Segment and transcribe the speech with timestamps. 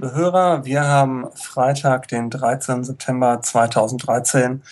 [0.00, 0.64] Liebe Hörer.
[0.64, 2.84] Wir haben Freitag, den 13.
[2.84, 4.62] September 2013.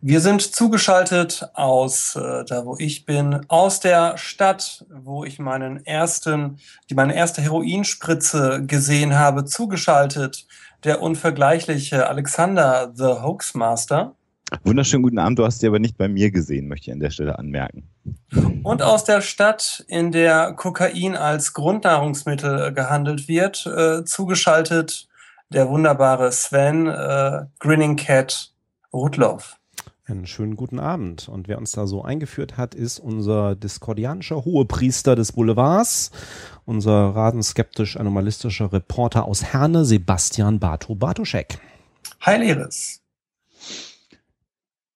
[0.00, 5.84] Wir sind zugeschaltet aus äh, da, wo ich bin, aus der Stadt, wo ich meinen
[5.84, 6.58] ersten,
[6.88, 10.46] die meine erste Heroinspritze gesehen habe, zugeschaltet
[10.84, 14.14] der unvergleichliche Alexander the Hoaxmaster.
[14.64, 17.10] Wunderschönen guten Abend, du hast sie aber nicht bei mir gesehen, möchte ich an der
[17.10, 17.88] Stelle anmerken.
[18.62, 25.08] Und aus der Stadt, in der Kokain als Grundnahrungsmittel gehandelt wird, äh, zugeschaltet
[25.50, 28.52] der wunderbare Sven äh, Grinning Cat
[28.92, 29.56] Rudloff.
[30.04, 31.28] Einen schönen guten Abend.
[31.28, 36.10] Und wer uns da so eingeführt hat, ist unser diskordianischer Hohepriester des Boulevards,
[36.64, 41.58] unser rasenskeptisch anomalistischer Reporter aus Herne, Sebastian Barto Bartoschek.
[42.24, 43.01] Heil Iris.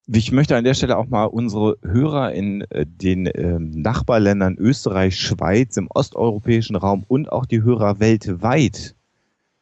[0.09, 5.19] Ich möchte an der Stelle auch mal unsere Hörer in äh, den ähm, Nachbarländern Österreich,
[5.19, 8.95] Schweiz, im osteuropäischen Raum und auch die Hörer weltweit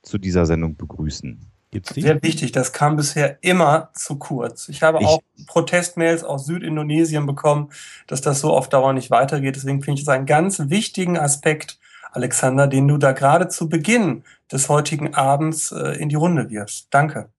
[0.04, 1.40] zu dieser Sendung begrüßen.
[1.72, 2.02] Gibt's die?
[2.02, 4.70] Sehr wichtig, das kam bisher immer zu kurz.
[4.70, 7.70] Ich habe Ich- auch Protestmails aus Südindonesien bekommen,
[8.06, 9.56] dass das so auf Dauer nicht weitergeht.
[9.56, 11.80] Deswegen finde ich es einen ganz wichtigen Aspekt,
[12.12, 16.88] Alexander, den du da gerade zu Beginn des heutigen Abends äh, in die Runde wirfst.
[16.92, 17.30] Danke.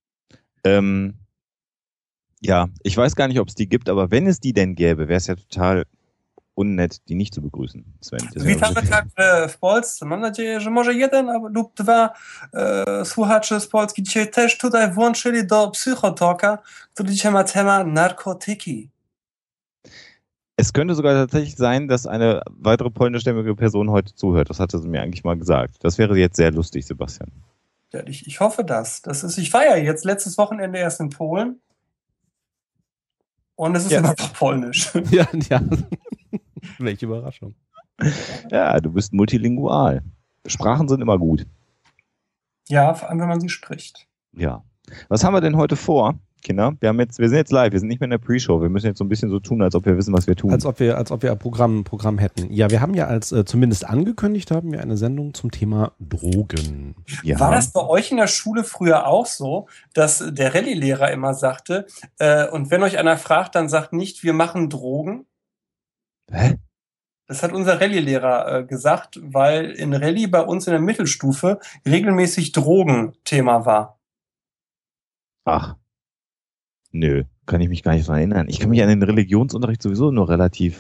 [0.64, 1.14] Ähm,
[2.40, 5.08] ja, ich weiß gar nicht, ob es die gibt, aber wenn es die denn gäbe,
[5.08, 5.84] wäre es ja total
[6.54, 8.20] unnett, die nicht zu begrüßen, Sven.
[8.34, 10.06] Witamy także w Polsce.
[10.06, 12.12] Mam nadzieję, że może jeden lub dwa
[12.54, 16.58] e, słuchacze z Polski dzisiaj też tutaj włączyli do Psychotoka,
[16.94, 18.90] który dzisiaj ma temat narkotyki.
[20.58, 24.48] Es könnte sogar tatsächlich sein, dass eine weitere polnischstämmige Person heute zuhört.
[24.48, 25.84] Das hatte sie mir eigentlich mal gesagt.
[25.84, 27.30] Das wäre jetzt sehr lustig, Sebastian.
[27.92, 29.02] Ja, ich, ich hoffe das.
[29.02, 31.60] das ist, ich war ja jetzt letztes Wochenende erst in Polen.
[33.56, 34.02] Und es ist Ja.
[34.02, 34.92] noch polnisch.
[35.10, 35.60] Ja, ja.
[36.78, 37.54] Welche Überraschung.
[38.50, 40.02] Ja, du bist multilingual.
[40.46, 41.46] Sprachen sind immer gut.
[42.68, 44.06] Ja, vor allem, wenn man sie spricht.
[44.32, 44.62] Ja.
[45.08, 46.14] Was haben wir denn heute vor,
[46.46, 46.76] Kinder?
[46.80, 48.62] Wir haben jetzt, wir sind jetzt live, wir sind nicht mehr in der Pre-Show.
[48.62, 50.52] Wir müssen jetzt so ein bisschen so tun, als ob wir wissen, was wir tun.
[50.52, 52.52] Als ob wir, als ob wir ein Programm, Programm hätten.
[52.52, 56.94] Ja, wir haben ja als, äh, zumindest angekündigt haben wir eine Sendung zum Thema Drogen.
[57.24, 57.38] ja.
[57.40, 61.86] War das bei euch in der Schule früher auch so, dass der Rallye-Lehrer immer sagte,
[62.18, 65.26] äh, und wenn euch einer fragt, dann sagt nicht, wir machen Drogen?
[66.30, 66.56] Hä?
[67.26, 72.52] Das hat unser Rallye-Lehrer äh, gesagt, weil in Rallye bei uns in der Mittelstufe regelmäßig
[72.52, 73.98] Drogen Thema war.
[75.44, 75.76] Ach.
[76.98, 78.46] Nö, kann ich mich gar nicht dran erinnern.
[78.48, 80.78] Ich kann mich an den Religionsunterricht sowieso nur relativ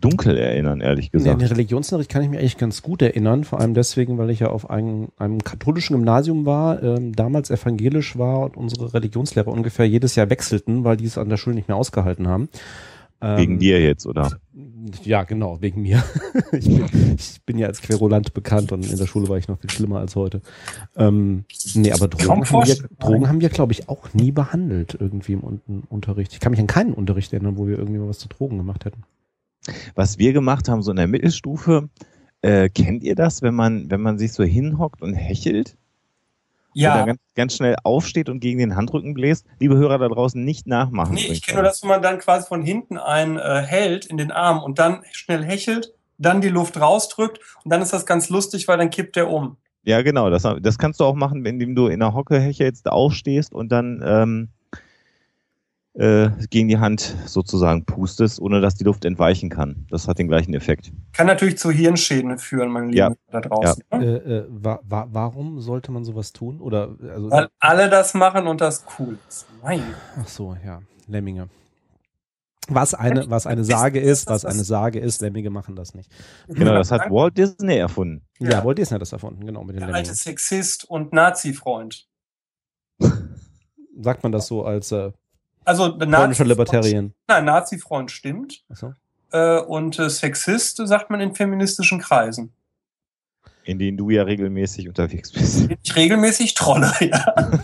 [0.00, 1.40] dunkel erinnern, ehrlich Ja, an gesagt.
[1.42, 4.48] den Religionsunterricht kann ich mich eigentlich ganz gut erinnern, vor allem deswegen, weil ich ja
[4.48, 10.14] auf einem, einem katholischen Gymnasium war, ähm, damals evangelisch war und unsere Religionslehrer ungefähr jedes
[10.16, 12.48] Jahr wechselten, weil die es an der Schule nicht mehr ausgehalten haben.
[13.22, 14.30] Ähm, Wegen dir jetzt, oder?
[15.04, 16.02] Ja, genau, wegen mir.
[16.52, 19.60] ich, bin, ich bin ja als Querulant bekannt und in der Schule war ich noch
[19.60, 20.40] viel schlimmer als heute.
[20.96, 21.44] Ähm,
[21.74, 22.76] nee, aber Drogen haben wir.
[22.98, 25.60] Drogen haben wir, glaube ich, auch nie behandelt irgendwie im Un
[25.90, 26.32] Unterricht.
[26.32, 28.86] Ich kann mich an keinen Unterricht erinnern, wo wir irgendwie mal was zu Drogen gemacht
[28.86, 29.02] hätten.
[29.94, 31.90] Was wir gemacht haben, so in der Mittelstufe,
[32.40, 35.76] äh, kennt ihr das, wenn man, wenn man sich so hinhockt und hechelt?
[36.74, 39.46] Ja, ganz, ganz schnell aufsteht und gegen den Handrücken bläst?
[39.58, 41.14] Liebe Hörer da draußen, nicht nachmachen.
[41.14, 44.16] nee, ich kenne nur das, wo man dann quasi von hinten einen äh, hält in
[44.16, 48.28] den Arm und dann schnell hechelt, dann die Luft rausdrückt und dann ist das ganz
[48.28, 49.56] lustig, weil dann kippt der um.
[49.82, 50.30] Ja, genau.
[50.30, 54.02] Das, das kannst du auch machen, indem du in der Hocke hechelst, aufstehst und dann
[54.04, 54.48] ähm,
[56.00, 59.86] äh, gegen die Hand sozusagen pustest, ohne dass die Luft entweichen kann.
[59.90, 60.90] Das hat den gleichen Effekt.
[61.12, 63.12] Kann natürlich zu Hirnschäden führen, meine Lieben Ja.
[63.30, 63.84] da draußen.
[63.90, 64.06] Äh, Ne?
[64.16, 66.60] äh, wa wa warum sollte man sowas tun?
[66.60, 69.46] Oder also, Weil alle das machen und das cool ist.
[69.62, 69.82] Mein
[70.18, 71.48] ach so, ja, Lemminge.
[72.72, 76.10] Was eine, was eine Sage ist, was eine Sage ist, Lemminge machen das nicht.
[76.48, 78.22] Genau, das hat Walt Disney erfunden.
[78.38, 78.64] Ja, Ja.
[78.64, 80.14] Walt Disney hat das erfunden, genau, mit den der alte.
[80.14, 82.06] Sexist und Nazi-Freund.
[84.00, 85.10] Sagt man das so als äh,
[85.70, 87.14] Also polnischer Nazi Libertarian?
[87.28, 88.64] Nein, Nazi-Freund stimmt.
[88.68, 88.94] Achso.
[89.30, 92.52] Äh, und äh, Sexist sagt man in feministischen Kreisen.
[93.62, 95.68] In denen du ja regelmäßig unterwegs bist.
[95.80, 97.34] Ich regelmäßig trolle, ja.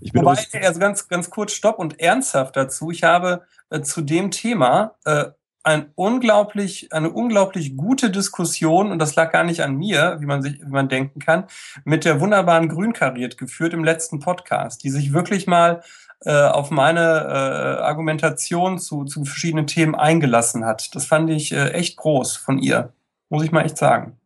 [0.00, 2.90] ich bin Wobei, also ganz, ganz kurz Stopp und ernsthaft dazu.
[2.90, 5.26] Ich habe äh, zu dem Thema äh,
[5.66, 10.40] ein unglaublich, eine unglaublich gute Diskussion, und das lag gar nicht an mir, wie man
[10.40, 11.44] sich, wie man denken kann,
[11.84, 15.82] mit der wunderbaren Grünkariert geführt im letzten Podcast, die sich wirklich mal
[16.24, 20.94] äh, auf meine äh, Argumentation zu, zu verschiedenen Themen eingelassen hat.
[20.94, 22.92] Das fand ich äh, echt groß von ihr.
[23.28, 24.16] Muss ich mal echt sagen.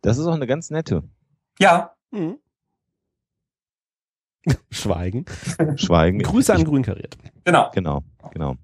[0.00, 1.02] Das ist auch eine ganz nette.
[1.58, 1.94] Ja.
[2.10, 2.38] Mhm.
[4.70, 5.26] Schweigen.
[5.76, 6.20] Schweigen.
[6.20, 7.18] Grüße an Grünkariert.
[7.44, 7.70] Genau.
[7.74, 8.02] Genau,
[8.32, 8.56] genau.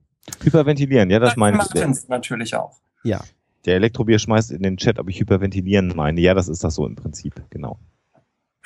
[0.42, 2.08] Hyperventilieren, ja, das meine ich.
[2.08, 2.76] natürlich auch.
[3.04, 3.20] Ja.
[3.64, 6.20] Der Elektrobier schmeißt in den Chat, ob ich hyperventilieren meine.
[6.20, 7.78] Ja, das ist das so im Prinzip, genau.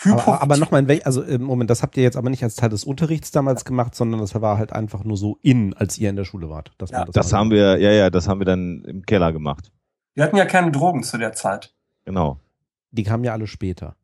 [0.05, 2.85] Aber, aber nochmal, also im Moment, das habt ihr jetzt aber nicht als Teil des
[2.85, 6.25] Unterrichts damals gemacht, sondern das war halt einfach nur so in, als ihr in der
[6.25, 6.73] Schule wart.
[6.91, 7.05] Ja.
[7.05, 9.71] das, das haben wir, ja, ja, das haben wir dann im Keller gemacht.
[10.15, 11.75] Wir hatten ja keine Drogen zu der Zeit.
[12.05, 12.39] Genau.
[12.93, 13.95] Die kamen ja alle später.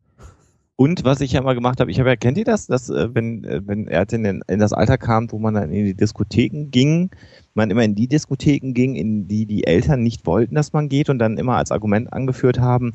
[0.78, 3.14] Und was ich ja mal gemacht habe, ich habe ja, kennt ihr das, dass äh,
[3.14, 6.66] wenn, äh, wenn er in, in das Alter kam, wo man dann in die Diskotheken
[6.70, 7.10] ging,
[7.54, 11.08] man immer in die Diskotheken ging, in die die Eltern nicht wollten, dass man geht
[11.08, 12.92] und dann immer als Argument angeführt haben,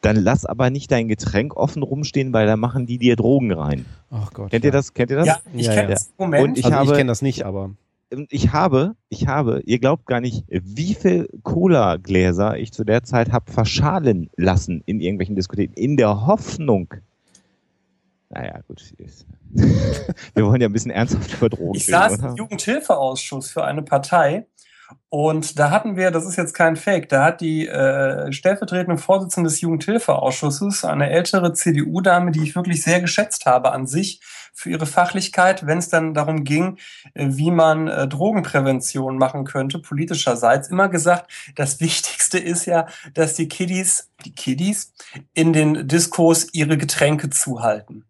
[0.00, 3.84] dann lass aber nicht dein Getränk offen rumstehen, weil da machen die dir Drogen rein.
[4.10, 4.50] Ach Gott.
[4.50, 4.68] Kennt ja.
[4.68, 4.92] ihr das?
[4.94, 5.26] Kennt ihr das?
[5.26, 5.94] Ja, ich ja, kenne ja.
[5.94, 6.48] das Moment.
[6.48, 7.70] Und ich, also ich kenne das nicht, aber
[8.28, 13.30] ich habe, ich habe, ihr glaubt gar nicht, wie viel Cola-Gläser ich zu der Zeit
[13.30, 16.94] habe verschalen lassen in irgendwelchen Diskotheken, in der Hoffnung,
[18.30, 18.82] naja, gut.
[20.34, 24.46] Wir wollen ja ein bisschen ernsthaft über Drogen Ich saß im Jugendhilfeausschuss für eine Partei
[25.08, 29.48] und da hatten wir, das ist jetzt kein Fake, da hat die äh, stellvertretende Vorsitzende
[29.48, 34.20] des Jugendhilfeausschusses, eine ältere CDU-Dame, die ich wirklich sehr geschätzt habe an sich
[34.52, 36.78] für ihre Fachlichkeit, wenn es dann darum ging,
[37.14, 43.34] äh, wie man äh, Drogenprävention machen könnte, politischerseits, immer gesagt, das Wichtigste ist ja, dass
[43.34, 44.92] die Kiddies, die Kiddies
[45.34, 48.04] in den Diskos ihre Getränke zuhalten.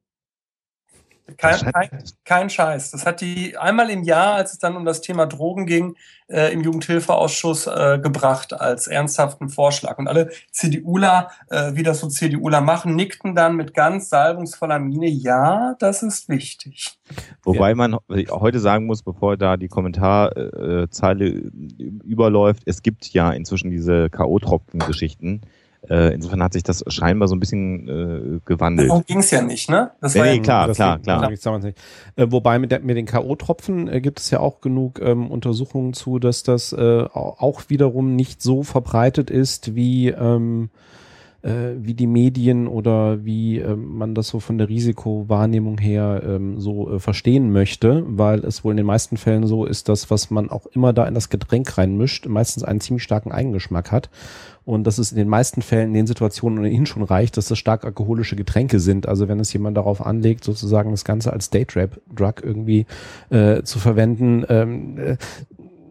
[1.36, 2.90] Kein, kein, kein, Scheiß.
[2.90, 5.96] Das hat die einmal im Jahr, als es dann um das Thema Drogen ging,
[6.28, 9.98] äh, im Jugendhilfeausschuss äh, gebracht als ernsthaften Vorschlag.
[9.98, 15.08] Und alle CDUler, äh, wie das so CDUler machen, nickten dann mit ganz salbungsvoller Miene,
[15.08, 16.98] ja, das ist wichtig.
[17.42, 17.96] Wobei man
[18.30, 21.50] heute sagen muss, bevor da die Kommentarzeile
[22.04, 25.42] überläuft, es gibt ja inzwischen diese K.O.-Tropfen-Geschichten
[25.88, 28.90] äh, insofern hat sich das scheinbar so ein bisschen äh, gewandelt.
[28.90, 29.92] Darum ging es ja nicht, ne?
[30.00, 31.30] Das nee, war ja, klar, das klar, klar.
[31.32, 31.72] Äh,
[32.28, 36.18] wobei mit, der, mit den K.O.-Tropfen äh, gibt es ja auch genug ähm, Untersuchungen zu,
[36.18, 40.70] dass das äh, auch wiederum nicht so verbreitet ist, wie ähm,
[41.42, 46.60] äh, wie die Medien oder wie äh, man das so von der Risikowahrnehmung her ähm,
[46.60, 50.30] so äh, verstehen möchte, weil es wohl in den meisten Fällen so ist, dass was
[50.30, 54.10] man auch immer da in das Getränk reinmischt, meistens einen ziemlich starken Eigengeschmack hat
[54.70, 57.58] und dass es in den meisten Fällen in den Situationen ohnehin schon reicht, dass das
[57.58, 59.08] stark alkoholische Getränke sind.
[59.08, 62.86] Also wenn es jemand darauf anlegt, sozusagen das Ganze als Date-Rap-Drug irgendwie
[63.30, 65.16] äh, zu verwenden, ähm, äh,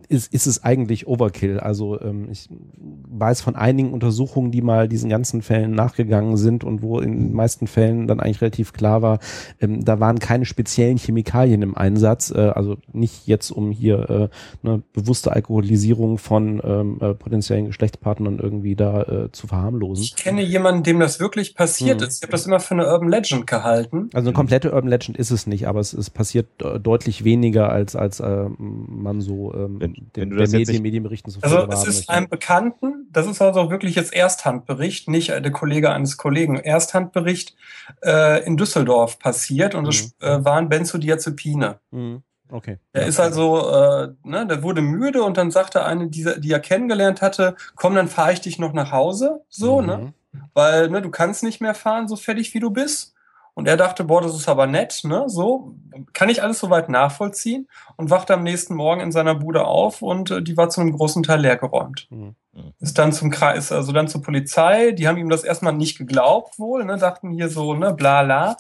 [0.10, 1.60] ist, ist es eigentlich Overkill.
[1.60, 6.82] Also ähm, ich weiß von einigen Untersuchungen, die mal diesen ganzen Fällen nachgegangen sind und
[6.82, 9.20] wo in den meisten Fällen dann eigentlich relativ klar war,
[9.62, 14.68] ähm, da waren keine speziellen Chemikalien im Einsatz, äh, also nicht jetzt um hier äh,
[14.68, 20.04] eine bewusste Alkoholisierung von ähm, äh, potenziellen Geschlechtspartnern irgendwie da äh, zu verharmlosen.
[20.04, 22.07] Ich kenne jemanden, dem das wirklich passiert hm.
[22.07, 22.18] ist.
[22.18, 24.10] Ich habe das immer für eine Urban Legend gehalten.
[24.14, 26.48] Also eine komplette Urban Legend ist es nicht, aber es, es passiert
[26.81, 29.80] deutlich weniger als als äh, man so ähm,
[30.16, 34.14] den, der Medien, Medienberichten so Also es ist einem Bekannten, das ist also wirklich jetzt
[34.14, 37.56] Ersthandbericht, nicht der Kollege eines Kollegen, Ersthandbericht
[38.04, 40.28] äh, in Düsseldorf passiert und es mhm.
[40.28, 41.80] äh, waren Benzodiazepine.
[41.92, 42.24] Mhm.
[42.52, 42.78] Okay.
[42.94, 46.60] Er ist also, äh, ne, der wurde müde und dann sagte eine, die, die er
[46.60, 49.98] kennengelernt hatte, komm, dann fahre ich dich noch nach Hause, so, ne?
[49.98, 50.04] mhm.
[50.04, 50.14] ne?
[50.54, 53.14] Weil, ne, du kannst nicht mehr fahren, so fertig wie du bist.
[53.59, 55.25] Und er dachte, boah, das ist aber nett, ne?
[55.28, 55.75] So,
[56.13, 60.31] kann ich alles soweit nachvollziehen und wachte am nächsten Morgen in seiner Bude auf und
[60.31, 62.07] äh, die war zu einem großen Teil leergeräumt.
[62.09, 62.35] Mhm.
[62.80, 66.57] Ist dann zum Kreis, also dann zur Polizei, die haben ihm das erstmal nicht geglaubt
[66.57, 66.95] wohl, ne?
[66.95, 68.56] Dachten hier so, ne, bla bla.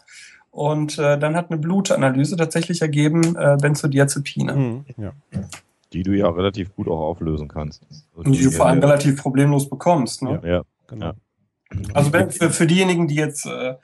[0.51, 4.53] Und äh, dann hat eine Blutanalyse tatsächlich ergeben, äh, Benzodiazepine.
[4.53, 4.85] Mhm.
[4.97, 5.13] Ja.
[5.93, 7.83] Die du ja relativ gut auch auflösen kannst.
[8.15, 10.41] Und die du vor allem relativ problemlos bekommst, ne?
[10.43, 10.63] Ja, ja.
[10.87, 11.13] genau.
[11.93, 13.75] Also für, für diejenigen, die jetzt äh,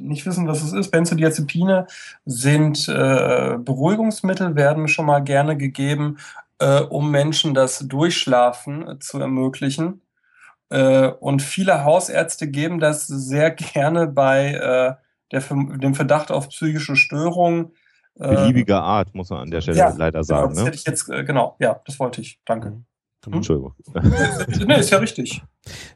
[0.00, 0.90] nicht wissen, was es ist.
[0.90, 1.86] Benzodiazepine
[2.24, 6.18] sind äh, Beruhigungsmittel, werden schon mal gerne gegeben,
[6.58, 10.02] äh, um Menschen das Durchschlafen äh, zu ermöglichen.
[10.70, 14.94] Äh, und viele Hausärzte geben das sehr gerne bei äh,
[15.32, 15.40] der,
[15.78, 17.72] dem Verdacht auf psychische Störungen.
[18.14, 20.48] Beliebiger Art, muss man an der Stelle ja, leider sagen.
[20.48, 20.64] Genau, das ne?
[20.66, 22.38] hätte ich jetzt, genau, ja, das wollte ich.
[22.44, 22.82] Danke.
[23.26, 23.34] Hm?
[23.34, 23.74] Entschuldigung.
[24.66, 25.42] nee, ist ja richtig.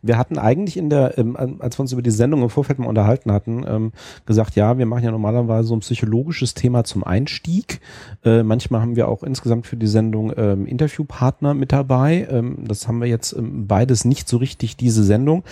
[0.03, 2.87] Wir hatten eigentlich in der, ähm, als wir uns über die Sendung im Vorfeld mal
[2.87, 3.93] unterhalten hatten, ähm,
[4.27, 7.81] gesagt, ja, wir machen ja normalerweise so ein psychologisches Thema zum Einstieg.
[8.25, 12.29] Äh, manchmal haben wir auch insgesamt für die Sendung ähm, Interviewpartner mit dabei.
[12.31, 15.45] Ähm, das haben wir jetzt ähm, beides nicht so richtig diese Sendung.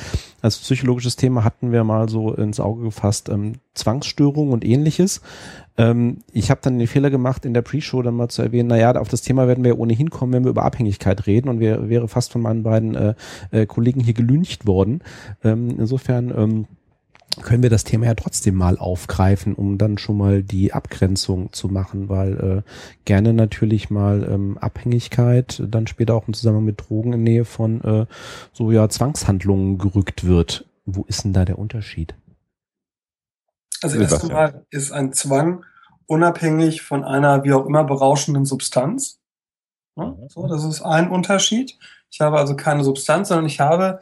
[0.43, 5.23] Als psychologisches Thema hatten wir mal so ins Auge gefasst ähm, Zwangsstörungen und ähnliches.
[5.79, 8.95] Ähm, ich habe dann den Fehler gemacht, in der Pre-Show dann mal zu erwähnen, naja,
[8.97, 12.09] auf das Thema werden wir ohnehin kommen, wenn wir über Abhängigkeit reden und wir wäre
[12.09, 13.15] fast von meinen beiden äh,
[13.51, 15.01] äh, Kollegen hier gelüncht worden.
[15.43, 16.67] Ähm, insofern ähm,
[17.41, 21.69] können wir das Thema ja trotzdem mal aufgreifen, um dann schon mal die Abgrenzung zu
[21.69, 22.71] machen, weil äh,
[23.07, 27.81] gerne natürlich mal ähm, Abhängigkeit dann später auch im Zusammenhang mit Drogen in Nähe von
[27.83, 28.07] äh,
[28.53, 30.67] so ja Zwangshandlungen gerückt wird.
[30.85, 32.15] Wo ist denn da der Unterschied?
[33.83, 35.65] Also erst einmal ist ein Zwang
[36.07, 39.21] unabhängig von einer wie auch immer berauschenden Substanz.
[39.97, 40.29] Ja, mhm.
[40.29, 41.79] so, das ist ein Unterschied.
[42.11, 44.01] Ich habe also keine Substanz, sondern ich habe,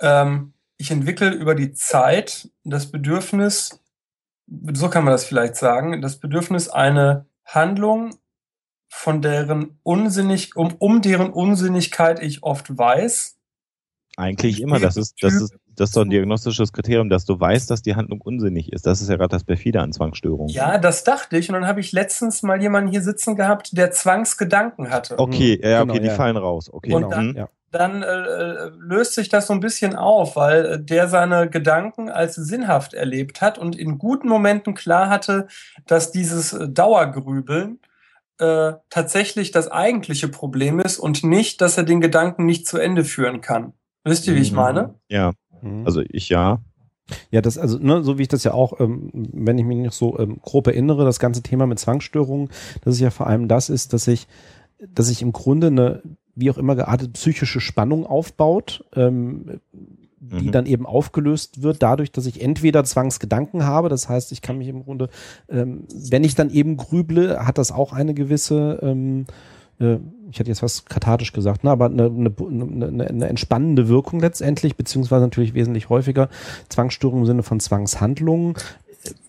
[0.00, 3.80] ähm, ich entwickle über die Zeit das Bedürfnis,
[4.72, 8.16] so kann man das vielleicht sagen, das Bedürfnis, eine Handlung,
[8.94, 13.38] von deren unsinnig, um, um deren Unsinnigkeit ich oft weiß.
[14.16, 17.70] Eigentlich immer, das ist, das ist, das ist doch ein diagnostisches Kriterium, dass du weißt,
[17.70, 18.86] dass die Handlung unsinnig ist.
[18.86, 20.48] Das ist ja gerade das perfide an Zwangsstörungen.
[20.48, 21.48] Ja, das dachte ich.
[21.48, 25.18] Und dann habe ich letztens mal jemanden hier sitzen gehabt, der Zwangsgedanken hatte.
[25.18, 26.14] Okay, ja, okay, genau, die ja.
[26.14, 26.70] fallen raus.
[26.70, 26.92] Okay.
[26.92, 27.46] Und dann, mhm.
[27.70, 32.34] dann äh, löst sich das so ein bisschen auf, weil äh, der seine Gedanken als
[32.34, 35.46] sinnhaft erlebt hat und in guten Momenten klar hatte,
[35.86, 37.78] dass dieses äh, Dauergrübeln
[38.38, 43.04] äh, tatsächlich das eigentliche Problem ist und nicht, dass er den Gedanken nicht zu Ende
[43.04, 43.72] führen kann.
[44.04, 44.56] Wisst ihr, wie ich mhm.
[44.56, 44.94] meine?
[45.08, 45.32] Ja.
[45.62, 45.86] Mhm.
[45.86, 46.60] Also ich ja.
[47.30, 49.92] Ja, das, also, ne, so wie ich das ja auch, ähm, wenn ich mich nicht
[49.92, 52.48] so ähm, grob erinnere, das ganze Thema mit Zwangsstörungen,
[52.82, 54.28] dass es ja vor allem das ist, dass ich,
[54.94, 56.02] dass ich im Grunde eine,
[56.34, 59.60] wie auch immer geartete psychische Spannung aufbaut, ähm,
[60.20, 60.52] die mhm.
[60.52, 64.68] dann eben aufgelöst wird, dadurch, dass ich entweder Zwangsgedanken habe, das heißt, ich kann mich
[64.68, 65.08] im Grunde,
[65.48, 69.26] ähm, wenn ich dann eben grüble, hat das auch eine gewisse ähm,
[69.80, 69.98] äh,
[70.32, 74.76] ich hätte jetzt was kathartisch gesagt, ne, aber eine, eine, eine, eine entspannende Wirkung letztendlich,
[74.76, 76.30] beziehungsweise natürlich wesentlich häufiger
[76.70, 78.54] Zwangsstörungen im Sinne von Zwangshandlungen.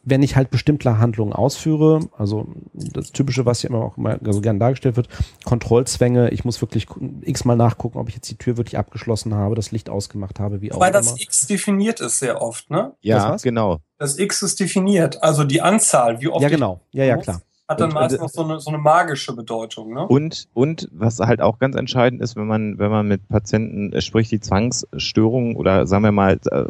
[0.03, 4.39] Wenn ich halt bestimmte Handlungen ausführe, also das Typische, was ja immer auch immer so
[4.39, 5.10] gern dargestellt wird,
[5.45, 6.86] Kontrollzwänge, ich muss wirklich
[7.22, 10.72] x-mal nachgucken, ob ich jetzt die Tür wirklich abgeschlossen habe, das Licht ausgemacht habe, wie
[10.72, 11.00] auch Weil immer.
[11.00, 12.93] Weil das X definiert ist sehr oft, ne?
[13.01, 13.79] Ja, genau.
[13.98, 16.43] Das X ist definiert, also die Anzahl, wie oft.
[16.43, 16.81] Ja, genau.
[16.91, 17.41] Ja, ja, klar
[17.74, 19.94] hat dann meistens noch so eine, so eine magische Bedeutung.
[19.94, 20.08] Ne?
[20.08, 24.32] Und, und was halt auch ganz entscheidend ist, wenn man, wenn man mit Patienten spricht,
[24.32, 26.63] die Zwangsstörungen oder sagen wir mal äh,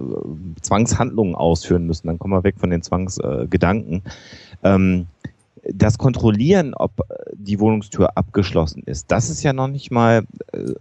[0.62, 4.04] Zwangshandlungen ausführen müssen, dann kommen wir weg von den Zwangsgedanken.
[4.64, 5.08] Ähm,
[5.66, 6.92] das Kontrollieren, ob
[7.34, 10.74] die Wohnungstür abgeschlossen ist, das ist ja noch nicht mal äh,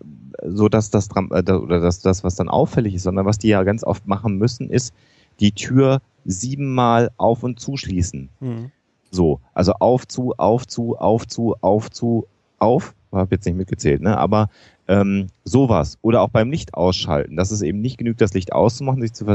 [0.44, 3.62] so, dass das äh, oder dass das, was dann auffällig ist, sondern was die ja
[3.62, 4.92] ganz oft machen müssen, ist
[5.40, 8.28] die Tür siebenmal auf und zuschließen.
[8.40, 8.70] Mhm.
[9.12, 12.26] So, also auf zu, auf zu, auf zu, auf zu,
[12.58, 12.94] auf.
[13.12, 14.16] Habe jetzt nicht mitgezählt, ne?
[14.16, 14.48] Aber
[14.88, 15.98] ähm, sowas.
[16.00, 19.26] Oder auch beim Licht ausschalten, dass es eben nicht genügt, das Licht auszumachen, sich zu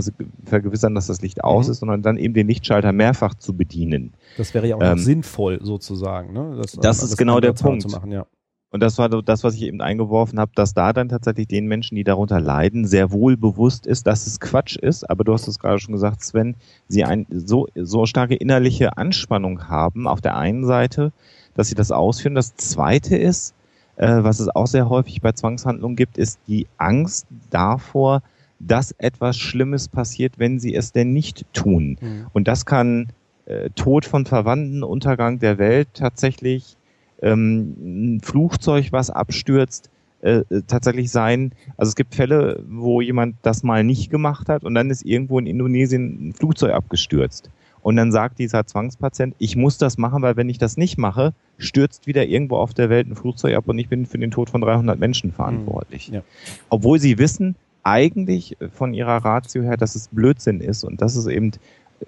[0.46, 1.72] vergewissern, dass das Licht aus mhm.
[1.72, 4.14] ist, sondern dann eben den Lichtschalter mehrfach zu bedienen.
[4.36, 6.34] Das wäre ja auch ähm, sinnvoll sozusagen.
[6.34, 6.58] Ne?
[6.60, 7.88] Das, das ist genau der Punkt.
[7.92, 8.26] Machen, ja.
[8.70, 11.96] Und das war das, was ich eben eingeworfen habe, dass da dann tatsächlich den Menschen,
[11.96, 15.10] die darunter leiden, sehr wohl bewusst ist, dass es Quatsch ist.
[15.10, 16.56] Aber du hast es gerade schon gesagt, Sven,
[16.88, 21.14] sie ein, so, so starke innerliche Anspannung haben auf der einen Seite,
[21.56, 22.36] dass sie das ausführen.
[22.36, 23.56] Das zweite ist,
[23.96, 28.22] äh, was es auch sehr häufig bei Zwangshandlungen gibt, ist die Angst davor,
[28.60, 31.98] dass etwas Schlimmes passiert, wenn sie es denn nicht tun.
[32.02, 32.28] Mhm.
[32.34, 33.08] Und das kann
[33.46, 36.76] äh, Tod von Verwandten, Untergang der Welt tatsächlich
[37.22, 39.90] ähm, ein Flugzeug, was abstürzt,
[40.22, 41.52] äh, äh, tatsächlich sein.
[41.78, 45.38] Also es gibt Fälle, wo jemand das mal nicht gemacht hat und dann ist irgendwo
[45.38, 47.50] in Indonesien ein Flugzeug abgestürzt.
[47.84, 51.34] Und dann sagt dieser Zwangspatient, ich muss das machen, weil wenn ich das nicht mache,
[51.58, 54.50] stürzt wieder irgendwo auf der Welt ein Flugzeug ab und ich bin für den Tod
[54.50, 56.10] von 300 Menschen verantwortlich.
[56.10, 56.16] Mhm.
[56.16, 56.22] Ja.
[56.70, 61.28] Obwohl sie wissen eigentlich von ihrer Ratio her, dass es Blödsinn ist und dass es
[61.28, 61.52] eben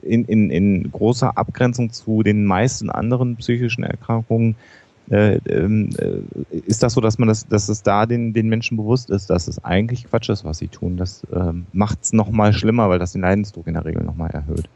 [0.02, 4.56] in, in, in großer Abgrenzung zu den meisten anderen psychischen Erkrankungen
[5.10, 8.78] äh, ähm, äh, ist das so, dass man das, dass es da den, den Menschen
[8.78, 10.98] bewusst ist, dass es eigentlich Quatsch ist, was sie tun.
[10.98, 14.70] Das ähm, macht es nochmal schlimmer, weil das den Leidensdruck in der Regel nochmal erhöht,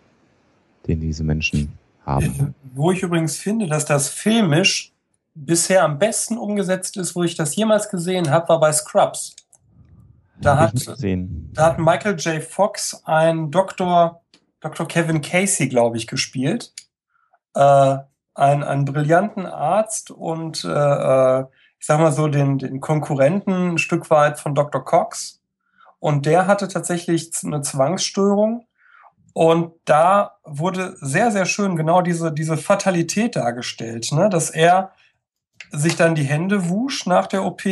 [0.87, 1.73] den diese Menschen
[2.05, 2.25] haben.
[2.25, 4.91] Äh, wo ich übrigens finde, dass das filmisch
[5.35, 9.35] bisher am besten umgesetzt ist, wo ich das jemals gesehen habe, war bei Scrubs.
[10.41, 10.73] Da hat,
[11.53, 12.43] da hat Michael J.
[12.43, 14.21] Fox ein Dr.
[14.59, 14.87] Dr.
[14.87, 16.73] Kevin Casey, glaube ich, gespielt.
[17.53, 17.97] Äh,
[18.35, 21.45] einen, einen brillanten Arzt und äh, äh,
[21.79, 24.83] ich sag mal so den, den Konkurrenten ein Stück weit von Dr.
[24.83, 25.41] Cox.
[25.99, 28.67] und der hatte tatsächlich eine Zwangsstörung.
[29.33, 34.29] Und da wurde sehr, sehr schön genau diese, diese Fatalität dargestellt, ne?
[34.29, 34.91] dass er
[35.71, 37.63] sich dann die Hände wusch nach der OP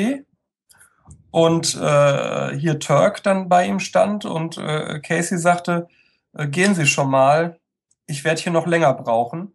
[1.29, 5.87] und äh, hier Turk dann bei ihm stand und äh, Casey sagte,
[6.33, 7.59] äh, gehen Sie schon mal,
[8.07, 9.53] ich werde hier noch länger brauchen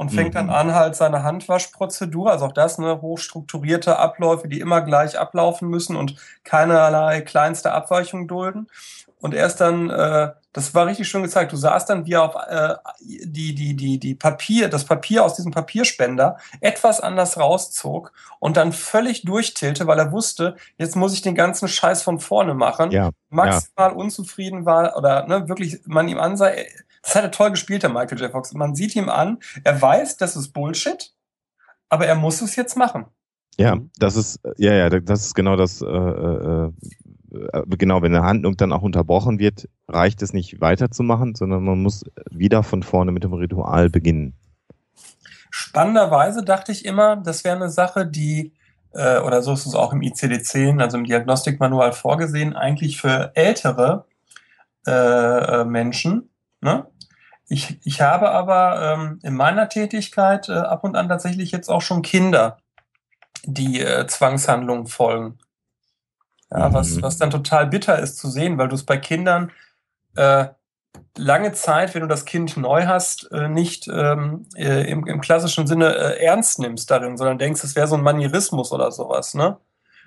[0.00, 0.48] und fängt mhm.
[0.48, 5.68] dann an, halt seine Handwaschprozedur, also auch das, ne, hochstrukturierte Abläufe, die immer gleich ablaufen
[5.68, 8.66] müssen und keinerlei kleinste Abweichung dulden.
[9.18, 11.52] Und er ist dann, äh, das war richtig schön gezeigt.
[11.52, 15.34] Du sahst dann, wie er auf äh, die, die, die, die Papier, das Papier aus
[15.34, 21.20] diesem Papierspender etwas anders rauszog und dann völlig durchtillte, weil er wusste, jetzt muss ich
[21.20, 22.90] den ganzen Scheiß von vorne machen.
[22.90, 23.96] Ja, Maximal ja.
[23.96, 26.52] unzufrieden war oder ne, wirklich man ihm ansah,
[27.02, 28.30] das hat er toll gespielt, der Michael J.
[28.30, 28.52] Fox.
[28.52, 31.12] Man sieht ihm an, er weiß, das ist Bullshit,
[31.88, 33.06] aber er muss es jetzt machen.
[33.56, 36.70] Ja, das ist, ja, ja, das ist genau das, äh, äh,
[37.52, 41.82] äh, genau, wenn eine Handlung dann auch unterbrochen wird, reicht es nicht weiterzumachen, sondern man
[41.82, 44.34] muss wieder von vorne mit dem Ritual beginnen.
[45.50, 48.54] Spannenderweise dachte ich immer, das wäre eine Sache, die,
[48.92, 54.06] äh, oder so ist es auch im ICD-10, also im Diagnostikmanual vorgesehen, eigentlich für ältere
[54.86, 56.29] äh, äh Menschen,
[56.60, 56.86] Ne?
[57.48, 61.82] Ich, ich habe aber ähm, in meiner Tätigkeit äh, ab und an tatsächlich jetzt auch
[61.82, 62.58] schon Kinder,
[63.44, 65.38] die äh, Zwangshandlungen folgen.
[66.50, 66.74] Ja, mhm.
[66.74, 69.50] was, was dann total bitter ist zu sehen, weil du es bei Kindern
[70.16, 70.46] äh,
[71.16, 75.66] lange Zeit, wenn du das Kind neu hast, äh, nicht ähm, äh, im, im, klassischen
[75.66, 79.58] Sinne äh, ernst nimmst darin, sondern denkst, es wäre so ein Manierismus oder sowas, ne?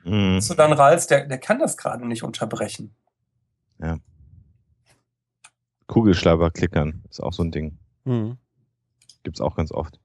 [0.03, 0.35] Mhm.
[0.35, 2.95] Dass du dann rallst, der, der kann das gerade nicht unterbrechen.
[3.79, 3.97] Ja.
[5.87, 7.77] Kugelschreiber klickern ist auch so ein Ding.
[8.05, 8.37] Mhm.
[9.23, 9.99] Gibt es auch ganz oft.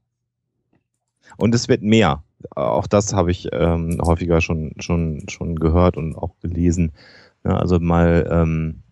[1.36, 2.22] Und es wird mehr.
[2.54, 6.92] Auch das habe ich ähm, häufiger schon, schon, schon gehört und auch gelesen.
[7.44, 8.82] Ja, also mal ähm,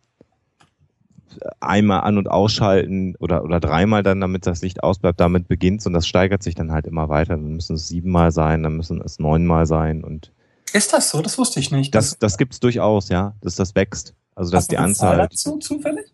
[1.60, 5.92] einmal an- und ausschalten oder, oder dreimal dann, damit das Licht ausbleibt, damit beginnt und
[5.92, 7.36] das steigert sich dann halt immer weiter.
[7.36, 10.32] Dann müssen es siebenmal sein, dann müssen es neunmal sein und
[10.72, 11.22] ist das so?
[11.22, 11.94] Das wusste ich nicht.
[11.94, 14.14] Das, das gibt es durchaus, ja, dass das wächst.
[14.34, 15.16] Also dass die Anzahl.
[15.16, 16.12] Dazu zufällig?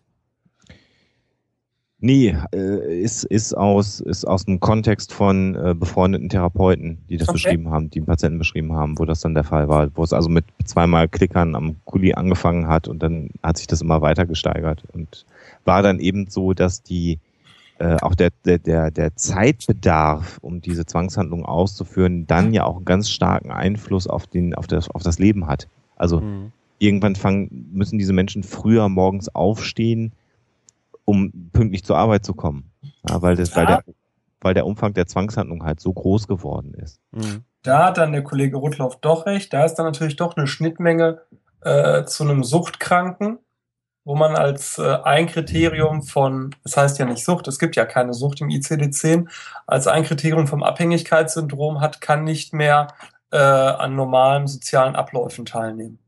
[2.05, 7.29] Nee, äh, ist, ist, aus, ist aus dem Kontext von äh, befreundeten Therapeuten, die das
[7.29, 7.35] okay.
[7.35, 10.11] beschrieben haben, die einen Patienten beschrieben haben, wo das dann der Fall war, wo es
[10.11, 14.25] also mit zweimal Klickern am Kuli angefangen hat und dann hat sich das immer weiter
[14.25, 15.25] gesteigert und
[15.63, 17.19] war dann eben so, dass die
[17.79, 22.85] äh, auch der, der, der, der Zeitbedarf, um diese Zwangshandlung auszuführen, dann ja auch einen
[22.85, 25.69] ganz starken Einfluss auf, den, auf, das, auf das Leben hat.
[25.95, 26.51] Also mhm.
[26.79, 30.11] irgendwann fangen, müssen diese Menschen früher morgens aufstehen,
[31.05, 32.71] um pünktlich zur Arbeit zu kommen.
[33.07, 33.55] Ja, weil, das, ja.
[33.57, 33.83] weil, der,
[34.41, 36.99] weil der Umfang der Zwangshandlung halt so groß geworden ist.
[37.11, 37.43] Mhm.
[37.63, 39.53] Da hat dann der Kollege Rudloff doch recht.
[39.53, 41.21] Da ist dann natürlich doch eine Schnittmenge
[41.61, 43.39] äh, zu einem Suchtkranken,
[44.03, 47.85] wo man als äh, ein Kriterium von, das heißt ja nicht Sucht, es gibt ja
[47.85, 49.29] keine Sucht im ICD-10,
[49.65, 52.89] als ein Kriterium vom Abhängigkeitssyndrom hat, kann nicht mehr
[53.31, 55.99] äh, an normalen sozialen Abläufen teilnehmen.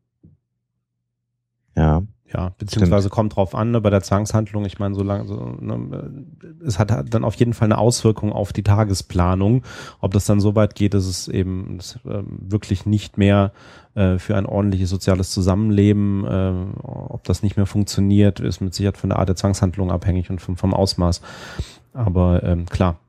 [1.75, 2.03] Ja.
[2.35, 3.13] Ja, beziehungsweise Stimmt.
[3.13, 6.25] kommt drauf an, ne, bei der Zwangshandlung, ich meine, so lange, so, ne,
[6.65, 9.63] es hat dann auf jeden Fall eine Auswirkung auf die Tagesplanung.
[10.01, 13.53] Ob das dann so weit geht, dass es eben dass, äh, wirklich nicht mehr
[13.93, 18.97] äh, für ein ordentliches soziales Zusammenleben, äh, ob das nicht mehr funktioniert, ist mit Sicherheit
[18.97, 21.21] von der Art der Zwangshandlung abhängig und vom, vom Ausmaß.
[21.93, 22.99] Aber ähm, klar,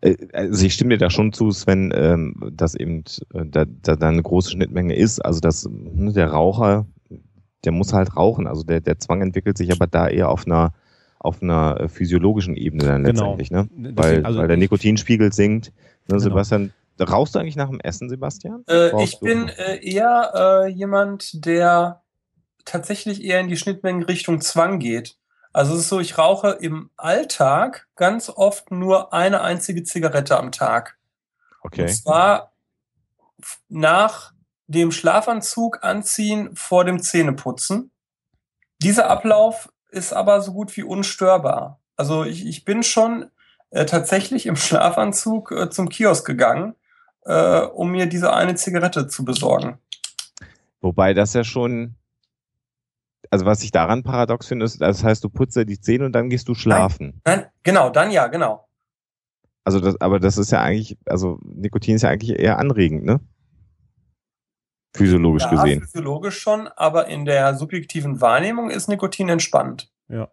[0.00, 3.94] äh, also ich stimme dir da schon zu, Sven, ähm, dass eben äh, da, da,
[3.94, 5.24] da eine große Schnittmenge ist.
[5.24, 6.86] Also dass ne, der Raucher
[7.66, 8.46] der muss halt rauchen.
[8.46, 10.72] Also der, der Zwang entwickelt sich aber da eher auf einer
[11.18, 13.34] auf einer äh, physiologischen Ebene dann genau.
[13.34, 13.68] letztendlich, ne?
[13.72, 15.66] Deswegen, weil, also weil der Nikotinspiegel sinkt.
[15.66, 15.72] Ne,
[16.08, 16.20] genau.
[16.20, 18.64] Sebastian, rauchst du eigentlich nach dem Essen, Sebastian?
[18.68, 22.02] Äh, ich bin äh, eher äh, jemand, der
[22.64, 25.16] tatsächlich eher in die Schnittmengenrichtung Zwang geht.
[25.52, 30.52] Also es ist so, ich rauche im Alltag ganz oft nur eine einzige Zigarette am
[30.52, 30.98] Tag.
[31.62, 31.82] Okay.
[31.82, 32.52] Und zwar
[33.68, 34.32] nach
[34.66, 37.90] dem Schlafanzug anziehen vor dem Zähneputzen.
[38.82, 41.80] Dieser Ablauf ist aber so gut wie unstörbar.
[41.96, 43.30] Also ich, ich bin schon
[43.70, 46.74] äh, tatsächlich im Schlafanzug äh, zum Kiosk gegangen,
[47.24, 49.78] äh, um mir diese eine Zigarette zu besorgen.
[50.80, 51.96] Wobei das ja schon,
[53.30, 56.28] also was ich daran paradox finde, ist, das heißt, du putzt die Zähne und dann
[56.28, 57.20] gehst du schlafen.
[57.24, 58.68] Nein, nein, genau, dann ja, genau.
[59.64, 63.20] Also das, aber das ist ja eigentlich, also Nikotin ist ja eigentlich eher anregend, ne?
[64.96, 65.80] Physiologisch ja, gesehen.
[65.82, 69.90] Physiologisch schon, aber in der subjektiven Wahrnehmung ist Nikotin entspannt.
[70.08, 70.28] Ja.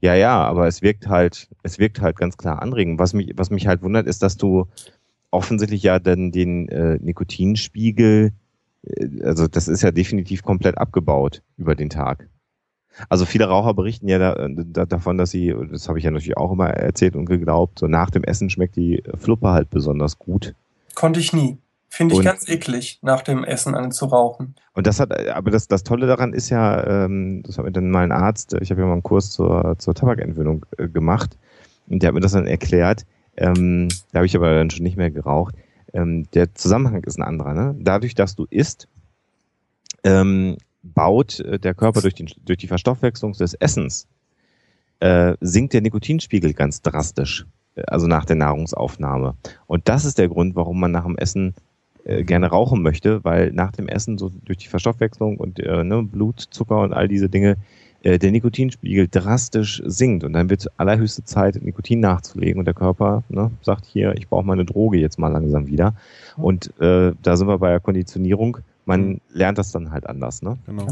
[0.00, 2.98] Ja, ja, aber es wirkt halt, es wirkt halt ganz klar anregend.
[2.98, 4.66] Was mich, was mich halt wundert, ist, dass du
[5.30, 8.32] offensichtlich ja dann den äh, Nikotinspiegel
[8.82, 12.28] äh, also das ist ja definitiv komplett abgebaut über den Tag.
[13.08, 16.36] Also viele Raucher berichten ja da, da, davon, dass sie, das habe ich ja natürlich
[16.36, 20.54] auch immer erzählt und geglaubt, so nach dem Essen schmeckt die Fluppe halt besonders gut.
[20.94, 21.56] Konnte ich nie.
[21.92, 24.54] Finde ich und, ganz eklig, nach dem Essen eine zu rauchen.
[24.74, 27.90] Und das hat, aber das, das Tolle daran ist ja, ähm, das hat mir dann
[27.90, 31.36] mal ein Arzt, ich habe ja mal einen Kurs zur, zur Tabakentwöhnung äh, gemacht
[31.88, 33.04] und der hat mir das dann erklärt,
[33.36, 35.56] ähm, da habe ich aber dann schon nicht mehr geraucht.
[35.92, 37.54] Ähm, der Zusammenhang ist ein anderer.
[37.54, 37.74] Ne?
[37.80, 38.86] Dadurch, dass du isst,
[40.04, 44.06] ähm, baut äh, der Körper durch, den, durch die Verstoffwechslung des Essens,
[45.00, 49.34] äh, sinkt der Nikotinspiegel ganz drastisch, äh, also nach der Nahrungsaufnahme.
[49.66, 51.54] Und das ist der Grund, warum man nach dem Essen
[52.10, 56.02] äh, gerne rauchen möchte, weil nach dem Essen so durch die Verstoffwechslung und äh, ne,
[56.02, 57.56] Blut, Zucker und all diese Dinge
[58.02, 63.22] äh, der Nikotinspiegel drastisch sinkt und dann wird allerhöchste Zeit, Nikotin nachzulegen und der Körper
[63.28, 65.94] ne, sagt hier, ich brauche meine Droge jetzt mal langsam wieder.
[66.36, 68.58] Und äh, da sind wir bei der Konditionierung
[68.90, 70.58] man lernt das dann halt anders, ne?
[70.66, 70.86] Genau.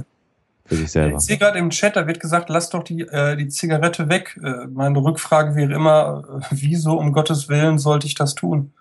[0.64, 1.16] Für sich selber.
[1.16, 4.38] Ich sehe gerade im Chat, da wird gesagt, lass doch die, äh, die Zigarette weg.
[4.42, 8.72] Äh, meine Rückfrage wäre immer, äh, wieso um Gottes Willen sollte ich das tun?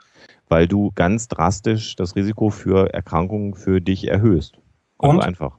[0.50, 4.60] Weil du ganz drastisch das Risiko für Erkrankungen für dich erhöhst.
[4.98, 5.24] Also Und?
[5.24, 5.58] einfach.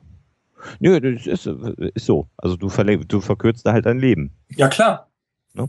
[0.80, 2.28] Nö, das ist, ist so.
[2.36, 4.32] Also du, du verkürzt da halt dein Leben.
[4.50, 5.08] Ja, klar.
[5.54, 5.68] Ne?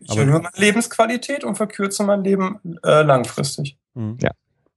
[0.00, 3.78] Ich erhöhe meine Lebensqualität und verkürze mein Leben äh, langfristig.
[3.94, 4.18] Hm.
[4.20, 4.30] Ja.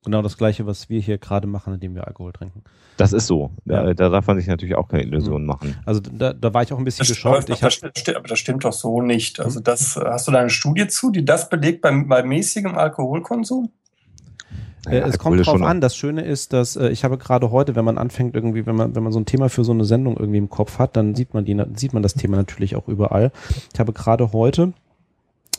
[0.05, 2.63] Genau das Gleiche, was wir hier gerade machen, indem wir Alkohol trinken.
[2.97, 3.51] Das ist so.
[3.65, 3.93] Da, ja.
[3.93, 5.47] da darf man sich natürlich auch keine Illusionen mhm.
[5.47, 5.77] machen.
[5.85, 7.49] Also da, da war ich auch ein bisschen das geschockt.
[7.49, 9.39] Doch, das stimmt, aber das stimmt doch so nicht.
[9.39, 13.71] Also das hast du da eine Studie zu, die das belegt beim, bei mäßigem Alkoholkonsum?
[14.87, 15.81] Äh, es kommt drauf an.
[15.81, 18.95] Das Schöne ist, dass äh, ich habe gerade heute, wenn man anfängt irgendwie, wenn man
[18.95, 21.33] wenn man so ein Thema für so eine Sendung irgendwie im Kopf hat, dann sieht
[21.33, 23.31] man die sieht man das Thema natürlich auch überall.
[23.73, 24.73] Ich habe gerade heute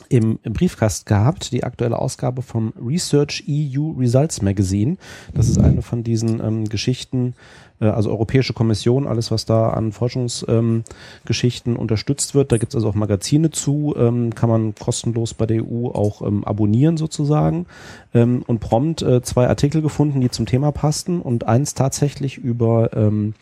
[0.09, 4.97] im, im Briefkast gehabt, die aktuelle Ausgabe vom Research EU Results Magazine.
[5.33, 7.33] Das ist eine von diesen ähm, Geschichten,
[7.79, 12.51] äh, also Europäische Kommission, alles was da an Forschungsgeschichten ähm, unterstützt wird.
[12.51, 16.21] Da gibt es also auch Magazine zu, ähm, kann man kostenlos bei der EU auch
[16.21, 17.65] ähm, abonnieren sozusagen.
[18.13, 22.91] Ähm, und prompt äh, zwei Artikel gefunden, die zum Thema passten und eins tatsächlich über
[22.93, 23.33] ähm,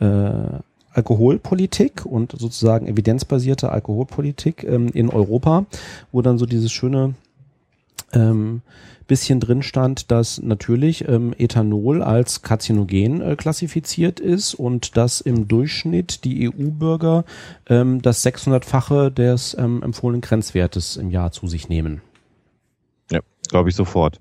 [0.00, 0.60] äh,
[0.92, 5.66] Alkoholpolitik und sozusagen evidenzbasierte Alkoholpolitik ähm, in Europa,
[6.12, 7.14] wo dann so dieses schöne
[8.12, 8.62] ähm,
[9.10, 15.48] bisschen drin stand, dass natürlich ähm, Ethanol als Karzinogen äh, klassifiziert ist und dass im
[15.48, 17.24] Durchschnitt die EU-Bürger
[17.66, 22.02] ähm, das 600-fache des ähm, empfohlenen Grenzwertes im Jahr zu sich nehmen.
[23.10, 24.20] Ja, glaube ich sofort.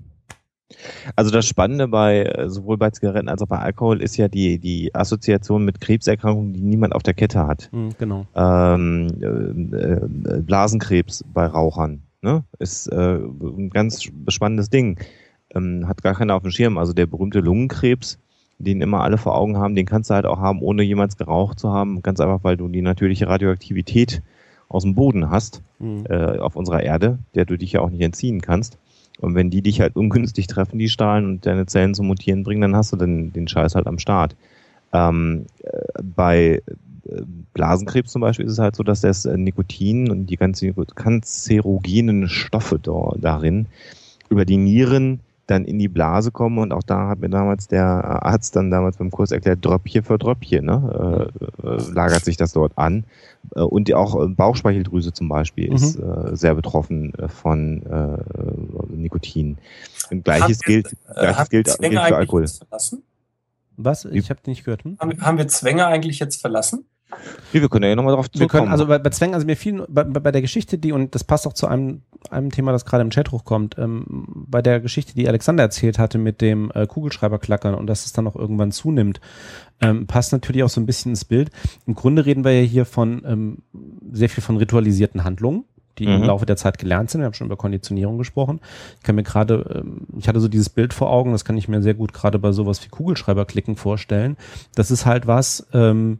[1.15, 4.59] Also das Spannende bei äh, sowohl bei Zigaretten als auch bei Alkohol ist ja die,
[4.59, 7.69] die Assoziation mit Krebserkrankungen, die niemand auf der Kette hat.
[7.71, 8.25] Mhm, genau.
[8.35, 12.43] Ähm, äh, äh, Blasenkrebs bei Rauchern ne?
[12.59, 14.99] ist äh, ein ganz spannendes Ding.
[15.55, 16.77] Ähm, hat gar keiner auf dem Schirm.
[16.77, 18.19] Also der berühmte Lungenkrebs,
[18.59, 21.59] den immer alle vor Augen haben, den kannst du halt auch haben, ohne jemals geraucht
[21.59, 22.03] zu haben.
[22.03, 24.21] Ganz einfach, weil du die natürliche Radioaktivität
[24.67, 26.05] aus dem Boden hast mhm.
[26.39, 28.77] auf unserer Erde, der du dich ja auch nicht entziehen kannst.
[29.19, 32.61] Und wenn die dich halt ungünstig treffen, die Strahlen, und deine Zellen zum Mutieren bringen,
[32.61, 34.35] dann hast du dann den Scheiß halt am Start.
[34.93, 36.61] Ähm, äh, bei
[37.05, 37.21] äh,
[37.53, 42.79] Blasenkrebs zum Beispiel ist es halt so, dass das Nikotin und die ganzen kanzerogenen Stoffe
[42.79, 43.67] da, darin
[44.29, 48.23] über die Nieren dann in die Blase kommen und auch da hat mir damals der
[48.23, 51.29] Arzt dann damals beim Kurs erklärt, Dröppchen für Dröppchen, ne,
[51.63, 53.05] äh, äh, lagert sich das dort an.
[53.55, 55.75] Äh, und auch Bauchspeicheldrüse zum Beispiel mhm.
[55.75, 59.57] ist äh, sehr betroffen äh, von äh, Nikotin.
[60.11, 62.45] Und gleiches wir, gilt, gleiches gilt, gilt für Alkohol.
[63.77, 64.05] Was?
[64.05, 64.83] Ich habe nicht gehört.
[64.83, 64.97] Hm?
[64.99, 66.85] Haben, haben wir Zwänge eigentlich jetzt verlassen?
[67.53, 68.63] Nee, wir können ja nochmal drauf zurückkommen.
[68.63, 71.15] Wir können, also bei, bei Zwängen, also mir fiel bei, bei der Geschichte, die, und
[71.15, 74.79] das passt auch zu einem, einem Thema, das gerade im Chat hochkommt, ähm, bei der
[74.79, 78.71] Geschichte, die Alexander erzählt hatte mit dem äh, Kugelschreiberklackern und dass es dann auch irgendwann
[78.71, 79.19] zunimmt,
[79.81, 81.49] ähm, passt natürlich auch so ein bisschen ins Bild.
[81.87, 83.57] Im Grunde reden wir ja hier von ähm,
[84.11, 85.65] sehr viel von ritualisierten Handlungen
[85.99, 86.13] die mhm.
[86.13, 87.21] im Laufe der Zeit gelernt sind.
[87.21, 88.61] Wir haben schon über Konditionierung gesprochen.
[88.97, 91.67] Ich kann mir gerade, ähm, ich hatte so dieses Bild vor Augen, das kann ich
[91.67, 94.37] mir sehr gut gerade bei sowas wie Kugelschreiberklicken vorstellen.
[94.75, 96.19] Das ist halt was, ähm,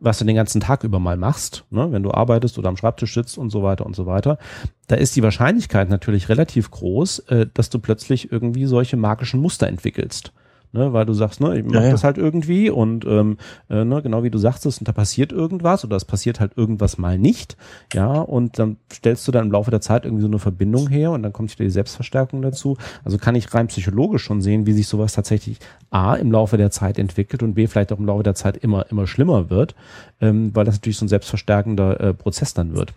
[0.00, 3.14] was du den ganzen Tag über mal machst, ne, wenn du arbeitest oder am Schreibtisch
[3.14, 4.38] sitzt und so weiter und so weiter,
[4.86, 9.66] da ist die Wahrscheinlichkeit natürlich relativ groß, äh, dass du plötzlich irgendwie solche magischen Muster
[9.66, 10.32] entwickelst
[10.72, 11.90] ne, weil du sagst, ne, ich mach ja, ja.
[11.90, 13.38] das halt irgendwie und ähm,
[13.70, 16.98] äh, ne, genau wie du sagst und da passiert irgendwas oder es passiert halt irgendwas
[16.98, 17.56] mal nicht,
[17.92, 21.10] ja, und dann stellst du dann im Laufe der Zeit irgendwie so eine Verbindung her
[21.12, 22.76] und dann kommt wieder die Selbstverstärkung dazu.
[23.04, 25.58] Also kann ich rein psychologisch schon sehen, wie sich sowas tatsächlich
[25.90, 28.90] A im Laufe der Zeit entwickelt und B vielleicht auch im Laufe der Zeit immer,
[28.90, 29.74] immer schlimmer wird,
[30.20, 32.92] ähm, weil das natürlich so ein selbstverstärkender äh, Prozess dann wird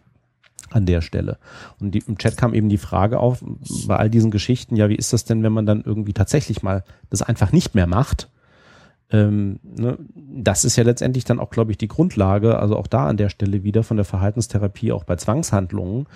[0.74, 1.38] an der Stelle.
[1.80, 3.44] Und die, im Chat kam eben die Frage auf,
[3.88, 6.84] bei all diesen Geschichten, ja, wie ist das denn, wenn man dann irgendwie tatsächlich mal
[7.10, 8.30] das einfach nicht mehr macht?
[9.12, 13.08] Ähm, ne, das ist ja letztendlich dann auch, glaube ich, die Grundlage, also auch da
[13.08, 16.08] an der Stelle wieder von der Verhaltenstherapie auch bei Zwangshandlungen,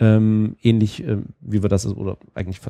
[0.00, 2.60] ähm, ähnlich äh, wie wir das, oder eigentlich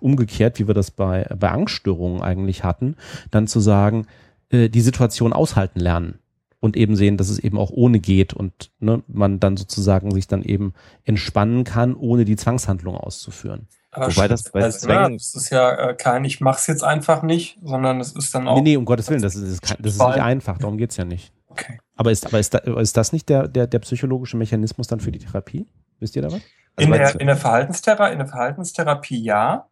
[0.00, 2.96] umgekehrt, wie wir das bei, bei Angststörungen eigentlich hatten,
[3.30, 4.06] dann zu sagen,
[4.50, 6.18] äh, die Situation aushalten lernen
[6.60, 10.26] und eben sehen, dass es eben auch ohne geht und ne, man dann sozusagen sich
[10.26, 13.68] dann eben entspannen kann, ohne die Zwangshandlung auszuführen.
[13.90, 15.12] Aber Wobei das bei also, Zwängen...
[15.12, 18.46] Ja, das ist ja äh, kein, ich mach's jetzt einfach nicht, sondern es ist dann
[18.46, 18.56] auch...
[18.56, 20.96] Nee, nee, um Gottes Willen, das ist, das ist, das ist nicht einfach, darum geht's
[20.96, 21.32] ja nicht.
[21.48, 21.78] Okay.
[21.96, 25.12] Aber ist, aber ist, da, ist das nicht der, der, der psychologische Mechanismus dann für
[25.12, 25.66] die Therapie?
[25.98, 26.42] Wisst ihr da was?
[26.76, 29.68] Also in, der, in, der Verhaltenstherapie, in der Verhaltenstherapie ja.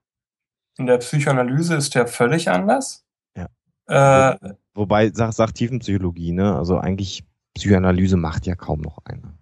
[0.78, 3.03] In der Psychoanalyse ist der völlig anders.
[3.86, 4.36] Äh,
[4.74, 6.56] Wobei, sagt sag Tiefenpsychologie, ne?
[6.56, 9.34] Also eigentlich Psychoanalyse macht ja kaum noch eine.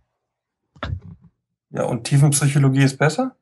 [1.71, 3.35] Ja, und Tiefenpsychologie ist besser?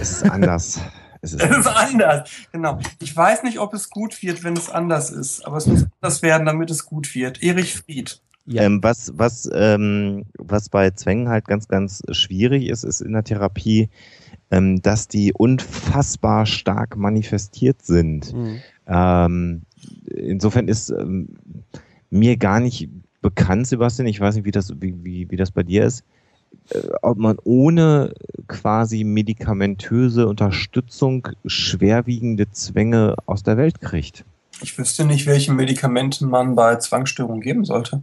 [0.00, 0.80] Es ist anders.
[1.22, 2.78] es ist, es ist anders, genau.
[3.02, 6.22] Ich weiß nicht, ob es gut wird, wenn es anders ist, aber es muss anders
[6.22, 7.42] werden, damit es gut wird.
[7.42, 8.22] Erich Fried.
[8.46, 8.62] Ja.
[8.62, 13.24] Ähm, was, was, ähm, was bei Zwängen halt ganz, ganz schwierig ist, ist in der
[13.24, 13.90] Therapie,
[14.50, 18.32] ähm, dass die unfassbar stark manifestiert sind.
[18.32, 18.60] Mhm.
[18.86, 19.62] Ähm,
[20.06, 21.28] insofern ist ähm,
[22.10, 22.88] mir gar nicht
[23.20, 26.04] bekannt, Sebastian, ich weiß nicht, wie das, wie, wie, wie das bei dir ist,
[26.70, 28.14] äh, ob man ohne
[28.46, 34.24] quasi medikamentöse Unterstützung schwerwiegende Zwänge aus der Welt kriegt.
[34.62, 38.02] Ich wüsste nicht, welche Medikamente man bei Zwangsstörungen geben sollte.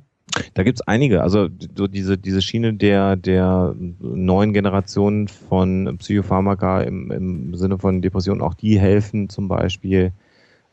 [0.54, 1.21] Da gibt's einige.
[1.21, 8.02] Also so diese, diese Schiene der, der neuen Generation von Psychopharmaka im, im Sinne von
[8.02, 10.12] Depressionen, auch die helfen zum Beispiel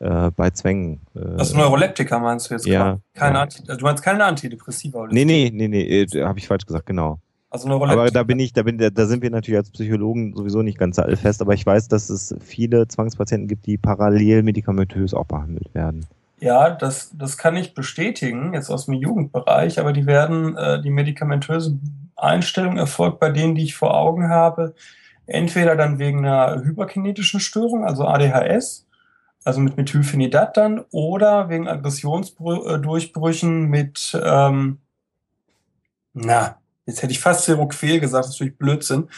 [0.03, 1.01] äh, bei Zwängen.
[1.14, 2.66] Äh, also Neuroleptika meinst du jetzt?
[2.66, 2.98] Ja.
[3.14, 3.42] Keine ja.
[3.42, 5.01] Anti, du meinst keine Antidepressiva?
[5.01, 7.18] Oder nee, nee, nee, nee, äh, habe ich falsch gesagt, genau.
[7.51, 8.01] Also Neuroleptika.
[8.01, 10.98] Aber da bin ich, da bin, da sind wir natürlich als Psychologen sowieso nicht ganz
[11.20, 16.07] fest, aber ich weiß, dass es viele Zwangspatienten gibt, die parallel medikamentös auch behandelt werden.
[16.42, 20.90] Ja, das, das kann ich bestätigen, jetzt aus dem Jugendbereich, aber die werden, äh, die
[20.90, 21.78] medikamentöse
[22.16, 24.74] Einstellung erfolgt bei denen, die ich vor Augen habe,
[25.26, 28.88] entweder dann wegen einer hyperkinetischen Störung, also ADHS,
[29.44, 34.81] also mit Methylphenidat dann, oder wegen Aggressionsdurchbrüchen mit, ähm,
[36.12, 39.09] na, jetzt hätte ich fast Seroquel gesagt, das ist natürlich Blödsinn,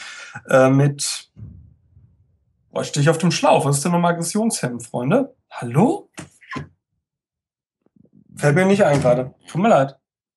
[0.51, 1.31] äh, mit,
[2.71, 5.35] boah, stehe ich auf dem Schlauch, was ist denn nochmal Aggressionshemmen, Freunde?
[5.51, 6.11] Hallo?
[8.37, 9.35] Fällt mir nicht ein gerade.
[9.47, 9.97] Tut mir leid.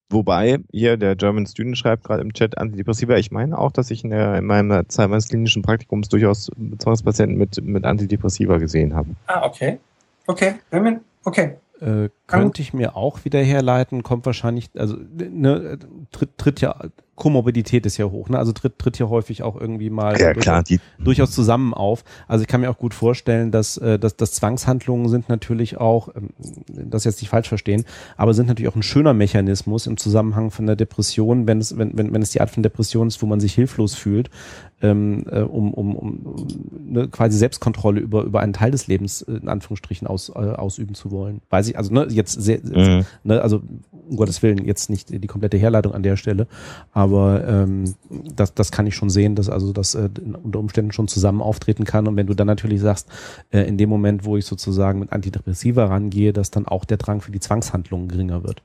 [0.10, 3.18] Wobei, hier der German Student schreibt gerade im Chat Antidepressiva.
[3.18, 7.38] Ich meine auch, dass ich in, der, in meiner Zeit meines klinischen Praktikums durchaus Zwangspatienten
[7.38, 9.10] mit, mit Antidepressiva gesehen habe.
[9.26, 9.80] Ah, okay.
[10.28, 10.56] Okay.
[11.26, 11.58] Okay.
[11.82, 15.80] Äh, könnte ich mir auch wieder herleiten, kommt wahrscheinlich, also ne,
[16.12, 16.76] tritt, tritt ja
[17.18, 18.38] Komorbidität ist ja hoch, ne?
[18.38, 22.04] Also tritt, tritt hier häufig auch irgendwie mal ja, durchaus, klar, die durchaus zusammen auf.
[22.28, 26.10] Also ich kann mir auch gut vorstellen, dass, äh, dass, dass Zwangshandlungen sind natürlich auch,
[26.16, 26.30] ähm,
[26.68, 27.86] das jetzt nicht falsch verstehen,
[28.18, 31.98] aber sind natürlich auch ein schöner Mechanismus im Zusammenhang von der Depression, wenn es, wenn,
[31.98, 34.30] wenn, wenn es die Art von Depression ist, wo man sich hilflos fühlt,
[34.84, 39.32] ähm, äh, um, um, um ne, quasi Selbstkontrolle über, über einen Teil des Lebens äh,
[39.32, 41.42] in Anführungsstrichen aus, äh, ausüben zu wollen.
[41.50, 43.06] Weiß ich, also ne, jetzt sehr, mhm.
[43.24, 43.62] ne, also
[44.10, 46.48] um Gottes Willen jetzt nicht die komplette Herleitung an der Stelle,
[46.92, 47.96] aber ähm,
[48.36, 50.10] das, das kann ich schon sehen, dass also das äh,
[50.44, 52.08] unter Umständen schon zusammen auftreten kann.
[52.08, 53.10] Und wenn du dann natürlich sagst,
[53.52, 57.22] äh, in dem Moment, wo ich sozusagen mit Antidepressiva rangehe, dass dann auch der Drang
[57.22, 58.62] für die Zwangshandlungen geringer wird.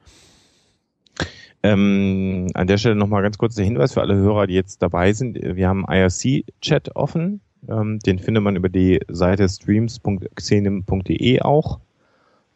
[1.64, 5.12] Ähm, an der Stelle nochmal ganz kurz der Hinweis für alle Hörer, die jetzt dabei
[5.12, 5.38] sind.
[5.40, 7.40] Wir haben IRC-Chat offen.
[7.68, 11.78] Ähm, den findet man über die Seite streams.xenem.de auch.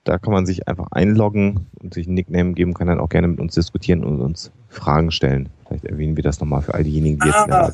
[0.07, 3.27] Da kann man sich einfach einloggen und sich einen Nickname geben, kann dann auch gerne
[3.27, 5.49] mit uns diskutieren und uns Fragen stellen.
[5.67, 7.73] Vielleicht erwähnen wir das nochmal für all diejenigen, die ah,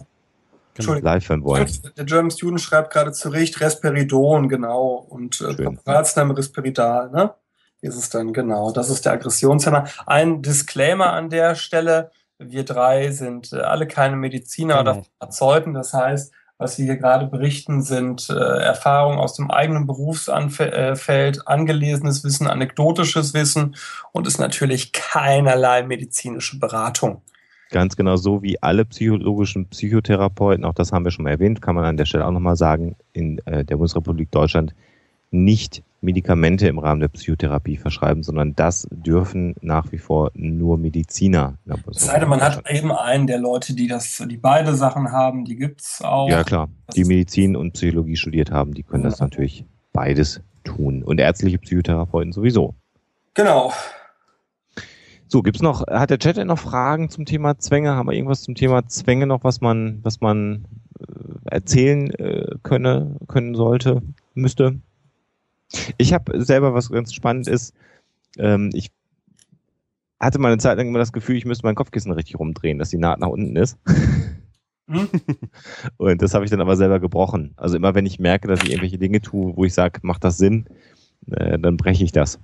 [0.79, 1.69] jetzt live hören wollen.
[1.95, 5.07] Der German Student schreibt gerade zu Recht Resperidon, genau.
[5.11, 7.35] Und äh, Präparatsname Risperidal, ne?
[7.83, 8.73] Ist es dann, genau.
[8.73, 9.85] Das ist der Aggressionshemmer.
[10.07, 12.13] Ein Disclaimer an der Stelle.
[12.39, 14.91] Wir drei sind äh, alle keine Mediziner genau.
[14.93, 15.75] oder Pharmazeuten.
[15.75, 22.25] Das heißt, was wir hier gerade berichten, sind äh, Erfahrungen aus dem eigenen Berufsfeld, angelesenes
[22.25, 23.75] Wissen, anekdotisches Wissen
[24.13, 27.23] und ist natürlich keinerlei medizinische Beratung.
[27.71, 31.75] Ganz genau so wie alle psychologischen Psychotherapeuten, auch das haben wir schon mal erwähnt, kann
[31.75, 34.75] man an der Stelle auch nochmal sagen, in äh, der Bundesrepublik Deutschland
[35.31, 41.59] nicht Medikamente im Rahmen der Psychotherapie verschreiben, sondern das dürfen nach wie vor nur Mediziner.
[41.91, 45.45] Es sei denn, man hat eben einen der Leute, die das, die beide Sachen haben,
[45.45, 46.29] die gibt's auch.
[46.29, 49.11] Ja klar, die Medizin und Psychologie studiert haben, die können ja.
[49.11, 51.05] das natürlich beides tun.
[51.05, 52.75] Und ärztliche Psychotherapeuten sowieso.
[53.35, 53.73] Genau.
[55.29, 57.93] So, gibt's noch, hat der Chat noch Fragen zum Thema Zwänge?
[57.93, 60.67] Haben wir irgendwas zum Thema Zwänge noch, was man, was man
[60.99, 64.03] äh, erzählen äh, könne, können sollte,
[64.35, 64.81] müsste?
[65.99, 67.75] Ich habe selber was ganz spannend ist,
[68.39, 68.91] ähm, ich
[70.21, 72.91] hatte mal eine Zeit lang immer das Gefühl, ich müsste mein Kopfkissen richtig rumdrehen, dass
[72.91, 73.79] die Naht nach unten ist.
[74.89, 75.09] Hm?
[75.97, 77.55] Und das habe ich dann aber selber gebrochen.
[77.57, 80.39] Also immer wenn ich merke, dass ich irgendwelche Dinge tue, wo ich sage, macht das
[80.39, 80.67] Sinn,
[81.31, 82.39] äh, dann breche ich das.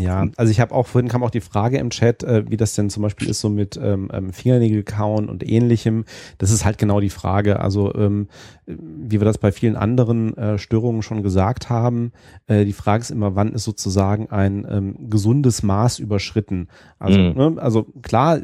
[0.00, 2.74] Ja, also ich habe auch, vorhin kam auch die Frage im Chat, äh, wie das
[2.74, 6.04] denn zum Beispiel ist so mit ähm, ähm, Fingernägel kauen und ähnlichem.
[6.38, 7.60] Das ist halt genau die Frage.
[7.60, 8.28] Also ähm,
[8.66, 12.12] wie wir das bei vielen anderen äh, Störungen schon gesagt haben,
[12.46, 16.68] äh, die Frage ist immer, wann ist sozusagen ein ähm, gesundes Maß überschritten?
[16.98, 17.34] Also, mhm.
[17.36, 18.38] ne, also klar,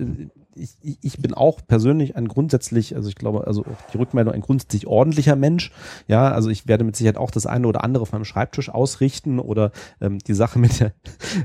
[0.57, 4.87] ich, ich bin auch persönlich ein grundsätzlich, also ich glaube, also die Rückmeldung ein grundsätzlich
[4.87, 5.73] ordentlicher Mensch.
[6.09, 9.39] Ja, also ich werde mit Sicherheit auch das eine oder andere auf meinem Schreibtisch ausrichten
[9.39, 10.93] oder ähm, die Sache mit der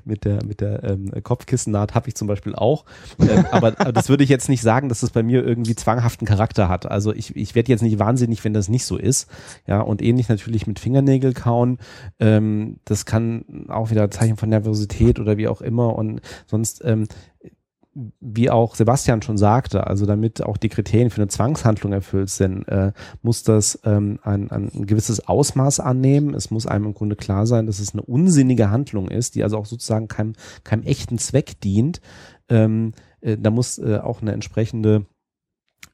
[0.05, 2.85] mit der mit der ähm, Kopfkissennaht habe ich zum Beispiel auch.
[3.19, 6.27] Ähm, aber, aber das würde ich jetzt nicht sagen, dass das bei mir irgendwie zwanghaften
[6.27, 6.85] Charakter hat.
[6.85, 9.29] Also ich, ich werde jetzt nicht wahnsinnig, wenn das nicht so ist.
[9.67, 11.79] Ja, und ähnlich natürlich mit Fingernägel kauen.
[12.19, 15.95] Ähm, das kann auch wieder Zeichen von Nervosität oder wie auch immer.
[15.95, 17.07] Und sonst ähm,
[17.93, 22.67] wie auch Sebastian schon sagte, also damit auch die Kriterien für eine Zwangshandlung erfüllt sind,
[22.67, 26.33] äh, muss das ähm, ein, ein gewisses Ausmaß annehmen.
[26.33, 29.57] Es muss einem im Grunde klar sein, dass es eine unsinnige Handlung ist, die also
[29.57, 31.99] auch sozusagen keinem, keinem echten Zweck dient.
[32.47, 35.05] Ähm, äh, da muss äh, auch eine entsprechende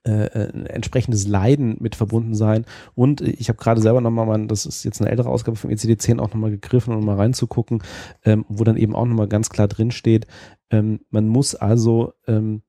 [0.06, 2.66] äh, äh entsprechendes Leiden mit verbunden sein.
[2.94, 6.30] Und ich habe gerade selber nochmal, das ist jetzt eine ältere Ausgabe vom ECD10 auch
[6.30, 7.84] nochmal gegriffen, um mal reinzugucken,
[8.24, 10.28] ähm, wo dann eben auch nochmal ganz klar drin steht,
[10.70, 12.62] ähm, man muss also ähm,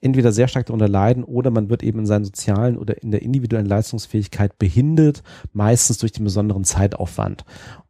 [0.00, 3.22] entweder sehr stark darunter leiden oder man wird eben in seinen sozialen oder in der
[3.22, 7.44] individuellen Leistungsfähigkeit behindert, meistens durch den besonderen Zeitaufwand.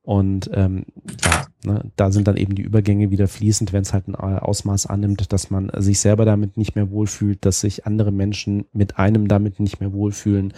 [0.09, 0.87] Und ähm,
[1.23, 4.87] ja, ne, da sind dann eben die Übergänge wieder fließend, wenn es halt ein Ausmaß
[4.87, 9.29] annimmt, dass man sich selber damit nicht mehr wohlfühlt, dass sich andere Menschen mit einem
[9.29, 10.55] damit nicht mehr wohlfühlen,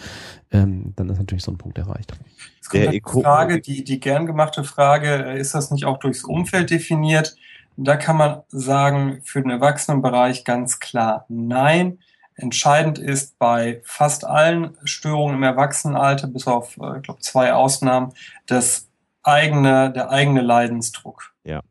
[0.51, 2.13] ähm, dann ist natürlich so ein Punkt erreicht.
[2.61, 6.69] Es kommt die Frage, die, die gern gemachte Frage, ist das nicht auch durchs Umfeld
[6.69, 7.35] definiert?
[7.77, 11.99] Da kann man sagen, für den Erwachsenenbereich ganz klar nein.
[12.35, 18.13] Entscheidend ist bei fast allen Störungen im Erwachsenenalter, bis auf, äh, ich glaube, zwei Ausnahmen,
[18.45, 18.87] das
[19.23, 21.33] eigene, der eigene Leidensdruck.
[21.43, 21.61] Ja.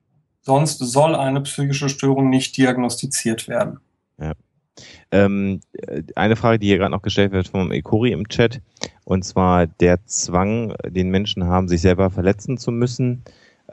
[0.42, 3.80] Sonst soll eine psychische Störung nicht diagnostiziert werden.
[4.18, 4.32] Ja.
[5.10, 5.60] Ähm,
[6.14, 8.60] eine Frage, die hier gerade noch gestellt wird vom Ekori im Chat,
[9.04, 13.22] und zwar der Zwang, den Menschen haben, sich selber verletzen zu müssen.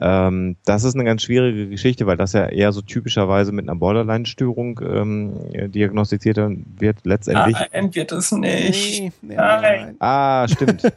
[0.00, 3.78] Ähm, das ist eine ganz schwierige Geschichte, weil das ja eher so typischerweise mit einer
[3.78, 7.56] Borderline-Störung ähm, diagnostiziert wird letztendlich.
[7.72, 9.00] Nein, wird es nicht.
[9.00, 9.96] Nee, nee, nein.
[9.98, 10.82] Ah, stimmt.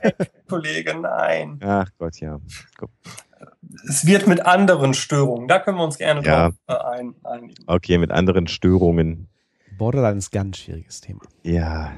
[0.47, 1.59] Kollege, nein.
[1.63, 2.39] Ach Gott, ja.
[3.87, 5.47] Es wird mit anderen Störungen.
[5.47, 6.49] Da können wir uns gerne ja.
[6.67, 7.55] drauf ein, einigen.
[7.65, 9.29] Okay, mit anderen Störungen.
[9.77, 11.21] Borderline ist ein ganz schwieriges Thema.
[11.43, 11.91] Ja.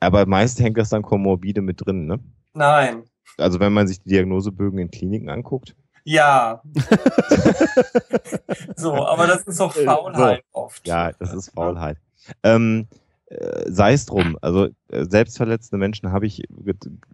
[0.00, 2.20] Aber meist hängt das dann komorbide mit drin, ne?
[2.54, 3.02] Nein.
[3.38, 5.76] Also wenn man sich die Diagnosebögen in Kliniken anguckt.
[6.06, 6.62] Ja.
[8.76, 10.60] so, aber das ist doch äh, Faulheit so.
[10.60, 10.86] oft.
[10.86, 11.98] Ja, das ist Faulheit.
[12.44, 12.86] Ähm,
[13.26, 14.38] äh, sei es drum.
[14.40, 16.44] Also äh, selbstverletzende Menschen habe ich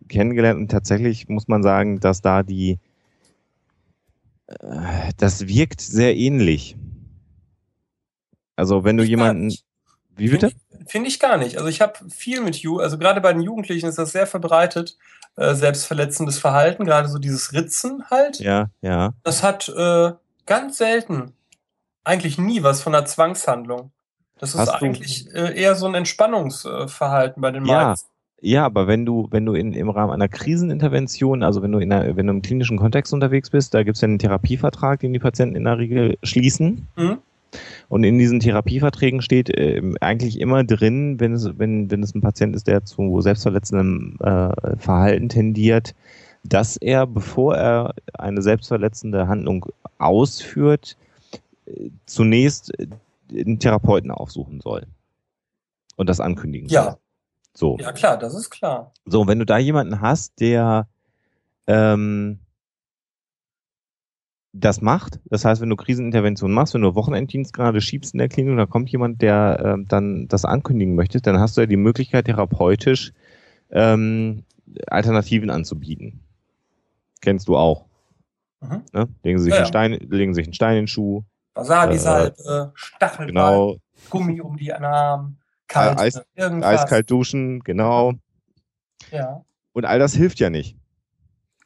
[0.08, 2.78] kennengelernt und tatsächlich muss man sagen, dass da die
[5.16, 6.76] das wirkt sehr ähnlich.
[8.56, 9.54] Also wenn du jemanden
[10.22, 10.48] wie bitte?
[10.48, 11.56] Finde find ich gar nicht.
[11.56, 14.96] Also ich habe viel mit Ju, also gerade bei den Jugendlichen ist das sehr verbreitet,
[15.36, 18.38] äh, selbstverletzendes Verhalten, gerade so dieses Ritzen halt.
[18.40, 19.12] Ja, ja.
[19.24, 20.12] Das hat äh,
[20.46, 21.32] ganz selten,
[22.04, 23.92] eigentlich nie was von einer Zwangshandlung.
[24.38, 27.88] Das ist Hast eigentlich äh, eher so ein Entspannungsverhalten bei den ja.
[27.88, 28.08] meisten.
[28.44, 31.92] Ja, aber wenn du, wenn du in, im Rahmen einer Krisenintervention, also wenn du in
[31.92, 35.12] einer, wenn du im klinischen Kontext unterwegs bist, da gibt es ja einen Therapievertrag, den
[35.12, 36.88] die Patienten in der Regel schließen.
[36.96, 37.18] Mhm.
[37.88, 42.20] Und in diesen Therapieverträgen steht äh, eigentlich immer drin, wenn es, wenn, wenn es ein
[42.20, 45.94] Patient ist, der zu selbstverletzendem äh, Verhalten tendiert,
[46.44, 49.66] dass er, bevor er eine selbstverletzende Handlung
[49.98, 50.96] ausführt,
[51.66, 52.86] äh, zunächst äh,
[53.34, 54.86] einen Therapeuten aufsuchen soll.
[55.96, 56.84] Und das ankündigen ja.
[56.84, 56.96] soll.
[57.54, 57.76] So.
[57.78, 58.92] Ja, klar, das ist klar.
[59.04, 60.88] So, wenn du da jemanden hast, der
[61.66, 62.38] ähm,
[64.52, 65.18] das macht.
[65.24, 68.66] Das heißt, wenn du Krisenintervention machst, wenn du Wochenenddienst gerade schiebst in der Klinik, da
[68.66, 73.12] kommt jemand, der äh, dann das ankündigen möchte, dann hast du ja die Möglichkeit, therapeutisch
[73.70, 74.44] ähm,
[74.86, 76.20] Alternativen anzubieten.
[77.20, 77.86] Kennst du auch.
[78.60, 78.82] Mhm.
[78.92, 79.08] Ne?
[79.22, 81.24] Legen, sie sich ja, einen Stein, legen sich einen Stein in den Schuh.
[81.54, 83.76] Wasabi-Salbe, äh, Stachelball, genau.
[84.10, 85.36] Gummi um die Arme,
[85.68, 88.14] kalt, Eis, eiskalt duschen, genau.
[89.10, 89.44] Ja.
[89.72, 90.76] Und all das hilft ja nicht.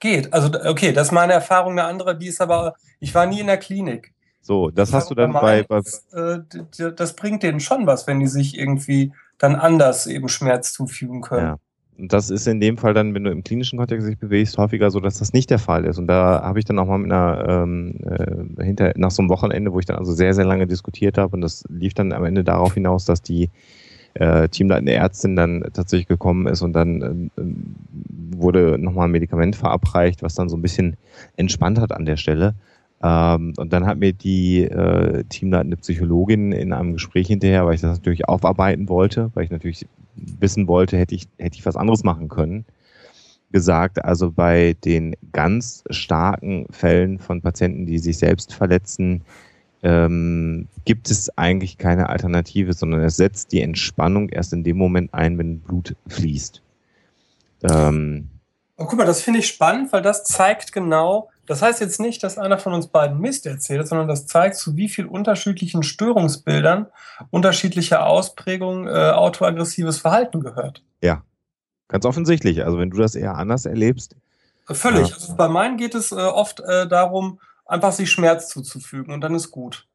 [0.06, 0.32] Geht.
[0.32, 1.72] Also, okay, das ist meine Erfahrung.
[1.72, 4.12] Eine andere, die ist aber, ich war nie in der Klinik.
[4.40, 5.80] So, das hast du dann bei, bei
[6.12, 11.22] äh, das bringt denen schon was, wenn die sich irgendwie dann anders eben Schmerz zufügen
[11.22, 11.46] können.
[11.46, 11.56] Ja.
[11.98, 15.00] das ist in dem Fall dann, wenn du im klinischen Kontext dich bewegst, häufiger so,
[15.00, 15.98] dass das nicht der Fall ist.
[15.98, 19.30] Und da habe ich dann auch mal mit einer ähm, äh, hinter nach so einem
[19.30, 22.24] Wochenende, wo ich dann also sehr sehr lange diskutiert habe und das lief dann am
[22.24, 23.50] Ende darauf hinaus, dass die
[24.18, 27.42] äh, teamleitende Ärztin dann tatsächlich gekommen ist und dann äh,
[28.36, 30.96] wurde nochmal ein Medikament verabreicht, was dann so ein bisschen
[31.36, 32.54] entspannt hat an der Stelle.
[33.02, 37.82] Ähm, und dann hat mir die äh, teamleitende Psychologin in einem Gespräch hinterher, weil ich
[37.82, 42.02] das natürlich aufarbeiten wollte, weil ich natürlich wissen wollte, hätte ich, hätte ich was anderes
[42.02, 42.64] machen können,
[43.52, 49.22] gesagt, also bei den ganz starken Fällen von Patienten, die sich selbst verletzen,
[49.82, 55.12] ähm, gibt es eigentlich keine Alternative, sondern es setzt die Entspannung erst in dem Moment
[55.14, 56.62] ein, wenn Blut fließt.
[57.62, 58.28] Ähm,
[58.76, 62.22] oh, guck mal, das finde ich spannend, weil das zeigt genau, das heißt jetzt nicht,
[62.22, 66.86] dass einer von uns beiden Mist erzählt, sondern das zeigt, zu wie viel unterschiedlichen Störungsbildern
[67.30, 70.82] unterschiedliche Ausprägungen äh, autoaggressives Verhalten gehört.
[71.02, 71.22] Ja,
[71.88, 72.64] ganz offensichtlich.
[72.64, 74.16] Also wenn du das eher anders erlebst.
[74.68, 75.08] Völlig.
[75.08, 75.14] Ja.
[75.14, 79.34] Also bei meinen geht es äh, oft äh, darum, einfach sich Schmerz zuzufügen und dann
[79.34, 79.86] ist gut.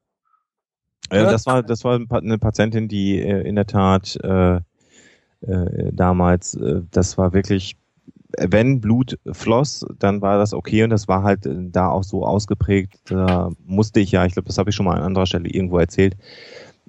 [1.10, 4.56] Ja, das war das war eine Patientin, die äh, in der Tat äh,
[5.42, 7.76] äh, damals, äh, das war wirklich
[8.38, 12.24] wenn Blut floss, dann war das okay und das war halt äh, da auch so
[12.24, 13.00] ausgeprägt.
[13.04, 15.78] Da musste ich ja, ich glaube, das habe ich schon mal an anderer Stelle irgendwo
[15.78, 16.16] erzählt.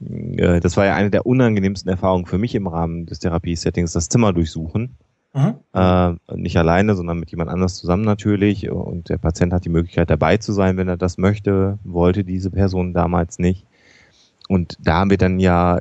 [0.02, 4.10] Äh, das war ja eine der unangenehmsten Erfahrungen für mich im Rahmen des Therapiesettings, das
[4.10, 4.96] Zimmer durchsuchen.
[5.34, 5.56] Mhm.
[5.74, 8.70] Äh, nicht alleine, sondern mit jemand anders zusammen natürlich.
[8.70, 11.80] Und der Patient hat die Möglichkeit dabei zu sein, wenn er das möchte.
[11.84, 13.66] Wollte diese Person damals nicht.
[14.48, 15.80] Und da haben wir dann ja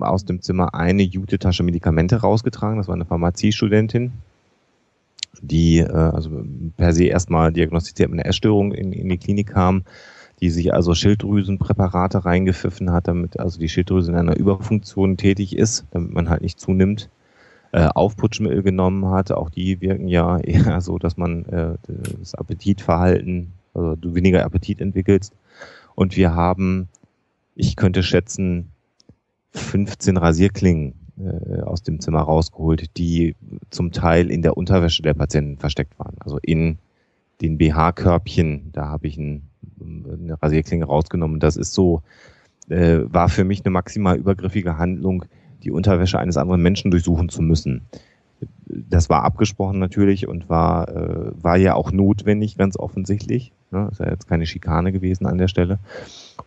[0.00, 2.78] aus dem Zimmer eine Jute-Tasche Medikamente rausgetragen.
[2.78, 4.12] Das war eine Pharmaziestudentin,
[5.42, 6.30] die äh, also
[6.76, 9.82] per se erstmal diagnostiziert mit einer Essstörung in, in die Klinik kam,
[10.40, 15.84] die sich also Schilddrüsenpräparate reingepfiffen hat, damit also die Schilddrüse in einer Überfunktion tätig ist,
[15.90, 17.10] damit man halt nicht zunimmt.
[17.70, 21.74] Äh, Aufputschmittel genommen hat, auch die wirken ja eher so, dass man äh,
[22.18, 25.34] das Appetitverhalten, also du weniger Appetit entwickelst.
[25.94, 26.88] Und wir haben,
[27.54, 28.70] ich könnte schätzen,
[29.50, 33.34] 15 Rasierklingen äh, aus dem Zimmer rausgeholt, die
[33.68, 36.16] zum Teil in der Unterwäsche der Patienten versteckt waren.
[36.20, 36.78] Also in
[37.42, 39.42] den BH-Körbchen, da habe ich ein,
[39.80, 41.38] eine Rasierklinge rausgenommen.
[41.38, 42.02] Das ist so,
[42.70, 45.26] äh, war für mich eine maximal übergriffige Handlung,
[45.64, 47.82] die Unterwäsche eines anderen Menschen durchsuchen zu müssen.
[48.66, 53.52] Das war abgesprochen natürlich und war, äh, war ja auch notwendig, ganz offensichtlich.
[53.70, 53.88] Ne?
[53.90, 55.78] Ist ja jetzt keine Schikane gewesen an der Stelle.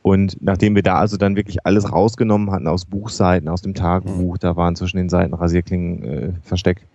[0.02, 4.38] Und nachdem wir da also dann wirklich alles rausgenommen hatten aus Buchseiten, aus dem Tagebuch,
[4.38, 6.86] da waren zwischen den Seiten Rasierklingen äh, versteckt,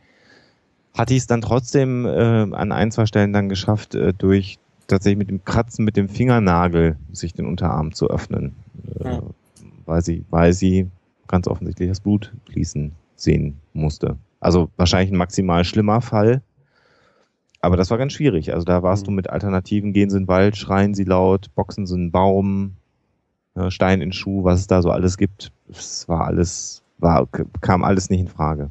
[0.94, 5.18] hatte ich es dann trotzdem äh, an ein, zwei Stellen dann geschafft, äh, durch tatsächlich
[5.18, 8.54] mit dem Kratzen mit dem Fingernagel sich den Unterarm zu öffnen,
[9.00, 9.18] äh,
[9.84, 10.88] weil sie, weil sie
[11.28, 14.16] ganz offensichtlich das Blut fließen sehen musste.
[14.40, 16.42] Also wahrscheinlich ein maximal schlimmer Fall,
[17.60, 18.52] aber das war ganz schwierig.
[18.52, 19.06] Also da warst mhm.
[19.06, 22.76] du mit Alternativen, gehen sie in den Wald, schreien sie laut, boxen sie einen Baum,
[23.56, 25.50] äh, Stein in Schuh, was es da so alles gibt.
[25.68, 27.26] Es war alles, war,
[27.60, 28.70] kam alles nicht in Frage.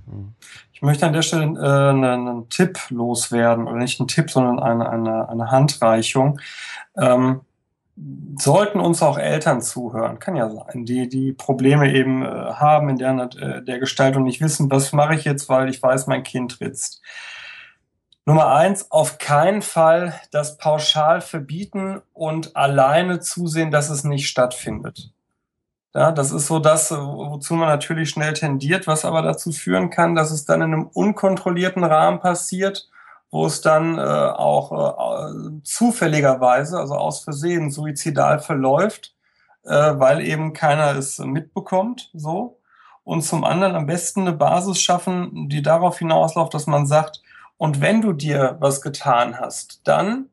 [0.72, 4.60] Ich möchte an der Stelle äh, einen, einen Tipp loswerden, oder nicht einen Tipp, sondern
[4.60, 6.39] eine, eine, eine Handreichung.
[6.97, 7.41] Ähm,
[8.38, 12.98] sollten uns auch Eltern zuhören, kann ja sein, die die Probleme eben äh, haben in
[12.98, 16.24] der, äh, der Gestalt und nicht wissen, was mache ich jetzt, weil ich weiß, mein
[16.24, 17.02] Kind ritzt.
[18.26, 25.12] Nummer eins, auf keinen Fall das pauschal verbieten und alleine zusehen, dass es nicht stattfindet.
[25.93, 30.16] Ja, das ist so das, wozu man natürlich schnell tendiert, was aber dazu führen kann,
[30.16, 32.89] dass es dann in einem unkontrollierten Rahmen passiert,
[33.32, 39.16] wo es dann äh, auch äh, zufälligerweise, also aus Versehen, suizidal verläuft,
[39.64, 42.60] äh, weil eben keiner es mitbekommt, so.
[43.04, 47.22] Und zum anderen am besten eine Basis schaffen, die darauf hinausläuft, dass man sagt,
[47.58, 50.30] und wenn du dir was getan hast, dann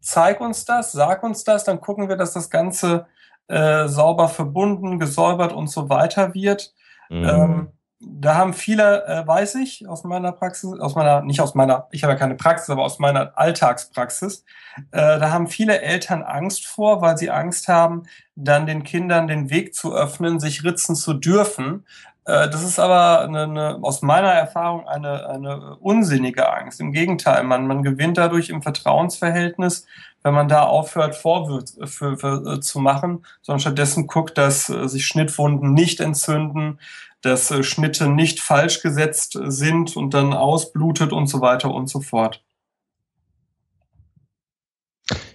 [0.00, 3.06] zeig uns das, sag uns das, dann gucken wir, dass das Ganze
[3.48, 6.74] äh, sauber verbunden, gesäubert und so weiter wird.
[7.08, 7.24] Mhm.
[7.24, 7.68] Ähm,
[8.04, 12.02] da haben viele, äh, weiß ich, aus meiner Praxis, aus meiner, nicht aus meiner, ich
[12.02, 14.44] habe ja keine Praxis, aber aus meiner Alltagspraxis,
[14.90, 19.50] äh, da haben viele Eltern Angst vor, weil sie Angst haben, dann den Kindern den
[19.50, 21.84] Weg zu öffnen, sich ritzen zu dürfen,
[22.24, 26.80] äh, das ist aber eine, eine, aus meiner Erfahrung eine, eine unsinnige Angst.
[26.80, 29.86] Im Gegenteil, man, man gewinnt dadurch im Vertrauensverhältnis,
[30.22, 35.06] wenn man da aufhört, Vorwürfe für, äh, zu machen, sondern stattdessen guckt, dass äh, sich
[35.06, 36.78] Schnittwunden nicht entzünden,
[37.22, 42.44] dass Schnitte nicht falsch gesetzt sind und dann ausblutet und so weiter und so fort.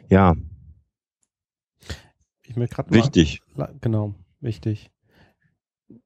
[0.09, 0.35] Ja.
[2.43, 3.41] Ich mir Wichtig.
[3.55, 4.91] Mal, genau, wichtig.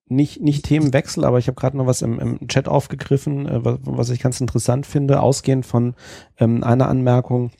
[0.05, 3.79] nicht, nicht Themenwechsel, aber ich habe gerade noch was im, im Chat aufgegriffen, äh, was,
[3.81, 5.95] was ich ganz interessant finde, ausgehend von
[6.37, 7.51] ähm, einer Anmerkung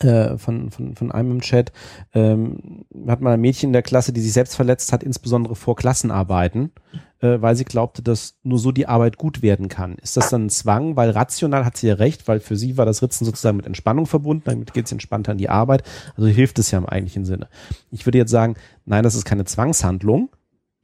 [0.00, 1.72] äh, von, von, von einem im Chat,
[2.14, 5.76] ähm, hat mal ein Mädchen in der Klasse, die sich selbst verletzt hat, insbesondere vor
[5.76, 6.72] Klassenarbeiten,
[7.20, 9.96] äh, weil sie glaubte, dass nur so die Arbeit gut werden kann.
[9.96, 10.96] Ist das dann ein Zwang?
[10.96, 14.06] Weil rational hat sie ja recht, weil für sie war das Ritzen sozusagen mit Entspannung
[14.06, 15.82] verbunden, damit geht es entspannter an die Arbeit.
[16.16, 17.48] Also hilft es ja im eigentlichen Sinne.
[17.90, 20.30] Ich würde jetzt sagen, nein, das ist keine Zwangshandlung,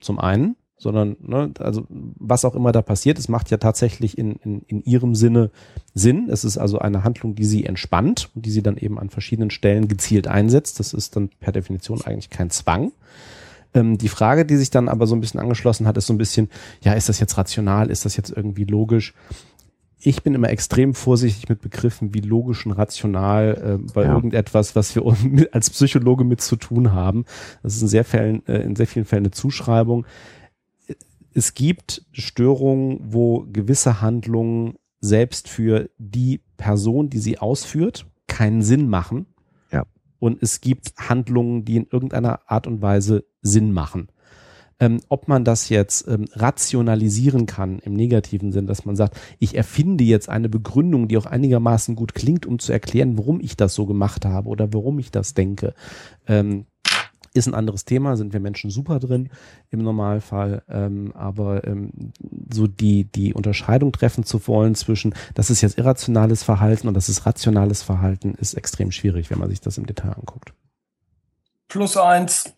[0.01, 4.33] zum einen, sondern ne, also was auch immer da passiert, es macht ja tatsächlich in,
[4.37, 5.51] in, in ihrem Sinne
[5.95, 6.29] Sinn.
[6.29, 9.51] Es ist also eine Handlung, die sie entspannt und die sie dann eben an verschiedenen
[9.51, 10.81] Stellen gezielt einsetzt.
[10.81, 12.91] Das ist dann per Definition eigentlich kein Zwang.
[13.75, 16.19] Ähm, die Frage, die sich dann aber so ein bisschen angeschlossen hat, ist so ein
[16.19, 16.51] bisschen,
[16.83, 19.15] ja, ist das jetzt rational, ist das jetzt irgendwie logisch?
[20.05, 24.13] ich bin immer extrem vorsichtig mit Begriffen wie logisch und rational äh, bei ja.
[24.13, 25.05] irgendetwas, was wir
[25.53, 27.25] als Psychologe mit zu tun haben.
[27.63, 30.05] Das ist in sehr, Fällen, äh, in sehr vielen Fällen eine Zuschreibung
[31.35, 38.89] es gibt Störungen, wo gewisse Handlungen selbst für die Person, die sie ausführt, keinen Sinn
[38.89, 39.27] machen.
[39.71, 39.85] Ja.
[40.19, 44.09] Und es gibt Handlungen, die in irgendeiner Art und Weise Sinn machen.
[44.79, 49.57] Ähm, ob man das jetzt ähm, rationalisieren kann im negativen Sinn, dass man sagt, ich
[49.57, 53.75] erfinde jetzt eine Begründung, die auch einigermaßen gut klingt, um zu erklären, warum ich das
[53.75, 55.75] so gemacht habe oder warum ich das denke.
[56.27, 56.67] Ähm,
[57.35, 59.31] ist ein anderes Thema, sind wir Menschen super drin
[59.71, 62.13] im Normalfall, ähm, aber ähm,
[62.53, 67.09] so die, die Unterscheidung treffen zu wollen zwischen, das ist jetzt irrationales Verhalten und das
[67.09, 70.53] ist rationales Verhalten, ist extrem schwierig, wenn man sich das im Detail anguckt.
[71.69, 72.53] Plus eins.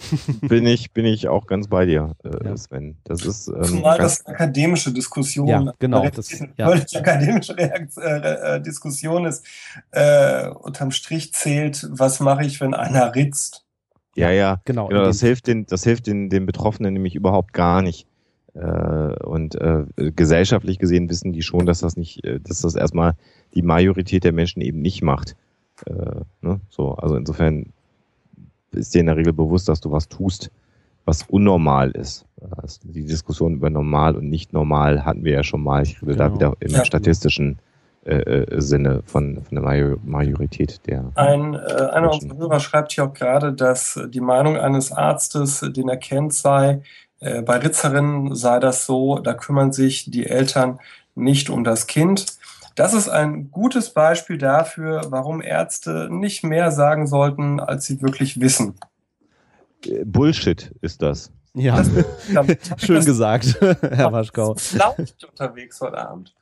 [0.40, 2.56] bin ich bin ich auch ganz bei dir, äh, ja.
[2.56, 2.96] Sven.
[3.04, 6.68] Das ist ähm, zumal das akademische Diskussion, ja, genau, das, ja.
[6.68, 9.44] völlig akademische Reakt äh, äh, Diskussion ist.
[9.90, 13.66] Äh, unterm Strich zählt, was mache ich, wenn einer ritzt?
[14.16, 14.88] Ja, ja, genau.
[14.88, 18.06] genau das hilft den, das hilft den, den Betroffenen nämlich überhaupt gar nicht.
[18.54, 23.14] Äh, und äh, gesellschaftlich gesehen wissen die schon, dass das nicht, äh, dass das erstmal
[23.54, 25.36] die Majorität der Menschen eben nicht macht.
[25.86, 26.60] Äh, ne?
[26.68, 27.72] So, also insofern
[28.72, 30.50] ist dir in der Regel bewusst, dass du was tust,
[31.04, 32.26] was unnormal ist.
[32.50, 35.82] Also die Diskussion über normal und nicht normal hatten wir ja schon mal.
[35.82, 36.28] Ich rede genau.
[36.28, 36.84] da wieder im ja.
[36.84, 37.58] statistischen
[38.04, 41.10] äh, Sinne von, von der Majorität der.
[41.14, 45.88] Ein, äh, einer unserer Hörer schreibt hier auch gerade, dass die Meinung eines Arztes, den
[45.88, 46.82] er kennt, sei,
[47.20, 50.80] äh, bei Ritzerinnen sei das so, da kümmern sich die Eltern
[51.14, 52.26] nicht um das Kind.
[52.74, 58.40] Das ist ein gutes Beispiel dafür, warum Ärzte nicht mehr sagen sollten, als sie wirklich
[58.40, 58.74] wissen.
[59.84, 61.30] Äh, Bullshit ist das.
[61.52, 61.90] Ja, das,
[62.78, 64.56] schön gesagt, Herr Waschkau.
[64.74, 66.34] Laut unterwegs heute Abend.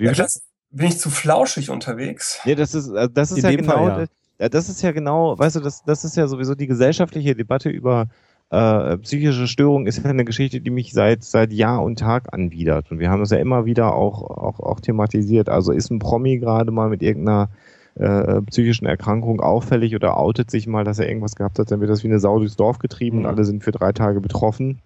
[0.00, 2.40] Wie ja, das, bin ich zu flauschig unterwegs?
[2.44, 4.48] Ja, das ist, äh, das ist In ja genau, Fall, ja.
[4.48, 8.08] das ist ja genau, weißt du, das, das ist ja sowieso die gesellschaftliche Debatte über
[8.50, 12.90] äh, psychische Störungen ist ja eine Geschichte, die mich seit seit Jahr und Tag anwidert.
[12.90, 15.48] Und wir haben es ja immer wieder auch, auch, auch thematisiert.
[15.48, 17.48] Also ist ein Promi gerade mal mit irgendeiner
[17.94, 21.90] äh, psychischen Erkrankung auffällig oder outet sich mal, dass er irgendwas gehabt hat, dann wird
[21.90, 23.24] das wie eine Sau durchs Dorf getrieben mhm.
[23.24, 24.80] und alle sind für drei Tage betroffen.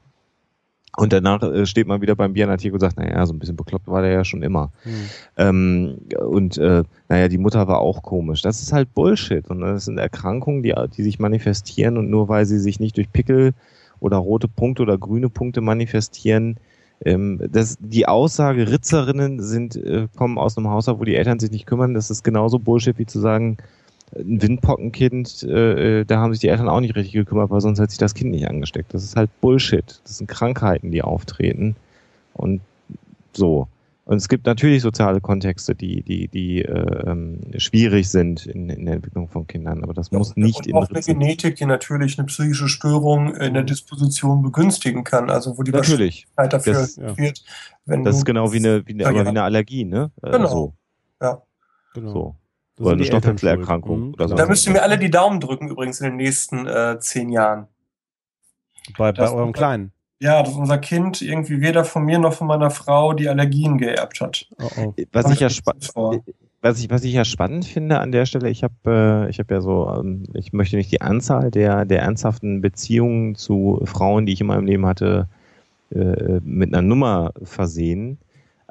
[0.97, 3.89] Und danach äh, steht man wieder beim Bieranartikel und sagt, naja, so ein bisschen bekloppt
[3.89, 4.71] war der ja schon immer.
[4.85, 5.11] Mhm.
[5.37, 8.43] Ähm, und äh, naja, die Mutter war auch komisch.
[8.43, 9.49] Das ist halt Bullshit.
[9.51, 13.13] Und das sind Erkrankungen, die, die sich manifestieren und nur weil sie sich nicht durch
[13.13, 13.55] Pickel
[14.01, 16.59] oder rote Punkte oder grüne Punkte manifestieren,
[17.05, 21.51] ähm, das, die Aussage, Ritzerinnen sind, äh, kommen aus einem Haushalt, wo die Eltern sich
[21.51, 23.59] nicht kümmern, das ist genauso Bullshit wie zu sagen,
[24.17, 27.79] ein Windpockenkind, äh, äh, da haben sich die Eltern auch nicht richtig gekümmert, weil sonst
[27.79, 28.95] hätte sich das Kind nicht angesteckt.
[28.95, 30.01] Das ist halt Bullshit.
[30.05, 31.77] Das sind Krankheiten, die auftreten.
[32.35, 32.61] Und
[33.33, 33.69] so.
[34.07, 38.85] Und es gibt natürlich soziale Kontexte, die, die, die äh, ähm, schwierig sind in, in
[38.85, 41.65] der Entwicklung von Kindern, aber das ja, muss nicht und in auch eine Genetik, die
[41.65, 46.27] natürlich eine psychische Störung in der Disposition begünstigen kann, also wo die natürlich.
[46.35, 47.17] Wahrscheinlichkeit dafür das, ja.
[47.17, 47.45] wird,
[47.87, 50.11] wenn Das ist genau wie eine, wie eine, ja, wie eine Allergie, ne?
[50.21, 50.49] Genau.
[50.49, 50.75] So.
[51.23, 51.43] Ja.
[51.95, 52.12] Genau.
[52.12, 52.37] So.
[52.81, 54.09] Oder eine Stoffwechselerkrankung.
[54.09, 54.14] Mhm.
[54.14, 54.35] Oder so.
[54.35, 57.68] Da müsst ihr mir alle die Daumen drücken, übrigens, in den nächsten äh, zehn Jahren.
[58.99, 59.93] Bei, bei eurem Kleinen?
[60.20, 64.20] Ja, dass unser Kind irgendwie weder von mir noch von meiner Frau die Allergien geerbt
[64.20, 64.47] hat.
[64.61, 64.95] Oh oh.
[65.12, 65.49] Was, ich ja
[66.62, 69.51] was, ich, was ich ja spannend finde an der Stelle, ich habe äh, ich hab
[69.51, 74.33] ja so, ähm, ich möchte nicht die Anzahl der, der ernsthaften Beziehungen zu Frauen, die
[74.33, 75.29] ich in meinem Leben hatte,
[75.91, 78.18] äh, mit einer Nummer versehen.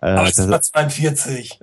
[0.02, 1.60] Äh, 1842.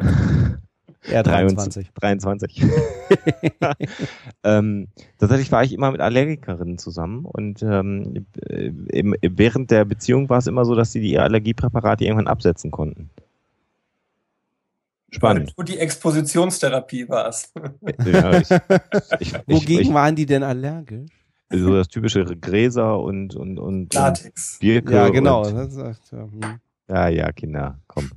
[1.09, 1.91] Ja, 23.
[1.95, 2.63] 23.
[4.45, 4.89] ähm,
[5.19, 10.47] tatsächlich war ich immer mit Allergikerinnen zusammen und ähm, im, während der Beziehung war es
[10.47, 13.11] immer so, dass sie die Allergiepräparate irgendwann absetzen konnten.
[15.11, 15.55] Spannend.
[15.57, 17.53] Wo die Expositionstherapie war es.
[18.05, 18.43] Ja,
[19.47, 21.11] Wogegen ich, waren die denn allergisch?
[21.51, 24.55] so das typische Gräser und, und, und, Latex.
[24.55, 24.95] und Birke.
[24.95, 25.45] Ja, genau.
[25.47, 26.61] Und, Das sagt, ja, hm.
[26.89, 28.11] ja, ja, Kinder, komm.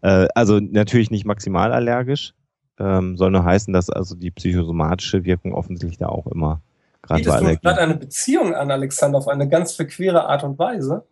[0.00, 2.34] Äh, also natürlich nicht maximal allergisch,
[2.78, 6.62] ähm, soll nur heißen, dass also die psychosomatische Wirkung offensichtlich da auch immer
[7.02, 7.60] gerade bei Bietest du Allergien.
[7.62, 11.04] gerade eine Beziehung an, Alexander, auf eine ganz verquere Art und Weise?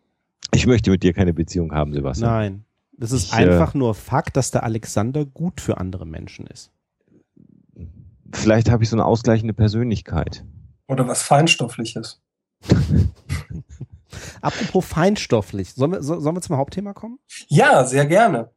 [0.53, 2.31] Ich möchte mit dir keine Beziehung haben, Sebastian.
[2.31, 2.65] Nein.
[2.93, 6.71] Das ist Ich, äh, einfach nur Fakt, dass der Alexander gut für andere Menschen ist.
[8.33, 10.45] Vielleicht habe ich so eine ausgleichende Persönlichkeit.
[10.87, 12.21] Oder was Feinstoffliches?
[14.41, 15.75] Apropos feinstofflich.
[15.75, 17.19] Sollen wir, so, sollen wir zum Hauptthema kommen?
[17.49, 18.51] Ja, sehr gerne.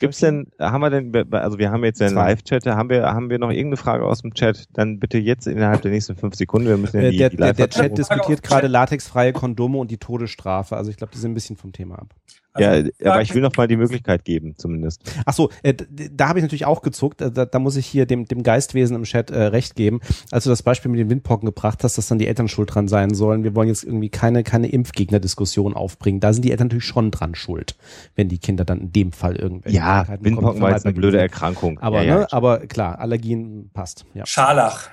[0.00, 2.16] Gibt's denn, haben wir denn, also wir haben jetzt ja einen.
[2.16, 4.64] Live-Chat, haben wir, haben wir noch irgendeine Frage aus dem Chat?
[4.72, 7.36] Dann bitte jetzt innerhalb der nächsten fünf Sekunden, wir müssen ja Äh, die, der, die
[7.36, 10.74] der, der Chat diskutiert gerade latexfreie Kondome und die Todesstrafe.
[10.74, 12.14] Also ich glaube, die sind ein bisschen vom Thema ab.
[12.60, 15.02] Ja, Also, aber ich will noch mal die Möglichkeit geben, zumindest.
[15.26, 15.74] Ach so, äh,
[16.12, 17.20] da habe ich natürlich auch gezuckt.
[17.20, 20.00] Äh, Da, da muss ich hier dem, dem Geistwesen im Chat äh, recht geben.
[20.30, 22.88] Als du das Beispiel mit den Windpocken gebracht hast, dass dann die Eltern schuld dran
[22.88, 23.44] sein sollen.
[23.44, 26.20] Wir wollen jetzt irgendwie keine, keine Impfgegner-Diskussion aufbringen.
[26.20, 27.76] Da sind die Eltern natürlich schon dran schuld,
[28.16, 30.94] wenn die Kinder dann in dem Fall irgendwelche Ja, Krankheiten bekommen, Windpocken war jetzt eine
[30.94, 31.18] blöde.
[31.20, 31.78] Erkrankung.
[31.80, 34.04] Aber, ja, ne, ja, aber klar, Allergien passt.
[34.14, 34.24] Ja.
[34.26, 34.88] Scharlach.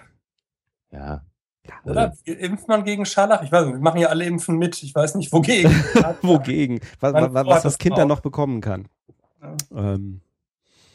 [0.92, 1.22] ja.
[1.84, 2.14] Oder?
[2.26, 3.44] Impft man gegen Scharlach?
[3.44, 4.82] Ich weiß nicht, wir machen ja alle Impfen mit.
[4.84, 5.72] Ich weiß nicht, wogegen.
[6.22, 6.80] Wogegen?
[7.00, 8.88] Was, was, was das Kind dann noch bekommen kann.
[9.42, 9.94] Ja.
[9.94, 10.22] Ähm,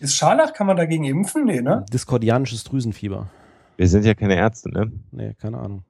[0.00, 1.44] Ist Scharlach, kann man dagegen impfen?
[1.44, 1.84] Nee, ne?
[1.92, 3.28] Diskordianisches Drüsenfieber.
[3.76, 4.92] Wir sind ja keine Ärzte, ne?
[5.10, 5.84] Nee, keine Ahnung.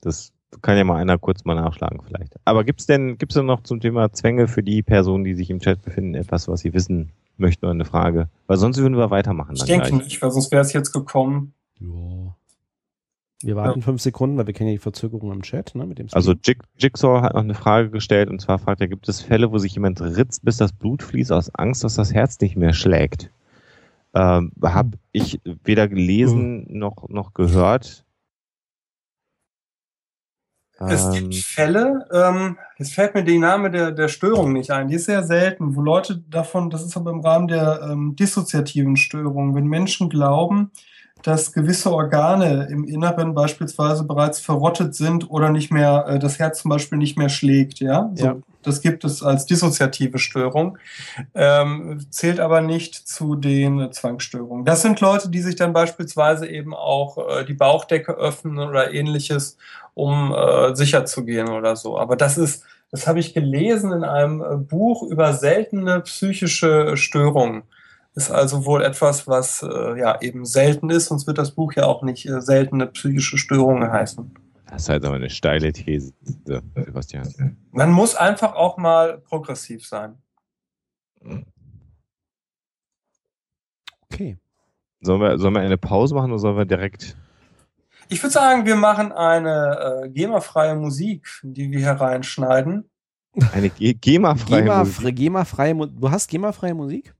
[0.00, 2.36] Das kann ja mal einer kurz mal nachschlagen vielleicht.
[2.44, 5.60] Aber gibt's denn, gibt's denn noch zum Thema Zwänge für die Personen, die sich im
[5.60, 8.28] Chat befinden, etwas, was sie wissen möchten oder eine Frage?
[8.46, 9.54] Weil sonst würden wir weitermachen.
[9.56, 10.04] Ich denke gleich.
[10.04, 11.52] nicht, weil sonst wäre es jetzt gekommen.
[11.80, 12.34] Ja.
[13.42, 15.86] Wir warten fünf Sekunden, weil wir kennen ja die Verzögerung im Chat, ne?
[15.86, 16.32] Mit dem Also.
[16.42, 19.58] Jig Jigsaw hat noch eine Frage gestellt und zwar fragt er, gibt es Fälle, wo
[19.58, 23.30] sich jemand ritzt, bis das Blut fließt aus Angst, dass das Herz nicht mehr schlägt?
[24.14, 28.04] Ähm, hab ich weder gelesen noch, noch gehört.
[30.80, 34.88] Es Ähm, gibt Fälle, ähm, jetzt fällt mir der Name der, der Störung nicht ein,
[34.88, 38.96] die ist sehr selten, wo Leute davon, das ist aber im Rahmen der ähm, dissoziativen
[38.96, 40.70] Störung, wenn Menschen glauben,
[41.22, 46.62] dass gewisse Organe im Inneren beispielsweise bereits verrottet sind oder nicht mehr, äh, das Herz
[46.62, 48.10] zum Beispiel nicht mehr schlägt, ja.
[48.14, 48.36] So, Ja.
[48.64, 50.78] Das gibt es als dissoziative Störung,
[51.34, 54.64] ähm, zählt aber nicht zu den äh, Zwangsstörungen.
[54.64, 59.56] Das sind Leute, die sich dann beispielsweise eben auch äh, die Bauchdecke öffnen oder ähnliches,
[59.94, 61.98] um äh, sicher zu gehen oder so.
[61.98, 67.62] Aber das ist, das habe ich gelesen in einem äh, Buch über seltene psychische Störungen.
[68.18, 71.84] Ist also wohl etwas, was äh, ja eben selten ist, sonst wird das Buch ja
[71.86, 74.34] auch nicht äh, seltene psychische Störungen heißen.
[74.66, 76.12] das ist halt aber eine steile These,
[76.74, 77.56] Sebastian.
[77.70, 80.16] Man muss einfach auch mal progressiv sein.
[84.10, 84.36] Okay.
[85.00, 87.16] Sollen wir, sollen wir eine Pause machen oder sollen wir direkt
[88.08, 92.90] Ich würde sagen, wir machen eine äh, GEMA-freie Musik, die wir hier reinschneiden.
[93.52, 95.14] eine Ge- GEMA-freie GEMA, Musik?
[95.16, 97.14] GEMA-freie Mu Du hast GEMA-freie Musik?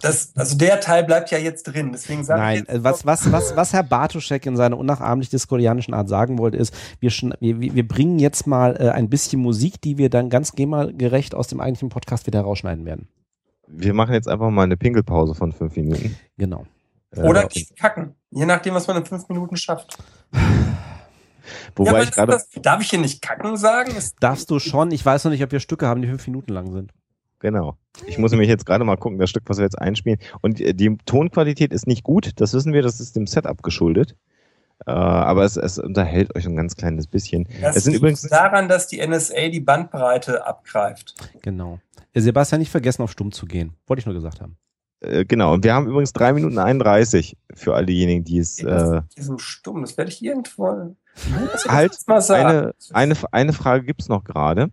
[0.00, 3.06] Das, also der Teil bleibt ja jetzt drin, deswegen sage Nein, ich jetzt äh, was,
[3.06, 7.74] was, was, was Herr Bartoschek in seiner unnachahmlich diskordianischen Art sagen wollte, ist, wir, wir,
[7.74, 11.60] wir bringen jetzt mal äh, ein bisschen Musik, die wir dann ganz GEMA-gerecht aus dem
[11.60, 13.08] eigentlichen Podcast wieder rausschneiden werden.
[13.68, 16.14] Wir machen jetzt einfach mal eine Pinkelpause von fünf Minuten.
[16.36, 16.66] Genau.
[17.12, 19.96] Äh, Oder und- kacken, je nachdem, was man in fünf Minuten schafft.
[21.74, 23.96] wobei aber ich gerade das, darf ich hier nicht kacken sagen?
[23.96, 26.52] Ist, Darfst du schon, ich weiß noch nicht, ob wir Stücke haben, die fünf Minuten
[26.52, 26.92] lang sind.
[27.46, 27.76] Genau.
[28.08, 30.18] Ich muss nämlich jetzt gerade mal gucken, das Stück, was wir jetzt einspielen.
[30.40, 34.16] Und äh, die Tonqualität ist nicht gut, das wissen wir, das ist dem Setup geschuldet.
[34.84, 37.46] Äh, aber es, es unterhält euch ein ganz kleines bisschen.
[37.62, 41.14] das es sind liegt übrigens- daran, dass die NSA die Bandbreite abgreift.
[41.42, 41.78] Genau.
[42.14, 43.74] Äh, Sebastian, nicht vergessen, auf stumm zu gehen.
[43.86, 44.56] Wollte ich nur gesagt haben.
[44.98, 48.60] Äh, genau, und wir haben übrigens drei Minuten 31 für all diejenigen, die es.
[48.60, 50.96] Äh, Die sind stumm, das werde ich irgendwo.
[51.68, 52.48] Halt, jetzt mal sagen.
[52.48, 54.72] eine, eine, eine Frage gibt's noch gerade.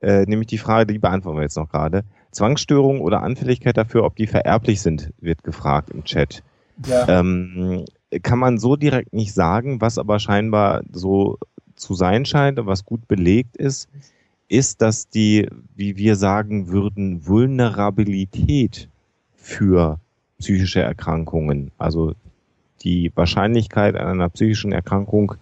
[0.00, 2.04] Äh, nämlich die Frage, die beantworten wir jetzt noch gerade.
[2.30, 6.42] Zwangsstörung oder Anfälligkeit dafür, ob die vererblich sind, wird gefragt im Chat.
[6.86, 7.20] ja.
[7.20, 7.84] Ähm,
[8.22, 11.38] kann man so direkt nicht sagen, was aber scheinbar so
[11.76, 13.88] zu sein scheint und was gut belegt ist,
[14.48, 18.88] ist, dass die, wie wir sagen würden, Vulnerabilität
[19.36, 20.00] für
[20.38, 22.14] psychische Erkrankungen, also
[22.82, 25.34] die Wahrscheinlichkeit an einer psychischen Erkrankung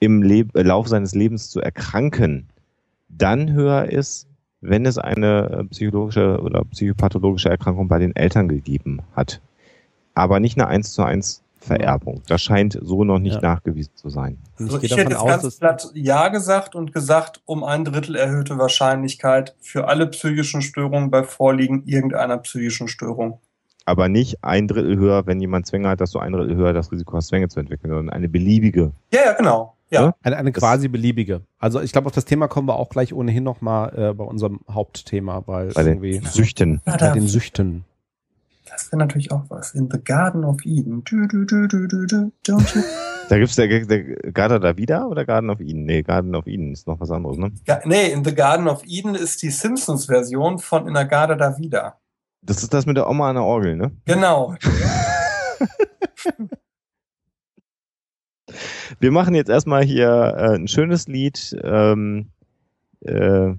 [0.00, 2.48] im Leb Lauf seines Lebens zu erkranken,
[3.16, 4.26] dann höher ist,
[4.60, 9.40] wenn es eine äh, psychologische oder psychopathologische Erkrankung bei den Eltern gegeben hat.
[10.14, 12.22] Aber nicht eine 1 zu 1 Vererbung.
[12.28, 13.40] Das scheint so noch nicht Ja.
[13.54, 14.36] nachgewiesen zu sein.
[14.58, 17.84] Und Also ich ich hätte jetzt aus, ganz platt Ja gesagt und gesagt, um ein
[17.86, 23.40] Drittel erhöhte Wahrscheinlichkeit für alle psychischen Störungen bei Vorliegen irgendeiner psychischen Störung.
[23.86, 26.90] aber nicht ein Drittel höher, wenn jemand Zwänge hat, dass du ein Drittel höher das
[26.92, 28.92] Risiko hast, Zwänge zu entwickeln, sondern eine beliebige.
[29.12, 29.74] Ja, ja, genau.
[29.90, 30.02] Ja.
[30.02, 30.14] Ja?
[30.22, 31.42] Eine, eine quasi beliebige.
[31.58, 34.60] Also ich glaube, auf das Thema kommen wir auch gleich ohnehin nochmal äh, bei unserem
[34.70, 36.80] Hauptthema, weil Bei den irgendwie Süchten.
[36.86, 37.84] Ja, bei den Süchten.
[38.68, 39.74] das wäre natürlich auch was.
[39.74, 41.04] In the Garden of Eden.
[41.04, 42.82] Du, du, du, du, du, du, don't you?
[43.30, 45.84] Da gibt's der, der Garden da wieder oder Garden of Eden?
[45.84, 47.52] Nee, Garden of Eden ist noch was anderes, ne?
[47.66, 51.56] Ja, nee, in the Garden of Eden ist die Simpsons-Version von In der Garde da
[51.56, 51.98] wieder.
[52.42, 53.92] Das ist das mit der Oma an der Orgel, ne?
[54.04, 54.54] Genau.
[59.00, 61.56] Wir machen jetzt erstmal hier äh, ein schönes Lied.
[61.62, 62.26] Ähm,
[63.00, 63.52] äh,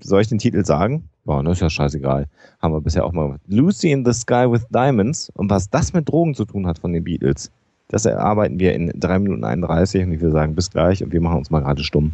[0.00, 1.08] soll ich den Titel sagen?
[1.24, 2.26] Boah, das ist ja scheißegal.
[2.60, 3.40] Haben wir bisher auch mal gemacht.
[3.46, 5.30] Lucy in the Sky with Diamonds.
[5.34, 7.50] Und was das mit Drogen zu tun hat von den Beatles,
[7.88, 11.20] das erarbeiten wir in 3 Minuten 31 und ich würde sagen, bis gleich und wir
[11.20, 12.12] machen uns mal gerade stumm.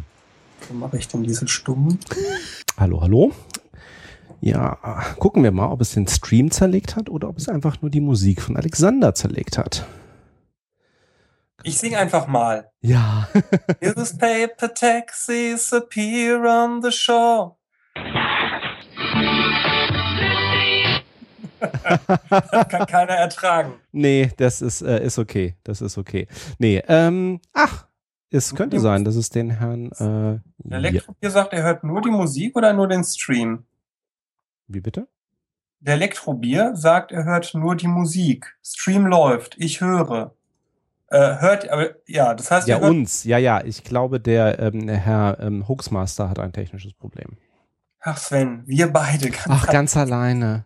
[0.69, 1.99] Wo mache ich denn diese Stummen?
[2.77, 3.31] Hallo, hallo.
[4.41, 4.77] Ja,
[5.17, 8.01] gucken wir mal, ob es den Stream zerlegt hat oder ob es einfach nur die
[8.01, 9.87] Musik von Alexander zerlegt hat.
[11.67, 12.69] Ich sing einfach mal.
[12.81, 13.27] Ja.
[13.81, 17.55] This paper taxis appear on the shore.
[21.59, 23.73] das kann keiner ertragen.
[23.91, 25.55] nee, das ist, äh, ist okay.
[25.63, 26.27] Das ist okay.
[26.59, 27.87] Nee, ähm, ach,
[28.29, 32.01] es könnte sein, dass es den Herrn, äh, Der ja, Elektrobier sagt, er hört nur
[32.01, 33.65] die Musik oder nur den Stream?
[34.67, 35.07] wie bitte?
[35.79, 38.55] Der Elektrobier sagt, er hört nur die Musik.
[38.63, 40.34] Stream läuft, ich höre.
[41.15, 43.23] Äh, hört, aber ja, das heißt, Ja, uns.
[43.23, 43.63] Ja, ja.
[43.63, 47.37] Ich glaube, der ähm, Herr ähm, Hoaxmaster hat ein technisches Problem.
[48.01, 49.29] ach Sven, wir beide.
[49.29, 50.65] Ganz Ach, ganz alleine.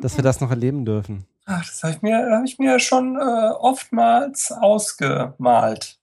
[0.00, 1.26] Dass wir das noch erleben dürfen.
[1.46, 5.98] Ach, das habe ich mir, hab ich mir schon äh, oftmals ausgemalt.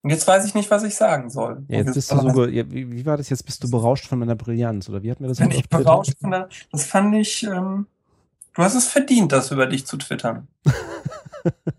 [0.00, 1.66] Und jetzt weiß ich nicht, was ich sagen soll.
[1.68, 3.44] Ja, jetzt bist du so, ja, wie, wie war das jetzt?
[3.44, 4.88] Bist du berauscht von meiner Brillanz?
[4.88, 7.86] Oder wie hat mir das jemand ich berauscht von der, das fand ich, ähm,
[8.54, 10.48] du hast es verdient, das über dich zu twittern.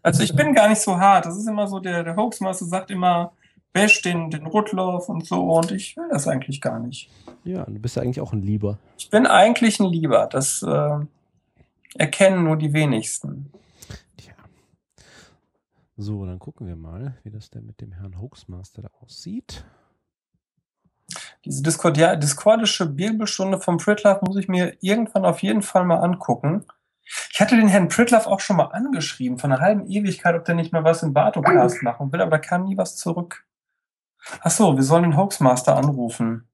[0.02, 1.26] also ich bin gar nicht so hart.
[1.26, 3.34] Das ist immer so, der, der Hoaxmaster sagt immer,
[3.74, 7.10] bash den, den Rudloff und so und ich will das eigentlich gar nicht.
[7.44, 8.78] Ja, du bist ja eigentlich auch ein Lieber.
[8.98, 10.28] Ich bin eigentlich ein Lieber.
[10.28, 11.00] Das äh,
[11.96, 13.52] erkennen nur die wenigsten.
[14.18, 14.34] Tja.
[15.96, 19.64] So, dann gucken wir mal, wie das denn mit dem Herrn Hoaxmaster da aussieht.
[21.46, 26.66] Diese Discordia discordische Bibelstunde vom Pritlove muss ich mir irgendwann auf jeden Fall mal angucken.
[27.32, 30.56] Ich hatte den Herrn Pritlove auch schon mal angeschrieben, von einer halben Ewigkeit, ob der
[30.56, 33.46] nicht mal was im Bartocast machen will, aber da kam nie was zurück.
[34.42, 36.48] Ach so, wir sollen den Hoaxmaster anrufen.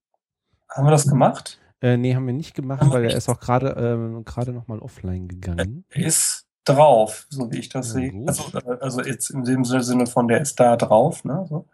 [0.70, 1.60] Haben wir das gemacht?
[1.82, 4.80] Äh, nee, haben wir nicht gemacht, weil er ist auch gerade ähm, gerade noch mal
[4.80, 5.86] offline gegangen.
[5.90, 8.24] Er ist drauf, so wie ich das Ja, sehe.
[8.28, 11.26] Also, äh, also jetzt im dem Sinne von, der ist da drauf.
[11.26, 11.46] Ne?
[11.50, 11.68] So.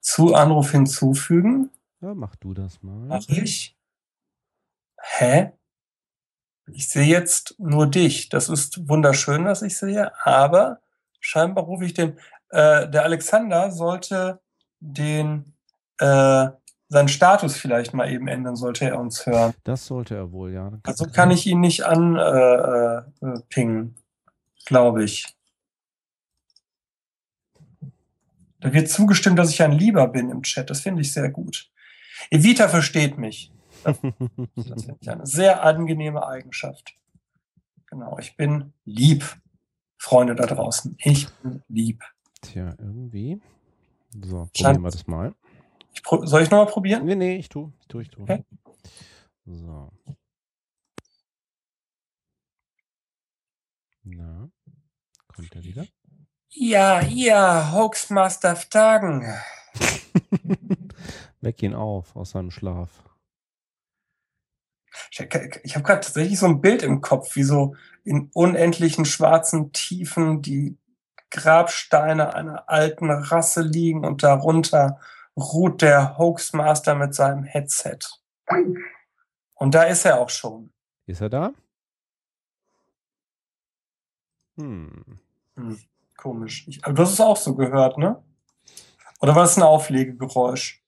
[0.00, 1.70] Zu Anruf hinzufügen.
[2.00, 3.06] Ja, mach du das mal.
[3.06, 3.76] Mach ich.
[5.00, 5.52] Hä?
[6.70, 8.28] Ich sehe jetzt nur dich.
[8.28, 10.80] Das ist wunderschön, was ich sehe, aber
[11.20, 12.18] scheinbar rufe ich den.
[12.50, 14.40] Äh, der Alexander sollte
[14.80, 15.54] den
[15.98, 16.48] äh,
[16.88, 19.54] seinen Status vielleicht mal eben ändern, sollte er uns hören.
[19.64, 20.70] Das sollte er wohl, ja.
[20.84, 23.96] Also kann ich ihn nicht an äh, äh, pingen,
[24.66, 25.26] glaube ich.
[28.60, 30.70] Da wird zugestimmt, dass ich ein Lieber bin im Chat.
[30.70, 31.70] Das finde ich sehr gut.
[32.30, 33.51] Evita versteht mich.
[33.84, 36.94] Das finde ich eine sehr angenehme Eigenschaft.
[37.86, 39.24] Genau, ich bin lieb,
[39.98, 40.96] Freunde da draußen.
[40.98, 42.02] Ich bin lieb.
[42.40, 43.40] Tja, irgendwie.
[44.24, 45.34] So, probieren wir das mal.
[45.92, 47.04] Ich soll ich nochmal probieren?
[47.04, 48.22] Nee, nee, ich tu, ich tu, ich tu.
[48.22, 48.44] Okay.
[49.44, 49.92] So.
[54.04, 54.50] Na,
[55.28, 55.86] kommt er wieder?
[56.48, 59.26] Ja, ja, Hoaxmaster Tagen.
[61.40, 63.04] Weck ihn auf aus seinem Schlaf.
[65.12, 70.40] Ich, habe gerade tatsächlich so ein Bild im Kopf, wie so in unendlichen schwarzen Tiefen
[70.40, 70.78] die
[71.30, 75.00] Grabsteine einer alten Rasse liegen und darunter
[75.36, 77.98] ruht der Hoaxmaster mit seinem Headset.
[79.54, 80.72] Und da ist er auch schon.
[81.06, 81.52] Ist er da?
[84.56, 85.20] Hm.
[85.56, 85.78] Hm,
[86.16, 86.66] komisch.
[86.68, 88.22] Ich, aber du hast es auch so gehört, ne?
[89.20, 90.82] Oder war das ein Auflegegeräusch?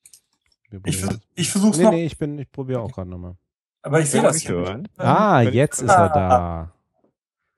[0.85, 1.05] Ich,
[1.35, 1.77] ich versuch's.
[1.77, 3.37] Nee, noch, nee, ich bin, ich probiere auch gerade nochmal.
[3.85, 4.83] Aber ich sehe das ich hier hören?
[4.83, 5.01] nicht.
[5.01, 6.71] Ah, jetzt ist er da.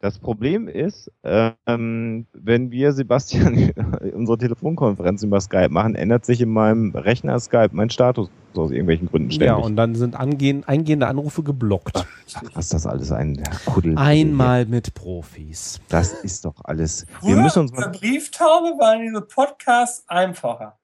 [0.01, 3.71] Das Problem ist, ähm, wenn wir Sebastian
[4.15, 9.09] unsere Telefonkonferenz über Skype machen, ändert sich in meinem Rechner Skype mein Status aus irgendwelchen
[9.09, 9.57] Gründen ständig.
[9.59, 12.07] Ja, und dann sind angehend, eingehende Anrufe geblockt.
[12.55, 13.97] was ist das alles ein Kuddel?
[13.97, 15.81] Einmal mit Profis.
[15.89, 17.07] Das ist doch alles.
[17.23, 20.79] Wir Früher müssen uns mal, Brieftaube waren diese Podcasts einfacher.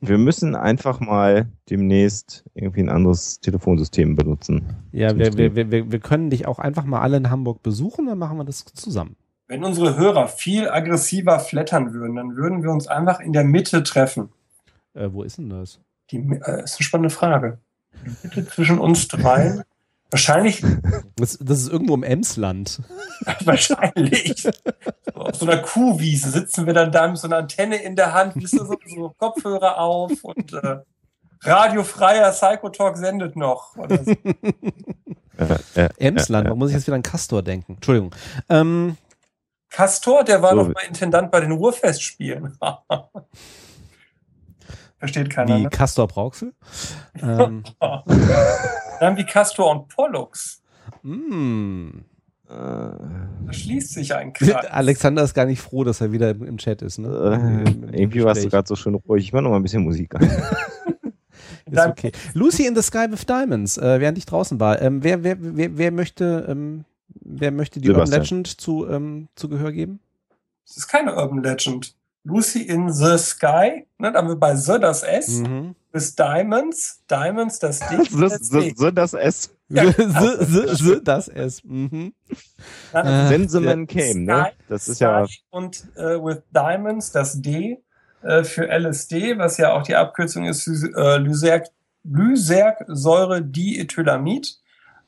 [0.00, 4.76] Wir müssen einfach mal demnächst irgendwie ein anderes Telefonsystem benutzen.
[4.92, 8.18] Ja, wir, wir, wir, wir können dich auch einfach mal alle in Hamburg besuchen, dann
[8.18, 9.16] machen wir das zusammen.
[9.48, 13.82] Wenn unsere Hörer viel aggressiver flattern würden, dann würden wir uns einfach in der Mitte
[13.82, 14.28] treffen.
[14.94, 15.80] Äh, wo ist denn das?
[16.10, 17.58] Die äh, ist eine spannende Frage.
[18.04, 19.62] Die Mitte zwischen uns dreien.
[20.10, 20.62] Wahrscheinlich.
[21.16, 22.80] Das, das ist irgendwo im Emsland.
[23.44, 24.48] Wahrscheinlich.
[25.14, 28.34] Auf so einer Kuhwiese sitzen wir dann da mit so einer Antenne in der Hand,
[28.36, 30.78] wisst ihr, so, so Kopfhörer auf und äh,
[31.42, 33.76] radiofreier Psychotalk sendet noch.
[33.76, 34.10] Oder so.
[34.10, 37.74] Äh, äh, Emsland, da muss ich jetzt wieder an Castor denken.
[37.74, 38.14] Entschuldigung.
[38.48, 38.96] Ähm,
[39.70, 40.56] Castor, der war so.
[40.56, 42.58] doch mal Intendant bei den Ruhrfestspielen.
[44.98, 45.56] Versteht keiner.
[45.56, 45.70] Wie ne?
[45.70, 46.52] Castor Brauxel?
[47.22, 47.64] ähm.
[49.00, 50.62] Dann wie Castor und Pollux.
[51.02, 51.88] Mm.
[52.46, 54.66] Da schließt sich ein Kreis.
[54.70, 56.98] Alexander ist gar nicht froh, dass er wieder im Chat ist.
[56.98, 57.08] Ne?
[57.92, 59.24] Äh, irgendwie warst du gerade so schön ruhig.
[59.24, 60.22] Ich mach noch mal ein bisschen Musik an.
[61.70, 62.10] ist okay.
[62.34, 64.82] Lucy in the Sky with Diamonds, äh, während ich draußen war.
[64.82, 68.20] Ähm, wer, wer, wer, wer möchte, ähm, wer möchte die Sebastian.
[68.20, 70.00] Urban Legend zu, ähm, zu Gehör geben?
[70.66, 71.94] Das ist keine Urban Legend.
[72.24, 75.74] Lucy in the Sky, ne, da haben wir bei The das S, Mhm.
[75.92, 77.96] Bis Diamonds, Diamonds das D.
[78.76, 79.50] So, das S.
[79.68, 81.64] Ja, s, s, s, das S.
[81.64, 82.12] Mhm.
[82.92, 84.50] Äh, Wenn the Man came, ne?
[84.68, 87.80] Das ist ja, Und äh, with Diamonds das D
[88.22, 91.66] äh, für LSD, was ja auch die Abkürzung ist, äh, Lyserg,
[92.04, 94.58] Lysergsäure-Diethylamid,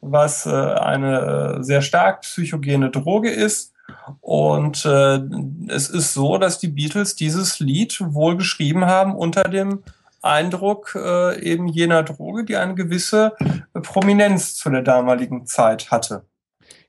[0.00, 3.72] was äh, eine sehr stark psychogene Droge ist.
[4.20, 5.20] Und äh,
[5.68, 9.82] es ist so, dass die Beatles dieses Lied wohl geschrieben haben unter dem
[10.22, 13.34] Eindruck äh, eben jener Droge, die eine gewisse
[13.74, 16.26] äh, Prominenz zu der damaligen Zeit hatte.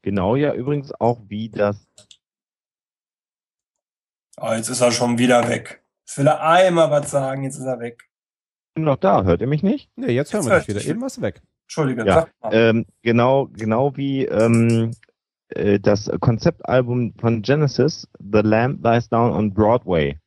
[0.01, 1.87] genau ja übrigens auch wie das
[4.37, 5.83] Ah, jetzt ist er schon wieder weg.
[6.05, 8.09] Jetzt will er einmal was sagen, jetzt ist er weg.
[8.73, 9.89] bin noch da, hört ihr mich nicht?
[9.95, 10.89] Nee, jetzt hören Jetzt wir hör dich ich wieder.
[10.89, 11.41] Eben du weg.
[11.65, 12.53] Entschuldige, Ja, sag mal.
[12.53, 14.91] Ähm, genau, genau wie ähm,
[15.49, 20.19] äh, das Konzeptalbum von Genesis, The Lamb Lies Down on Broadway,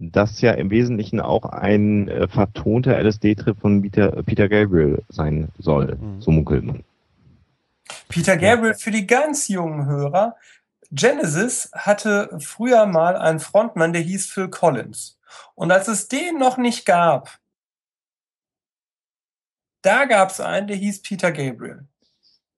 [0.00, 5.96] das ja im Wesentlichen auch ein äh, vertonter LSD-Trip von Peter, Peter Gabriel sein soll,
[5.96, 6.20] Mhm.
[6.20, 6.84] so munkelt man.
[8.08, 10.36] Peter Gabriel für die ganz jungen Hörer.
[10.90, 15.18] Genesis hatte früher mal einen Frontmann, der hieß Phil Collins.
[15.54, 17.38] Und als es den noch nicht gab,
[19.82, 21.86] da gab es einen, der hieß Peter Gabriel.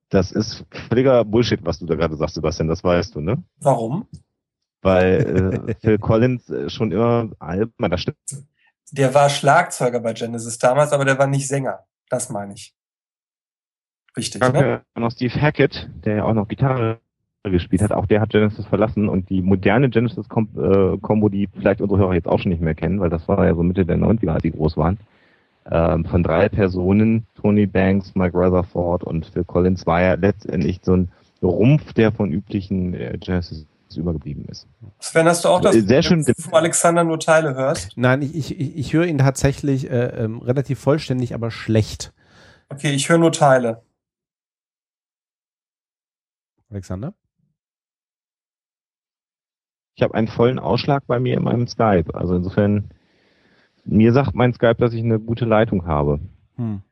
[0.09, 3.43] Das ist völliger Bullshit, was du da gerade sagst, Sebastian, das weißt du, ne?
[3.59, 4.07] Warum?
[4.83, 8.19] Weil äh, Phil Collins äh, schon immer Alben, das stimmt.
[8.93, 11.85] Der war Schlagzeuger bei Genesis damals, aber der war nicht Sänger.
[12.09, 12.75] Das meine ich.
[14.17, 14.83] Richtig, ne?
[14.95, 16.99] ja noch Steve Hackett, der ja auch noch Gitarre
[17.45, 17.93] gespielt hat.
[17.93, 22.39] Auch der hat Genesis verlassen und die moderne Genesis-Kombo, die vielleicht unsere Hörer jetzt auch
[22.39, 24.77] schon nicht mehr kennen, weil das war ja so Mitte der 90er, als die groß
[24.77, 24.99] waren.
[25.71, 30.97] Ähm, von drei Personen, Tony Banks, Mike Rutherford und Phil Collins, war ja letztendlich so
[30.97, 31.09] ein
[31.43, 33.67] Rumpf, der von üblichen äh, Genesis
[33.97, 34.67] übergeblieben ist.
[34.99, 36.25] Sven, hast du auch das, Äh, sehr schön.
[36.25, 37.97] dass du von Alexander nur Teile hörst?
[37.97, 42.13] Nein, ich, ich, ich ich höre ihn tatsächlich äh, ähm, relativ vollständig, aber schlecht.
[42.69, 43.83] Okay, ich höre nur Teile.
[46.71, 47.15] Alexander?
[49.97, 52.15] Ich habe einen vollen Ausschlag bei mir in meinem Skype.
[52.15, 52.91] Also insofern,
[53.85, 56.21] mir sagt mein Skype, dass ich eine gute Leitung habe.
[56.57, 56.83] Hm.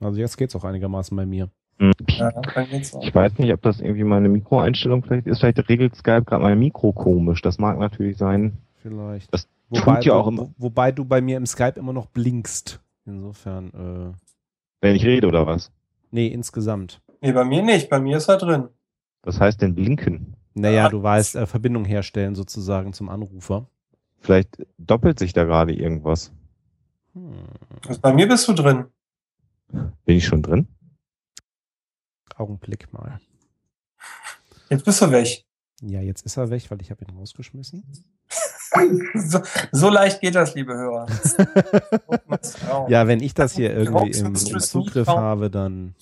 [0.00, 1.50] Also jetzt geht's auch einigermaßen bei mir.
[1.80, 3.02] Ja, auch.
[3.02, 5.40] Ich weiß nicht, ob das irgendwie meine Mikroeinstellung vielleicht ist.
[5.40, 7.40] Vielleicht regelt Skype gerade mein Mikro komisch.
[7.42, 8.58] Das mag natürlich sein.
[8.82, 9.32] Vielleicht.
[9.32, 12.06] Das Wobei, tut ja auch immer, wo, wobei du bei mir im Skype immer noch
[12.06, 12.80] blinkst.
[13.06, 14.12] Insofern, äh,
[14.80, 15.70] wenn ich rede oder was.
[16.10, 17.00] nee, insgesamt.
[17.20, 17.88] Nee, bei mir nicht.
[17.90, 18.68] Bei mir ist er drin.
[19.22, 20.34] Was heißt denn blinken?
[20.54, 20.88] Naja, Ah.
[20.88, 23.68] du weißt, äh, Verbindung herstellen sozusagen zum Anrufer.
[24.20, 26.32] Vielleicht doppelt sich da gerade irgendwas.
[27.14, 27.32] Hm.
[27.86, 28.86] Also bei mir bist du drin.
[29.70, 30.66] Bin ich schon drin?
[32.38, 33.20] Augenblick mal.
[34.70, 35.44] Jetzt bist du weg.
[35.80, 37.84] Ja, jetzt ist er weg, weil ich habe ihn rausgeschmissen.
[39.14, 39.40] So,
[39.72, 41.06] so leicht geht das, liebe Hörer.
[42.88, 45.94] Ja, wenn ich das hier irgendwie im, im Zugriff habe, dann.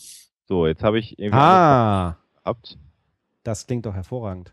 [0.48, 2.76] So, jetzt habe ich irgendwie Ah, gehabt.
[3.44, 4.52] das klingt doch hervorragend.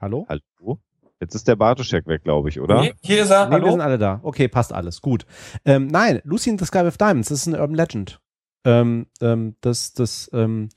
[0.00, 0.26] Hallo?
[0.28, 0.80] Hallo?
[1.20, 2.80] Jetzt ist der Bartoschek weg, glaube ich, oder?
[2.80, 3.46] Nee, hier ist er.
[3.46, 3.70] Nee, wir Hallo.
[3.70, 4.20] sind alle da.
[4.22, 5.00] Okay, passt alles.
[5.00, 5.26] Gut.
[5.64, 8.20] Ähm, nein, Lucy in the Sky with Diamonds, das ist eine Urban Legend.
[8.66, 10.70] Ähm, ähm, das das ähm,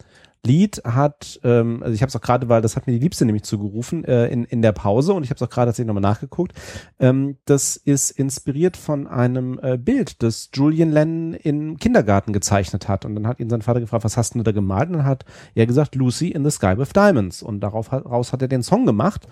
[0.46, 3.26] Lied hat, ähm, also ich habe es auch gerade, weil das hat mir die Liebste
[3.26, 6.02] nämlich zugerufen äh, in, in der Pause und ich habe es auch gerade tatsächlich nochmal
[6.02, 6.54] nachgeguckt.
[7.00, 13.06] Ähm, das ist inspiriert von einem äh, Bild, das Julian Lennon im Kindergarten gezeichnet hat.
[13.06, 14.90] Und dann hat ihn sein Vater gefragt, was hast du da gemalt?
[14.90, 15.26] Und dann hat
[15.56, 17.44] er gesagt, Lucy in the Sky with Diamonds.
[17.44, 19.28] Und darauf raus hat er den Song gemacht.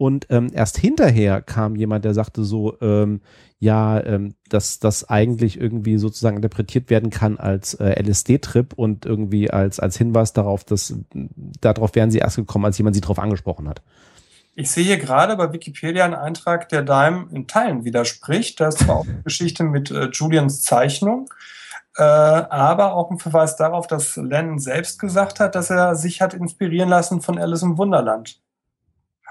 [0.00, 3.20] Und ähm, erst hinterher kam jemand, der sagte so, ähm,
[3.58, 9.50] ja, ähm, dass das eigentlich irgendwie sozusagen interpretiert werden kann als äh, LSD-Trip und irgendwie
[9.50, 10.94] als, als Hinweis darauf, dass
[11.60, 13.82] darauf wären sie erst gekommen, als jemand sie darauf angesprochen hat.
[14.54, 18.60] Ich sehe hier gerade bei Wikipedia einen Eintrag, der deinem in Teilen widerspricht.
[18.60, 21.32] Da ist zwar auch eine Geschichte mit äh, Julians Zeichnung,
[21.96, 26.34] äh, aber auch ein Verweis darauf, dass Lennon selbst gesagt hat, dass er sich hat
[26.34, 28.40] inspirieren lassen von Alice im Wunderland.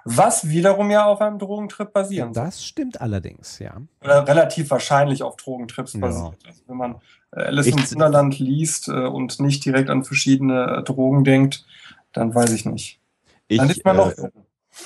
[0.06, 2.46] Was wiederum ja auf einem Drogentrip basieren soll.
[2.46, 3.78] Das stimmt allerdings, ja.
[4.02, 6.00] Oder relativ wahrscheinlich auf Drogentrips ja.
[6.00, 6.38] basiert.
[6.48, 6.96] Also wenn man
[7.32, 11.66] Alice ich, im Wunderland liest äh, und nicht direkt an verschiedene äh, Drogen denkt,
[12.12, 13.00] dann weiß ich nicht.
[13.48, 14.30] Ich, dann ist man noch äh,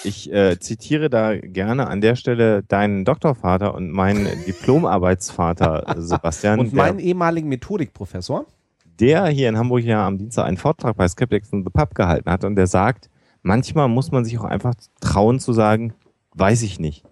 [0.04, 6.60] ich äh, zitiere da gerne an der Stelle deinen Doktorvater und meinen Diplomarbeitsvater Sebastian.
[6.60, 8.46] Und meinen ehemaligen Methodikprofessor.
[9.00, 12.30] Der hier in Hamburg ja am Dienstag einen Vortrag bei Skeptics in the Pub gehalten
[12.30, 13.10] hat und der sagt,
[13.42, 15.94] manchmal muss man sich auch einfach trauen zu sagen,
[16.36, 17.04] weiß ich nicht.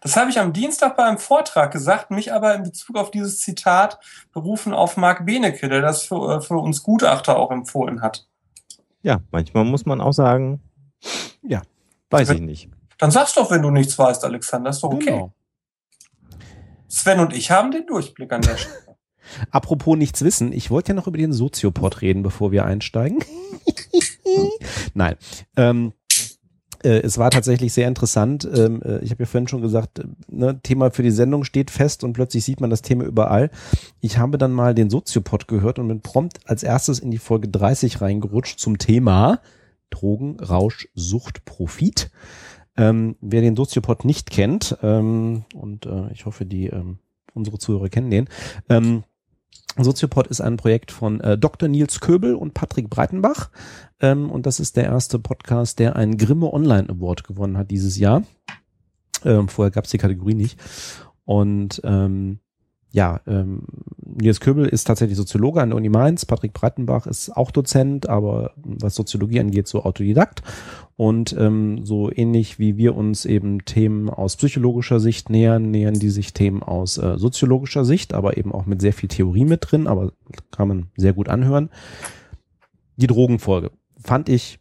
[0.00, 3.40] Das habe ich am Dienstag bei einem Vortrag gesagt, mich aber in Bezug auf dieses
[3.40, 3.98] Zitat
[4.32, 8.26] berufen auf Marc Benecke, der das für, äh, für uns Gutachter auch empfohlen hat.
[9.02, 10.60] Ja, manchmal muss man auch sagen,
[11.42, 11.62] ja,
[12.10, 12.70] weiß ich nicht.
[12.98, 15.06] Dann sag's doch, wenn du nichts weißt, Alexander, ist doch okay.
[15.06, 15.32] Genau.
[16.88, 18.96] Sven und ich haben den Durchblick an der Stelle.
[19.50, 23.22] Apropos nichts wissen, ich wollte ja noch über den Soziopod reden, bevor wir einsteigen.
[24.94, 25.16] Nein.
[25.56, 26.07] Ähm, äh,
[26.82, 28.48] es war tatsächlich sehr interessant.
[28.52, 31.70] Ähm, äh, ich habe ja vorhin schon gesagt, äh, ne, Thema für die Sendung steht
[31.70, 33.50] fest und plötzlich sieht man das Thema überall.
[34.00, 37.48] Ich habe dann mal den Soziopod gehört und bin prompt als erstes in die Folge
[37.48, 39.40] 30 reingerutscht zum Thema
[39.90, 42.10] Drogen, Rausch, Sucht, Profit.
[42.76, 46.98] Ähm, wer den Soziopod nicht kennt, ähm, und äh, ich hoffe, die ähm,
[47.34, 48.28] unsere Zuhörer kennen den,
[48.68, 49.02] ähm,
[49.84, 51.68] Soziopod ist ein Projekt von äh, Dr.
[51.68, 53.50] Nils Köbel und Patrick Breitenbach.
[54.00, 57.98] Ähm, und das ist der erste Podcast, der einen Grimme Online Award gewonnen hat dieses
[57.98, 58.22] Jahr.
[59.24, 60.58] Ähm, vorher gab es die Kategorie nicht.
[61.24, 62.40] Und ähm,
[62.90, 63.62] ja, ähm,
[64.04, 66.24] Nils Köbel ist tatsächlich Soziologe an der Uni Mainz.
[66.24, 70.42] Patrick Breitenbach ist auch Dozent, aber was Soziologie angeht, so Autodidakt.
[70.96, 76.10] Und ähm, so ähnlich wie wir uns eben Themen aus psychologischer Sicht nähern, nähern die
[76.10, 79.86] sich Themen aus äh, soziologischer Sicht, aber eben auch mit sehr viel Theorie mit drin,
[79.86, 80.12] aber
[80.50, 81.70] kann man sehr gut anhören.
[82.96, 83.70] Die Drogenfolge
[84.02, 84.58] fand ich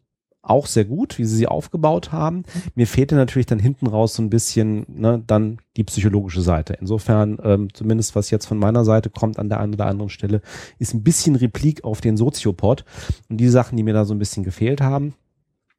[0.50, 2.44] auch sehr gut, wie sie sie aufgebaut haben.
[2.76, 6.78] Mir fehlte natürlich dann hinten raus so ein bisschen ne, dann die psychologische Seite.
[6.80, 10.42] Insofern, ähm, zumindest was jetzt von meiner Seite kommt an der einen oder anderen Stelle,
[10.80, 12.86] ist ein bisschen Replik auf den Soziopod
[13.30, 15.14] und die Sachen, die mir da so ein bisschen gefehlt haben.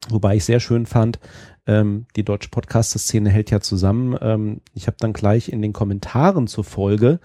[0.08, 1.18] Wobei ich sehr schön fand,
[1.66, 4.16] ähm, die deutsche Podcast-Szene hält ja zusammen.
[4.20, 7.20] Ähm, ich habe dann gleich in den Kommentaren zur Folge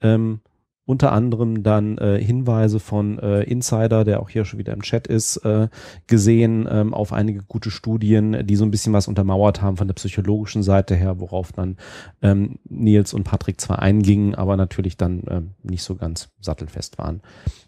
[0.00, 0.40] ähm,
[0.84, 5.06] unter anderem dann äh, Hinweise von äh, Insider, der auch hier schon wieder im Chat
[5.06, 5.68] ist, äh,
[6.08, 9.94] gesehen ähm, auf einige gute Studien, die so ein bisschen was untermauert haben von der
[9.94, 11.76] psychologischen Seite her, worauf dann
[12.20, 17.22] ähm, Nils und Patrick zwar eingingen, aber natürlich dann ähm, nicht so ganz sattelfest waren.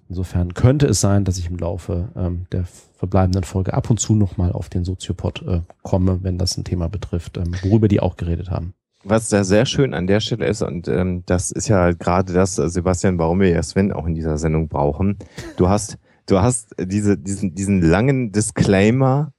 [0.08, 4.16] Insofern könnte es sein, dass ich im Laufe ähm, der verbleibenden Folge ab und zu
[4.16, 8.16] nochmal auf den Soziopod äh, komme, wenn das ein Thema betrifft, ähm, worüber die auch
[8.16, 8.74] geredet haben
[9.04, 12.58] was da sehr schön an der Stelle ist, und ähm, das ist ja gerade das,
[12.58, 15.18] äh, Sebastian, warum wir ja Sven auch in dieser Sendung brauchen.
[15.56, 19.32] Du hast, du hast diese, diesen, diesen langen Disclaimer,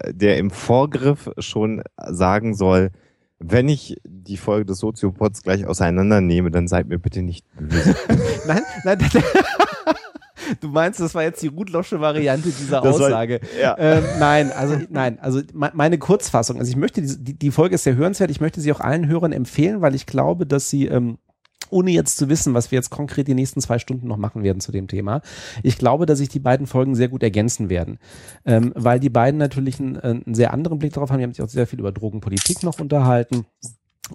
[0.00, 2.90] äh, der im Vorgriff schon sagen soll,
[3.38, 7.94] wenn ich die Folge des Soziopods gleich auseinandernehme, dann seid mir bitte nicht böse.
[8.46, 8.98] nein, nein,
[10.60, 13.40] Du meinst, das war jetzt die Rutlosche Variante dieser das Aussage?
[13.42, 13.76] Soll, ja.
[13.78, 16.58] ähm, nein, also nein, also meine Kurzfassung.
[16.58, 18.30] Also ich möchte die, die Folge ist sehr hörenswert.
[18.30, 21.18] Ich möchte sie auch allen Hörern empfehlen, weil ich glaube, dass sie ähm,
[21.70, 24.60] ohne jetzt zu wissen, was wir jetzt konkret die nächsten zwei Stunden noch machen werden
[24.60, 25.22] zu dem Thema.
[25.62, 27.98] Ich glaube, dass sich die beiden Folgen sehr gut ergänzen werden,
[28.44, 31.18] ähm, weil die beiden natürlich einen, einen sehr anderen Blick darauf haben.
[31.18, 33.46] Die haben sich auch sehr viel über Drogenpolitik noch unterhalten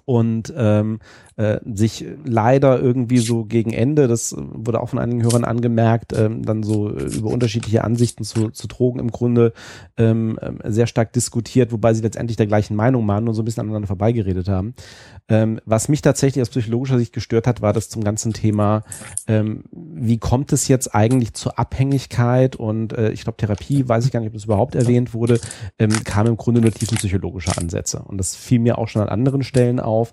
[0.04, 1.00] und ähm,
[1.36, 6.44] äh, sich leider irgendwie so gegen Ende, das wurde auch von einigen Hörern angemerkt, ähm,
[6.44, 9.52] dann so äh, über unterschiedliche Ansichten zu, zu Drogen im Grunde
[9.96, 13.44] ähm, ähm, sehr stark diskutiert, wobei sie letztendlich der gleichen Meinung waren und so ein
[13.44, 14.74] bisschen aneinander vorbeigeredet haben.
[15.28, 18.82] Ähm, was mich tatsächlich aus psychologischer Sicht gestört hat, war das zum ganzen Thema,
[19.26, 24.12] ähm, wie kommt es jetzt eigentlich zur Abhängigkeit und äh, ich glaube Therapie, weiß ich
[24.12, 25.40] gar nicht, ob das überhaupt erwähnt wurde,
[25.78, 29.42] ähm, kam im Grunde nur tiefenpsychologische Ansätze und das fiel mir auch schon an anderen
[29.42, 30.12] Stellen auf,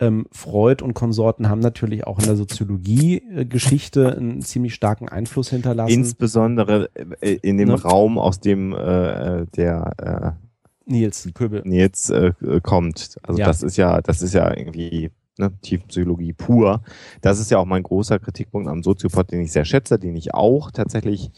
[0.00, 5.92] ähm, Freud und Konsorten haben natürlich auch in der Soziologie-Geschichte einen ziemlich starken Einfluss hinterlassen.
[5.92, 6.90] Insbesondere
[7.20, 7.82] äh, in dem ne?
[7.82, 10.48] Raum, aus dem äh, der äh,
[10.90, 13.16] Nils Köbel Nils äh, kommt.
[13.22, 13.46] Also ja.
[13.46, 16.82] das ist ja, das ist ja irgendwie ne, Tiefenpsychologie pur.
[17.20, 20.34] Das ist ja auch mein großer Kritikpunkt am Soziopod, den ich sehr schätze, den ich
[20.34, 21.30] auch tatsächlich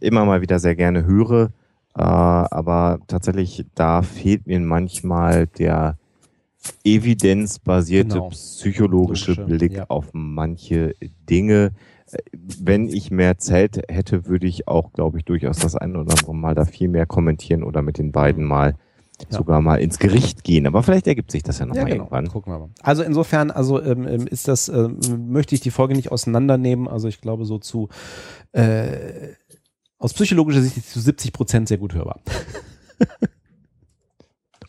[0.00, 1.50] immer mal wieder sehr gerne höre.
[1.96, 5.98] Äh, aber tatsächlich, da fehlt mir manchmal der
[6.84, 8.28] evidenzbasierte Genau.
[8.30, 9.86] psychologische Logische, Blick ja.
[9.88, 10.94] auf manche
[11.28, 11.72] Dinge.
[12.10, 16.12] Äh, Wenn ich mehr Zeit hätte, würde ich auch, glaube ich, durchaus das ein oder
[16.12, 18.74] andere Mal da viel mehr kommentieren oder mit den beiden mal
[19.30, 19.38] Ja.
[19.38, 20.66] sogar mal ins Gericht gehen.
[20.66, 22.04] Aber vielleicht ergibt sich das ja nochmal Ja, genau.
[22.04, 22.28] irgendwann.
[22.28, 22.70] Gucken wir mal.
[22.82, 24.98] Also insofern, also ähm, ähm, ist das, ähm,
[25.28, 26.86] möchte ich die Folge nicht auseinandernehmen.
[26.88, 27.88] Also ich glaube so zu
[28.52, 29.30] äh,
[29.98, 32.20] aus psychologischer Sicht zu 70 Prozent sehr gut hörbar.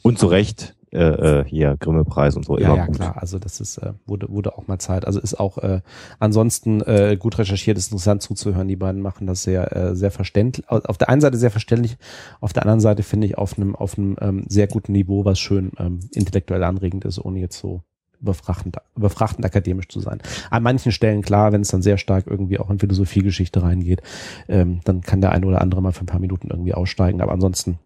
[0.02, 2.96] Und zu Recht äh, äh, hier Grimme-Preis und so Ja, immer ja, gut.
[2.96, 3.18] klar.
[3.22, 5.06] Also das ist, äh, wurde, wurde auch mal Zeit.
[5.06, 5.82] Also ist auch äh,
[6.20, 8.68] ansonsten äh, gut recherchiert, ist interessant zuzuhören.
[8.68, 10.70] Die beiden machen das sehr, äh, sehr verständlich.
[10.70, 11.98] Au- Auf der einen Seite sehr verständlich,
[12.42, 15.40] auf der anderen Seite finde ich auf einem, auf einem ähm, sehr guten Niveau, was
[15.40, 17.82] schön ähm, intellektuell anregend ist, ohne jetzt so
[18.22, 20.20] überfrachtend, überfrachtend akademisch zu sein.
[20.50, 24.02] An manchen Stellen, klar, wenn es dann sehr stark irgendwie auch in Philosophiegeschichte reingeht,
[24.50, 27.22] ähm, dann kann der eine oder andere mal für ein paar Minuten irgendwie aussteigen.
[27.22, 27.80] Aber ansonsten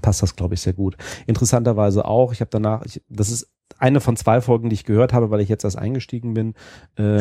[0.00, 0.96] passt das, glaube ich, sehr gut.
[1.26, 5.12] Interessanterweise auch, ich habe danach, ich, das ist eine von zwei Folgen, die ich gehört
[5.12, 6.54] habe, weil ich jetzt erst eingestiegen bin.
[6.96, 7.20] Äh,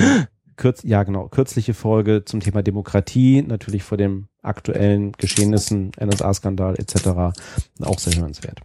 [0.57, 7.33] kürz, ja, genau, kürzliche Folge zum Thema Demokratie, natürlich vor den aktuellen Geschehnissen, NSA-Skandal etc.
[7.83, 8.59] Auch sehr hörenswert.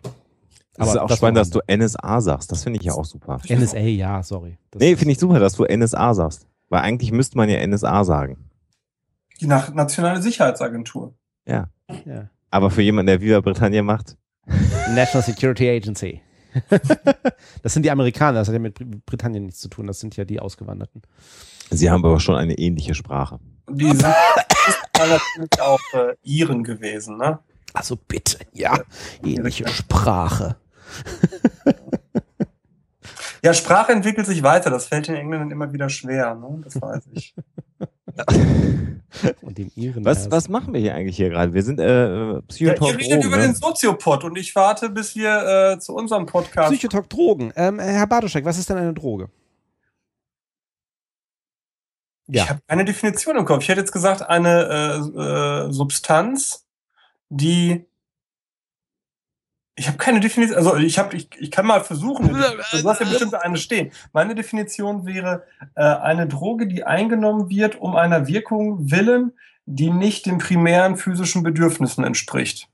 [0.74, 2.52] Das ist Aber auch das spannend, dass du NSA sagst.
[2.52, 3.38] Das finde ich ja auch super.
[3.48, 4.58] NSA, ja, sorry.
[4.70, 6.46] Das Nee, ist- finde ich super, dass du NSA sagst.
[6.68, 8.50] Weil eigentlich müsste man ja NSA sagen.
[9.40, 11.14] Die nach Nationale Sicherheitsagentur.
[11.46, 11.68] Ja.
[12.50, 14.16] Aber für jemanden, der Viva Britannia macht,
[14.94, 16.20] National Security Agency.
[17.62, 20.16] das sind die Amerikaner, das hat ja mit Br- Britannien nichts zu tun, das sind
[20.16, 21.02] ja die Ausgewanderten.
[21.70, 23.38] sie haben aber schon eine ähnliche Sprache.
[23.68, 24.02] Die sind
[24.96, 27.40] natürlich auch äh, Iren gewesen, ne?
[27.74, 28.78] Also bitte, ja,
[29.22, 30.56] ähnliche Sprache.
[33.42, 34.70] Ja, Sprache entwickelt sich weiter.
[34.70, 36.60] Das fällt den Engländern immer wieder schwer, ne?
[36.64, 37.34] Das weiß ich.
[39.40, 40.04] Und den Iren.
[40.04, 41.54] Was, was machen wir hier eigentlich hier gerade?
[41.54, 43.44] Wir sind äh, äh, Ja, Psychotalk ihr redet über ne?
[43.44, 46.70] den Soziopod und ich warte, bis wir äh, zu unserem Podcast.
[46.70, 47.52] Psychotalk Drogen.
[47.56, 49.30] Ähm, Herr Bartoschek, was ist denn eine Droge?
[52.28, 53.62] Ich habe keine Definition im Kopf.
[53.62, 56.66] Ich hätte jetzt gesagt, eine äh, äh, Substanz,
[57.28, 57.86] die.
[59.78, 60.56] Ich habe keine Definition.
[60.56, 62.28] Also ich habe, ich, ich kann mal versuchen.
[62.30, 63.92] Du hast ja bestimmt eine stehen.
[64.12, 69.32] Meine Definition wäre äh, eine Droge, die eingenommen wird, um einer Wirkung willen,
[69.66, 72.68] die nicht den primären physischen Bedürfnissen entspricht.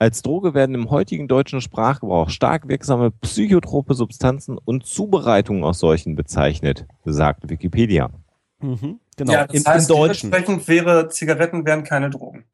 [0.00, 6.16] Als Droge werden im heutigen deutschen Sprachgebrauch stark wirksame psychotrope Substanzen und Zubereitungen aus solchen
[6.16, 8.10] bezeichnet, sagt Wikipedia.
[8.58, 10.30] Mhm, genau, ja, das im, heißt, im Deutschen.
[10.32, 12.44] dementsprechend wäre Zigaretten wären keine Drogen.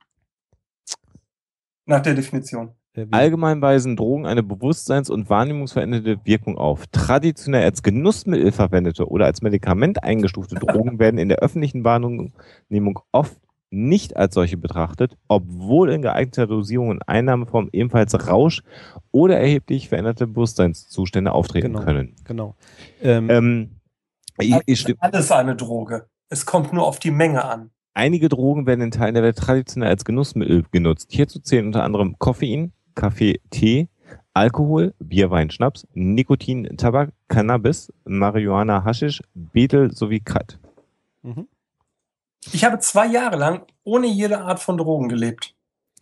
[1.86, 2.74] Nach der Definition.
[2.94, 6.86] Äh, Allgemein weisen Drogen eine bewusstseins- und wahrnehmungsverändernde Wirkung auf.
[6.88, 12.32] Traditionell als Genussmittel verwendete oder als Medikament eingestufte Drogen werden in der öffentlichen Wahrnehmung
[13.12, 13.36] oft
[13.70, 18.62] nicht als solche betrachtet, obwohl in geeigneter Dosierung und Einnahmeform ebenfalls Rausch
[19.12, 21.84] oder erheblich veränderte Bewusstseinszustände auftreten Genau.
[21.84, 22.16] können.
[22.24, 22.56] Genau.
[23.02, 23.70] Ähm, Ähm,
[24.38, 26.06] ich, ich, Alles eine Droge.
[26.30, 27.70] Es kommt nur auf die Menge an.
[27.92, 31.08] Einige Drogen werden in Teilen der Welt traditionell als Genussmittel genutzt.
[31.10, 33.88] Hierzu zählen unter anderem Koffein, Kaffee, Tee,
[34.34, 40.58] Alkohol, Bier, Wein, Schnaps, Nikotin, Tabak, Cannabis, Marihuana, Haschisch, Betel sowie Krat.
[41.22, 41.46] mhm.
[42.52, 45.54] Ich habe zwei Jahre lang ohne jede Art von Drogen gelebt.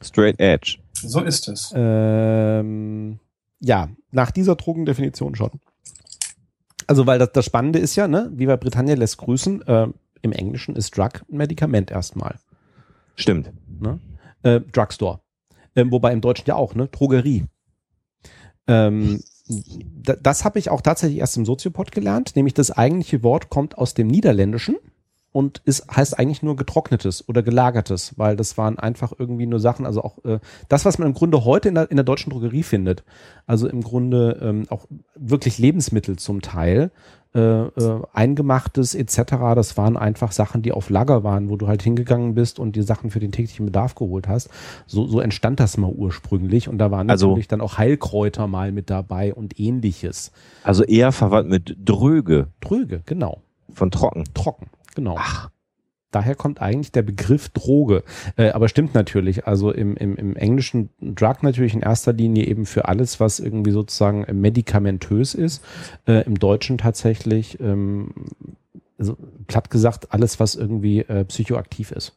[0.03, 0.78] Straight Edge.
[0.94, 1.72] So ist es.
[1.76, 3.18] ähm,
[3.61, 5.51] ja, nach dieser Drogendefinition schon.
[6.86, 9.88] Also, weil das, das Spannende ist ja, ne, Viva Britannia lässt grüßen, äh,
[10.22, 12.36] im Englischen ist Drug ein Medikament erstmal.
[13.16, 13.51] Stimmt.
[13.80, 13.99] Ne?
[14.42, 15.20] Äh, Drugstore.
[15.77, 16.89] Ähm, wobei im Deutschen ja auch, ne?
[16.89, 17.45] Drogerie.
[18.66, 23.48] Ähm, da, das habe ich auch tatsächlich erst im Soziopod gelernt, nämlich das eigentliche Wort
[23.48, 24.77] kommt aus dem Niederländischen
[25.31, 29.86] und ist, heißt eigentlich nur getrocknetes oder gelagertes, weil das waren einfach irgendwie nur Sachen,
[29.86, 32.62] also auch äh, das, was man im Grunde heute in der, in der deutschen Drogerie
[32.62, 33.05] findet,
[33.47, 36.90] also im Grunde ähm, auch wirklich Lebensmittel zum Teil,
[37.37, 39.17] äh, äh, eingemachtes etc.,
[39.55, 42.83] das waren einfach Sachen, die auf Lager waren, wo du halt hingegangen bist und die
[42.83, 44.49] Sachen für den täglichen Bedarf geholt hast.
[44.87, 48.73] So, so entstand das mal ursprünglich und da waren Also- natürlich dann auch Heilkräuter mal
[48.73, 50.33] mit dabei und ähnliches.
[50.63, 53.43] Also eher verwandt mit Dröge Dröge, genau.
[53.73, 54.25] von trocken.
[54.33, 55.17] Trocken, genau.
[55.19, 55.51] Ach,
[56.12, 58.03] Daher kommt eigentlich der Begriff Droge.
[58.37, 59.47] Äh, aber stimmt natürlich.
[59.47, 63.73] Also im, im, im Englischen Drug natürlich in erster Linie eben für alles, was irgendwie
[63.73, 65.65] sozusagen medikamentös ist.
[66.07, 68.15] Äh, Im Deutschen tatsächlich, ähm,
[68.99, 69.16] also
[69.47, 72.16] platt gesagt, alles, was irgendwie äh, psychoaktiv ist.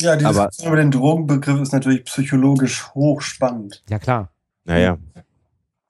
[0.00, 3.82] Ja, die Aber- Diskussion über den Drogenbegriff ist natürlich psychologisch hochspannend.
[3.88, 4.30] Ja, klar.
[4.64, 4.98] naja.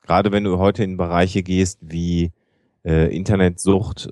[0.03, 2.33] Gerade wenn du heute in Bereiche gehst wie
[2.85, 4.11] äh, Internetsucht,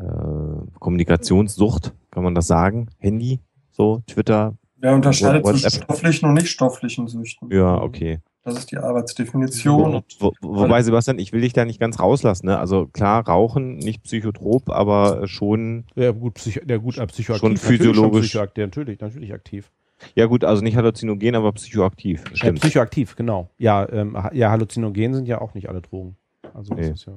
[0.00, 2.88] äh, äh, Kommunikationssucht, kann man das sagen?
[2.98, 3.40] Handy,
[3.70, 7.50] so, Twitter, Wer unterscheidet zwischen stofflichen und nicht stofflichen Süchten?
[7.52, 8.20] Ja, okay.
[8.42, 10.02] Das ist die Arbeitsdefinition.
[10.18, 12.46] Wo, wo, wobei, Sebastian, ich will dich da nicht ganz rauslassen.
[12.46, 12.58] Ne?
[12.58, 15.84] Also klar, Rauchen, nicht psychotrop, aber schon.
[15.94, 17.36] Ja, gut, psycho, ja, gut psychoaktiv.
[17.36, 18.34] Schon physiologisch.
[18.34, 19.70] Natürlich, schon natürlich, natürlich aktiv.
[20.14, 22.24] Ja gut, also nicht halluzinogen, aber psychoaktiv.
[22.32, 22.58] Stimmt.
[22.58, 23.50] Ja, psychoaktiv, genau.
[23.58, 26.16] Ja, ähm, ja, halluzinogen sind ja auch nicht alle Drogen.
[26.54, 26.88] Also nee.
[26.88, 27.12] das ist ja.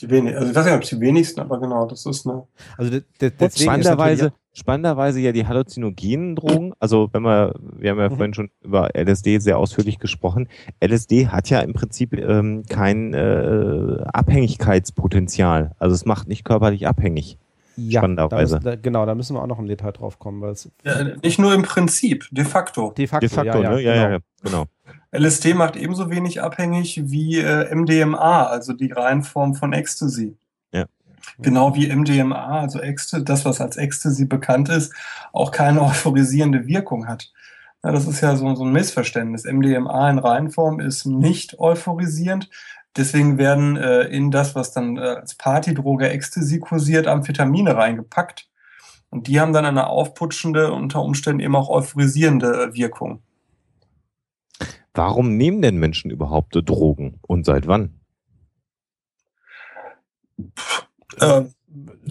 [0.00, 2.44] Die wenig, also ich weiß nicht, ob die wenigsten, aber genau, das ist eine.
[2.78, 6.72] Also deswegen spannenderweise, spannenderweise ja die halluzinogenen Drogen.
[6.78, 8.16] Also wenn wir, wir haben ja mhm.
[8.16, 10.48] vorhin schon über LSD sehr ausführlich gesprochen.
[10.82, 15.72] LSD hat ja im Prinzip ähm, kein äh, Abhängigkeitspotenzial.
[15.78, 17.38] Also es macht nicht körperlich abhängig.
[17.76, 18.54] Ja, spannenderweise.
[18.54, 20.40] Da müssen, da, genau, da müssen wir auch noch im Detail drauf kommen.
[20.40, 20.54] Weil
[20.84, 22.92] ja, nicht nur im Prinzip, de facto.
[22.96, 23.80] De facto, de facto ja, ne?
[23.80, 24.20] ja, ja, genau.
[24.42, 24.64] genau.
[25.12, 30.36] LSD macht ebenso wenig abhängig wie äh, MDMA, also die Reihenform von Ecstasy.
[30.72, 30.86] Ja.
[31.38, 34.92] Genau wie MDMA, also Ecstasy, das, was als Ecstasy bekannt ist,
[35.32, 37.32] auch keine euphorisierende Wirkung hat.
[37.82, 39.44] Ja, das ist ja so, so ein Missverständnis.
[39.44, 42.50] MDMA in Reihenform ist nicht euphorisierend,
[42.96, 48.48] Deswegen werden äh, in das, was dann äh, als Partydroge Ecstasy kursiert, Amphetamine reingepackt.
[49.10, 53.22] Und die haben dann eine aufputschende, unter Umständen eben auch euphorisierende äh, Wirkung.
[54.94, 58.00] Warum nehmen denn Menschen überhaupt Drogen und seit wann?
[61.18, 61.42] Äh,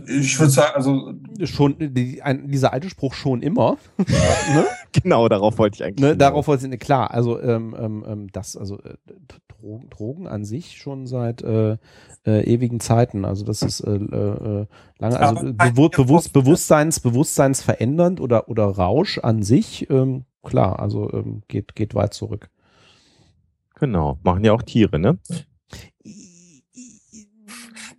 [0.07, 3.77] ich würde sagen, also schon die, ein, dieser alte Spruch schon immer.
[3.97, 4.65] ne?
[4.93, 5.99] Genau, darauf wollte ich eigentlich.
[5.99, 7.11] Ne, darauf wollte ich klar.
[7.11, 8.95] Also ähm, ähm, ähm das, also äh,
[9.47, 11.77] Drogen, Drogen an sich schon seit äh,
[12.25, 13.25] äh, ewigen Zeiten.
[13.25, 14.65] Also das ist äh, äh,
[14.97, 19.89] lange, also Bewu Bewusst, Bewusstseins, Bewusstseins verändernd oder oder Rausch an sich.
[19.89, 22.49] Ähm, klar, also ähm, geht geht weit zurück.
[23.79, 25.17] Genau, machen ja auch Tiere, ne?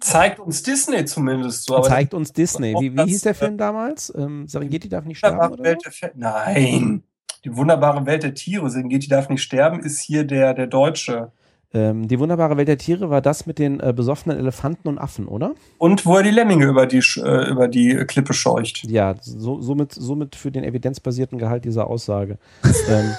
[0.01, 1.81] zeigt uns Disney zumindest so.
[1.81, 2.75] zeigt uns Disney.
[2.81, 4.13] Wie, wie hieß der Film damals?
[4.17, 5.77] Ähm, Serengeti darf nicht sterben, oder?
[6.15, 7.03] Nein.
[7.45, 8.69] Die wunderbare Welt der Tiere.
[8.71, 11.33] Serengeti darf nicht sterben ist hier der, der deutsche.
[11.73, 15.29] Ähm, die wunderbare Welt der Tiere war das mit den äh, besoffenen Elefanten und Affen,
[15.29, 15.55] oder?
[15.79, 18.85] Und wo er die Lemminge über die, äh, über die Klippe scheucht.
[18.85, 22.39] Ja, so, somit, somit für den evidenzbasierten Gehalt dieser Aussage.
[22.89, 23.15] ähm,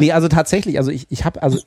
[0.00, 1.58] Nee, also tatsächlich, also ich, ich habe also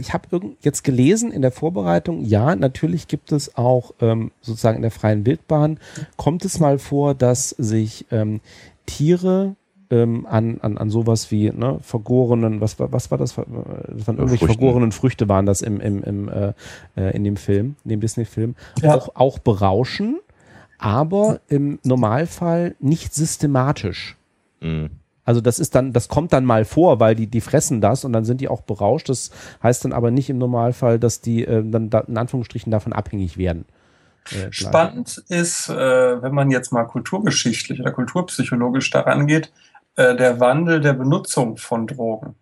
[0.00, 4.82] ich habe jetzt gelesen in der Vorbereitung, ja, natürlich gibt es auch ähm, sozusagen in
[4.82, 5.78] der freien Wildbahn,
[6.16, 8.40] kommt es mal vor, dass sich ähm,
[8.86, 9.54] Tiere
[9.90, 13.34] ähm, an, an, an sowas wie ne, vergorenen, was, was war das?
[13.34, 14.46] Das waren irgendwelche Früchten.
[14.46, 16.52] vergorenen Früchte waren das im, im, im, äh,
[16.96, 18.94] äh in dem Film, in dem Disney-Film, ja.
[18.94, 20.18] auch, auch berauschen,
[20.78, 24.16] aber im Normalfall nicht systematisch.
[24.60, 24.90] Mhm.
[25.26, 28.12] Also das ist dann, das kommt dann mal vor, weil die, die fressen das und
[28.12, 29.08] dann sind die auch berauscht.
[29.08, 29.32] Das
[29.62, 33.36] heißt dann aber nicht im Normalfall, dass die äh, dann da, in Anführungsstrichen davon abhängig
[33.36, 33.66] werden.
[34.30, 39.52] Äh, Spannend ist, äh, wenn man jetzt mal kulturgeschichtlich oder kulturpsychologisch daran geht,
[39.96, 42.36] äh, der Wandel der Benutzung von Drogen.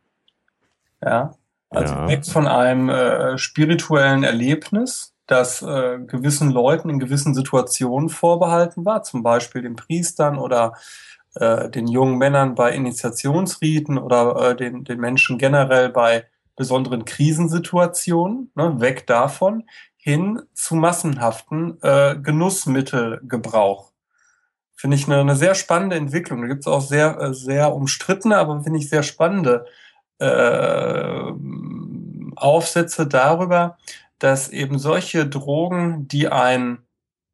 [1.02, 1.34] Ja.
[1.70, 2.06] Also ja.
[2.06, 9.02] weg von einem äh, spirituellen Erlebnis, das äh, gewissen Leuten in gewissen Situationen vorbehalten war,
[9.02, 10.74] zum Beispiel den Priestern oder
[11.34, 18.50] äh, den jungen Männern bei Initiationsriten oder äh, den, den Menschen generell bei besonderen Krisensituationen,
[18.54, 19.64] ne, weg davon,
[19.96, 23.92] hin zu massenhaften äh, Genussmittelgebrauch.
[24.74, 26.42] Finde ich eine, eine sehr spannende Entwicklung.
[26.42, 29.66] Da gibt es auch sehr, äh, sehr umstrittene, aber finde ich sehr spannende
[30.18, 31.32] äh,
[32.36, 33.78] Aufsätze darüber,
[34.18, 36.78] dass eben solche Drogen, die ein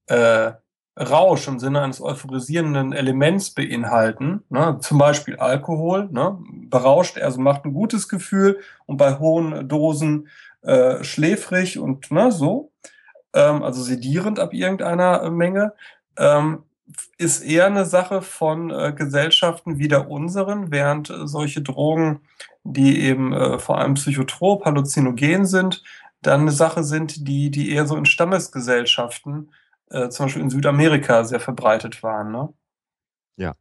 [0.06, 0.52] äh,
[1.01, 7.64] Rausch im Sinne eines euphorisierenden Elements beinhalten, ne, zum Beispiel Alkohol, ne, berauscht, also macht
[7.64, 10.28] ein gutes Gefühl und bei hohen Dosen
[10.62, 12.70] äh, schläfrig und ne, so,
[13.32, 15.72] ähm, also sedierend ab irgendeiner äh, Menge,
[16.18, 16.64] ähm,
[17.16, 22.20] ist eher eine Sache von äh, Gesellschaften wie der unseren, während äh, solche Drogen,
[22.64, 25.82] die eben äh, vor allem psychotrop, halluzinogen sind,
[26.20, 29.51] dann eine Sache sind, die, die eher so in Stammesgesellschaften
[29.91, 32.33] äh, zum Beispiel in Südamerika sehr verbreitet waren.
[32.33, 32.49] Ne?
[33.37, 33.55] Ja.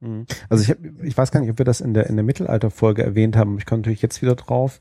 [0.00, 0.26] Mhm.
[0.50, 3.02] Also ich, hab, ich weiß gar nicht, ob wir das in der in der Mittelalterfolge
[3.02, 3.56] erwähnt haben.
[3.58, 4.78] Ich komme natürlich jetzt wieder drauf.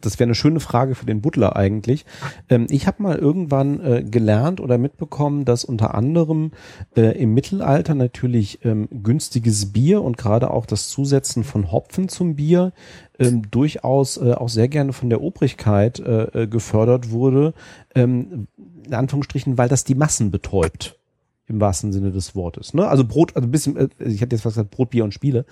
[0.00, 2.06] Das wäre eine schöne Frage für den Butler eigentlich.
[2.48, 6.52] Ähm, ich habe mal irgendwann äh, gelernt oder mitbekommen, dass unter anderem
[6.96, 12.36] äh, im Mittelalter natürlich ähm, günstiges Bier und gerade auch das Zusetzen von Hopfen zum
[12.36, 12.72] Bier
[13.18, 17.52] ähm, durchaus äh, auch sehr gerne von der Obrigkeit äh, äh gefördert wurde.
[17.94, 18.48] Ähm,
[18.84, 20.98] in Anführungsstrichen, weil das die Massen betäubt
[21.46, 22.74] im wahrsten Sinne des Wortes.
[22.74, 22.86] Ne?
[22.86, 25.44] Also Brot, also ein bisschen, äh, ich hatte jetzt was gesagt, Brot, Bier und Spiele,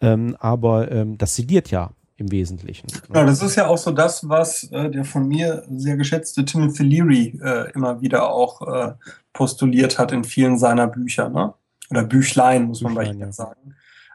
[0.00, 2.86] ähm, aber ähm, das sediert ja im Wesentlichen.
[3.12, 6.82] Ja, das ist ja auch so das, was äh, der von mir sehr geschätzte Timothy
[6.82, 8.92] Leary äh, immer wieder auch äh,
[9.32, 11.52] postuliert hat in vielen seiner Bücher, ne?
[11.90, 13.32] oder Büchlein, muss Büchlein, man bei ihm ja.
[13.32, 13.74] sagen.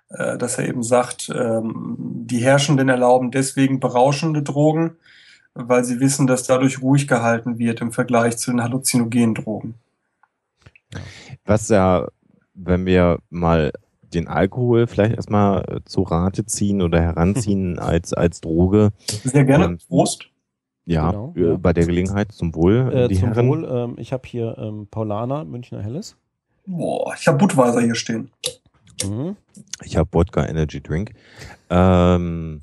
[0.09, 4.97] äh, dass er eben sagt, ähm, die Herrschenden erlauben deswegen berauschende Drogen,
[5.53, 9.75] weil sie wissen, dass dadurch ruhig gehalten wird im Vergleich zu den halluzinogenen Drogen.
[11.45, 12.07] Was ja,
[12.53, 13.71] wenn wir mal
[14.13, 18.89] den Alkohol vielleicht erstmal äh, zu Rate ziehen oder heranziehen als, als Droge.
[19.07, 19.65] Sehr gerne.
[19.65, 20.27] Ähm, Prost.
[20.85, 22.91] Ja, genau, äh, ja, bei der Gelegenheit zum Wohl.
[22.93, 23.47] Äh, zum Herren.
[23.47, 23.65] Wohl.
[23.65, 26.17] Ähm, ich habe hier ähm, Paulaner, Münchner Helles.
[26.65, 28.31] Boah, ich habe Budweiser hier stehen.
[29.03, 29.35] Mhm.
[29.83, 31.13] Ich habe Wodka Energy Drink.
[31.69, 32.61] Ähm.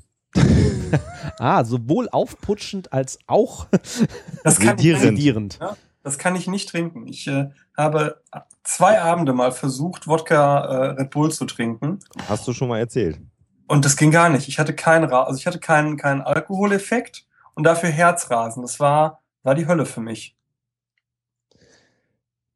[1.39, 3.67] ah, sowohl aufputschend als auch
[4.43, 5.57] das kann sedierend.
[5.59, 7.07] Ja, das kann ich nicht trinken.
[7.07, 8.21] Ich äh, habe
[8.63, 11.99] zwei Abende mal versucht, Wodka äh, Red Bull zu trinken.
[12.27, 13.19] Hast du schon mal erzählt?
[13.67, 14.47] Und das ging gar nicht.
[14.47, 18.63] Ich hatte keinen, also ich hatte keinen, keinen Alkoholeffekt und dafür Herzrasen.
[18.63, 20.35] Das war, war die Hölle für mich.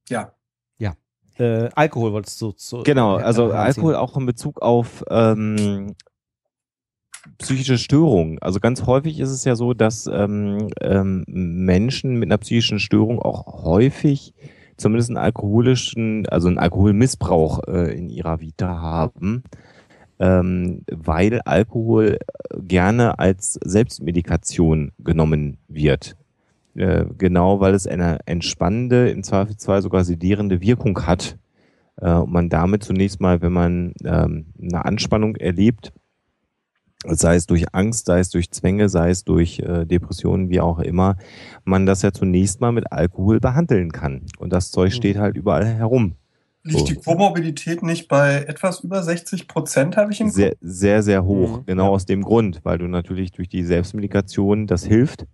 [0.09, 0.33] Ja.
[0.77, 0.95] Ja.
[1.37, 2.83] Äh, Alkohol wolltest du zu.
[2.83, 5.95] Genau, also Alkohol auch in Bezug auf ähm,
[7.37, 8.39] psychische Störungen.
[8.39, 13.19] Also ganz häufig ist es ja so, dass ähm, ähm, Menschen mit einer psychischen Störung
[13.19, 14.33] auch häufig
[14.77, 19.43] zumindest einen alkoholischen, also einen Alkoholmissbrauch äh, in ihrer Vita haben,
[20.19, 22.17] ähm, weil Alkohol
[22.57, 26.15] gerne als Selbstmedikation genommen wird.
[26.75, 31.37] Äh, genau, weil es eine entspannende, im Zweifelsfall sogar sedierende Wirkung hat.
[31.97, 35.93] Äh, und man damit zunächst mal, wenn man ähm, eine Anspannung erlebt,
[37.07, 40.79] sei es durch Angst, sei es durch Zwänge, sei es durch äh, Depressionen, wie auch
[40.79, 41.17] immer,
[41.63, 44.23] man das ja zunächst mal mit Alkohol behandeln kann.
[44.39, 44.95] Und das Zeug mhm.
[44.95, 46.15] steht halt überall herum.
[46.65, 46.85] Liegt so.
[46.85, 51.59] die Komorbidität nicht bei etwas über 60 Prozent, habe ich im Sehr, sehr, sehr hoch.
[51.59, 51.65] Mhm.
[51.65, 51.89] Genau ja.
[51.89, 55.27] aus dem Grund, weil du natürlich durch die Selbstmedikation das hilft.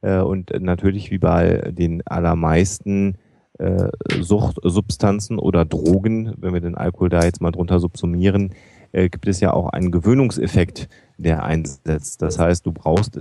[0.00, 3.16] Äh, und natürlich wie bei den allermeisten
[3.58, 3.88] äh,
[4.20, 8.54] Suchtsubstanzen oder Drogen, wenn wir den Alkohol da jetzt mal drunter subsumieren,
[8.92, 12.20] gibt es ja auch einen Gewöhnungseffekt der einsetzt.
[12.22, 13.20] Das heißt, du brauchst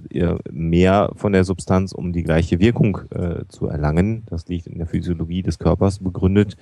[0.51, 4.23] mehr von der Substanz, um die gleiche Wirkung äh, zu erlangen.
[4.27, 6.57] Das liegt in der Physiologie des Körpers begründet.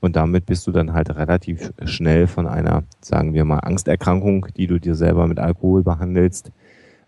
[0.00, 4.66] Und damit bist du dann halt relativ schnell von einer, sagen wir mal, Angsterkrankung, die
[4.66, 6.52] du dir selber mit Alkohol behandelst,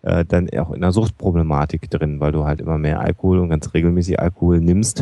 [0.03, 3.73] äh, dann auch in einer Suchtproblematik drin, weil du halt immer mehr Alkohol und ganz
[3.75, 5.01] regelmäßig Alkohol nimmst,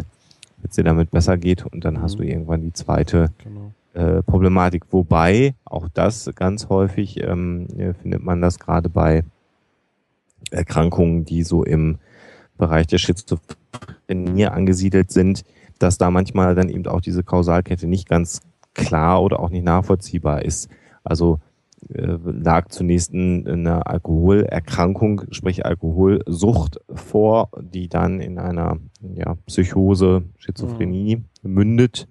[0.59, 2.03] wenn es dir damit besser geht und dann mhm.
[2.03, 3.73] hast du irgendwann die zweite genau.
[3.97, 4.85] Äh, Problematik.
[4.91, 7.67] Wobei auch das ganz häufig ähm,
[8.03, 9.25] findet man das gerade bei
[10.51, 11.97] Erkrankungen, die so im
[12.59, 15.45] Bereich der Schizophrenie angesiedelt sind,
[15.79, 18.43] dass da manchmal dann eben auch diese Kausalkette nicht ganz
[18.75, 20.69] klar oder auch nicht nachvollziehbar ist.
[21.03, 21.41] Also
[21.89, 28.77] äh, lag zunächst eine Alkoholerkrankung, sprich Alkoholsucht vor, die dann in einer
[29.15, 31.51] ja, Psychose, Schizophrenie mhm.
[31.51, 32.09] mündet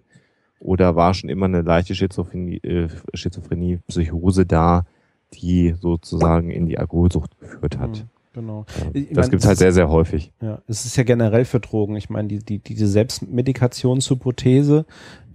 [0.60, 4.86] oder war schon immer eine leichte Schizophrenie, äh, Schizophrenie Psychose da,
[5.34, 7.90] die sozusagen in die Alkoholsucht geführt hat.
[7.90, 8.66] Mhm, genau.
[8.94, 10.32] Ich das gibt es halt sehr, sehr häufig.
[10.42, 11.96] Ja, es ist ja generell für Drogen.
[11.96, 14.86] Ich meine, die, die, diese Selbstmedikationshypothese,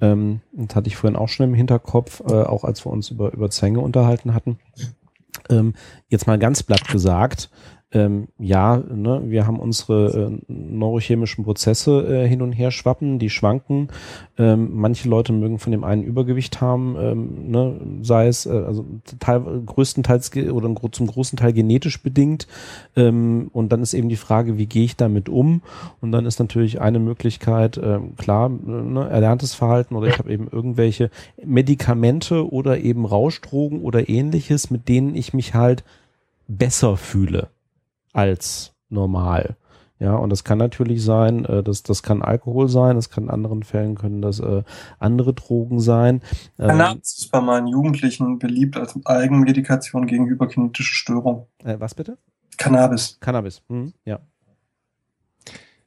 [0.01, 3.33] ähm, das hatte ich vorhin auch schon im Hinterkopf, äh, auch als wir uns über,
[3.33, 4.59] über Zwänge unterhalten hatten.
[5.49, 5.75] Ähm,
[6.09, 7.51] jetzt mal ganz platt gesagt,
[7.93, 13.31] ähm, ja, ne, wir haben unsere äh, neurochemischen Prozesse äh, hin und her schwappen, die
[13.31, 13.89] schwanken.
[14.39, 18.87] Ähm, manche Leute mögen von dem einen Übergewicht haben, ähm, ne, sei es äh, also
[19.19, 22.47] teil, größtenteils oder zum großen Teil genetisch bedingt.
[22.95, 25.63] Ähm, und dann ist eben die Frage, wie gehe ich damit um?
[26.01, 30.47] Und dann ist natürlich eine Möglichkeit, äh, klar, ne, erlerntes Verhalten oder ich habe eben
[30.47, 31.11] irgendwelche
[31.45, 35.83] Medikamente oder eben Rauschdrogen oder ähnliches, mit denen ich mich halt
[36.47, 37.49] besser fühle
[38.13, 39.57] als normal.
[40.01, 43.31] Ja, und das kann natürlich sein, äh, das, das kann Alkohol sein, das kann in
[43.31, 44.63] anderen Fällen können das äh,
[44.99, 46.23] andere Drogen sein.
[46.57, 51.43] Cannabis ähm, ist bei meinen Jugendlichen beliebt als Eigenmedikation gegen hyperkinetische Störungen.
[51.63, 52.17] Äh, was bitte?
[52.57, 53.19] Cannabis.
[53.21, 54.21] Cannabis, hm, ja.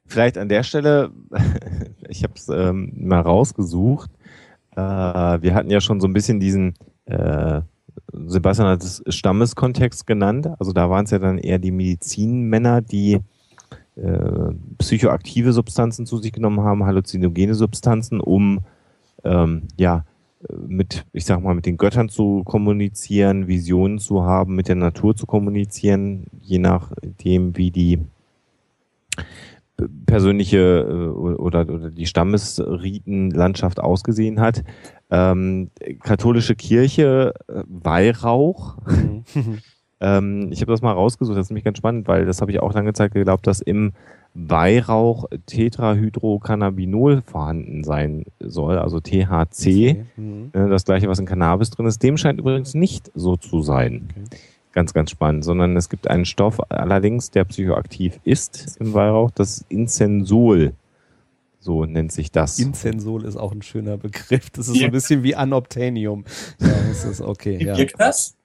[0.06, 1.10] Vielleicht an der Stelle,
[2.08, 4.10] ich habe es ähm, mal rausgesucht.
[4.76, 6.74] Äh, wir hatten ja schon so ein bisschen diesen
[7.06, 7.62] äh,
[8.26, 10.48] Sebastian hat es Stammeskontext genannt.
[10.58, 13.20] Also da waren es ja dann eher die Medizinmänner, die
[13.96, 18.60] äh, psychoaktive Substanzen zu sich genommen haben, halluzinogene Substanzen, um
[19.24, 20.04] ähm, ja
[20.66, 25.16] mit, ich sag mal, mit den Göttern zu kommunizieren, Visionen zu haben, mit der Natur
[25.16, 28.00] zu kommunizieren, je nachdem, wie die
[30.06, 34.64] persönliche äh, oder, oder die Stammesritenlandschaft ausgesehen hat.
[35.10, 35.70] Ähm,
[36.02, 38.78] katholische Kirche, äh, Weihrauch.
[38.86, 39.24] Mhm.
[40.00, 42.60] Ähm, ich habe das mal rausgesucht, das ist nämlich ganz spannend, weil das habe ich
[42.60, 43.92] auch lange Zeit geglaubt, dass im
[44.34, 49.22] Weihrauch Tetrahydrocannabinol vorhanden sein soll, also THC.
[49.30, 50.04] Okay.
[50.16, 50.50] Mhm.
[50.52, 52.02] Äh, das gleiche, was in Cannabis drin ist.
[52.02, 54.08] Dem scheint übrigens nicht so zu sein.
[54.10, 54.38] Okay.
[54.74, 55.44] Ganz, ganz spannend.
[55.44, 60.74] Sondern es gibt einen Stoff allerdings, der psychoaktiv ist im Weihrauch, das Incensol.
[61.60, 62.58] So nennt sich das.
[62.58, 64.50] Incensol ist auch ein schöner Begriff.
[64.50, 66.24] Das ist so ein bisschen wie Anobtainium.
[66.60, 67.58] Ja, das ist okay.
[67.60, 67.86] Wie ja.
[67.96, 68.36] das?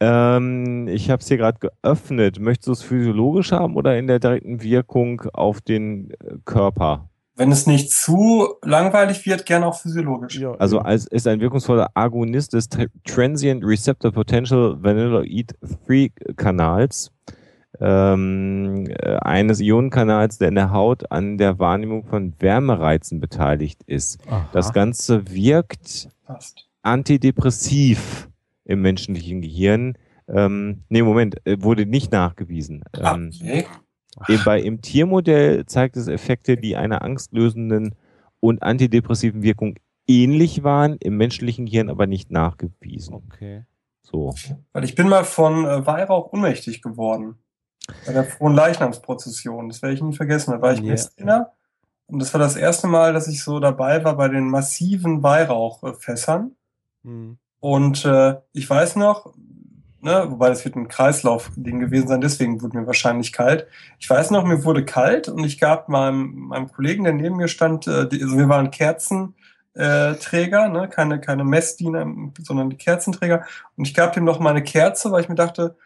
[0.00, 2.40] Ähm, ich habe es hier gerade geöffnet.
[2.40, 7.07] Möchtest du es physiologisch haben oder in der direkten Wirkung auf den äh, Körper?
[7.38, 10.40] Wenn es nicht zu langweilig wird, gerne auch physiologisch.
[10.40, 12.68] Ja, also als ist ein wirkungsvoller Agonist des
[13.06, 15.54] Transient Receptor Potential Vanilloid
[15.86, 17.12] 3 Kanals
[17.80, 24.18] ähm, äh, eines Ionenkanals, der in der Haut an der Wahrnehmung von Wärmereizen beteiligt ist.
[24.26, 24.48] Aha.
[24.52, 26.68] Das Ganze wirkt Passt.
[26.82, 28.28] antidepressiv
[28.64, 29.96] im menschlichen Gehirn.
[30.26, 32.82] Ähm, nee, Moment, äh, wurde nicht nachgewiesen.
[32.94, 33.64] Ähm, okay.
[34.44, 37.94] Bei, Im Tiermodell zeigt es Effekte, die einer angstlösenden
[38.40, 39.76] und antidepressiven Wirkung
[40.06, 43.14] ähnlich waren, im menschlichen Gehirn aber nicht nachgewiesen.
[43.14, 43.64] Okay.
[44.02, 44.34] So.
[44.72, 47.36] Weil ich bin mal von äh, Weihrauch ohnmächtig geworden.
[48.06, 49.68] Bei der frohen Leichnamsprozession.
[49.68, 50.52] Das werde ich nie vergessen.
[50.52, 50.90] Da war ich yeah.
[50.90, 51.52] Messdiener.
[52.06, 56.52] Und das war das erste Mal, dass ich so dabei war bei den massiven Weihrauchfässern.
[57.02, 57.38] Mhm.
[57.60, 59.34] Und äh, ich weiß noch,
[60.08, 63.66] ne, wobei das wird ein Kreislaufding gewesen sein, deswegen wurde mir wahrscheinlich kalt.
[63.98, 67.48] Ich weiß noch, mir wurde kalt und ich gab meinem, meinem Kollegen, der neben mir
[67.48, 72.06] stand, äh, die, also wir waren Kerzenträger, äh, ne, keine, keine Messdiener,
[72.40, 73.44] sondern die Kerzenträger.
[73.76, 75.76] Und ich gab ihm noch mal eine Kerze, weil ich mir dachte,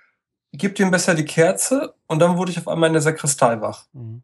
[0.52, 3.86] gib ihm besser die Kerze und dann wurde ich auf einmal in der Sakristei wach.
[3.92, 4.22] Mhm.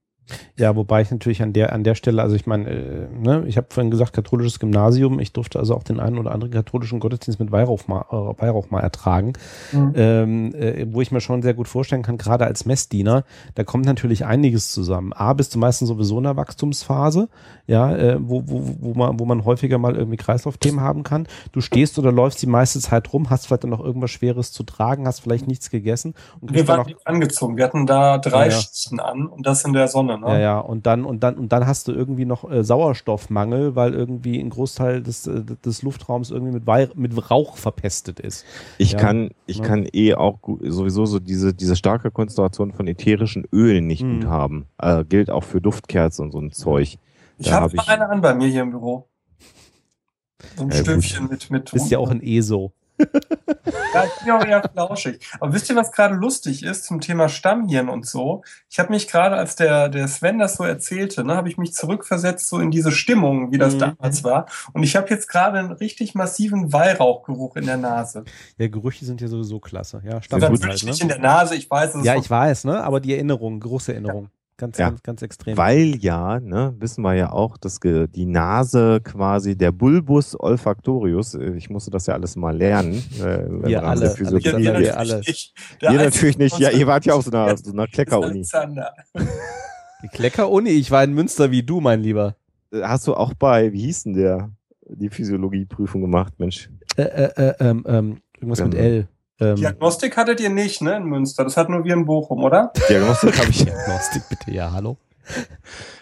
[0.56, 3.56] Ja, wobei ich natürlich an der an der Stelle, also ich meine, äh, ne, ich
[3.56, 7.40] habe vorhin gesagt, katholisches Gymnasium, ich durfte also auch den einen oder anderen katholischen Gottesdienst
[7.40, 9.32] mit Weihrauch mal, äh, Weihrauch mal ertragen,
[9.72, 9.92] mhm.
[9.94, 13.24] ähm, äh, wo ich mir schon sehr gut vorstellen kann, gerade als Messdiener,
[13.54, 15.12] da kommt natürlich einiges zusammen.
[15.12, 17.28] A, bist du meistens sowieso in der Wachstumsphase,
[17.66, 21.26] ja, äh, wo, wo, wo, man, wo man häufiger mal irgendwie Kreislaufthemen haben kann.
[21.52, 24.62] Du stehst oder läufst die meiste Zeit rum, hast vielleicht dann noch irgendwas Schweres zu
[24.62, 26.14] tragen, hast vielleicht nichts gegessen.
[26.40, 29.04] Und wir waren noch, angezogen, wir hatten da drei ja, ja.
[29.04, 30.17] an und das in der Sonne.
[30.20, 30.26] Ne?
[30.28, 33.94] Ja, ja, und dann, und dann, und dann hast du irgendwie noch äh, Sauerstoffmangel, weil
[33.94, 38.44] irgendwie ein Großteil des, äh, des Luftraums irgendwie mit, Wei mit Rauch verpestet ist.
[38.78, 38.98] Ich ja.
[38.98, 39.64] kann, ich ja.
[39.64, 44.20] kann eh auch sowieso so diese, diese starke Konzentration von ätherischen Ölen nicht mhm.
[44.20, 44.66] gut haben.
[44.78, 46.98] Äh, gilt auch für Duftkerzen und so ein Zeug.
[47.38, 49.08] Ich habe hab eine an bei mir hier im Büro.
[50.56, 51.72] So ein Stöfchen mit, mit.
[51.72, 52.72] Ist ja auch ein ESO
[53.94, 55.20] ja, ich bin auch eher flauschig.
[55.40, 58.42] Aber wisst ihr, was gerade lustig ist zum Thema Stammhirn und so?
[58.68, 61.74] Ich habe mich gerade, als der, der Sven das so erzählte, ne, habe ich mich
[61.74, 63.78] zurückversetzt so in diese Stimmung, wie das mhm.
[63.78, 64.46] damals war.
[64.72, 68.24] Und ich habe jetzt gerade einen richtig massiven Weihrauchgeruch in der Nase.
[68.58, 70.02] Ja, Gerüche sind ja sowieso klasse.
[70.04, 70.90] Ja, Stammhirn halt, ne?
[70.90, 72.04] nicht in der Nase, ich weiß es.
[72.04, 72.82] Ja, ich weiß, ne?
[72.82, 74.24] Aber die Erinnerung, große Erinnerung.
[74.24, 74.37] Ja.
[74.58, 74.88] Ganz, ja.
[74.88, 75.56] ganz, ganz extrem.
[75.56, 81.52] Weil ja, ne, wissen wir ja auch, dass die Nase quasi der Bulbus olfactorius, äh,
[81.52, 82.94] ich musste das ja alles mal lernen.
[83.20, 84.12] Äh, wir alle.
[84.18, 85.22] Ihr, ihr, ihr, alle.
[85.80, 86.58] ihr natürlich nicht.
[86.58, 88.44] Ja, ihr wart ja auch so einer, so einer Klecker-Uni.
[90.02, 90.70] Die Klecker-Uni?
[90.70, 92.34] Ich war in Münster wie du, mein Lieber.
[92.72, 94.50] Äh, hast du auch bei, wie hieß denn der,
[94.88, 96.68] die Physiologieprüfung gemacht, Mensch?
[96.96, 99.08] Äh, äh, äh, ähm, ähm, irgendwas ähm, mit L.
[99.40, 101.44] Ähm, Diagnostik hattet ihr nicht, ne, in Münster.
[101.44, 102.72] Das hat nur wir in Bochum, oder?
[102.88, 103.64] Diagnostik habe ich.
[103.64, 104.96] Diagnostik, bitte, ja, hallo.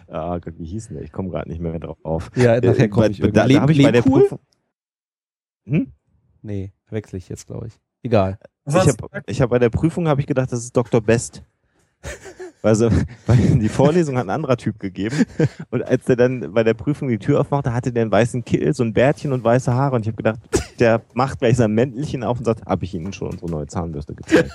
[0.08, 1.04] Ah, Gott, wie hieß denn der?
[1.04, 2.30] Ich komme gerade nicht mehr drauf.
[2.36, 4.38] Ja, nachher äh, komme ich Da, da habe ich bei der Prüfung.
[5.64, 5.92] Hm?
[6.42, 7.74] Nee, verwechsel ich jetzt, glaube ich.
[8.02, 8.38] Egal.
[8.66, 11.00] Ich habe ich hab bei der Prüfung habe ich gedacht, das ist Dr.
[11.00, 11.42] Best.
[12.62, 12.90] Also,
[13.26, 15.24] weil die Vorlesung hat ein anderer Typ gegeben.
[15.70, 18.74] Und als der dann bei der Prüfung die Tür aufmachte, hatte der einen weißen Kittel,
[18.74, 19.96] so ein Bärtchen und weiße Haare.
[19.96, 20.40] Und ich habe gedacht,
[20.78, 24.14] der macht gleich sein Mäntelchen auf und sagt, habe ich Ihnen schon unsere neue Zahnbürste
[24.14, 24.50] gezeigt.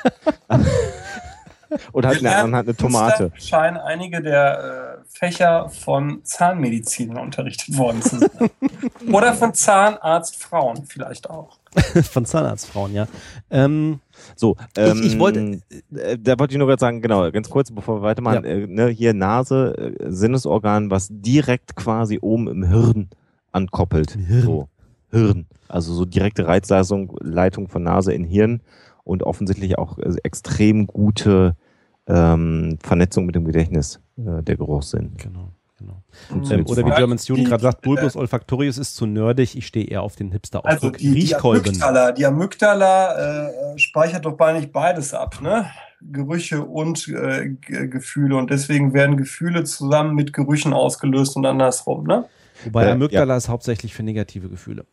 [1.92, 3.32] und hat eine, hat eine Tomate.
[3.36, 8.30] scheinen einige der äh, Fächer von Zahnmedizinern unterrichtet worden zu sein.
[9.12, 11.61] Oder von Zahnarztfrauen vielleicht auch.
[12.04, 13.08] von Zahnarztfrauen, ja.
[13.50, 14.00] Ähm,
[14.36, 15.62] so, ähm, ich, ich, wollte,
[15.96, 18.50] äh, da wollte ich nur gerade sagen, genau, ganz kurz, bevor wir weitermachen, ja.
[18.50, 23.10] äh, ne, hier Nase, äh, Sinnesorgan, was direkt quasi oben im Hirn
[23.52, 24.12] ankoppelt.
[24.12, 24.44] Hirn.
[24.44, 24.70] So,
[25.12, 25.48] Hirn.
[25.68, 28.62] Also so direkte Reizleitung Leitung von Nase in Hirn
[29.04, 31.56] und offensichtlich auch äh, extrem gute
[32.08, 35.14] ähm, Vernetzung mit dem Gedächtnis, äh, der Geruchssinn.
[35.18, 35.52] Genau.
[35.82, 36.52] Genau.
[36.52, 40.04] Ähm, oder wie German Student gerade sagt, Bulbus olfactorius ist zu nerdig, ich stehe eher
[40.04, 40.96] auf den Hipster-Ausdruck.
[40.96, 41.14] Also die.
[41.14, 45.70] Die Amygdala, die Amygdala äh, speichert doch bei nicht beides ab, ne?
[46.02, 52.26] Gerüche und äh, Gefühle und deswegen werden Gefühle zusammen mit Gerüchen ausgelöst und andersrum, ne?
[52.64, 53.38] Wobei Amygdala ja.
[53.38, 54.86] ist hauptsächlich für negative Gefühle.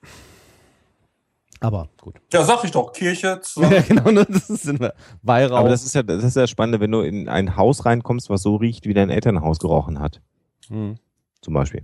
[1.60, 2.15] Aber gut.
[2.32, 3.40] Ja, sag ich doch, Kirche.
[3.56, 4.94] Ja, genau, ne, das sind wir.
[5.23, 5.59] Weihrauch.
[5.59, 8.43] Aber das ist ja, das ist ja spannend, wenn du in ein Haus reinkommst, was
[8.43, 10.20] so riecht, wie dein Elternhaus gerochen hat.
[10.69, 10.97] Hm.
[11.40, 11.82] Zum Beispiel.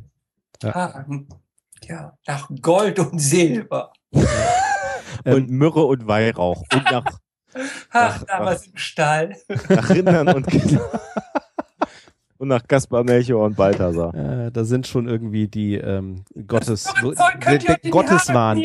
[0.63, 1.05] Ah,
[1.89, 3.93] ja, nach Gold und Silber.
[5.25, 6.63] und Myrrhe und Weihrauch.
[6.73, 7.05] Und nach,
[7.91, 9.37] Ach, damals im Stall.
[9.69, 10.47] nach Rindern und
[12.39, 14.15] und nach Kaspar, Melchior und Balthasar.
[14.15, 18.59] Äh, da sind schon irgendwie die ähm, Gottes, der, der Gotteswahn.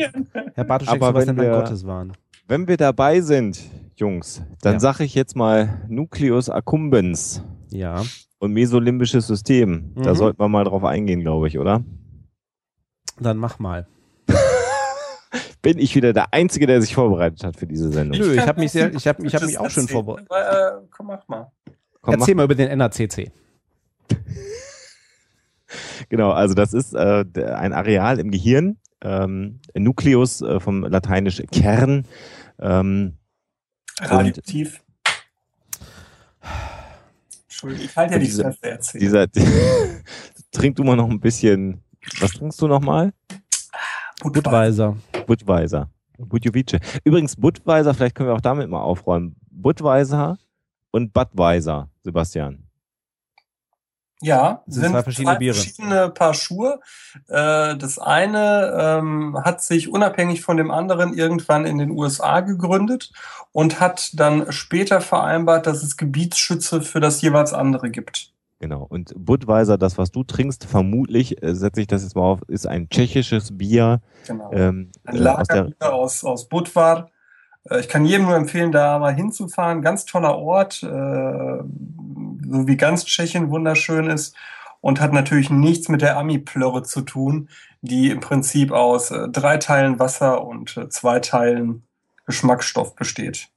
[0.54, 2.12] Herr Bartoschek, Aber was man wir- Gotteswahn?
[2.48, 3.60] Wenn wir dabei sind,
[3.94, 4.80] Jungs, dann Ja.
[4.80, 8.02] sage ich jetzt mal Nucleus accumbens Ja.
[8.40, 9.92] Und mesolimbisches System.
[9.94, 10.16] Da Mhm.
[10.16, 11.84] sollten wir mal drauf eingehen, glaube ich, oder?
[13.20, 13.86] Dann mach mal.
[15.62, 18.18] Bin ich wieder der Einzige, der sich vorbereitet hat für diese Sendung?
[18.18, 20.28] Nö, ich habe mich sehr, ich habe ich hab mich auch schon vorbereitet.
[20.30, 21.52] Aber, äh, komm, mach mal.
[22.00, 23.30] Komm, mach Erzähl mal über den NACC.
[26.08, 32.06] Genau, also das ist äh, ein Areal im Gehirn, ähm, Nucleus äh, vom lateinisch Kern.
[32.58, 33.16] Ähm,
[34.00, 34.82] Radioaktiv.
[37.62, 39.00] Entschuldigung, ich halte ja die diese- Fresse erzählen.
[39.00, 39.26] dieser,
[40.52, 41.82] trink du mal noch ein bisschen,
[42.20, 43.12] was trinkst du nochmal?
[44.22, 44.96] Budweiser.
[45.26, 45.90] Budweiser.
[46.18, 46.78] Budjovice.
[47.04, 49.36] Übrigens, Budweiser, vielleicht können wir auch damit mal aufräumen.
[49.50, 50.38] Budweiser
[50.90, 52.64] und Budweiser, Sebastian.
[54.22, 55.54] Ja, Das sind zwei verschiedene Biere.
[55.54, 56.80] verschiedene Paar Schuhe.
[57.28, 63.12] Äh, das eine ähm, hat sich unabhängig von dem anderen irgendwann in den USA gegründet
[63.52, 68.32] und hat dann später vereinbart, dass es Gebietsschütze für das jeweils andere gibt.
[68.60, 68.86] Genau.
[68.86, 72.66] Und Budweiser, das, was du trinkst, vermutlich, äh, setze ich das jetzt mal auf, ist
[72.66, 74.02] ein tschechisches Bier.
[74.26, 74.52] Genau.
[74.52, 77.08] Ähm, Ein äh, Lagerbier aus, aus Budvar.
[77.68, 79.82] Äh, Ich kann jedem nur empfehlen, da mal hinzufahren.
[79.82, 84.34] Ganz toller Ort, äh, so wie ganz Tschechien wunderschön ist
[84.80, 87.48] und hat natürlich nichts mit der Ami-Plörre zu tun,
[87.82, 91.82] die im Prinzip aus äh, drei Teilen Wasser und äh, zwei Teilen
[92.26, 93.48] Geschmacksstoff besteht.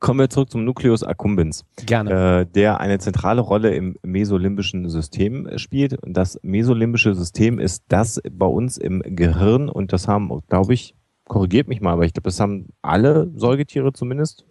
[0.00, 1.64] kommen wir zurück zum Nucleus accumbens.
[1.86, 2.40] Gerne.
[2.40, 5.94] äh, der eine zentrale Rolle im mesolimbischen System spielt.
[6.02, 10.94] Und das mesolimbische System ist das bei uns im Gehirn und das haben, glaube ich,
[11.30, 14.44] korrigiert mich mal, aber ich glaube, das haben alle Säugetiere zumindest,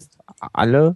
[0.53, 0.95] alle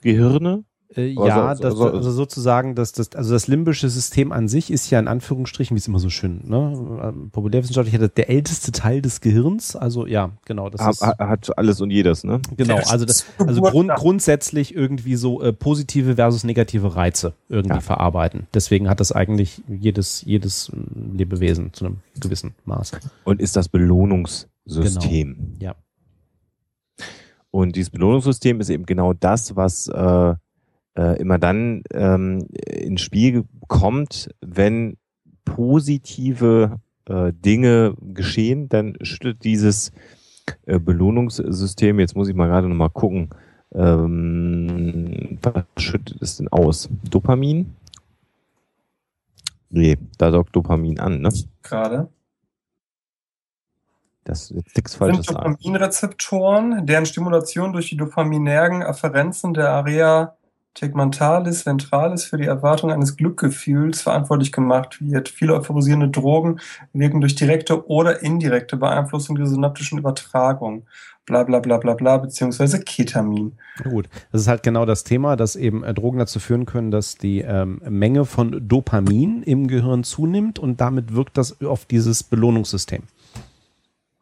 [0.00, 0.64] Gehirne.
[0.94, 4.70] Äh, ja, also- das, also- also sozusagen, das, das, also das limbische System an sich
[4.70, 8.28] ist ja in Anführungsstrichen, wie es immer so schön, ne, ähm, populärwissenschaftlich hat das der
[8.28, 9.74] älteste Teil des Gehirns.
[9.74, 12.40] Also ja, genau, das Ha- ist ha- hat alles und jedes, ne?
[12.58, 12.76] genau.
[12.90, 17.80] Also das, also grund, grundsätzlich irgendwie so äh, positive versus negative Reize irgendwie Ja.
[17.80, 18.46] verarbeiten.
[18.52, 22.92] Deswegen hat das eigentlich jedes jedes äh, Lebewesen zu einem gewissen Maß.
[23.24, 23.68] Und ist das
[24.64, 25.36] Belohnungssystem.
[25.36, 25.56] Genau.
[25.60, 25.74] Ja.
[27.50, 30.34] Und dieses Belohnungssystem ist eben genau das, was äh,
[30.96, 34.96] äh, immer dann ähm, ins Spiel kommt, wenn
[35.44, 39.92] positive äh, Dinge geschehen, dann schüttet dieses
[40.66, 43.30] äh, Belohnungssystem, jetzt muss ich mal gerade nochmal gucken,
[43.74, 46.88] ähm, was schüttet es denn aus?
[47.10, 47.74] Dopamin?
[49.70, 51.30] Nee, da dockt Dopamin an, ne?
[51.62, 52.08] Gerade.
[54.24, 55.52] Das ist nichts sind Falsches sagen.
[55.52, 60.36] Dopaminrezeptoren, deren Stimulation durch die dopaminergen Afferenzen der Area
[60.74, 65.28] tegmentalis ventralis für die Erwartung eines Glückgefühls verantwortlich gemacht wird.
[65.28, 66.60] Viele euphorisierende Drogen
[66.92, 70.86] wirken durch direkte oder indirekte Beeinflussung der synaptischen Übertragung.
[71.26, 73.52] Bla bla bla bla bla, beziehungsweise Ketamin.
[73.84, 77.16] Gut, das ist halt genau das Thema, dass eben äh, Drogen dazu führen können, dass
[77.16, 83.02] die ähm, Menge von Dopamin im Gehirn zunimmt und damit wirkt das auf dieses Belohnungssystem.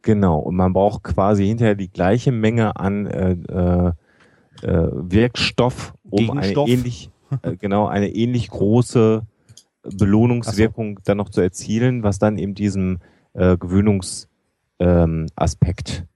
[0.02, 3.92] Genau, und man braucht quasi hinterher die gleiche Menge an äh, äh,
[4.62, 7.10] äh, Wirkstoff, um eine ähnlich,
[7.42, 9.22] äh, genau, eine ähnlich große
[9.82, 12.98] Belohnungswirkung dann noch zu erzielen, was dann eben diesem
[13.34, 16.06] äh, Gewöhnungsaspekt ähm,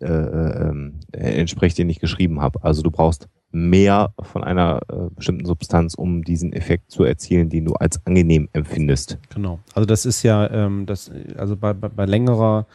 [0.00, 2.62] äh, äh, ähm, entspricht, den ich geschrieben habe.
[2.62, 7.64] Also du brauchst mehr von einer äh, bestimmten Substanz, um diesen Effekt zu erzielen, den
[7.64, 9.18] du als angenehm empfindest.
[9.34, 9.58] Genau.
[9.74, 12.66] Also das ist ja, ähm, das, also bei, bei, bei längerer,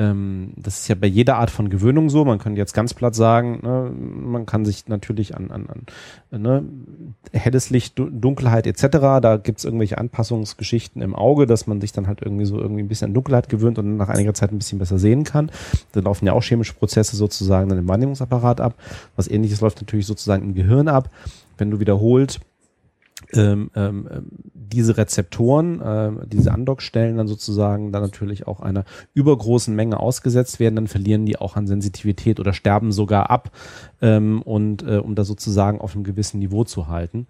[0.00, 2.24] ähm, das ist ja bei jeder Art von Gewöhnung so.
[2.24, 5.66] Man kann jetzt ganz platt sagen, ne, man kann sich natürlich an, an,
[6.30, 6.64] an ne,
[7.32, 8.88] helles Licht, Du- Dunkelheit etc.,
[9.20, 12.88] da gibt's irgendwelche Anpassungsgeschichten im Auge, dass man sich dann halt irgendwie so irgendwie ein
[12.88, 15.50] bisschen an Dunkelheit gewöhnt und nach einiger Zeit ein bisschen besser sehen kann.
[15.92, 18.74] Da laufen ja auch chemische Prozesse sozusagen dann im Wahrnehmungsapparat ab.
[19.16, 21.10] Was ähnliches läuft natürlich sozusagen im Gehirn ab.
[21.58, 22.40] Wenn du wiederholt
[23.34, 24.26] ähm, ähm, ähm,
[24.72, 28.84] diese Rezeptoren, ähm, diese Andockstellen dann sozusagen dann natürlich auch einer
[29.14, 33.50] übergroßen Menge ausgesetzt werden, dann verlieren die auch an Sensitivität oder sterben sogar ab
[34.00, 37.26] ähm, und äh, um da sozusagen auf einem gewissen Niveau zu halten.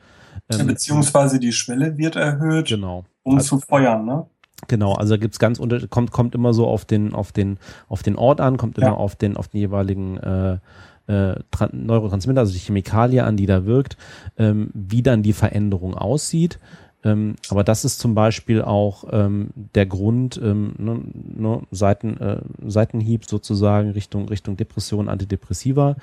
[0.51, 3.05] Ähm, Beziehungsweise die Schwelle wird erhöht, genau.
[3.23, 4.05] um Also- zu feuern.
[4.05, 4.27] Ne?
[4.69, 7.59] Genau, also gibt es ganz unter kommt kommt immer so auf den auf den
[7.89, 8.93] auf den Ort an, kommt immer Ja.
[8.95, 10.59] auf den auf den jeweiligen äh,
[11.07, 13.97] äh, Tran- Neurotransmitter, also die Chemikalie an, die da wirkt,
[14.37, 16.59] ähm, wie dann die Veränderung aussieht.
[17.03, 22.41] Ähm, aber das ist zum Beispiel auch ähm, der Grund, ähm, ne, ne, Seiten, äh,
[22.67, 25.97] Seitenhieb sozusagen Richtung Richtung Depression, Antidepressiva.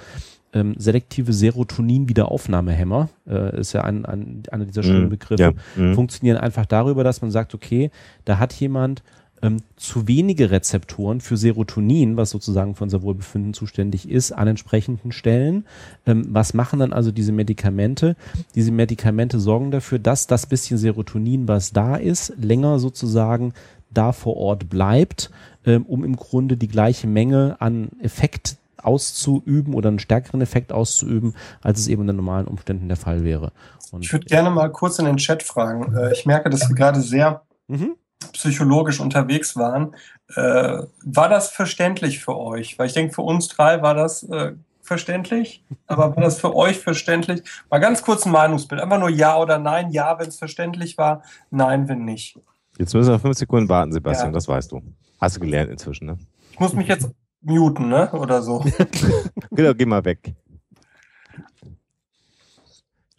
[0.53, 5.09] Ähm, selektive Serotonin-Wiederaufnahmehämmer äh, ist ja ein, ein, einer dieser schönen Mhm.
[5.09, 5.51] Begriffe Ja.
[5.75, 5.93] Mhm.
[5.93, 7.91] funktionieren einfach darüber, dass man sagt, okay,
[8.25, 9.03] da hat jemand
[9.41, 15.11] ähm, zu wenige Rezeptoren für Serotonin, was sozusagen für unser Wohlbefinden zuständig ist, an entsprechenden
[15.11, 15.65] Stellen.
[16.05, 18.15] Ähm, was machen dann also diese Medikamente?
[18.55, 23.53] Diese Medikamente sorgen dafür, dass das bisschen Serotonin, was da ist, länger sozusagen
[23.91, 25.29] da vor Ort bleibt,
[25.65, 31.33] ähm, um im Grunde die gleiche Menge an Effekt auszuüben oder einen stärkeren Effekt auszuüben,
[31.61, 33.51] als es eben unter normalen Umständen der Fall wäre.
[33.91, 35.95] Und, Ich würde gerne mal kurz in den Chat fragen.
[35.95, 37.95] Äh, Ich merke, dass wir gerade sehr Mhm.
[38.33, 39.95] Psychologisch unterwegs waren.
[40.35, 42.77] Äh, war das verständlich für euch?
[42.77, 46.79] Weil ich denke, für uns drei war das äh, verständlich, aber war das für euch
[46.79, 47.43] verständlich?
[47.69, 48.81] Mal ganz kurz ein Meinungsbild.
[48.81, 49.91] Einfach nur Ja oder Nein.
[49.91, 51.23] Ja, wenn es verständlich war.
[51.51, 52.39] Nein, wenn nicht.
[52.77, 54.33] Jetzt müssen wir fünf Sekunden warten, Sebastian, Ja.
[54.33, 54.81] das weißt du.
[55.19, 56.17] Hast du gelernt inzwischen, ne?
[56.51, 57.09] Ich muss mich jetzt
[57.41, 58.09] muten, ne?
[58.11, 58.63] Oder so.
[59.51, 60.35] Genau, geh mal weg.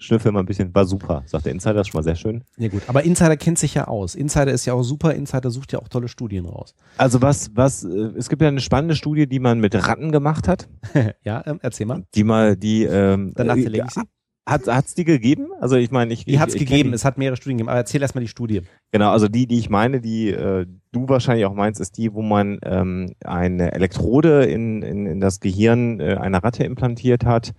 [0.01, 2.45] Schnüffel mal ein bisschen, war super, sagt der Insider, ist schon mal sehr schön.
[2.57, 4.15] Ja gut, aber Insider kennt sich ja aus.
[4.15, 5.13] Insider ist ja auch super.
[5.15, 6.75] Insider sucht ja auch tolle Studien raus.
[6.97, 10.47] Also was, was, äh, es gibt ja eine spannende Studie, die man mit Ratten gemacht
[10.47, 10.69] hat,
[11.25, 12.05] ja, ähm, erzähl mal.
[12.15, 14.03] die mal, die, ähm, Danach äh, verlinke ich sie.
[14.47, 15.49] hat, hat's die gegeben?
[15.61, 16.93] Also ich meine, ich, Die hat es gegeben.
[16.93, 17.69] Es hat mehrere Studien gegeben.
[17.71, 18.63] Aber erzähl erst mal die Studie.
[18.93, 22.23] Genau, also die, die ich meine, die äh, du wahrscheinlich auch meinst, ist die, wo
[22.23, 27.53] man ähm, eine Elektrode in, in, in das Gehirn äh, einer Ratte implantiert hat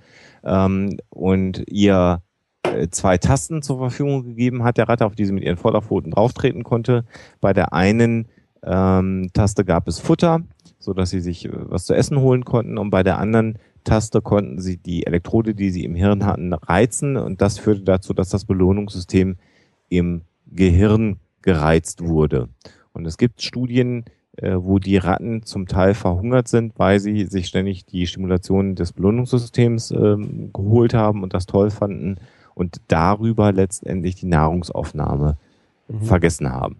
[0.44, 2.29] ähm, und ihr äh,
[2.92, 6.64] zwei Tasten zur Verfügung gegeben hat, der Ratte, auf die sie mit ihren Vorderpfoten drauftreten
[6.64, 7.06] konnte.
[7.42, 8.28] Bei der einen
[8.64, 10.42] ähm, Taste gab es Futter,
[10.78, 14.22] so dass sie sich äh, was zu essen holen konnten und bei der anderen Taste
[14.22, 18.30] konnten sie die Elektrode, die sie im Hirn hatten, reizen und das führte dazu, dass
[18.30, 19.38] das Belohnungssystem
[19.88, 22.50] im Gehirn gereizt wurde.
[22.92, 24.04] Und es gibt Studien,
[24.36, 28.92] äh, wo die Ratten zum Teil verhungert sind, weil sie sich ständig die Stimulation des
[28.92, 32.18] Belohnungssystems ähm, geholt haben und das toll fanden
[32.60, 35.38] und darüber letztendlich die Nahrungsaufnahme
[35.90, 36.02] Mhm.
[36.04, 36.76] vergessen haben.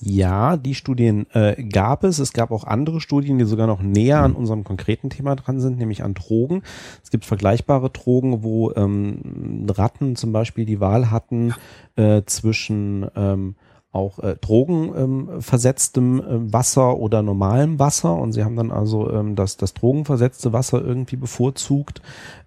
[0.00, 2.18] Ja, die Studien äh, gab es.
[2.18, 5.78] Es gab auch andere Studien, die sogar noch näher an unserem konkreten Thema dran sind,
[5.78, 6.62] nämlich an Drogen.
[7.04, 11.54] Es gibt vergleichbare Drogen, wo ähm, Ratten zum Beispiel die Wahl hatten
[11.94, 13.54] äh, zwischen ähm,
[13.92, 19.36] auch äh, drogenversetztem ähm, äh, Wasser oder normalem Wasser und sie haben dann also ähm,
[19.36, 22.00] das, das drogenversetzte Wasser irgendwie bevorzugt,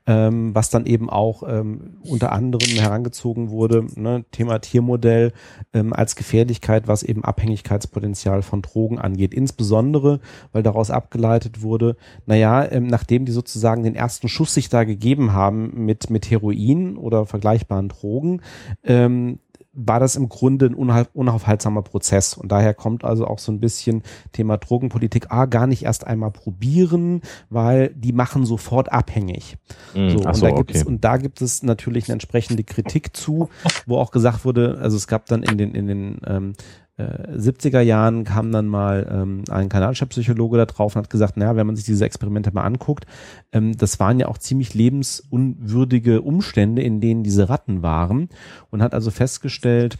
[0.07, 5.34] ähm, was dann eben auch ähm, unter anderem herangezogen wurde, ne, Thema Tiermodell,
[5.73, 9.34] ähm, als Gefährlichkeit, was eben Abhängigkeitspotenzial von Drogen angeht.
[9.34, 11.95] Insbesondere, weil daraus abgeleitet wurde,
[12.26, 16.97] naja, ähm, nachdem die sozusagen den ersten Schuss sich da gegeben haben mit, mit Heroin
[16.97, 18.41] oder vergleichbaren Drogen,
[18.84, 19.39] ähm,
[19.76, 22.35] war das im Grunde ein unauf- unaufhaltsamer Prozess.
[22.35, 26.31] Und daher kommt also auch so ein bisschen Thema Drogenpolitik, ah, gar nicht erst einmal
[26.31, 29.57] probieren, weil die machen sofort abhängig.
[29.93, 30.10] Mhm.
[30.11, 30.77] So, und, so, da gibt okay.
[30.80, 33.49] es, und da gibt es natürlich eine entsprechende Kritik zu,
[33.85, 36.53] wo auch gesagt wurde, also es gab dann in den, in den ähm,
[36.97, 41.35] äh, 70er Jahren kam dann mal ähm, ein kanadischer Psychologe da drauf und hat gesagt,
[41.38, 43.05] naja, wenn man sich diese Experimente mal anguckt,
[43.51, 48.30] ähm, das waren ja auch ziemlich lebensunwürdige Umstände, in denen diese Ratten waren
[48.72, 49.97] und hat also festgestellt,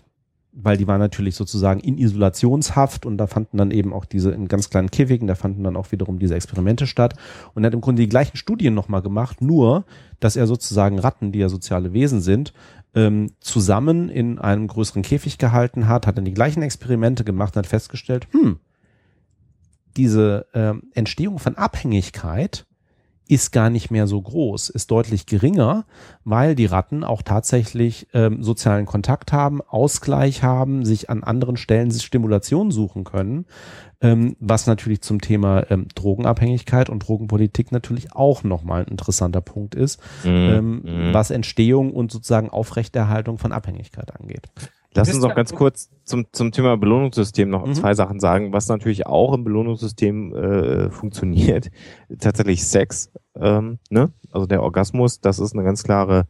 [0.54, 4.48] weil die waren natürlich sozusagen in Isolationshaft und da fanden dann eben auch diese in
[4.48, 7.16] ganz kleinen Käfigen, da fanden dann auch wiederum diese Experimente statt
[7.54, 9.84] und er hat im Grunde die gleichen Studien nochmal gemacht, nur
[10.22, 12.54] dass er sozusagen Ratten, die ja soziale Wesen sind,
[12.96, 17.60] ähm, zusammen in einem größeren Käfig gehalten hat, hat dann die gleichen Experimente gemacht und
[17.60, 18.60] hat festgestellt, hm,
[19.98, 22.66] diese ähm, Entstehung von Abhängigkeit
[23.28, 25.86] ist gar nicht mehr so groß, ist deutlich geringer,
[26.24, 31.92] weil die Ratten auch tatsächlich ähm, sozialen Kontakt haben, Ausgleich haben, sich an anderen Stellen
[31.92, 33.46] Stimulation suchen können,
[34.02, 39.76] ähm, was natürlich zum Thema ähm, Drogenabhängigkeit und Drogenpolitik natürlich auch nochmal ein interessanter Punkt
[39.76, 41.14] ist, ähm, Mhm.
[41.14, 44.50] was Entstehung und sozusagen Aufrechterhaltung von Abhängigkeit angeht.
[44.96, 47.74] Lass uns noch ganz kurz zum, zum Thema Belohnungssystem noch Mhm.
[47.74, 51.70] zwei Sachen sagen, was natürlich auch im Belohnungssystem äh, funktioniert.
[52.20, 54.12] Tatsächlich Sex, ähm, ne?
[54.32, 56.26] also der Orgasmus, das ist eine ganz klare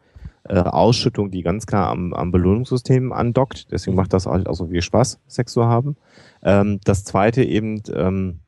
[0.48, 3.72] äh, Ausschüttung, die ganz klar am, am Belohnungssystem andockt.
[3.72, 5.96] Deswegen macht das halt auch so viel Spaß, Sex zu haben.
[6.44, 8.42] Ähm, das zweite eben ähm,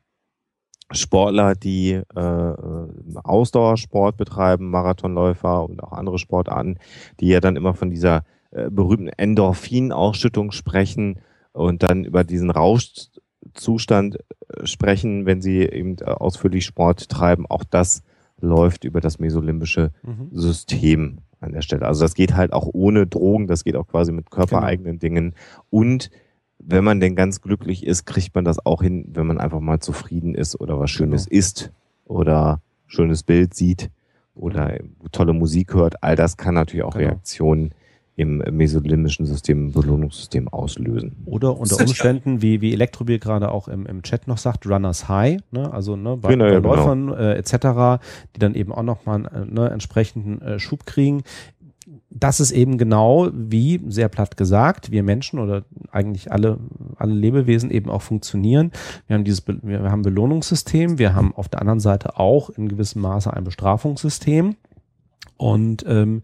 [0.92, 2.54] Sportler, die äh,
[3.24, 6.78] Ausdauersport betreiben, Marathonläufer und auch andere Sportarten,
[7.20, 11.20] die ja dann immer von dieser äh, berühmten Endorphinausschüttung sprechen,
[11.58, 17.46] und dann über diesen Rauschzustand äh, sprechen, wenn sie eben ausführlich Sport treiben.
[17.48, 18.04] Auch das
[18.40, 20.30] läuft über das mesolimbische mhm.
[20.32, 21.86] System an der Stelle.
[21.86, 25.00] Also das geht halt auch ohne Drogen, das geht auch quasi mit körpereigenen genau.
[25.00, 25.36] Dingen.
[25.70, 26.12] Und
[26.60, 29.80] wenn man denn ganz glücklich ist, kriegt man das auch hin, wenn man einfach mal
[29.80, 31.40] zufrieden ist oder was Schönes genau.
[31.40, 31.72] isst
[32.06, 33.90] oder schönes Bild sieht
[34.36, 34.78] oder
[35.12, 36.04] tolle Musik hört.
[36.04, 37.10] All das kann natürlich auch genau.
[37.10, 37.74] Reaktionen
[38.18, 41.16] im mesolimbischen System, im Belohnungssystem auslösen.
[41.26, 45.40] Oder unter Umständen, wie, wie Elektrobier gerade auch im, im Chat noch sagt, Runners High,
[45.52, 45.72] ne?
[45.72, 46.76] also ne, bei, genau, bei genau.
[46.76, 47.18] Läufern genau.
[47.20, 48.04] äh, etc.,
[48.36, 51.22] die dann eben auch nochmal einen äh, ne, entsprechenden äh, Schub kriegen.
[52.10, 56.58] Das ist eben genau wie, sehr platt gesagt, wir Menschen oder eigentlich alle,
[56.96, 58.72] alle Lebewesen eben auch funktionieren.
[59.06, 63.04] Wir haben dieses, wir haben Belohnungssystem, wir haben auf der anderen Seite auch in gewissem
[63.04, 64.56] Maße ein Bestrafungssystem.
[65.38, 66.24] Und ähm,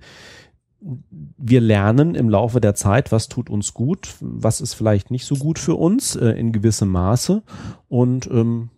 [1.38, 5.36] wir lernen im Laufe der Zeit, was tut uns gut, was ist vielleicht nicht so
[5.36, 7.44] gut für uns äh, in gewissem Maße.
[7.88, 8.70] Und ähm,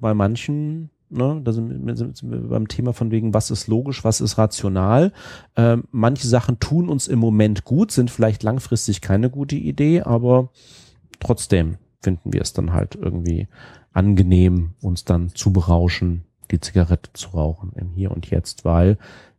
[0.00, 4.04] bei manchen, ne, da sind wir, sind wir beim Thema von wegen, was ist logisch,
[4.04, 5.12] was ist rational.
[5.56, 10.50] Ähm, manche Sachen tun uns im Moment gut, sind vielleicht langfristig keine gute Idee, aber
[11.18, 13.48] trotzdem finden wir es dann halt irgendwie
[13.92, 18.96] angenehm, uns dann zu berauschen, die Zigarette zu rauchen im Hier und Jetzt, weil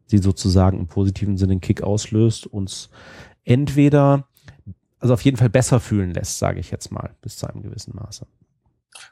[0.09, 2.89] sie sozusagen im positiven Sinne einen Kick auslöst, uns
[3.43, 4.27] entweder,
[4.99, 7.95] also auf jeden Fall besser fühlen lässt, sage ich jetzt mal, bis zu einem gewissen
[7.95, 8.25] Maße.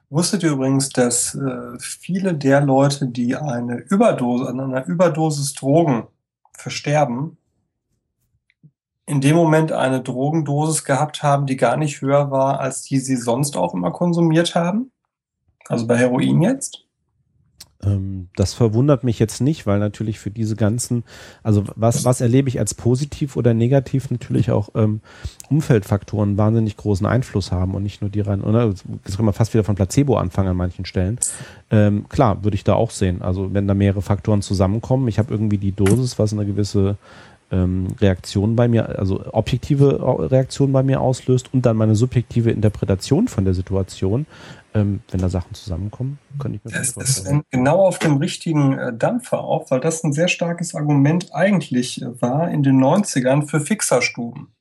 [0.09, 6.07] Wusstet ihr übrigens, dass äh, viele der Leute, die eine Überdose, an einer Überdosis Drogen
[6.53, 7.37] versterben,
[9.05, 13.15] in dem Moment eine Drogendosis gehabt haben, die gar nicht höher war, als die sie
[13.15, 14.91] sonst auch immer konsumiert haben?
[15.67, 16.86] Also bei Heroin jetzt?
[17.83, 21.03] Ähm, das verwundert mich jetzt nicht, weil natürlich für diese ganzen,
[21.43, 25.01] also was, was erlebe ich als positiv oder negativ, natürlich auch ähm,
[25.49, 28.67] Umfeldfaktoren wahnsinnig großen Einfluss haben und nicht nur die rein, oder?
[28.67, 28.85] Jetzt
[29.15, 31.19] können wir fast wieder von Placebo anfangen an manchen Stellen.
[31.69, 33.21] Ähm, klar, würde ich da auch sehen.
[33.21, 36.97] Also wenn da mehrere Faktoren zusammenkommen, ich habe irgendwie die Dosis, was eine gewisse
[37.51, 43.27] ähm, Reaktion bei mir, also objektive Reaktion bei mir auslöst und dann meine subjektive Interpretation
[43.27, 44.25] von der Situation,
[44.73, 47.39] ähm, wenn da Sachen zusammenkommen, könnte ich mir das vorstellen.
[47.39, 52.01] ist genau auf dem richtigen äh, Dampfer auch, weil das ein sehr starkes Argument eigentlich
[52.01, 54.53] äh, war in den 90ern für Fixerstuben.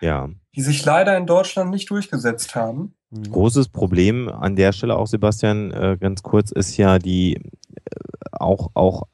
[0.00, 0.28] Ja.
[0.56, 2.94] Die sich leider in Deutschland nicht durchgesetzt haben.
[3.12, 3.30] Mhm.
[3.30, 7.38] Großes Problem an der Stelle auch, Sebastian, äh, ganz kurz, ist ja die
[8.32, 9.04] auch, auch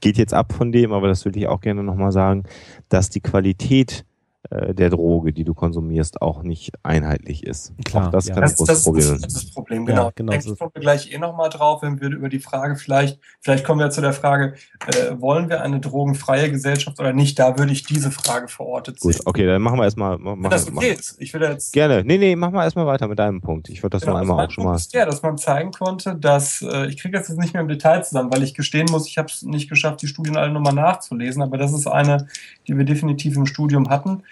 [0.00, 2.44] geht jetzt ab von dem, aber das würde ich auch gerne nochmal sagen,
[2.88, 4.07] dass die Qualität äh,
[4.50, 7.72] der Droge, die du konsumierst, auch nicht einheitlich ist.
[7.84, 8.34] Klar, auch das ja.
[8.34, 9.20] kann das, ein großes das, Problem sein.
[9.20, 10.04] Das ist das Problem, genau.
[10.04, 10.32] Ja, genau.
[10.32, 13.64] Denke ich kommen wir gleich eh nochmal drauf, wenn wir über die Frage vielleicht, vielleicht
[13.64, 14.54] kommen wir zu der Frage,
[14.86, 17.38] äh, wollen wir eine drogenfreie Gesellschaft oder nicht?
[17.38, 19.12] Da würde ich diese Frage verortet sehen.
[19.12, 20.18] Gut, okay, dann machen wir erstmal.
[20.18, 21.16] Machen, Wenn das okay ist.
[21.18, 21.72] Ich will jetzt.
[21.72, 22.04] Gerne.
[22.04, 23.68] Nee, nee, mach mal erstmal weiter mit deinem Punkt.
[23.68, 24.76] Ich würde das genau, noch einmal auch schon mal.
[24.76, 27.68] Ist der, dass man zeigen konnte, dass, äh, ich kriege das jetzt nicht mehr im
[27.68, 30.74] Detail zusammen, weil ich gestehen muss, ich habe es nicht geschafft, die Studien alle nochmal
[30.74, 32.28] nachzulesen, aber das ist eine,
[32.66, 34.22] die wir definitiv im Studium hatten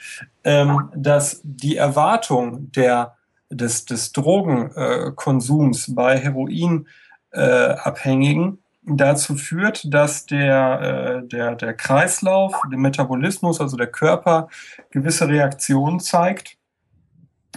[0.44, 3.16] ähm, dass die Erwartung der,
[3.50, 8.56] des, des Drogenkonsums bei Heroinabhängigen äh,
[8.86, 14.48] dazu führt, dass der, äh, der, der Kreislauf, der Metabolismus, also der Körper
[14.90, 16.56] gewisse Reaktionen zeigt,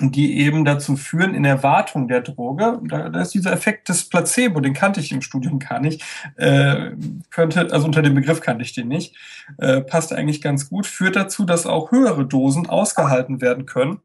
[0.01, 4.59] die eben dazu führen, in Erwartung der Droge, da, da ist dieser Effekt des Placebo,
[4.59, 6.03] den kannte ich im Studium gar nicht,
[6.35, 6.91] äh,
[7.29, 9.15] könnte, also unter dem Begriff kannte ich den nicht,
[9.57, 13.99] äh, passt eigentlich ganz gut, führt dazu, dass auch höhere Dosen ausgehalten werden können,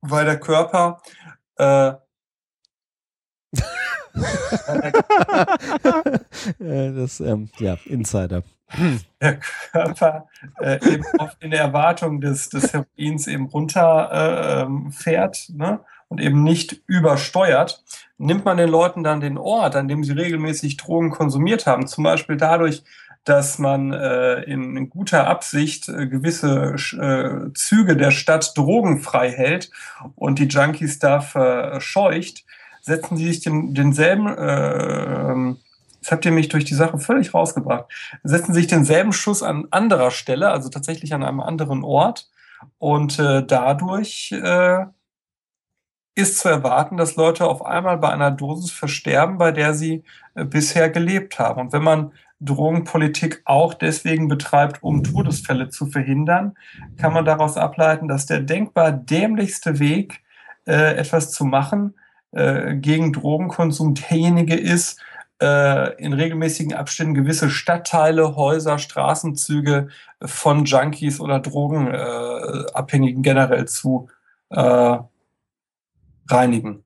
[0.00, 1.00] weil der Körper
[1.56, 1.92] äh,
[6.58, 8.42] das, ähm, ja, Insider.
[9.20, 9.38] Der
[9.72, 10.28] Körper
[10.60, 15.80] äh, eben oft in der Erwartung des, des Heroins eben runterfährt äh, ne?
[16.08, 17.82] und eben nicht übersteuert,
[18.18, 22.04] nimmt man den Leuten dann den Ort, an dem sie regelmäßig Drogen konsumiert haben, zum
[22.04, 22.82] Beispiel dadurch,
[23.24, 29.70] dass man äh, in, in, guter Absicht äh, gewisse äh, Züge der Stadt drogenfrei hält
[30.14, 32.44] und die Junkies da verscheucht,
[32.88, 35.54] setzen sie sich den, denselben, äh,
[35.96, 37.84] jetzt habt ihr mich durch die Sache völlig rausgebracht,
[38.24, 42.28] setzen sich denselben Schuss an anderer Stelle, also tatsächlich an einem anderen Ort
[42.78, 44.86] und äh, dadurch äh,
[46.14, 50.02] ist zu erwarten, dass Leute auf einmal bei einer Dosis versterben, bei der sie
[50.34, 51.60] äh, bisher gelebt haben.
[51.60, 56.56] Und wenn man Drogenpolitik auch deswegen betreibt, um Todesfälle zu verhindern,
[56.96, 60.22] kann man daraus ableiten, dass der denkbar dämlichste Weg,
[60.66, 61.94] äh, etwas zu machen,
[62.32, 65.00] äh, gegen Drogenkonsum derjenige ist,
[65.40, 69.88] äh, in regelmäßigen Abständen gewisse Stadtteile, Häuser, Straßenzüge
[70.22, 74.08] von Junkies oder Drogenabhängigen generell zu
[74.50, 74.98] äh,
[76.28, 76.84] reinigen.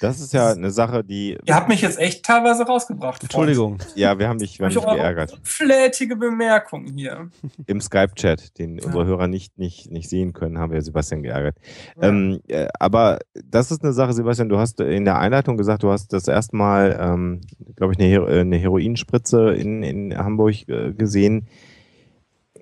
[0.00, 1.38] Das ist ja eine Sache, die.
[1.44, 3.22] Ihr habt mich jetzt echt teilweise rausgebracht.
[3.22, 3.78] Entschuldigung.
[3.94, 5.38] Ja, wir haben dich, wir haben dich geärgert.
[5.42, 7.30] Flätige Bemerkung hier.
[7.66, 8.84] Im Skype-Chat, den ja.
[8.84, 11.56] unsere Hörer nicht, nicht, nicht sehen können, haben wir Sebastian geärgert.
[11.96, 12.08] Ja.
[12.08, 15.90] Ähm, äh, aber das ist eine Sache, Sebastian, du hast in der Einleitung gesagt, du
[15.90, 17.40] hast das erstmal, ähm,
[17.76, 21.48] glaube ich, eine, Hero eine Heroinspritze in, in Hamburg äh, gesehen.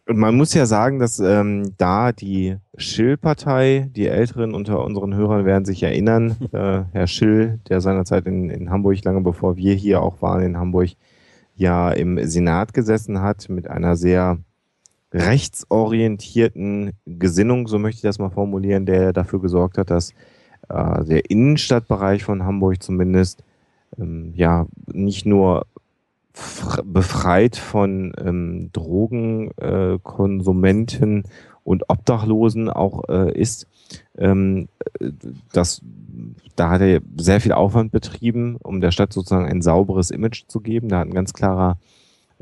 [0.08, 5.44] Und man muss ja sagen, dass ähm, da die Schill-Partei, die Älteren unter unseren Hörern
[5.44, 10.02] werden sich erinnern, äh, Herr Schill, der seinerzeit in, in Hamburg, lange bevor wir hier
[10.02, 10.90] auch waren in Hamburg,
[11.56, 14.38] ja im Senat gesessen hat mit einer sehr
[15.12, 20.12] rechtsorientierten Gesinnung, so möchte ich das mal formulieren, der dafür gesorgt hat, dass
[20.68, 23.42] äh, der Innenstadtbereich von Hamburg zumindest
[23.98, 25.66] ähm, ja nicht nur
[26.84, 31.28] befreit von ähm, Drogenkonsumenten äh,
[31.64, 33.66] und Obdachlosen auch äh, ist.
[34.16, 34.68] Ähm,
[35.52, 35.82] das,
[36.54, 40.60] da hat er sehr viel Aufwand betrieben, um der Stadt sozusagen ein sauberes Image zu
[40.60, 40.88] geben.
[40.88, 41.78] Da hat ein ganz klarer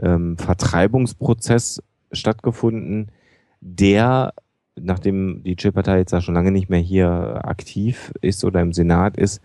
[0.02, 3.08] ähm, Vertreibungsprozess stattgefunden,
[3.60, 4.34] der,
[4.76, 9.16] nachdem die Chill-Partei jetzt ja schon lange nicht mehr hier aktiv ist oder im Senat
[9.16, 9.40] ist,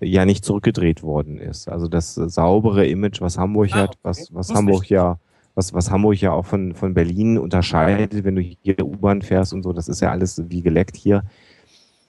[0.00, 1.68] ja nicht zurückgedreht worden ist.
[1.68, 5.18] Also das saubere Image, was Hamburg ah, hat, was, was Hamburg ja,
[5.54, 9.62] was, was Hamburg ja auch von, von Berlin unterscheidet, wenn du hier U-Bahn fährst und
[9.62, 11.24] so, das ist ja alles wie geleckt hier.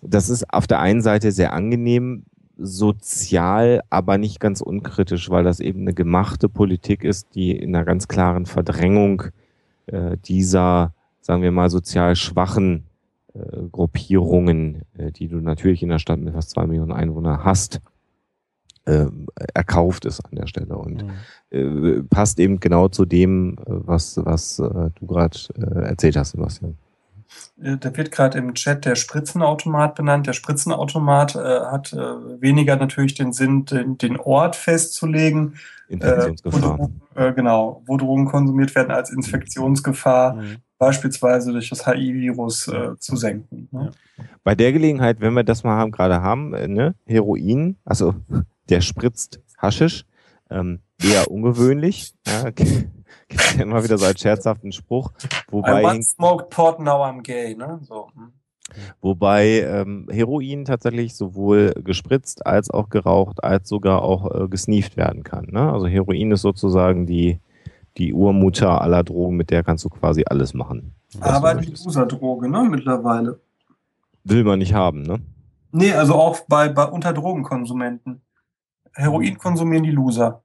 [0.02, 2.24] Das ist auf der einen Seite sehr angenehm,
[2.58, 7.86] sozial, aber nicht ganz unkritisch, weil das eben eine gemachte Politik ist, die in einer
[7.86, 9.24] ganz klaren Verdrängung
[9.88, 12.86] äh, dieser, sagen wir mal, sozial schwachen
[13.34, 17.82] äh, Gruppierungen, äh, die du natürlich in der Stadt mit fast zwei Millionen Einwohnern hast,
[18.86, 19.06] äh,
[19.54, 21.04] erkauft ist an der Stelle und
[21.52, 22.00] mhm.
[22.00, 26.32] äh, passt eben genau zu dem, äh, was, was äh, du gerade äh, erzählt hast,
[26.32, 26.78] Sebastian.
[27.58, 30.28] Da wird gerade im Chat der Spritzenautomat benannt.
[30.28, 35.56] Der Spritzenautomat äh, hat äh, weniger natürlich den Sinn, den, den Ort festzulegen.
[35.88, 36.60] Infektionsgefahr.
[36.60, 40.36] Äh, wo Drogen, genau, wo Drogen konsumiert werden als Infektionsgefahr.
[40.36, 43.70] Mhm beispielsweise durch das HIV-Virus äh, zu senken.
[43.72, 43.92] Ne?
[44.44, 48.16] Bei der Gelegenheit, wenn wir das mal haben, gerade haben, äh, ne, Heroin, also
[48.70, 50.06] der spritzt Haschisch,
[50.50, 52.14] ähm, eher ungewöhnlich.
[52.28, 52.82] Ja, gibt
[53.56, 55.14] ja immer wieder so als scherzhaften Spruch.
[55.50, 57.56] Wobei, I once smoked pot, now I'm gay.
[57.56, 57.80] Ne?
[57.84, 58.10] So.
[58.14, 58.34] Hm.
[59.00, 65.24] Wobei ähm, Heroin tatsächlich sowohl gespritzt als auch geraucht als sogar auch äh, gesneeft werden
[65.24, 65.48] kann.
[65.50, 65.72] Ne?
[65.72, 67.40] Also Heroin ist sozusagen die
[67.98, 70.94] die Urmutter aller Drogen, mit der kannst du quasi alles machen.
[71.20, 73.40] Aber die Loser-Droge, ne, mittlerweile.
[74.24, 75.20] Will man nicht haben, ne?
[75.72, 78.22] Nee, also auch bei, bei unter Drogenkonsumenten.
[78.94, 80.44] Heroin konsumieren die Loser.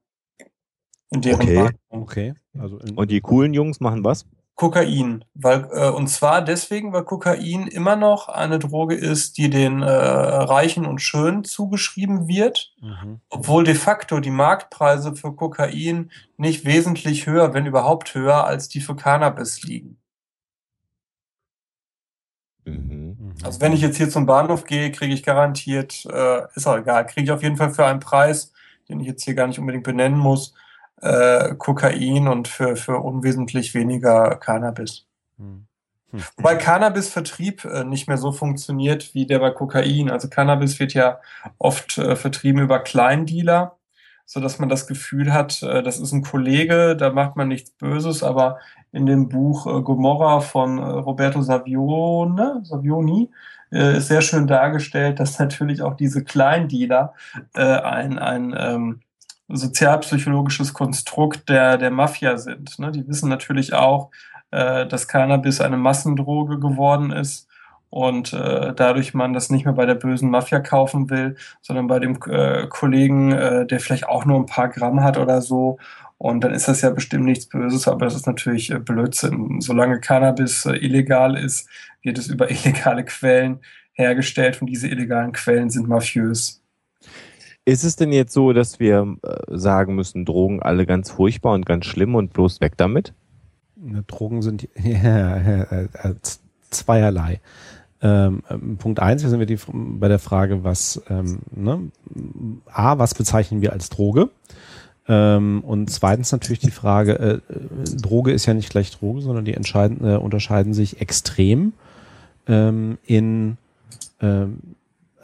[1.10, 1.70] In deren okay.
[1.90, 2.34] okay.
[2.58, 4.26] Also Und die coolen Jungs machen was?
[4.59, 9.82] Kokain, weil äh, und zwar deswegen, weil Kokain immer noch eine Droge ist, die den
[9.82, 13.20] äh, Reichen und Schönen zugeschrieben wird, mhm.
[13.30, 18.80] obwohl de facto die Marktpreise für Kokain nicht wesentlich höher, wenn überhaupt höher, als die
[18.80, 19.97] für Cannabis liegen.
[22.64, 23.16] Mhm.
[23.16, 23.35] mhm.
[23.44, 27.06] Also wenn ich jetzt hier zum Bahnhof gehe, kriege ich garantiert, äh, ist auch egal,
[27.06, 28.52] kriege ich auf jeden Fall für einen Preis,
[28.89, 30.52] den ich jetzt hier gar nicht unbedingt benennen muss,
[31.00, 35.06] äh, Kokain und für, für unwesentlich weniger Cannabis.
[35.38, 35.66] Hm.
[36.10, 36.22] Hm.
[36.36, 40.10] Wobei Cannabis-Vertrieb äh, nicht mehr so funktioniert wie der bei Kokain.
[40.10, 41.20] Also Cannabis wird ja
[41.58, 43.76] oft äh, vertrieben über Kleindealer,
[44.24, 47.70] so dass man das Gefühl hat, äh, das ist ein Kollege, da macht man nichts
[47.72, 48.58] Böses, aber
[48.90, 53.30] in dem Buch äh, Gomorra von äh, Roberto Savione, Savioni
[53.70, 57.12] äh, ist sehr schön dargestellt, dass natürlich auch diese Kleindealer
[57.54, 59.00] äh, ein, ein ähm,
[59.48, 62.78] sozialpsychologisches Konstrukt der, der Mafia sind.
[62.78, 62.92] Ne?
[62.92, 64.10] Die wissen natürlich auch,
[64.50, 67.48] äh, dass Cannabis eine Massendroge geworden ist
[67.90, 71.98] und äh, dadurch man das nicht mehr bei der bösen Mafia kaufen will, sondern bei
[71.98, 75.78] dem äh, Kollegen, äh, der vielleicht auch nur ein paar Gramm hat oder so.
[76.18, 79.60] Und dann ist das ja bestimmt nichts Böses, aber das ist natürlich äh, Blödsinn.
[79.60, 81.68] Solange Cannabis äh, illegal ist,
[82.02, 83.60] wird es über illegale Quellen
[83.92, 86.62] hergestellt und diese illegalen Quellen sind mafiös.
[87.68, 91.66] Ist es denn jetzt so, dass wir äh, sagen müssen, Drogen alle ganz furchtbar und
[91.66, 93.12] ganz schlimm und bloß weg damit?
[94.06, 95.88] Drogen sind ja, äh,
[96.70, 97.42] zweierlei.
[98.00, 101.90] Ähm, ähm, Punkt eins, wir sind wir die, bei der Frage, was ähm, ne,
[102.72, 104.30] A, was bezeichnen wir als Droge?
[105.06, 107.40] Ähm, und zweitens natürlich die Frage, äh,
[108.00, 111.74] Droge ist ja nicht gleich Droge, sondern die entscheiden, äh, unterscheiden sich extrem
[112.46, 113.58] ähm, in
[114.22, 114.60] ähm,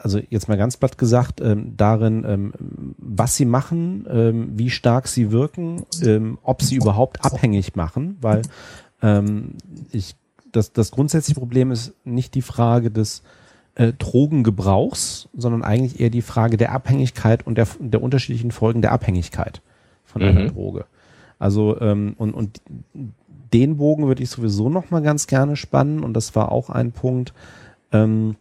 [0.05, 2.53] also jetzt mal ganz platt gesagt, ähm, darin, ähm,
[2.99, 8.43] was sie machen, ähm, wie stark sie wirken, ähm, ob sie überhaupt abhängig machen, weil
[9.01, 9.55] ähm,
[9.91, 10.15] ich
[10.51, 13.23] das, das grundsätzliche Problem ist nicht die Frage des
[13.73, 18.91] äh, Drogengebrauchs, sondern eigentlich eher die Frage der Abhängigkeit und der, der unterschiedlichen Folgen der
[18.91, 19.63] Abhängigkeit
[20.03, 20.27] von mhm.
[20.27, 20.85] einer Droge.
[21.39, 22.61] Also ähm, und, und
[22.93, 26.91] den Bogen würde ich sowieso noch mal ganz gerne spannen und das war auch ein
[26.91, 27.33] Punkt,
[27.91, 28.35] ähm,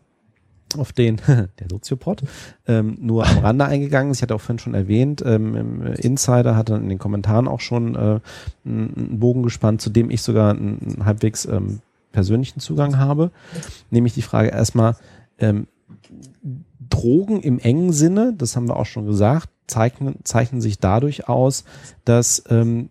[0.77, 2.23] auf den der Soziopod
[2.67, 4.19] ähm, nur am Rande eingegangen ist.
[4.19, 7.95] Ich hatte auch vorhin schon erwähnt, ähm, Insider hat dann in den Kommentaren auch schon
[7.95, 8.21] äh,
[8.65, 11.81] einen Bogen gespannt, zu dem ich sogar einen, einen halbwegs ähm,
[12.13, 13.31] persönlichen Zugang habe.
[13.91, 14.97] Nämlich die Frage erstmal,
[15.39, 15.67] ähm,
[16.89, 21.65] Drogen im engen Sinne, das haben wir auch schon gesagt, zeichnen, zeichnen sich dadurch aus,
[22.05, 22.91] dass ähm,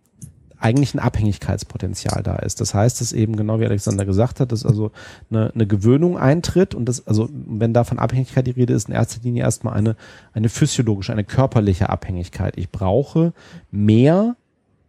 [0.64, 2.62] eigentlich ein Abhängigkeitspotenzial da ist.
[2.62, 4.92] Das heißt, dass eben genau wie Alexander gesagt hat, dass also
[5.30, 8.96] eine, eine Gewöhnung eintritt und das, also wenn da von Abhängigkeit die Rede ist, in
[8.96, 9.98] erster Linie erstmal eine,
[10.32, 12.58] eine physiologische, eine körperliche Abhängigkeit.
[12.58, 13.34] Ich brauche
[13.72, 14.38] mehr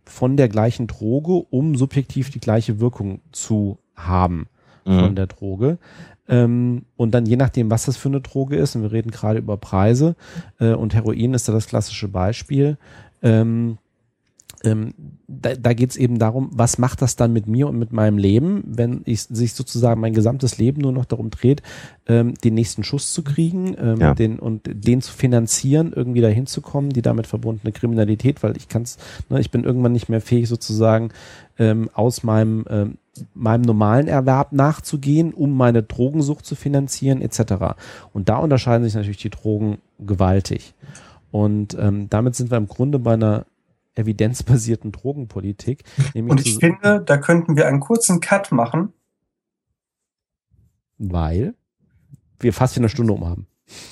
[0.04, 4.46] von der gleichen Droge, um subjektiv die gleiche Wirkung zu haben
[4.84, 5.00] mhm.
[5.00, 5.78] von der Droge.
[6.28, 9.40] Ähm, und dann je nachdem, was das für eine Droge ist, und wir reden gerade
[9.40, 10.14] über Preise,
[10.60, 12.78] äh, und Heroin ist da das klassische Beispiel,
[13.22, 13.78] ähm,
[14.64, 14.94] ähm,
[15.26, 18.18] da, da geht es eben darum, was macht das dann mit mir und mit meinem
[18.18, 21.62] Leben, wenn ich sich sozusagen mein gesamtes Leben nur noch darum dreht,
[22.06, 24.14] ähm, den nächsten Schuss zu kriegen ähm, ja.
[24.14, 28.68] den, und den zu finanzieren, irgendwie dahin zu kommen, die damit verbundene Kriminalität, weil ich
[28.68, 31.10] kann's, ne, ich bin irgendwann nicht mehr fähig, sozusagen
[31.58, 32.98] ähm, aus meinem ähm,
[33.32, 37.76] meinem normalen Erwerb nachzugehen, um meine Drogensucht zu finanzieren, etc.
[38.12, 40.74] Und da unterscheiden sich natürlich die Drogen gewaltig.
[41.30, 43.46] Und ähm, damit sind wir im Grunde bei einer
[43.94, 45.84] evidenzbasierten Drogenpolitik.
[46.14, 48.92] Und ich finde, da könnten wir einen kurzen Cut machen.
[50.98, 51.54] Weil
[52.38, 53.46] wir fast eine Stunde um haben.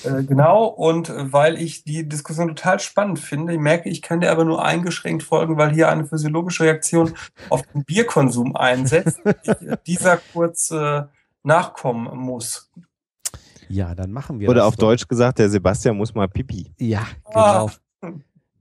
[0.04, 4.30] Äh, genau, und weil ich die Diskussion total spannend finde, ich merke, ich kann dir
[4.30, 7.14] aber nur eingeschränkt folgen, weil hier eine physiologische Reaktion
[7.48, 9.20] auf den Bierkonsum einsetzt,
[9.86, 11.04] dieser kurz äh,
[11.42, 12.70] nachkommen muss.
[13.68, 14.88] Ja, dann machen wir Oder auf doch.
[14.88, 16.70] Deutsch gesagt, der Sebastian muss mal pipi.
[16.78, 17.70] Ja, genau.
[18.02, 18.12] Ah.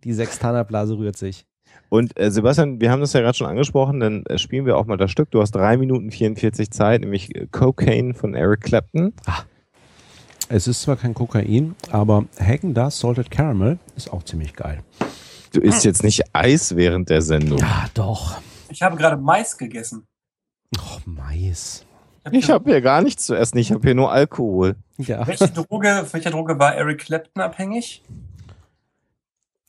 [0.04, 1.46] Die Sextanerblase rührt sich.
[1.90, 4.86] Und äh, Sebastian, wir haben das ja gerade schon angesprochen, dann äh, spielen wir auch
[4.86, 5.30] mal das Stück.
[5.32, 9.14] Du hast drei Minuten 44 Zeit, nämlich äh, Cocaine von Eric Clapton.
[9.26, 9.44] Ah.
[10.48, 14.84] Es ist zwar kein Kokain, aber Hagen das Salted Caramel ist auch ziemlich geil.
[15.54, 17.60] Du isst jetzt nicht Eis während der Sendung.
[17.60, 18.38] Ja, doch.
[18.70, 20.06] Ich habe gerade Mais gegessen.
[20.78, 21.86] Oh, Mais.
[22.32, 24.76] Ich habe hier gar nichts zu essen, ich habe hier nur Alkohol.
[24.98, 25.26] Ja.
[25.26, 28.04] Welche Droge, welche Droge war Eric Clapton abhängig?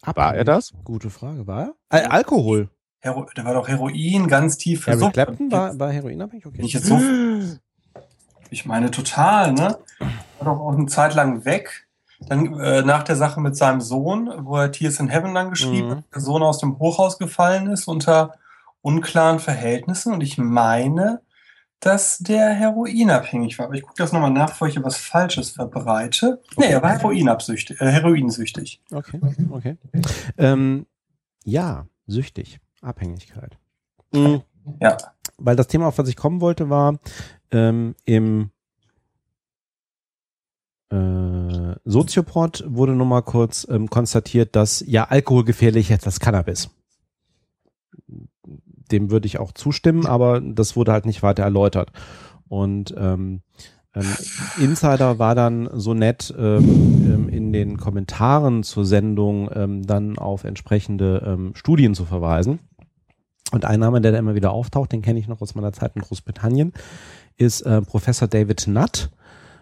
[0.03, 0.17] Abhängig.
[0.17, 0.73] War er das?
[0.85, 1.47] Gute Frage.
[1.47, 2.13] War er?
[2.13, 2.69] Alkohol.
[3.01, 5.13] Hero, der war doch Heroin, ganz tief Eric Sucht.
[5.15, 6.47] Clapton war, war heroinabhängig?
[6.47, 6.63] Okay.
[6.63, 7.01] Ich, jetzt so,
[8.51, 9.79] ich meine total, ne?
[10.39, 11.89] War doch auch eine Zeit lang weg.
[12.29, 15.89] Dann äh, nach der Sache mit seinem Sohn, wo er Tears in Heaven dann geschrieben
[15.89, 15.97] mhm.
[15.97, 18.35] hat, der Sohn aus dem Hochhaus gefallen ist unter
[18.83, 20.13] unklaren Verhältnissen.
[20.13, 21.23] Und ich meine,
[21.83, 23.67] dass der heroinabhängig war.
[23.67, 26.41] Aber ich gucke das nochmal nach, bevor ich hier was Falsches verbreite.
[26.53, 26.55] Okay.
[26.59, 28.81] Nee, er war heroinabsüchtig, äh, heroinsüchtig.
[28.93, 29.77] Okay, okay.
[30.39, 30.87] Ähm,
[31.45, 32.61] ja, süchtig.
[32.83, 33.59] Abhängigkeit.
[34.13, 34.43] Mhm.
[34.81, 34.97] Ja.
[35.39, 37.01] Weil das Thema, auf was ich kommen wollte, war
[37.51, 38.51] ähm, im
[40.91, 46.71] äh, Soziopod wurde nur mal kurz ähm, konstatiert, dass ja Alkohol gefährlich ist als Cannabis
[48.93, 51.91] dem würde ich auch zustimmen, aber das wurde halt nicht weiter erläutert.
[52.49, 53.41] Und ähm,
[53.95, 54.07] ähm,
[54.59, 56.65] Insider war dann so nett, ähm,
[57.07, 62.59] ähm, in den Kommentaren zur Sendung ähm, dann auf entsprechende ähm, Studien zu verweisen.
[63.53, 65.93] Und ein Name, der da immer wieder auftaucht, den kenne ich noch aus meiner Zeit
[65.95, 66.73] in Großbritannien,
[67.37, 69.11] ist äh, Professor David Nutt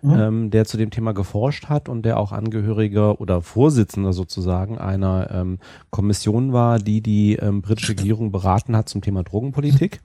[0.03, 0.13] mhm.
[0.19, 5.31] ähm, der zu dem Thema geforscht hat und der auch Angehöriger oder Vorsitzender sozusagen einer
[5.33, 5.59] ähm,
[5.91, 10.01] Kommission war, die die ähm, britische Regierung beraten hat zum Thema Drogenpolitik.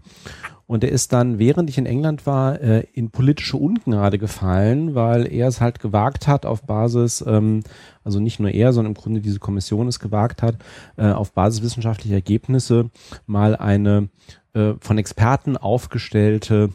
[0.68, 5.32] Und er ist dann, während ich in England war, äh, in politische Ungnade gefallen, weil
[5.32, 7.62] er es halt gewagt hat, auf Basis, ähm,
[8.04, 10.56] also nicht nur er, sondern im Grunde diese Kommission es gewagt hat,
[10.98, 12.90] äh, auf Basis wissenschaftlicher Ergebnisse
[13.28, 14.10] mal eine
[14.54, 16.72] äh, von Experten aufgestellte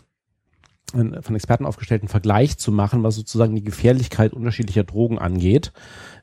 [0.91, 5.73] von Experten aufgestellten Vergleich zu machen, was sozusagen die Gefährlichkeit unterschiedlicher Drogen angeht.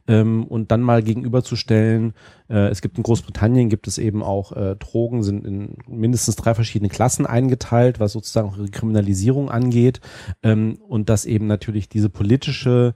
[0.07, 2.13] Ähm, und dann mal gegenüberzustellen,
[2.49, 6.53] äh, es gibt in Großbritannien gibt es eben auch äh, Drogen, sind in mindestens drei
[6.53, 9.99] verschiedene Klassen eingeteilt, was sozusagen auch ihre Kriminalisierung angeht.
[10.43, 12.93] Ähm, und dass eben natürlich diese politische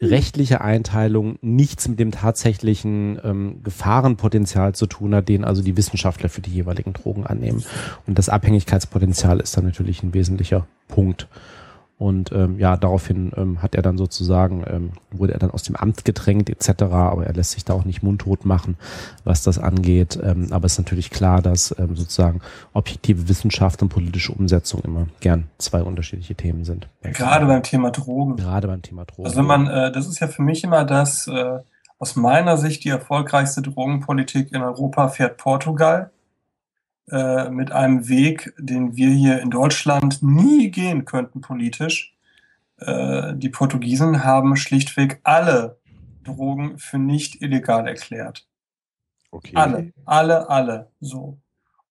[0.00, 6.28] rechtliche Einteilung nichts mit dem tatsächlichen ähm, Gefahrenpotenzial zu tun hat, den also die Wissenschaftler
[6.28, 7.62] für die jeweiligen Drogen annehmen.
[8.06, 11.28] Und das Abhängigkeitspotenzial ist dann natürlich ein wesentlicher Punkt.
[12.00, 15.76] Und ähm, ja, daraufhin ähm, hat er dann sozusagen, ähm, wurde er dann aus dem
[15.76, 18.78] Amt gedrängt etc., aber er lässt sich da auch nicht mundtot machen,
[19.24, 20.18] was das angeht.
[20.22, 22.40] Ähm, aber es ist natürlich klar, dass ähm, sozusagen
[22.72, 26.88] objektive Wissenschaft und politische Umsetzung immer gern zwei unterschiedliche Themen sind.
[27.02, 28.36] Gerade beim Thema Drogen.
[28.36, 29.26] Gerade beim Thema Drogen.
[29.26, 31.58] Also wenn man, äh, das ist ja für mich immer das, äh,
[31.98, 36.10] aus meiner Sicht die erfolgreichste Drogenpolitik in Europa fährt Portugal
[37.10, 42.14] äh, mit einem Weg, den wir hier in Deutschland nie gehen könnten politisch.
[42.78, 45.78] Äh, die Portugiesen haben schlichtweg alle
[46.24, 48.46] Drogen für nicht illegal erklärt.
[49.30, 49.54] Okay.
[49.54, 51.38] Alle, alle, alle, so.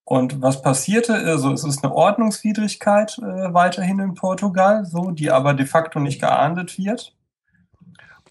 [0.04, 1.14] Und was passierte?
[1.14, 6.20] Also es ist eine Ordnungswidrigkeit äh, weiterhin in Portugal, so, die aber de facto nicht
[6.20, 7.16] geahndet wird.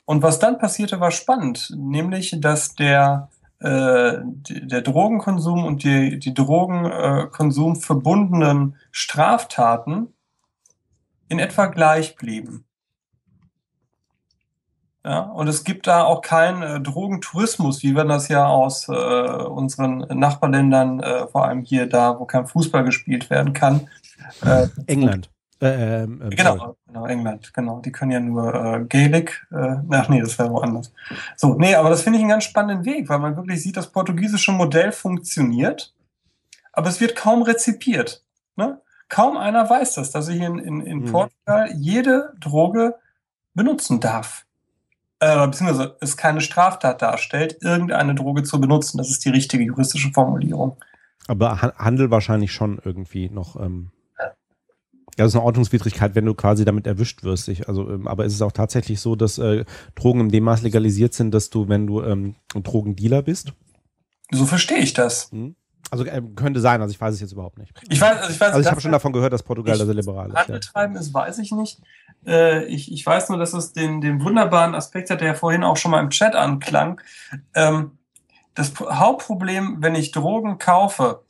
[0.04, 3.28] Und was dann passierte, war spannend, nämlich, dass der
[3.60, 10.14] äh, der Drogenkonsum und die, die Drogenkonsum verbundenen Straftaten
[11.28, 12.64] in etwa gleich blieben.
[15.04, 18.92] Ja, und es gibt da auch keinen äh, Drogentourismus, wie wir das ja aus äh,
[18.92, 23.88] unseren Nachbarländern, äh, vor allem hier da, wo kein Fußball gespielt werden kann.
[24.44, 25.30] Äh, England.
[25.60, 27.80] Äh, ähm, äh, genau, genau, England, genau.
[27.80, 29.46] Die können ja nur äh, Gaelic.
[29.50, 30.92] Äh, ach nee, das wäre woanders.
[31.36, 33.90] So, nee, aber das finde ich einen ganz spannenden Weg, weil man wirklich sieht, das
[33.90, 35.94] portugiesische Modell funktioniert,
[36.72, 38.24] aber es wird kaum rezipiert.
[38.54, 38.80] Ne?
[39.08, 41.12] Kaum einer weiß das, dass ich in, in, in mhm.
[41.12, 42.94] Portugal jede Droge
[43.54, 44.44] benutzen darf.
[45.20, 48.98] Äh, beziehungsweise es keine Straftat darstellt, irgendeine Droge zu benutzen.
[48.98, 50.76] Das ist die richtige juristische Formulierung.
[51.26, 53.90] Aber Handel wahrscheinlich schon irgendwie noch ähm,
[55.18, 57.48] ja, das ist eine Ordnungswidrigkeit, wenn du quasi damit erwischt wirst.
[57.48, 59.64] Ich, also, ähm, aber es ist auch tatsächlich so, dass äh,
[59.96, 63.52] Drogen in dem Maß legalisiert sind, dass du, wenn du ähm, Drogendealer bist.
[64.30, 65.32] So verstehe ich das.
[65.32, 65.56] Hm?
[65.90, 67.72] Also äh, könnte sein, also ich weiß es jetzt überhaupt nicht.
[67.88, 68.48] Ich weiß, also ich weiß.
[68.52, 70.36] Also ich habe schon davon gehört, dass Portugal da sehr liberal ist.
[70.36, 71.00] Handel ja.
[71.00, 71.80] ist, weiß ich nicht.
[72.24, 75.76] Äh, ich, ich weiß nur, dass es den, den wunderbaren Aspekt hat, der vorhin auch
[75.76, 77.00] schon mal im Chat anklang.
[77.54, 77.98] Ähm,
[78.54, 81.22] das Hauptproblem, wenn ich Drogen kaufe,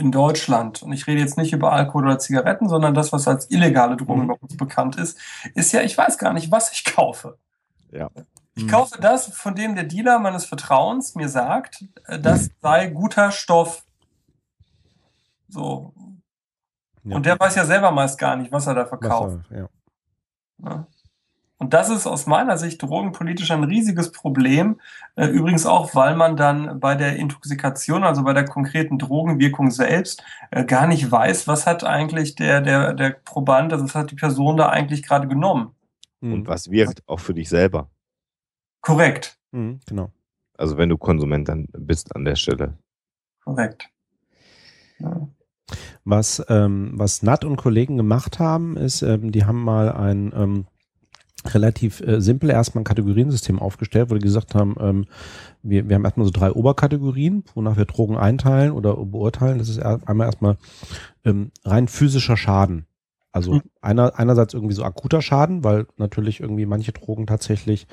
[0.00, 3.50] in Deutschland, und ich rede jetzt nicht über Alkohol oder Zigaretten, sondern das, was als
[3.50, 4.28] illegale Drogen mhm.
[4.28, 5.18] bei uns bekannt ist,
[5.54, 7.38] ist ja, ich weiß gar nicht, was ich kaufe.
[7.92, 8.10] Ja.
[8.54, 12.52] Ich kaufe das, von dem der Dealer meines Vertrauens mir sagt, äh, das mhm.
[12.62, 13.84] sei guter Stoff.
[15.48, 15.92] So.
[17.04, 17.16] Ja.
[17.16, 19.38] Und der weiß ja selber meist gar nicht, was er da verkauft.
[19.50, 19.68] Er, ja.
[20.64, 20.86] Ja.
[21.60, 24.80] Und das ist aus meiner Sicht drogenpolitisch ein riesiges Problem.
[25.14, 30.24] Äh, übrigens auch, weil man dann bei der Intoxikation, also bei der konkreten Drogenwirkung selbst,
[30.50, 34.16] äh, gar nicht weiß, was hat eigentlich der, der, der Proband, also was hat die
[34.16, 35.74] Person da eigentlich gerade genommen.
[36.22, 36.46] Und mhm.
[36.46, 37.90] was wirkt auch für dich selber.
[38.80, 39.38] Korrekt.
[39.52, 40.10] Mhm, genau.
[40.56, 42.78] Also wenn du Konsument dann bist an der Stelle.
[43.44, 43.90] Korrekt.
[44.98, 45.28] Ja.
[46.04, 50.66] Was, ähm, was Nat und Kollegen gemacht haben, ist, ähm, die haben mal ein ähm,
[51.46, 55.06] relativ äh, simpel erstmal ein Kategoriensystem aufgestellt, wo die gesagt haben, ähm,
[55.62, 59.58] wir, wir haben erstmal so drei Oberkategorien, wonach wir Drogen einteilen oder beurteilen.
[59.58, 60.56] Das ist einmal erstmal
[61.24, 62.86] ähm, rein physischer Schaden.
[63.32, 63.62] Also mhm.
[63.80, 67.86] einer, einerseits irgendwie so akuter Schaden, weil natürlich irgendwie manche Drogen tatsächlich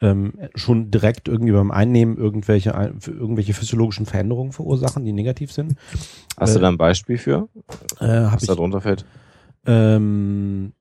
[0.00, 5.74] ähm, schon direkt irgendwie beim Einnehmen irgendwelche, irgendwelche physiologischen Veränderungen verursachen, die negativ sind.
[6.38, 7.48] Hast äh, du da ein Beispiel für?
[8.00, 9.04] Äh, was da drunter fällt?
[9.66, 10.72] Ähm,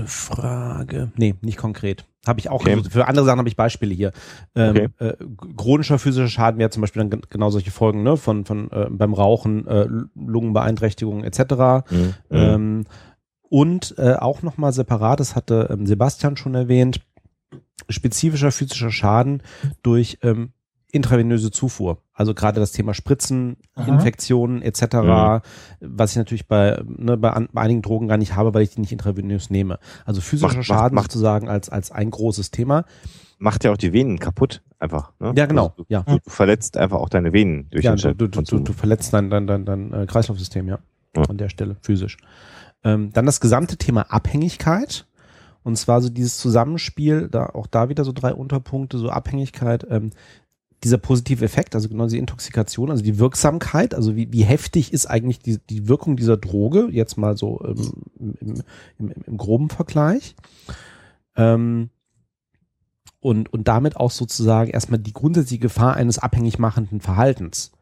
[0.00, 1.12] Gute Frage.
[1.16, 2.04] Nee, nicht konkret.
[2.26, 2.60] Habe ich auch.
[2.60, 2.82] Okay.
[2.88, 4.12] Für andere Sachen habe ich Beispiele hier.
[4.54, 4.88] Ähm, okay.
[4.98, 5.14] äh,
[5.56, 8.16] chronischer physischer Schaden wäre zum Beispiel dann genau solche Folgen, ne?
[8.16, 11.90] Von, von äh, beim Rauchen, äh, Lungenbeeinträchtigungen etc.
[11.90, 12.14] Mhm.
[12.30, 12.84] Ähm,
[13.42, 17.00] und äh, auch nochmal separat, das hatte ähm, Sebastian schon erwähnt,
[17.88, 19.42] spezifischer physischer Schaden
[19.82, 20.52] durch ähm,
[20.92, 22.02] intravenöse Zufuhr.
[22.12, 23.88] Also gerade das Thema Spritzen, Aha.
[23.88, 25.40] Infektionen etc., mhm.
[25.80, 28.70] was ich natürlich bei, ne, bei, an, bei, einigen Drogen gar nicht habe, weil ich
[28.70, 29.78] die nicht intravenös nehme.
[30.04, 32.84] Also physischer macht, Schaden macht, sozusagen als, als ein großes Thema.
[33.38, 35.12] Macht ja auch die Venen kaputt, einfach.
[35.18, 35.32] Ne?
[35.36, 35.68] Ja, genau.
[35.68, 36.02] Also du, ja.
[36.02, 39.14] Du, du, verletzt einfach auch deine Venen durch ja, den du, du, du, du verletzt
[39.14, 40.78] dein, dein, dein, dein äh, Kreislaufsystem, ja.
[41.16, 41.22] ja.
[41.22, 42.18] An der Stelle, physisch.
[42.84, 45.06] Ähm, dann das gesamte Thema Abhängigkeit.
[45.62, 50.10] Und zwar so dieses Zusammenspiel, da auch da wieder so drei Unterpunkte, so Abhängigkeit, ähm,
[50.82, 55.06] dieser positive Effekt, also genau diese Intoxikation, also die Wirksamkeit, also wie, wie heftig ist
[55.06, 58.62] eigentlich die, die Wirkung dieser Droge, jetzt mal so ähm, im, im,
[58.98, 60.34] im, im groben Vergleich.
[61.36, 61.90] Ähm,
[63.20, 67.72] und, und damit auch sozusagen erstmal die grundsätzliche Gefahr eines abhängig machenden Verhaltens.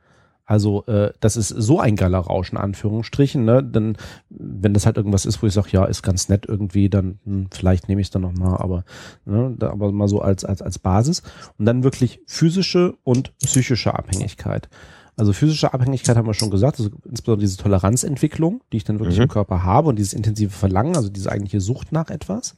[0.49, 3.45] Also äh, das ist so ein geiler Rausch in Anführungsstrichen.
[3.45, 3.63] Ne?
[3.63, 3.99] Denn
[4.31, 7.49] wenn das halt irgendwas ist, wo ich sage, ja, ist ganz nett irgendwie, dann hm,
[7.51, 8.85] vielleicht nehme ich es dann nochmal, aber,
[9.27, 11.23] ne, da, aber mal so als, als, als Basis.
[11.59, 14.71] Und dann wirklich physische und psychische Abhängigkeit.
[15.17, 19.19] Also physische Abhängigkeit haben wir schon gesagt, also insbesondere diese Toleranzentwicklung, die ich dann wirklich
[19.19, 19.25] mhm.
[19.25, 22.57] im Körper habe und dieses intensive Verlangen, also diese eigentliche Sucht nach etwas.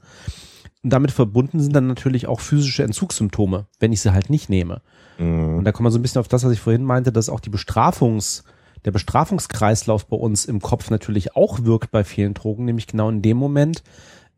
[0.84, 4.80] Und damit verbunden sind dann natürlich auch physische Entzugssymptome, wenn ich sie halt nicht nehme.
[5.20, 5.58] Mhm.
[5.58, 7.40] Und da kommen wir so ein bisschen auf das, was ich vorhin meinte, dass auch
[7.40, 8.44] die Bestrafungs,
[8.84, 13.20] der Bestrafungskreislauf bei uns im Kopf natürlich auch wirkt bei vielen Drogen, nämlich genau in
[13.20, 13.82] dem Moment,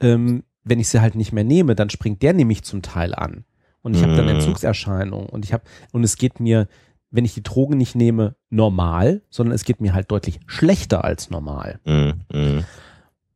[0.00, 3.44] ähm, wenn ich sie halt nicht mehr nehme, dann springt der nämlich zum Teil an.
[3.82, 4.36] Und ich habe dann mhm.
[4.36, 6.68] Entzugserscheinungen und ich habe, und es geht mir,
[7.10, 11.30] wenn ich die Drogen nicht nehme, normal, sondern es geht mir halt deutlich schlechter als
[11.30, 11.80] normal.
[11.84, 12.64] Mhm.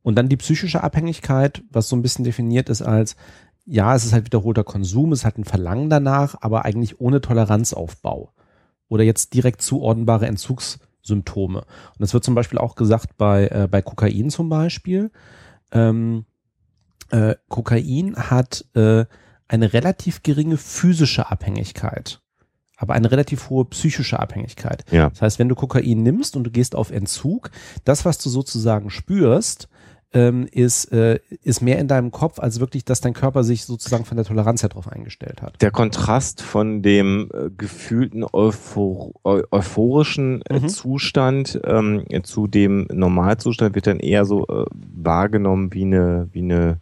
[0.03, 3.17] Und dann die psychische Abhängigkeit, was so ein bisschen definiert ist als,
[3.67, 8.31] ja, es ist halt wiederholter Konsum, es hat ein Verlangen danach, aber eigentlich ohne Toleranzaufbau.
[8.87, 11.59] Oder jetzt direkt zuordnbare Entzugssymptome.
[11.59, 15.11] Und das wird zum Beispiel auch gesagt bei, äh, bei Kokain zum Beispiel.
[15.73, 16.25] Ähm,
[17.11, 19.05] äh, Kokain hat äh,
[19.49, 22.21] eine relativ geringe physische Abhängigkeit,
[22.77, 24.85] aber eine relativ hohe psychische Abhängigkeit.
[24.91, 25.09] Ja.
[25.09, 27.51] Das heißt, wenn du Kokain nimmst und du gehst auf Entzug,
[27.83, 29.67] das, was du sozusagen spürst,
[30.13, 34.05] ähm, ist, äh, ist mehr in deinem Kopf, als wirklich, dass dein Körper sich sozusagen
[34.05, 35.61] von der Toleranz her drauf eingestellt hat.
[35.61, 40.69] Der Kontrast von dem äh, gefühlten euphor euphorischen äh, mhm.
[40.69, 46.79] Zustand ähm, zu dem Normalzustand wird dann eher so äh, wahrgenommen wie eine, wie eine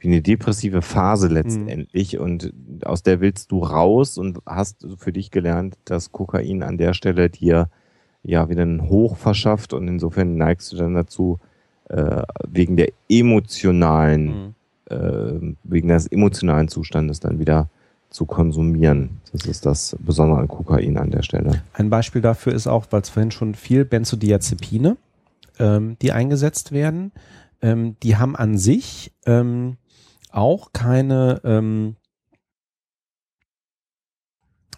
[0.00, 2.20] wie eine depressive Phase letztendlich mhm.
[2.20, 2.52] und
[2.84, 7.28] aus der willst du raus und hast für dich gelernt, dass Kokain an der Stelle
[7.28, 7.68] dir
[8.22, 11.38] ja wieder einen Hoch verschafft und insofern neigst du dann dazu,
[11.90, 14.54] äh, wegen der emotionalen, mhm.
[14.90, 17.68] äh, wegen des emotionalen Zustandes dann wieder
[18.10, 19.20] zu konsumieren.
[19.32, 21.62] Das ist das Besondere an Kokain an der Stelle.
[21.72, 24.96] Ein Beispiel dafür ist auch, weil es vorhin schon viel Benzodiazepine,
[25.58, 27.12] ähm, die eingesetzt werden,
[27.62, 29.76] ähm, die haben an sich ähm,
[30.32, 31.96] auch keine ähm,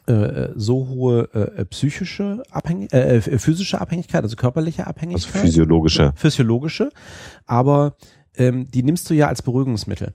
[0.06, 5.34] äh, so hohe äh, psychische Abhängigkeit, äh, äh, physische Abhängigkeit, also körperliche Abhängigkeit.
[5.34, 6.12] Also physiologische.
[6.16, 6.90] Physiologische.
[7.46, 7.96] Aber
[8.36, 10.14] ähm, die nimmst du ja als Beruhigungsmittel.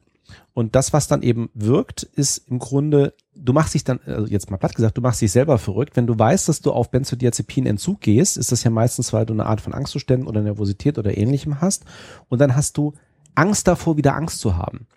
[0.54, 4.50] Und das, was dann eben wirkt, ist im Grunde, du machst dich dann, also jetzt
[4.50, 5.96] mal platt gesagt, du machst dich selber verrückt.
[5.96, 9.46] Wenn du weißt, dass du auf Benzodiazepin-Entzug gehst, ist das ja meistens, weil du eine
[9.46, 11.86] Art von Angstzuständen oder Nervosität oder ähnlichem hast.
[12.28, 12.94] Und dann hast du
[13.36, 14.88] Angst davor, wieder Angst zu haben.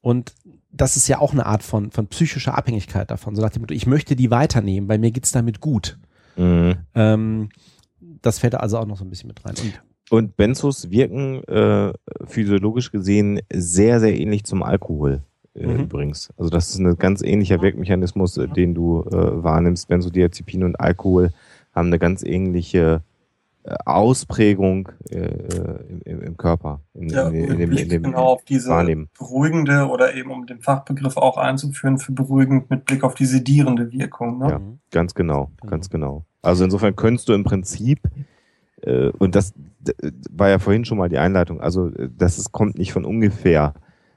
[0.00, 0.32] Und
[0.72, 3.36] das ist ja auch eine Art von, von psychischer Abhängigkeit davon.
[3.36, 5.98] So nach dem Motto, ich möchte die weiternehmen, weil mir geht's damit gut.
[6.36, 6.76] Mhm.
[6.94, 7.48] Ähm,
[8.00, 9.54] das fällt da also auch noch so ein bisschen mit rein.
[9.60, 9.80] Und,
[10.10, 11.92] und Benzos wirken äh,
[12.26, 15.22] physiologisch gesehen sehr, sehr ähnlich zum Alkohol.
[15.54, 15.80] Äh, mhm.
[15.80, 16.30] Übrigens.
[16.36, 19.88] Also das ist ein ganz ähnlicher Wirkmechanismus, äh, den du äh, wahrnimmst.
[19.88, 21.30] Benzodiazepin und Alkohol
[21.74, 23.02] haben eine ganz ähnliche
[23.64, 25.28] äh, Ausprägung äh,
[26.04, 26.71] im, im, Körper.
[27.02, 29.08] In, ja, in, in, dem, in dem genau auf diese Wahrnehmen.
[29.18, 33.90] beruhigende oder eben um den Fachbegriff auch einzuführen, für beruhigend mit Blick auf die sedierende
[33.90, 34.38] Wirkung.
[34.38, 34.48] Ne?
[34.48, 34.60] Ja,
[34.92, 36.24] ganz genau, genau, ganz genau.
[36.42, 38.00] Also insofern könntest du im Prinzip,
[38.82, 39.52] äh, und das
[40.30, 43.74] war ja vorhin schon mal die Einleitung, also äh, das ist, kommt nicht von ungefähr,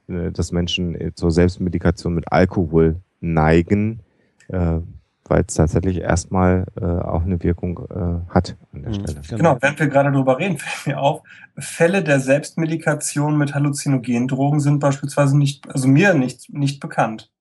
[0.08, 4.02] äh, dass Menschen äh, zur Selbstmedikation mit Alkohol neigen.
[4.50, 4.82] Äh,
[5.28, 9.22] weil es tatsächlich erstmal äh, auch eine Wirkung äh, hat an der mhm, Stelle.
[9.28, 9.38] Genau.
[9.38, 11.22] genau, wenn wir gerade darüber reden, fällt mir auf,
[11.58, 17.32] Fälle der Selbstmedikation mit Halluzinogendrogen sind beispielsweise nicht, also mir nicht, nicht bekannt.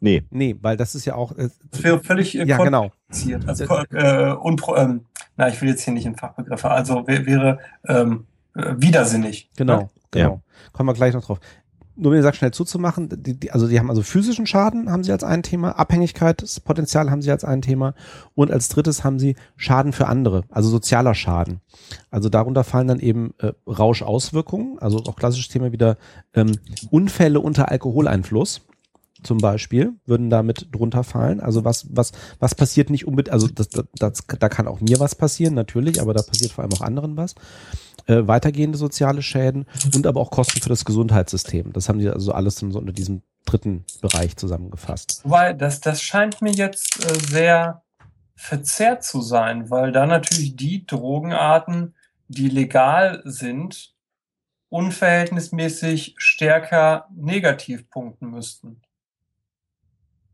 [0.00, 0.24] Nee.
[0.30, 1.32] Nee, weil das ist ja auch.
[1.38, 2.90] Äh, das wäre völlig äh, ja, genau.
[3.46, 5.06] Also, äh, unpro, ähm,
[5.36, 8.26] na, ich will jetzt hier nicht in Fachbegriffe, also wäre ähm,
[8.56, 9.50] äh, widersinnig.
[9.56, 9.90] Genau, ne?
[10.10, 10.30] genau.
[10.34, 10.40] Ja.
[10.72, 11.38] Kommen wir gleich noch drauf
[11.96, 15.12] nur wie gesagt, schnell zuzumachen, die, die, also die haben also physischen Schaden, haben sie
[15.12, 17.94] als ein Thema, Abhängigkeitspotenzial haben sie als ein Thema
[18.34, 21.60] und als drittes haben sie Schaden für andere, also sozialer Schaden.
[22.10, 25.96] Also darunter fallen dann eben äh, Rauschauswirkungen, also auch klassisches Thema wieder
[26.34, 26.52] ähm,
[26.90, 28.62] Unfälle unter Alkoholeinfluss
[29.22, 31.40] zum Beispiel würden damit drunter fallen.
[31.40, 35.00] Also was, was, was passiert nicht unbedingt, also das, das, das, da kann auch mir
[35.00, 37.34] was passieren, natürlich, aber da passiert vor allem auch anderen was
[38.06, 41.72] äh, weitergehende soziale Schäden und aber auch Kosten für das Gesundheitssystem.
[41.72, 45.22] Das haben die also alles so unter diesem dritten Bereich zusammengefasst.
[45.24, 47.82] Weil das, das scheint mir jetzt äh, sehr
[48.34, 51.94] verzerrt zu sein, weil da natürlich die Drogenarten,
[52.28, 53.94] die legal sind,
[54.68, 58.80] unverhältnismäßig stärker negativ punkten müssten.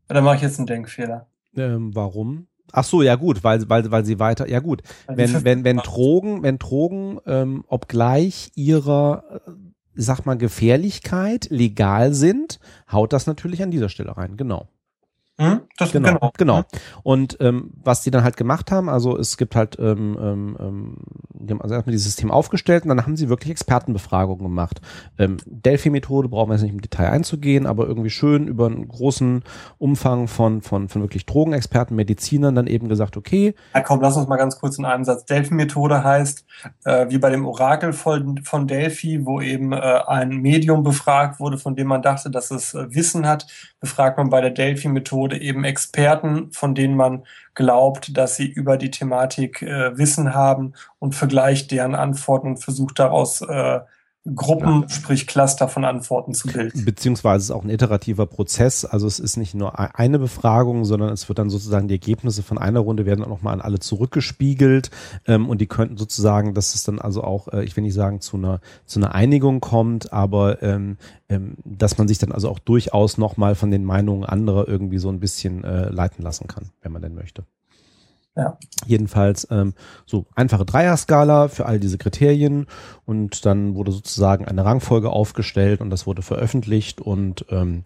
[0.09, 1.27] Oder mache ich jetzt einen Denkfehler?
[1.55, 2.47] Ähm, warum?
[2.71, 4.83] Ach so, ja gut, weil, weil, weil sie weiter, ja gut.
[5.07, 9.51] Wenn, wenn, wenn Drogen, wenn Drogen, ähm, obgleich ihrer, äh,
[9.95, 12.59] sag mal, Gefährlichkeit legal sind,
[12.91, 14.67] haut das natürlich an dieser Stelle rein, genau.
[15.39, 15.61] Hm?
[15.77, 16.31] Das, genau, genau.
[16.37, 16.57] genau.
[16.57, 16.65] Hm?
[17.03, 20.97] Und ähm, was die dann halt gemacht haben, also es gibt halt, ähm, ähm, ähm,
[21.33, 24.81] die haben also erstmal dieses System aufgestellt und dann haben sie wirklich Expertenbefragungen gemacht.
[25.17, 29.43] Ähm, Delphi-Methode brauchen wir jetzt nicht im Detail einzugehen, aber irgendwie schön über einen großen
[29.77, 33.55] Umfang von, von, von wirklich Drogenexperten, Medizinern dann eben gesagt, okay.
[33.73, 35.23] Ja, komm, lass uns mal ganz kurz in einem Satz.
[35.23, 36.45] Delphi-Methode heißt,
[36.83, 41.57] äh, wie bei dem Orakel von, von Delphi, wo eben äh, ein Medium befragt wurde,
[41.57, 43.47] von dem man dachte, dass es äh, Wissen hat,
[43.79, 47.23] befragt man bei der Delphi-Methode eben Experten, von denen man
[47.55, 52.99] glaubt, dass sie über die Thematik äh, Wissen haben und vergleicht deren Antworten und versucht
[52.99, 53.79] daraus äh,
[54.35, 54.89] Gruppen, ja.
[54.89, 56.85] sprich Cluster von Antworten zu bilden.
[56.85, 58.85] Beziehungsweise es ist auch ein iterativer Prozess.
[58.85, 62.57] Also es ist nicht nur eine Befragung, sondern es wird dann sozusagen die Ergebnisse von
[62.57, 64.91] einer Runde werden auch nochmal an alle zurückgespiegelt
[65.27, 68.21] ähm, und die könnten sozusagen, dass es dann also auch, äh, ich will nicht sagen
[68.21, 70.97] zu einer zu einer Einigung kommt, aber ähm,
[71.29, 75.09] ähm, dass man sich dann also auch durchaus nochmal von den Meinungen anderer irgendwie so
[75.09, 77.45] ein bisschen äh, leiten lassen kann, wenn man denn möchte.
[78.35, 78.57] Ja.
[78.85, 79.73] Jedenfalls ähm,
[80.05, 82.67] so einfache Dreierskala für all diese Kriterien
[83.05, 87.83] und dann wurde sozusagen eine Rangfolge aufgestellt und das wurde veröffentlicht und ähm,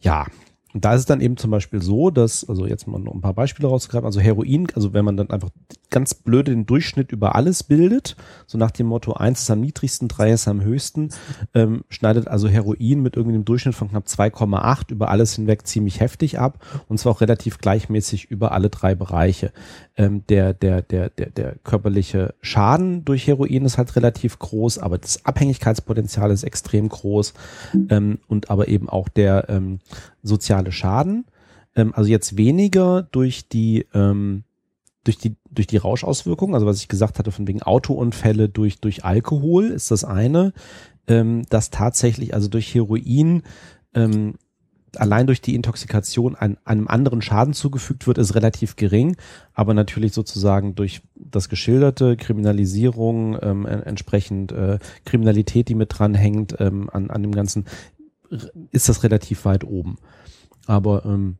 [0.00, 0.26] ja,
[0.72, 3.20] und da ist es dann eben zum Beispiel so, dass, also jetzt mal noch ein
[3.20, 5.50] paar Beispiele rausgreifen, also Heroin, also wenn man dann einfach
[5.90, 8.16] ganz blöde den Durchschnitt über alles bildet,
[8.46, 11.08] so nach dem Motto, eins ist am niedrigsten, drei ist am höchsten,
[11.54, 15.98] ähm, schneidet also Heroin mit irgendwie einem Durchschnitt von knapp 2,8 über alles hinweg ziemlich
[15.98, 19.52] heftig ab und zwar auch relativ gleichmäßig über alle drei Bereiche.
[19.96, 24.98] Ähm, der, der, der, der, der körperliche Schaden durch Heroin ist halt relativ groß, aber
[24.98, 27.34] das Abhängigkeitspotenzial ist extrem groß
[27.88, 29.80] ähm, und aber eben auch der ähm,
[30.22, 31.26] soziale Schaden.
[31.74, 34.44] Ähm, also jetzt weniger durch die ähm,
[35.04, 39.04] durch die durch die Rauschauswirkungen, also was ich gesagt hatte von wegen Autounfälle durch durch
[39.04, 40.52] Alkohol ist das eine,
[41.06, 43.42] ähm, dass tatsächlich also durch Heroin
[43.94, 44.34] ähm,
[44.96, 49.16] allein durch die Intoxikation an, einem anderen Schaden zugefügt wird, ist relativ gering,
[49.54, 56.90] aber natürlich sozusagen durch das geschilderte Kriminalisierung, ähm, entsprechend äh, Kriminalität, die mit dranhängt, ähm,
[56.90, 57.66] an, an dem Ganzen,
[58.70, 59.96] ist das relativ weit oben.
[60.66, 61.38] Aber ähm,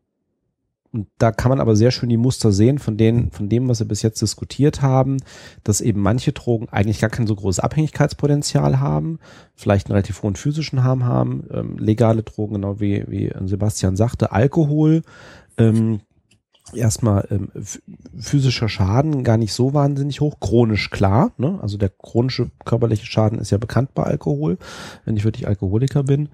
[0.93, 3.79] und da kann man aber sehr schön die Muster sehen von denen, von dem, was
[3.79, 5.19] wir bis jetzt diskutiert haben,
[5.63, 9.21] dass eben manche Drogen eigentlich gar kein so großes Abhängigkeitspotenzial haben,
[9.55, 14.33] vielleicht einen relativ hohen physischen Harm haben, ähm, legale Drogen, genau wie, wie Sebastian sagte,
[14.33, 15.03] Alkohol,
[15.59, 16.01] ähm,
[16.75, 17.51] erstmal ähm,
[18.19, 21.59] physischer Schaden gar nicht so wahnsinnig hoch, chronisch klar, ne?
[21.63, 24.59] also der chronische körperliche Schaden ist ja bekannt bei Alkohol,
[25.05, 26.31] wenn ich wirklich Alkoholiker bin.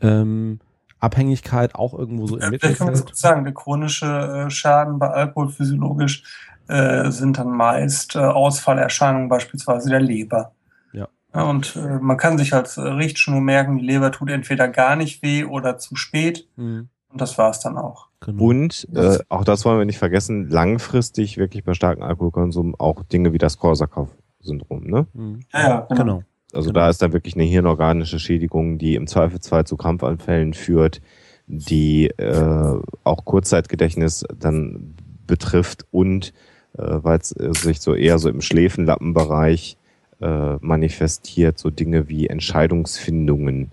[0.00, 0.60] Ähm,
[0.98, 2.78] Abhängigkeit auch irgendwo so im ja, Mittelfeld.
[2.78, 4.06] kann man so sagen, der chronische
[4.46, 6.22] äh, Schaden bei Alkohol physiologisch
[6.68, 10.52] äh, sind dann meist äh, Ausfallerscheinungen beispielsweise der Leber.
[10.92, 11.08] Ja.
[11.34, 15.22] ja und äh, man kann sich als Richtschnur merken, die Leber tut entweder gar nicht
[15.22, 16.48] weh oder zu spät.
[16.56, 16.88] Mhm.
[17.08, 18.08] Und das war es dann auch.
[18.20, 18.44] Genau.
[18.44, 23.32] Und äh, auch das wollen wir nicht vergessen, langfristig wirklich bei starkem Alkoholkonsum auch Dinge
[23.32, 24.84] wie das Korsakow-Syndrom.
[24.84, 25.06] Ne?
[25.12, 25.40] Mhm.
[25.52, 26.02] Ja, ja, genau.
[26.02, 26.22] genau.
[26.56, 26.80] Also genau.
[26.80, 31.00] da ist dann wirklich eine hirnorganische Schädigung, die im Zweifelsfall zu Krampfanfällen führt,
[31.46, 34.94] die äh, auch Kurzzeitgedächtnis dann
[35.26, 36.32] betrifft und
[36.76, 39.76] äh, weil es äh, sich so eher so im Schläfenlappenbereich
[40.20, 43.70] äh, manifestiert, so Dinge wie Entscheidungsfindungen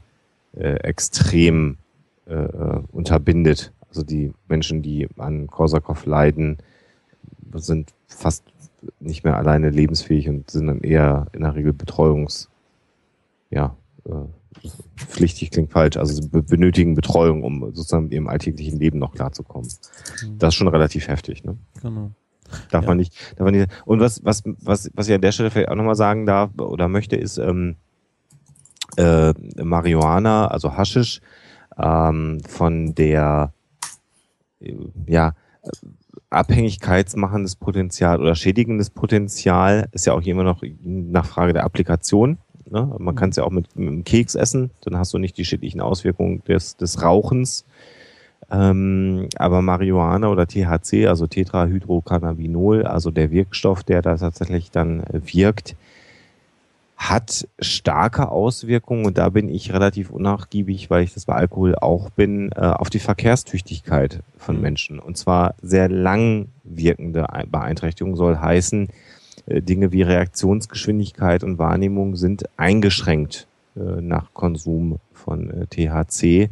[0.55, 1.77] äh, extrem
[2.27, 3.71] äh, äh unterbindet.
[3.89, 6.57] Also die Menschen, die an Korsakow leiden,
[7.55, 8.43] sind fast
[8.99, 12.49] nicht mehr alleine lebensfähig und sind dann eher in der Regel betreuungs
[13.53, 19.13] ja, äh, pflichtig klingt falsch, also benötigen Betreuung, um sozusagen mit ihrem alltäglichen Leben noch
[19.13, 19.69] klarzukommen.
[20.23, 20.37] Mhm.
[20.37, 21.57] Das ist schon relativ heftig, ne?
[21.81, 22.11] Genau.
[22.69, 22.89] Darf ja.
[22.89, 23.71] man nicht, darf man nicht.
[23.85, 26.87] Und was, was, was, was ich an der Stelle vielleicht auch nochmal sagen darf oder
[26.87, 27.77] möchte, ist ähm,
[28.97, 31.21] äh, Marihuana, also Haschisch,
[31.77, 33.53] ähm, von der
[34.59, 34.75] äh,
[35.07, 35.33] ja
[36.29, 42.37] abhängigkeitsmachendes Potenzial oder schädigendes Potenzial ist ja auch immer noch nach Frage der Applikation.
[42.73, 42.89] Ne?
[42.97, 45.45] Man kann es ja auch mit, mit einem Keks essen, dann hast du nicht die
[45.45, 47.65] schädlichen Auswirkungen des, des Rauchens.
[48.51, 55.75] Ähm, aber Marihuana oder THC, also Tetrahydrocannabinol, also der Wirkstoff, der da tatsächlich dann wirkt,
[56.97, 62.09] hat starke Auswirkungen und da bin ich relativ unnachgiebig, weil ich das bei Alkohol auch
[62.09, 64.61] bin, äh, auf die Verkehrstüchtigkeit von mhm.
[64.61, 64.99] Menschen.
[64.99, 68.91] Und zwar sehr lang wirkende Beeinträchtigung soll heißen, äh,
[69.47, 76.49] Dinge wie Reaktionsgeschwindigkeit und Wahrnehmung sind eingeschränkt äh, nach Konsum von äh, THC.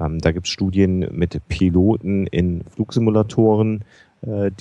[0.00, 3.84] Ähm, da gibt es Studien mit Piloten in Flugsimulatoren,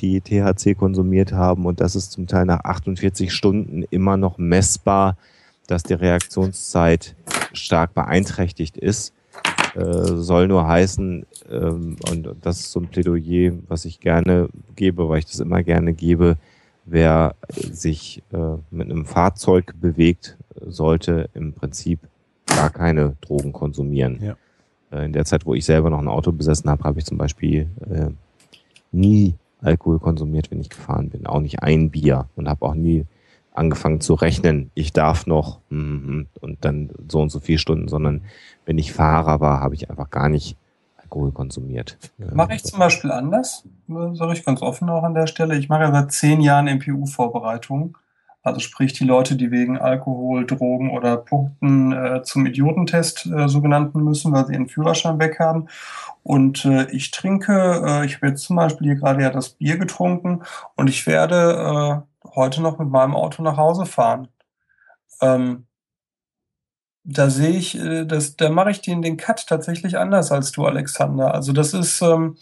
[0.02, 5.16] die THC konsumiert haben und das ist zum Teil nach 48 Stunden immer noch messbar,
[5.68, 7.16] dass die Reaktionszeit
[7.54, 9.14] stark beeinträchtigt ist.
[9.76, 15.08] äh, soll nur heißen, ähm, und das ist so ein Plädoyer, was ich gerne gebe,
[15.08, 16.36] weil ich das immer gerne gebe,
[16.86, 22.00] wer sich äh, mit einem Fahrzeug bewegt, sollte im Prinzip
[22.46, 24.20] gar keine Drogen konsumieren.
[24.22, 24.36] Ja.
[24.92, 27.18] Äh, in der Zeit, wo ich selber noch ein Auto besessen habe, habe ich zum
[27.18, 28.10] Beispiel äh,
[28.92, 31.26] nie Alkohol konsumiert, wenn ich gefahren bin.
[31.26, 33.06] Auch nicht ein Bier und habe auch nie
[33.54, 38.22] angefangen zu rechnen, ich darf noch mm, und dann so und so viele Stunden, sondern
[38.66, 40.58] wenn ich Fahrer war, habe ich einfach gar nicht
[41.14, 41.98] Alkohol konsumiert.
[42.18, 45.56] Mache ich zum Beispiel anders, sage ich ganz offen auch an der Stelle.
[45.56, 47.98] Ich mache ja seit zehn Jahren MPU-Vorbereitung.
[48.42, 53.62] Also sprich die Leute, die wegen Alkohol, Drogen oder Punkten äh, zum Idiotentest äh, so
[53.62, 55.68] genannten müssen, weil sie ihren Führerschein weg haben.
[56.24, 59.78] Und äh, ich trinke, äh, ich habe jetzt zum Beispiel hier gerade ja das Bier
[59.78, 60.42] getrunken
[60.76, 64.28] und ich werde äh, heute noch mit meinem Auto nach Hause fahren.
[65.22, 65.68] Ähm,
[67.04, 70.66] da sehe ich, äh, das, da mache ich den, den Cut tatsächlich anders als du,
[70.66, 71.34] Alexander.
[71.34, 72.38] Also das ist, ähm,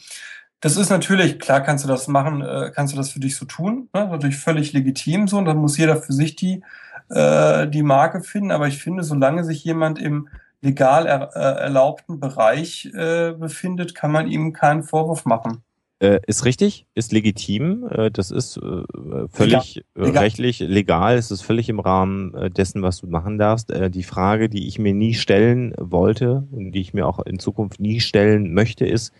[0.59, 3.45] das ist natürlich, klar kannst du das machen, äh, kannst du das für dich so
[3.45, 4.07] tun, ne?
[4.07, 6.63] natürlich völlig legitim so, und dann muss jeder für sich die,
[7.09, 10.29] äh, die Marke finden, aber ich finde, solange sich jemand im
[10.61, 15.63] legal er, äh, erlaubten Bereich äh, befindet, kann man ihm keinen Vorwurf machen.
[16.01, 18.83] Äh, ist richtig, ist legitim, äh, das ist äh,
[19.29, 20.17] völlig legal.
[20.17, 23.71] rechtlich legal, es ist völlig im Rahmen dessen, was du machen darfst.
[23.71, 27.79] die Frage, die ich mir nie stellen wollte und die ich mir auch in Zukunft
[27.79, 29.13] nie stellen möchte, ist,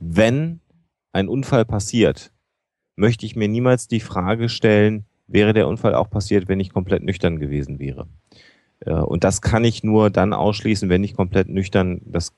[0.00, 0.58] wenn
[1.12, 2.32] ein Unfall passiert,
[2.96, 7.04] möchte ich mir niemals die Frage stellen, wäre der Unfall auch passiert, wenn ich komplett
[7.04, 8.08] nüchtern gewesen wäre.
[8.84, 12.34] Und das kann ich nur dann ausschließen, wenn ich komplett nüchtern das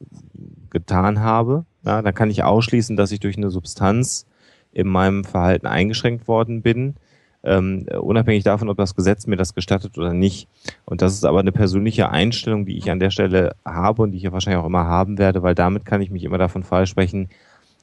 [0.70, 1.64] getan habe.
[1.86, 4.26] Ja, dann kann ich ausschließen, dass ich durch eine Substanz
[4.72, 6.96] in meinem Verhalten eingeschränkt worden bin,
[7.44, 10.48] ähm, unabhängig davon, ob das Gesetz mir das gestattet oder nicht.
[10.84, 14.16] Und das ist aber eine persönliche Einstellung, die ich an der Stelle habe und die
[14.16, 17.28] ich ja wahrscheinlich auch immer haben werde, weil damit kann ich mich immer davon freisprechen,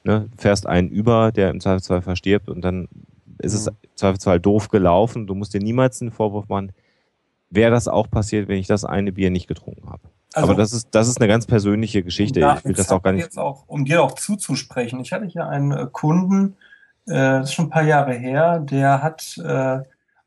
[0.04, 2.88] ne, fährst einen über, der im Zweifelsfall verstirbt und dann
[3.38, 5.26] ist es im Zweifelsfall doof gelaufen.
[5.26, 6.72] Du musst dir niemals einen Vorwurf machen,
[7.48, 10.02] wäre das auch passiert, wenn ich das eine Bier nicht getrunken habe.
[10.34, 12.40] Also, Aber das ist, das ist eine ganz persönliche Geschichte.
[12.58, 13.38] Ich will das auch gar nicht.
[13.38, 14.98] Auch, um dir auch zuzusprechen.
[14.98, 16.56] Ich hatte hier einen äh, Kunden,
[17.06, 19.78] äh, das ist schon ein paar Jahre her, der hat, äh,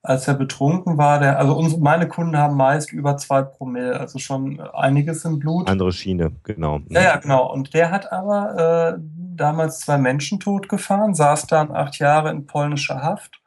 [0.02, 4.18] als er betrunken war, der, also unsere, meine Kunden haben meist über zwei Promille, also
[4.18, 5.70] schon einiges im Blut.
[5.70, 6.80] Andere Schiene, genau.
[6.88, 7.52] Ja, ja, genau.
[7.52, 9.02] Und der hat aber äh,
[9.36, 13.42] damals zwei Menschen totgefahren, saß dann acht Jahre in polnischer Haft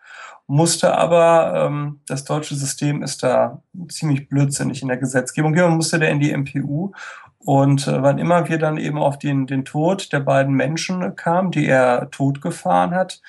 [0.51, 5.55] musste aber, ähm, das deutsche System ist da ziemlich blödsinnig in der Gesetzgebung.
[5.55, 6.91] Hier musste der in die MPU
[7.39, 11.53] und äh, wann immer wir dann eben auf den, den Tod der beiden Menschen kamen,
[11.53, 13.23] die er totgefahren hat,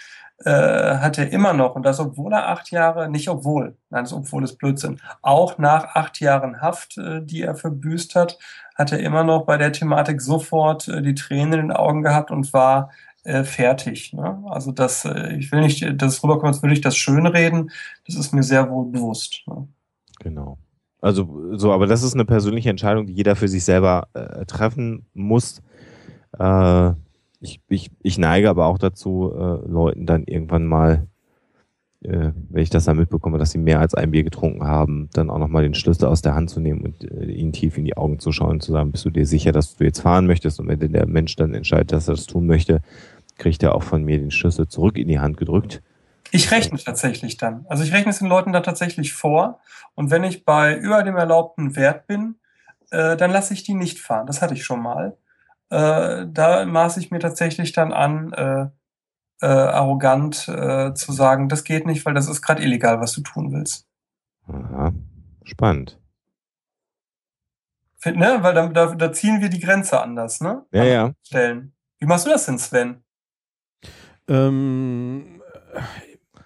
[0.43, 0.49] äh,
[0.98, 4.43] hat er immer noch, und das obwohl er acht Jahre, nicht obwohl, nein, das obwohl
[4.43, 8.39] ist Blödsinn, auch nach acht Jahren Haft, äh, die er verbüßt hat,
[8.73, 12.31] hat er immer noch bei der Thematik sofort äh, die Tränen in den Augen gehabt
[12.31, 12.89] und war
[13.23, 14.14] äh, fertig.
[14.14, 14.43] Ne?
[14.48, 17.69] Also das, äh, ich will nicht, dass es rüberkommt, als würde ich das schönreden.
[18.07, 19.43] Das ist mir sehr wohl bewusst.
[19.45, 19.68] Ne?
[20.19, 20.57] Genau.
[21.02, 25.06] Also so, aber das ist eine persönliche Entscheidung, die jeder für sich selber äh, treffen
[25.14, 25.61] muss.
[26.39, 26.93] Äh,
[27.41, 29.31] ich, ich, ich neige aber auch dazu,
[29.65, 31.07] Leuten dann irgendwann mal,
[32.02, 35.39] wenn ich das dann mitbekomme, dass sie mehr als ein Bier getrunken haben, dann auch
[35.39, 38.31] nochmal den Schlüssel aus der Hand zu nehmen und ihnen tief in die Augen zu
[38.31, 40.60] schauen und zu sagen, bist du dir sicher, dass du jetzt fahren möchtest?
[40.60, 42.81] Und wenn der Mensch dann entscheidet, dass er das tun möchte,
[43.41, 45.81] kriegt er auch von mir den Schlüssel zurück in die Hand gedrückt.
[46.30, 47.65] Ich rechne tatsächlich dann.
[47.68, 49.59] Also ich rechne es den Leuten da tatsächlich vor.
[49.95, 52.35] Und wenn ich bei über dem erlaubten Wert bin,
[52.91, 54.27] äh, dann lasse ich die nicht fahren.
[54.27, 55.18] Das hatte ich schon mal.
[55.69, 58.68] Äh, da maße ich mir tatsächlich dann an, äh,
[59.41, 63.22] äh, arrogant äh, zu sagen, das geht nicht, weil das ist gerade illegal, was du
[63.22, 63.88] tun willst.
[64.47, 64.93] Aha,
[65.43, 65.99] spannend.
[67.97, 68.38] Find, ne?
[68.41, 70.63] Weil da, da, da ziehen wir die Grenze anders, ne?
[70.72, 71.13] Ja, ja.
[71.23, 71.73] Stellen.
[71.97, 73.03] Wie machst du das denn, Sven?
[74.27, 75.41] Ähm,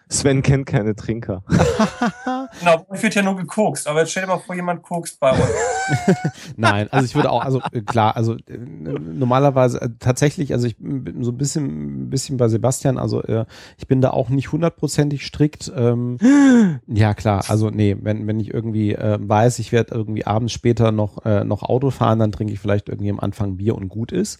[0.07, 1.43] Sven kennt keine Trinker.
[2.59, 5.31] genau, ich wird ja nur gekokst, aber jetzt stell dir mal vor, jemand kokst bei
[5.31, 5.49] uns.
[6.57, 10.77] Nein, also ich würde auch, also äh, klar, also äh, normalerweise äh, tatsächlich, also ich
[10.77, 13.45] bin so ein bisschen, ein bisschen bei Sebastian, also äh,
[13.77, 15.71] ich bin da auch nicht hundertprozentig strikt.
[15.75, 16.17] Ähm,
[16.87, 21.23] ja klar, also nee, wenn, wenn ich irgendwie weiß, ich werde irgendwie abends später noch,
[21.45, 24.39] noch Auto fahren, dann trinke ich vielleicht irgendwie am Anfang Bier und gut ist.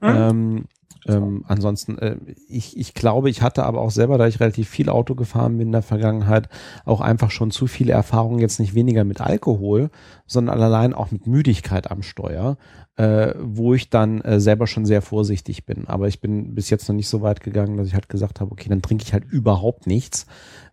[0.00, 0.08] Mhm.
[0.08, 0.64] Ähm,
[1.06, 2.16] ähm, ansonsten, äh,
[2.48, 5.68] ich, ich glaube, ich hatte aber auch selber, da ich relativ viel Auto gefahren bin
[5.68, 6.48] in der Vergangenheit,
[6.84, 9.90] auch einfach schon zu viele Erfahrungen, jetzt nicht weniger mit Alkohol,
[10.26, 12.56] sondern allein auch mit Müdigkeit am Steuer,
[12.96, 15.86] äh, wo ich dann äh, selber schon sehr vorsichtig bin.
[15.86, 18.50] Aber ich bin bis jetzt noch nicht so weit gegangen, dass ich halt gesagt habe,
[18.50, 20.26] okay, dann trinke ich halt überhaupt nichts.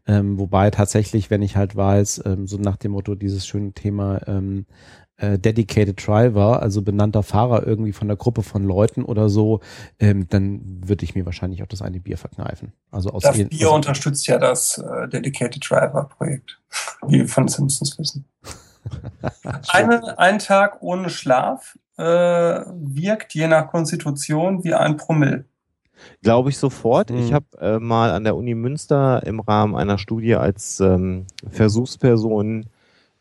[0.07, 4.21] Ähm, wobei tatsächlich, wenn ich halt weiß, ähm, so nach dem Motto dieses schöne Thema,
[4.27, 4.65] ähm,
[5.17, 9.61] äh, Dedicated Driver, also benannter Fahrer irgendwie von der Gruppe von Leuten oder so,
[9.99, 12.73] ähm, dann würde ich mir wahrscheinlich auch das eine Bier verkneifen.
[12.91, 16.59] Also aus das Bier also unterstützt ja das äh, Dedicated Driver Projekt,
[17.07, 18.25] wie wir von Simpsons wissen.
[19.69, 25.45] Eine, ein Tag ohne Schlaf äh, wirkt je nach Konstitution wie ein Promille.
[26.21, 27.09] Glaube ich sofort.
[27.09, 27.17] Mhm.
[27.17, 32.67] Ich habe äh, mal an der Uni Münster im Rahmen einer Studie als ähm, Versuchsperson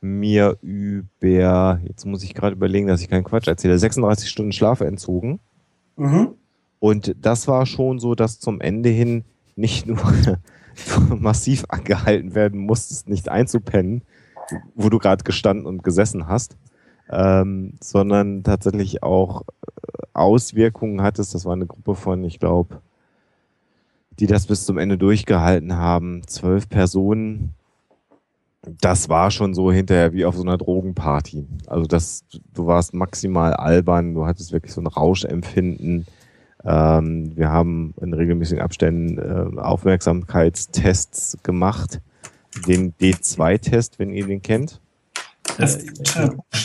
[0.05, 4.81] mir über, jetzt muss ich gerade überlegen, dass ich keinen Quatsch erzähle, 36 Stunden Schlaf
[4.81, 5.40] entzogen.
[5.97, 6.35] Mhm.
[6.78, 9.24] Und das war schon so, dass zum Ende hin
[9.56, 9.98] nicht nur
[11.18, 14.02] massiv angehalten werden musstest, nicht einzupennen,
[14.74, 16.56] wo du gerade gestanden und gesessen hast,
[17.10, 21.35] ähm, sondern tatsächlich auch äh, Auswirkungen hattest.
[21.35, 22.82] Das war eine Gruppe von, ich glaube,
[24.20, 27.55] die das bis zum Ende durchgehalten haben, zwölf Personen.
[28.80, 31.46] Das war schon so hinterher wie auf so einer Drogenparty.
[31.66, 32.24] Also das,
[32.54, 36.06] du warst maximal albern, du hattest wirklich so ein Rauschempfinden.
[36.64, 42.00] Ähm, wir haben in regelmäßigen Abständen äh, Aufmerksamkeitstests gemacht.
[42.66, 44.80] Den D2-Test, wenn ihr den kennt.
[45.58, 46.16] Es gibt,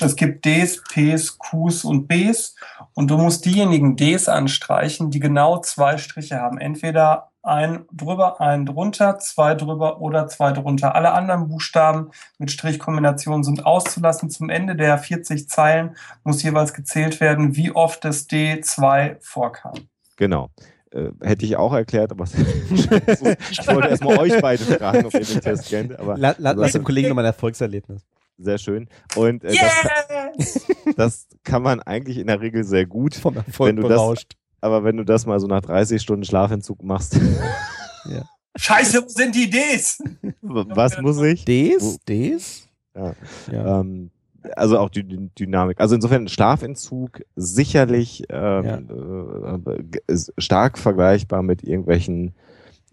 [0.02, 2.56] es gibt Ds, Ps, Qs und Bs
[2.94, 6.58] und du musst diejenigen Ds anstreichen, die genau zwei Striche haben.
[6.58, 10.96] Entweder ein drüber, ein drunter, zwei drüber oder zwei drunter.
[10.96, 14.30] Alle anderen Buchstaben mit Strichkombinationen sind auszulassen.
[14.30, 19.74] Zum Ende der 40 Zeilen muss jeweils gezählt werden, wie oft das D2 vorkam.
[20.16, 20.50] Genau.
[20.92, 22.26] Äh, hätte ich auch erklärt, aber
[22.72, 22.90] ich
[23.68, 25.98] wollte erstmal euch beide fragen, ob ihr den Test kennt.
[26.00, 28.06] Aber la, la, lass dem Kollegen nochmal ein Erfolgserlebnis.
[28.38, 28.88] Sehr schön.
[29.16, 29.62] Und äh, yes!
[29.84, 33.16] das, kann, das, kann man eigentlich in der Regel sehr gut.
[33.16, 34.39] Vom Erfolg wenn du berauscht.
[34.62, 37.16] Aber wenn du das mal so nach 30 Stunden Schlafentzug machst.
[38.06, 38.24] ja.
[38.56, 40.04] Scheiße, wo sind die Ds?
[40.42, 41.46] Was muss ich?
[41.46, 42.00] Ds?
[42.08, 42.68] Ds?
[42.96, 43.14] Ja.
[43.52, 43.80] ja.
[43.80, 44.12] Ähm,
[44.56, 45.80] also auch die Dynamik.
[45.80, 49.74] Also insofern Schlafentzug sicherlich ähm, ja.
[50.08, 52.34] äh, stark vergleichbar mit irgendwelchen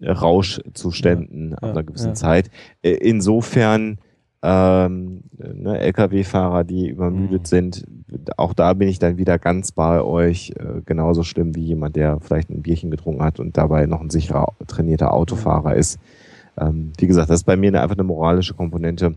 [0.02, 1.56] Rauschzuständen ja.
[1.56, 2.50] ab einer gewissen Zeit.
[2.82, 3.98] Äh, insofern
[4.42, 7.46] ähm, ne, Lkw-Fahrer, die übermüdet mhm.
[7.46, 7.86] sind,
[8.36, 12.20] auch da bin ich dann wieder ganz bei euch, äh, genauso schlimm wie jemand, der
[12.20, 15.98] vielleicht ein Bierchen getrunken hat und dabei noch ein sicherer, trainierter Autofahrer ist.
[16.56, 19.16] Ähm, wie gesagt, das ist bei mir eine, einfach eine moralische Komponente,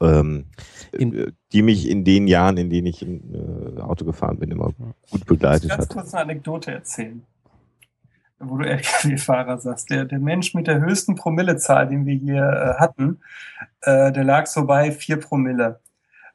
[0.00, 0.46] ähm,
[0.92, 4.72] in, die mich in den Jahren, in denen ich in, äh, Auto gefahren bin, immer
[5.10, 5.80] gut begleitet hat.
[5.80, 7.22] Ich ganz kurz eine Anekdote erzählen
[8.44, 12.80] wo du Lkw-Fahrer sagst, der, der Mensch mit der höchsten Promillezahl, den wir hier äh,
[12.80, 13.20] hatten,
[13.82, 15.80] äh, der lag so bei vier Promille.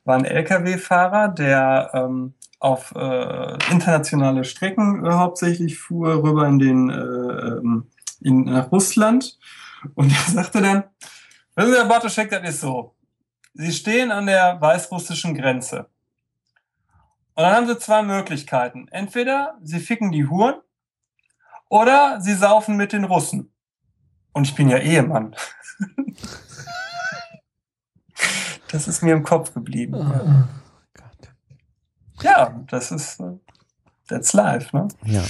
[0.07, 6.89] War ein Lkw-Fahrer, der ähm, auf äh, internationale Strecken äh, hauptsächlich fuhr, rüber in den
[6.89, 9.38] äh, ähm, in, nach Russland.
[9.93, 10.85] Und er sagte dann,
[11.55, 12.95] wissen Sie, Herr Bartoschek, das ist so.
[13.53, 15.89] Sie stehen an der weißrussischen Grenze.
[17.35, 18.88] Und dann haben Sie zwei Möglichkeiten.
[18.89, 20.55] Entweder Sie ficken die Huren
[21.69, 23.51] oder sie saufen mit den Russen.
[24.34, 25.35] Und ich bin ja Ehemann.
[28.72, 29.95] das ist mir im Kopf geblieben.
[29.95, 30.48] Oh, ja.
[32.22, 33.34] ja, das ist äh,
[34.07, 34.88] that's life, ne?
[35.06, 35.23] Ja.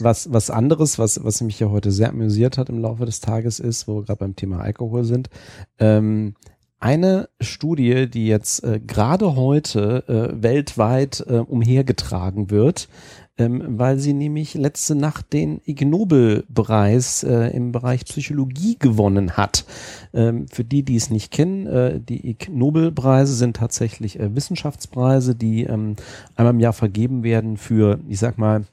[0.00, 3.60] Was, was anderes, was, was mich ja heute sehr amüsiert hat im Laufe des Tages
[3.60, 5.28] ist, wo wir gerade beim Thema Alkohol sind,
[5.78, 6.34] ähm,
[6.80, 12.88] eine Studie, die jetzt äh, gerade heute äh, weltweit äh, umhergetragen wird,
[13.40, 19.64] ähm, weil sie nämlich letzte Nacht den Ig Nobel-Preis äh, im Bereich Psychologie gewonnen hat.
[20.12, 25.34] Ähm, für die, die es nicht kennen, äh, die Ig Nobel-Preise sind tatsächlich äh, Wissenschaftspreise,
[25.34, 25.96] die ähm,
[26.36, 28.64] einmal im Jahr vergeben werden für, ich sag mal,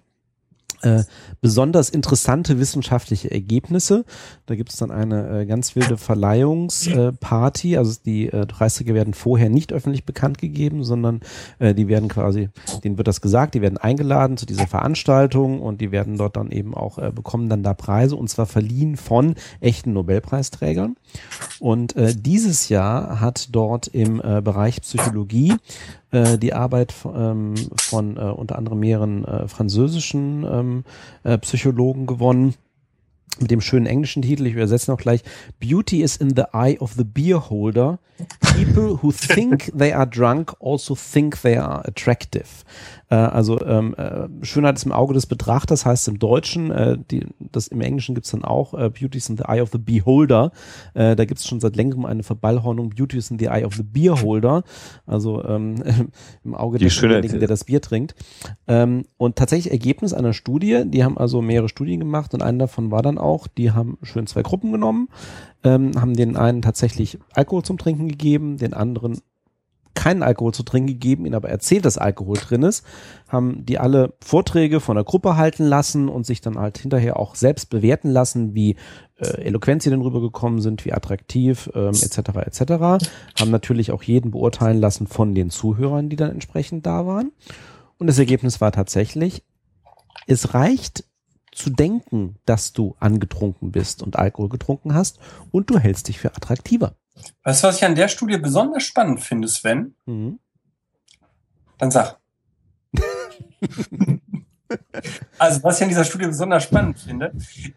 [0.81, 1.03] äh,
[1.41, 4.05] besonders interessante wissenschaftliche Ergebnisse.
[4.45, 7.73] Da gibt es dann eine äh, ganz wilde Verleihungsparty.
[7.73, 11.21] Äh, also die äh, Preisträger werden vorher nicht öffentlich bekannt gegeben, sondern
[11.59, 12.49] äh, die werden quasi,
[12.83, 16.51] denen wird das gesagt, die werden eingeladen zu dieser Veranstaltung und die werden dort dann
[16.51, 20.95] eben auch äh, bekommen dann da Preise und zwar verliehen von echten Nobelpreisträgern.
[21.59, 25.53] Und äh, dieses Jahr hat dort im äh, Bereich Psychologie
[26.11, 30.83] äh, die Arbeit ähm, von äh, unter anderem mehreren äh, französischen ähm,
[31.23, 32.55] äh, Psychologen gewonnen
[33.39, 35.21] mit dem schönen englischen Titel, ich übersetze noch gleich,
[35.59, 37.99] Beauty is in the eye of the beer holder.
[38.41, 42.47] People who think they are drunk also think they are attractive.
[43.09, 47.25] Äh, also ähm, äh, Schönheit ist im Auge des Betrachters heißt im Deutschen, äh, die,
[47.39, 50.51] das im Englischen gibt's dann auch äh, Beauty is in the Eye of the Beholder.
[50.93, 53.83] Äh, da gibt's schon seit längerem eine Verballhornung Beauty is in the Eye of the
[53.83, 54.63] Beerholder.
[55.05, 55.83] Also ähm,
[56.43, 58.15] im Auge desjenigen, der das Bier trinkt.
[58.67, 62.91] Ähm, und tatsächlich Ergebnis einer Studie, die haben also mehrere Studien gemacht und eine davon
[62.91, 65.09] war dann auch, die haben schön zwei Gruppen genommen,
[65.63, 69.19] ähm, haben den einen tatsächlich Alkohol zum Trinken gegeben, den anderen
[69.97, 72.85] keinen Alkohol zu trinken gegeben, ihnen aber erzählt, dass Alkohol drin ist,
[73.27, 77.33] haben die alle Vorträge von der Gruppe halten lassen und sich dann halt hinterher auch
[77.33, 78.75] selbst bewerten lassen, wie
[79.17, 82.17] äh, eloquent sie denn rübergekommen sind, wie attraktiv ähm, etc.
[82.45, 82.61] etc.
[83.39, 87.31] Haben natürlich auch jeden beurteilen lassen von den Zuhörern, die dann entsprechend da waren.
[87.97, 89.43] Und das Ergebnis war tatsächlich,
[90.27, 91.05] es reicht
[91.51, 95.17] zu denken, dass du angetrunken bist und Alkohol getrunken hast
[95.49, 96.93] und du hältst dich für attraktiver.
[97.43, 99.95] Weißt du, was ich an der Studie besonders spannend finde, Sven?
[100.05, 100.39] Mhm.
[101.77, 102.19] Dann sag.
[105.37, 107.31] Also, was ich an dieser Studie besonders spannend finde,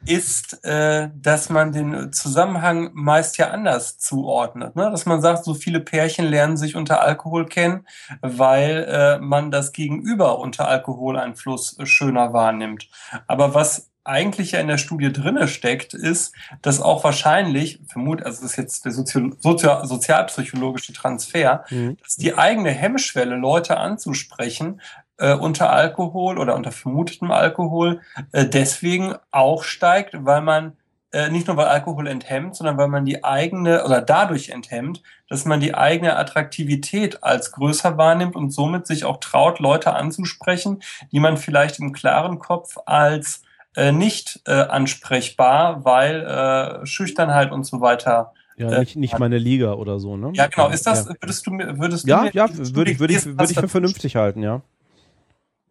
[0.07, 4.77] ist, äh, dass man den Zusammenhang meist ja anders zuordnet.
[4.77, 4.91] Ne?
[4.91, 7.87] Dass man sagt, so viele Pärchen lernen sich unter Alkohol kennen,
[8.23, 12.89] weil äh, man das Gegenüber unter Alkoholeinfluss schöner wahrnimmt.
[13.27, 18.43] Aber was eigentlich ja in der Studie drinne steckt, ist, dass auch wahrscheinlich, vermut, also
[18.43, 21.97] das ist jetzt der Sozio Sozio sozialpsychologische Transfer, mhm.
[22.03, 24.81] dass die eigene Hemmschwelle, Leute anzusprechen,
[25.19, 28.01] äh, unter Alkohol oder unter vermutetem Alkohol
[28.33, 30.77] äh, deswegen auch steigt, weil man
[31.13, 35.45] äh, nicht nur weil Alkohol enthemmt, sondern weil man die eigene oder dadurch enthemmt, dass
[35.45, 40.83] man die eigene Attraktivität als größer wahrnimmt und somit sich auch traut, Leute anzusprechen,
[41.13, 43.43] die man vielleicht im klaren Kopf als
[43.81, 49.73] äh, nicht äh, ansprechbar, weil äh, Schüchternheit und so weiter ja, nicht, nicht meine Liga
[49.73, 50.33] oder so, ne?
[50.35, 50.69] Ja, genau.
[50.69, 53.69] Ist das, würdest du, würdest ja, du Ja, würde ich, würde ich, würde ich für
[53.69, 54.61] vernünftig halten, ja.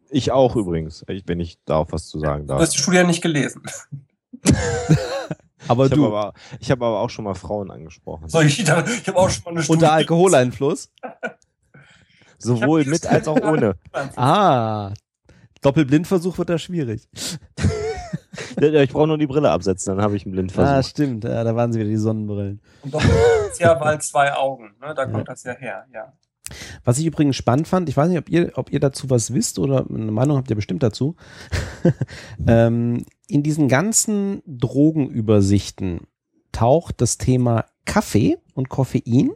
[0.10, 2.57] Ich auch übrigens, wenn ich darauf was zu sagen darf.
[2.57, 3.61] Du hast die Studie ja nicht gelesen.
[5.68, 6.06] aber ich du.
[6.06, 8.27] Hab aber, ich habe aber auch schon mal Frauen angesprochen.
[8.27, 9.84] So, ich, ich habe auch schon mal eine Studie.
[9.84, 10.91] Unter Alkoholeinfluss?
[12.40, 13.76] Sowohl mit als auch ohne.
[14.15, 14.94] ah,
[15.61, 17.07] Doppelblindversuch wird da schwierig.
[18.61, 20.71] Ich brauche nur die Brille absetzen, dann habe ich einen Blindversuch.
[20.71, 21.23] Ah, stimmt.
[21.23, 22.61] Ja, da waren sie wieder die Sonnenbrillen.
[22.81, 24.75] Und Doppelblind ist ja, weil zwei Augen.
[24.81, 24.93] Ne?
[24.95, 25.23] Da kommt ja.
[25.23, 26.13] das ja her, ja.
[26.83, 29.59] Was ich übrigens spannend fand, ich weiß nicht, ob ihr, ob ihr dazu was wisst
[29.59, 31.15] oder eine Meinung habt ihr bestimmt dazu.
[32.47, 36.01] ähm, in diesen ganzen Drogenübersichten
[36.51, 39.31] taucht das Thema Kaffee und Koffein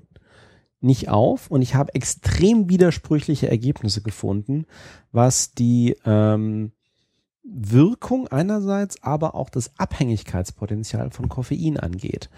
[0.81, 4.65] nicht auf und ich habe extrem widersprüchliche Ergebnisse gefunden,
[5.11, 6.73] was die ähm,
[7.45, 12.29] Wirkung einerseits, aber auch das Abhängigkeitspotenzial von Koffein angeht.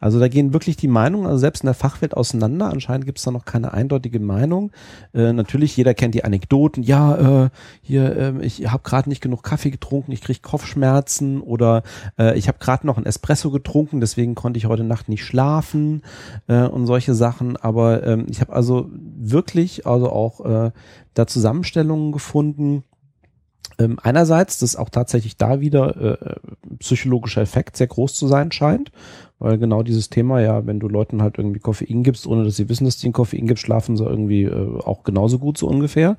[0.00, 2.70] Also da gehen wirklich die Meinungen, also selbst in der Fachwelt auseinander.
[2.70, 4.72] Anscheinend gibt es da noch keine eindeutige Meinung.
[5.12, 6.82] Äh, natürlich, jeder kennt die Anekdoten.
[6.82, 7.50] Ja, äh,
[7.82, 11.82] hier, äh, ich habe gerade nicht genug Kaffee getrunken, ich kriege Kopfschmerzen oder
[12.18, 16.02] äh, ich habe gerade noch ein Espresso getrunken, deswegen konnte ich heute Nacht nicht schlafen
[16.46, 17.58] äh, und solche Sachen.
[17.58, 20.70] Aber ähm, ich habe also wirklich, also auch äh,
[21.12, 22.82] da Zusammenstellungen gefunden
[23.78, 26.36] ähm, einerseits, dass auch tatsächlich da wieder äh,
[26.78, 28.92] psychologischer Effekt sehr groß zu sein scheint,
[29.38, 32.68] weil genau dieses Thema, ja, wenn du Leuten halt irgendwie Koffein gibst, ohne dass sie
[32.68, 36.16] wissen, dass du ihnen Koffein gibst, schlafen sie irgendwie äh, auch genauso gut so ungefähr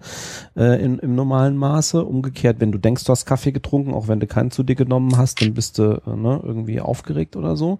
[0.58, 2.04] äh, in, im normalen Maße.
[2.04, 5.18] Umgekehrt, wenn du denkst, du hast Kaffee getrunken, auch wenn du keinen zu dir genommen
[5.18, 7.80] hast, dann bist du äh, ne, irgendwie aufgeregt oder so.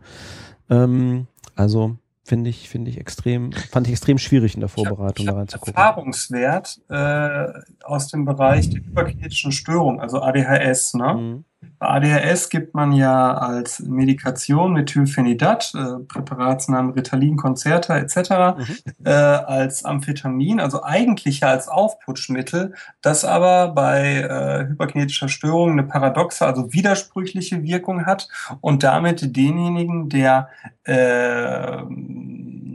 [0.70, 5.34] Ähm, also finde ich, finde ich extrem, fand ich extrem schwierig in der Vorbereitung da
[5.34, 5.76] reinzugucken.
[5.76, 7.48] Erfahrungswert äh,
[7.84, 10.96] aus dem Bereich der hyperkinetischen Störung, also ADHS.
[10.96, 11.14] Ne?
[11.14, 11.46] Mhm.
[11.78, 18.18] Bei ADHS gibt man ja als Medikation Methylphenidat, äh, Präparatsnamen Ritalin, Concerta etc.,
[18.58, 18.66] mhm.
[19.06, 25.84] äh, als Amphetamin, also eigentlich ja als Aufputschmittel, das aber bei äh, hyperkinetischer Störung eine
[25.84, 28.30] paradoxe, also widersprüchliche Wirkung hat
[28.62, 30.50] und damit denjenigen, der
[30.86, 31.84] äh,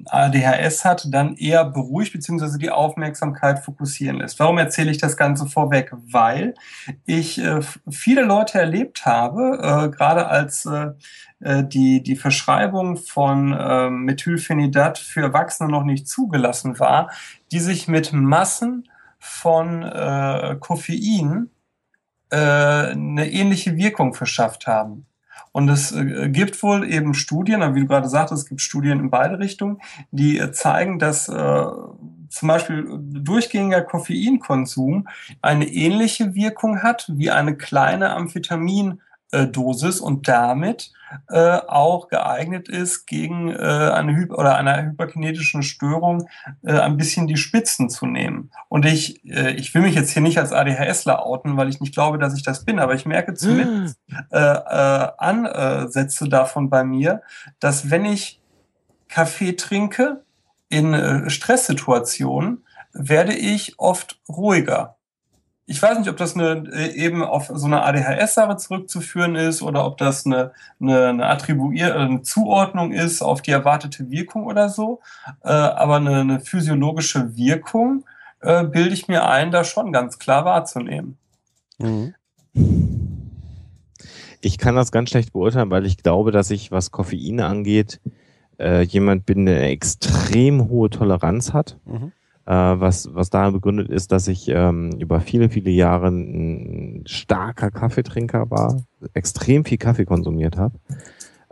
[0.07, 2.59] ADHS hat, dann eher beruhigt bzw.
[2.59, 4.39] die Aufmerksamkeit fokussieren lässt.
[4.39, 5.93] Warum erzähle ich das Ganze vorweg?
[6.11, 6.55] Weil
[7.07, 10.91] ich äh, viele Leute erlebt habe, äh, gerade als äh,
[11.41, 17.11] äh die, die Verschreibung von äh, Methylphenidat für Erwachsene noch nicht zugelassen war,
[17.53, 21.51] die sich mit Massen von äh, Koffein
[22.31, 25.07] äh, eine ähnliche Wirkung verschafft haben.
[25.53, 29.11] Und es äh, gibt wohl eben Studien, wie du gerade sagtest, es gibt Studien in
[29.11, 29.81] beide Richtungen,
[30.11, 31.65] die äh, zeigen, dass äh,
[32.29, 35.09] zum Beispiel durchgängiger Koffeinkonsum
[35.43, 38.11] eine ähnliche Wirkung hat wie eine kleine
[39.33, 40.93] Amphetamindosis und damit
[41.29, 46.29] äh, auch geeignet ist, gegen äh, eine Hy oder einer hyperkinetischen Störung
[46.63, 48.51] äh, ein bisschen die Spitzen zu nehmen.
[48.69, 51.95] Und ich, äh, ich will mich jetzt hier nicht als ADHSler outen, weil ich nicht
[51.95, 53.99] glaube, dass ich das bin, aber ich merke zumindest
[54.31, 57.23] äh, äh, Ansätze davon bei mir,
[57.59, 58.41] dass wenn ich
[59.09, 60.23] Kaffee trinke
[60.69, 64.97] in äh, Stresssituationen, werde ich oft ruhiger
[65.71, 69.87] ich weiß nicht, ob das eine, äh, eben auf so eine ADHS-Sache zurückzuführen ist oder
[69.87, 70.51] ob das eine,
[70.81, 75.01] eine, eine Attribuier äh, eine Zuordnung ist auf die erwartete Wirkung oder so.
[75.45, 78.05] Äh, aber eine, eine physiologische Wirkung
[78.41, 81.19] äh, bilde ich mir ein, da schon ganz klar wahrzunehmen.
[81.79, 82.15] Mhm.
[84.41, 88.01] Ich kann das ganz schlecht beurteilen, weil ich glaube, dass ich, was Koffein angeht,
[88.59, 91.79] äh, jemand bin, der eine extrem hohe Toleranz hat.
[91.85, 92.11] Mhm.
[92.51, 97.71] Äh, was, was daran begründet ist, dass ich ähm, über viele, viele Jahre ein starker
[97.71, 98.83] Kaffeetrinker war,
[99.15, 100.75] extrem viel Kaffee konsumiert habe.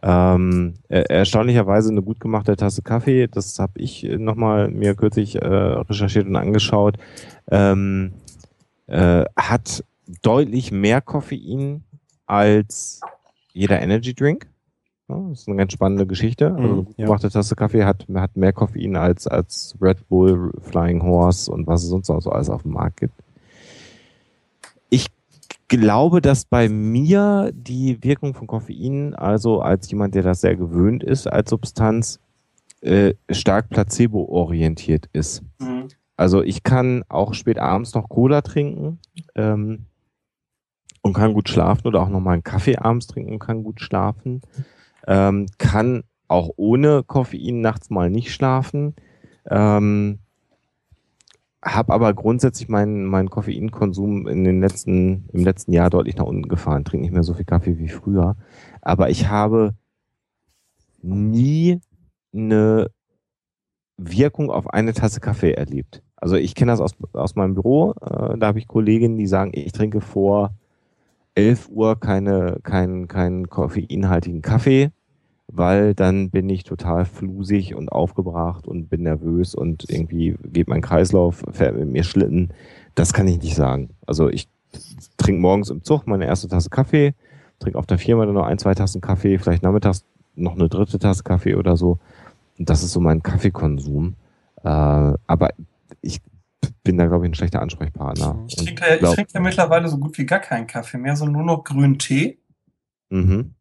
[0.03, 6.27] Ähm, erstaunlicherweise eine gut gemachte Tasse Kaffee, das habe ich nochmal mir kürzlich äh, recherchiert
[6.27, 6.97] und angeschaut,
[7.49, 8.15] ähm,
[8.89, 9.85] äh, hat
[10.23, 11.85] deutlich mehr Koffein
[12.27, 13.03] als
[13.53, 14.49] jeder Energy Drink.
[15.09, 16.55] Das ist eine ganz spannende Geschichte.
[16.55, 17.31] Also eine gut gemachte ja.
[17.31, 21.89] Tasse Kaffee hat, hat mehr Koffein als, als Red Bull, Flying Horse und was es
[21.89, 23.15] sonst noch so alles auf dem Markt gibt.
[24.91, 25.07] Ich
[25.69, 31.03] glaube, dass bei mir die Wirkung von Koffein, also als jemand, der das sehr gewöhnt
[31.03, 32.21] ist als Substanz,
[32.83, 35.43] äh, stark placebo-orientiert ist.
[35.59, 35.89] Mhm.
[36.17, 38.99] Also ich kann auch spät abends noch Cola trinken.
[39.35, 39.87] Ähm,
[41.01, 44.43] und kann gut schlafen oder auch nochmal einen Kaffee abends trinken und kann gut schlafen.
[45.09, 48.95] Ähm, kann auch ohne Koffein nachts mal nicht schlafen.
[49.51, 50.19] Ähm,
[51.65, 56.49] habe aber grundsätzlich meinen mein Koffeinkonsum in den letzten, im letzten Jahr deutlich nach unten
[56.49, 56.85] gefahren.
[56.85, 58.37] Trinke nicht mehr so viel Kaffee wie früher.
[58.83, 59.75] Aber ich habe
[61.03, 61.81] nie
[62.33, 62.91] eine
[63.97, 66.03] Wirkung auf eine Tasse Kaffee erlebt.
[66.17, 67.93] Also ich kenne das aus, aus meinem Büro.
[68.01, 70.53] Äh, da habe ich Kolleginnen, die sagen, ich trinke vor
[71.35, 74.91] 11 Uhr keine, keinen kein koffeinhaltigen Kaffee,
[75.51, 80.83] weil dann bin ich total flusig und aufgebracht und bin nervös und irgendwie geht mein
[80.83, 82.51] Kreislauf, fährt mit mir Schlitten.
[82.95, 83.91] Das kann ich nicht sagen.
[84.07, 84.49] Also ich
[85.17, 87.15] trinke morgens im Zug meine erste Tasse Kaffee,
[87.59, 90.05] trinke auf der Firma dann noch ein, zwei Tassen Kaffee, vielleicht nachmittags
[90.35, 91.99] noch eine dritte Tasse Kaffee oder so.
[92.59, 94.15] Und das ist so mein Kaffeekonsum.
[94.63, 95.51] Äh, aber
[96.03, 96.21] ich
[96.83, 98.45] bin da, glaube ich, ein schlechter Ansprechpartner.
[98.49, 101.45] Ich trinke, ja, ich trinke ja mittlerweile so gut wie gar keinen Kaffee mehr, sondern
[101.45, 102.39] nur noch grünen Tee.
[103.11, 103.55] Mhm.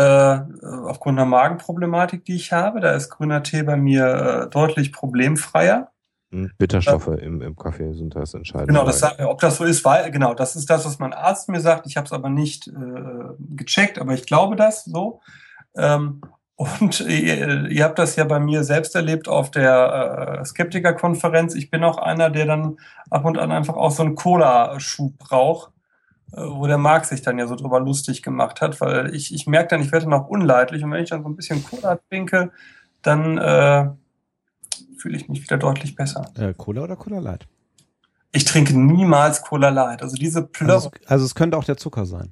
[0.00, 0.40] Äh,
[0.86, 5.90] aufgrund der Magenproblematik, die ich habe, da ist grüner Tee bei mir äh, deutlich problemfreier.
[6.30, 8.68] Hm, Bitterstoffe äh, im, im Kaffee sind das entscheidend.
[8.68, 11.60] Genau, das, ob das so ist, weil, genau, das ist das, was mein Arzt mir
[11.60, 11.86] sagt.
[11.86, 12.72] Ich habe es aber nicht äh,
[13.38, 15.20] gecheckt, aber ich glaube das so.
[15.76, 16.22] Ähm,
[16.54, 21.54] und ihr, ihr, habt das ja bei mir selbst erlebt auf der äh, Skeptiker-Konferenz.
[21.54, 22.78] Ich bin auch einer, der dann
[23.10, 25.72] ab und an einfach auch so einen Cola-Schub braucht,
[26.32, 29.68] wo der Marc sich dann ja so drüber lustig gemacht hat, weil ich, ich merke
[29.68, 32.52] dann, ich werde dann auch unleidlich und wenn ich dann so ein bisschen Cola trinke,
[33.02, 33.90] dann äh,
[34.96, 36.30] fühle ich mich wieder deutlich besser.
[36.36, 37.46] Äh, Cola oder Cola Light?
[38.32, 40.02] Ich trinke niemals Cola Light.
[40.02, 40.74] Also diese Plörre.
[40.74, 42.30] Also, also es könnte auch der Zucker sein.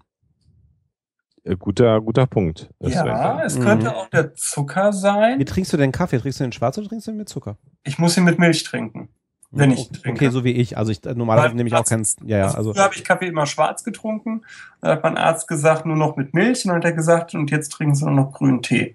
[1.42, 2.70] Äh, guter, guter Punkt.
[2.78, 3.92] Ja, es könnte mhm.
[3.92, 5.38] auch der Zucker sein.
[5.38, 6.18] Wie trinkst du denn Kaffee?
[6.18, 7.56] Trinkst du den schwarz oder trinkst du den mit Zucker?
[7.84, 9.08] Ich muss ihn mit Milch trinken.
[9.50, 10.26] Wenn ich okay, trinke.
[10.26, 10.76] Okay, so wie ich.
[10.76, 12.06] Also ich normalerweise nehme ich auch keinen.
[12.24, 12.70] Ja, ja, also.
[12.70, 14.42] also habe ich Kaffee immer schwarz getrunken.
[14.82, 16.64] Da hat mein Arzt gesagt, nur noch mit Milch.
[16.64, 18.94] Und dann hat er gesagt, und jetzt trinken sie nur noch grünen Tee.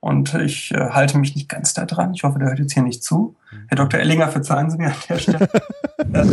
[0.00, 2.14] Und ich äh, halte mich nicht ganz da dran.
[2.14, 3.36] Ich hoffe, der hört jetzt hier nicht zu.
[3.52, 3.64] Mhm.
[3.68, 4.00] Herr Dr.
[4.00, 5.40] Ellinger, verzeihen Sie mir an der Stelle.
[5.98, 6.26] äh,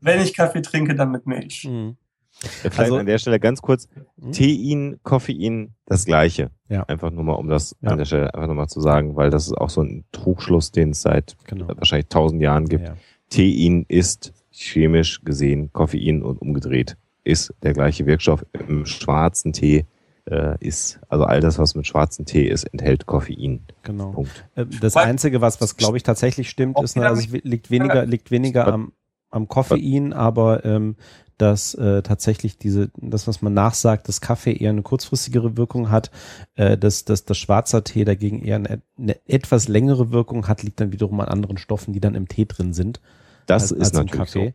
[0.00, 1.64] wenn ich Kaffee trinke, dann mit Milch.
[1.68, 1.96] Mhm.
[2.44, 3.88] Vielleicht also, an der Stelle ganz kurz,
[4.20, 4.32] hm?
[4.32, 6.50] Tein, Koffein, das gleiche.
[6.68, 6.82] Ja.
[6.84, 7.90] Einfach nur mal, um das ja.
[7.90, 10.90] an der Stelle einfach nochmal zu sagen, weil das ist auch so ein Trugschluss, den
[10.90, 11.68] es seit genau.
[11.68, 12.84] wahrscheinlich tausend Jahren gibt.
[12.84, 12.96] Ja,
[13.30, 18.44] Tein ist chemisch gesehen Koffein und umgedreht ist der gleiche Wirkstoff.
[18.68, 19.86] Im schwarzen Tee
[20.30, 23.64] äh, ist, also all das, was mit schwarzen Tee ist, enthält Koffein.
[23.82, 24.10] Genau.
[24.12, 24.44] Punkt.
[24.54, 28.06] Äh, das Einzige, was, was glaube ich tatsächlich stimmt, ist, ne, also es liegt weniger,
[28.06, 28.92] liegt weniger am,
[29.30, 30.96] am Koffein, aber ähm,
[31.38, 36.10] dass äh, tatsächlich diese, das, was man nachsagt, dass Kaffee eher eine kurzfristigere Wirkung hat,
[36.56, 40.80] äh, dass, dass das schwarzer Tee dagegen eher eine, eine etwas längere Wirkung hat, liegt
[40.80, 43.00] dann wiederum an anderen Stoffen, die dann im Tee drin sind.
[43.46, 44.46] Das als, ist als natürlich Kaffee.
[44.48, 44.54] So.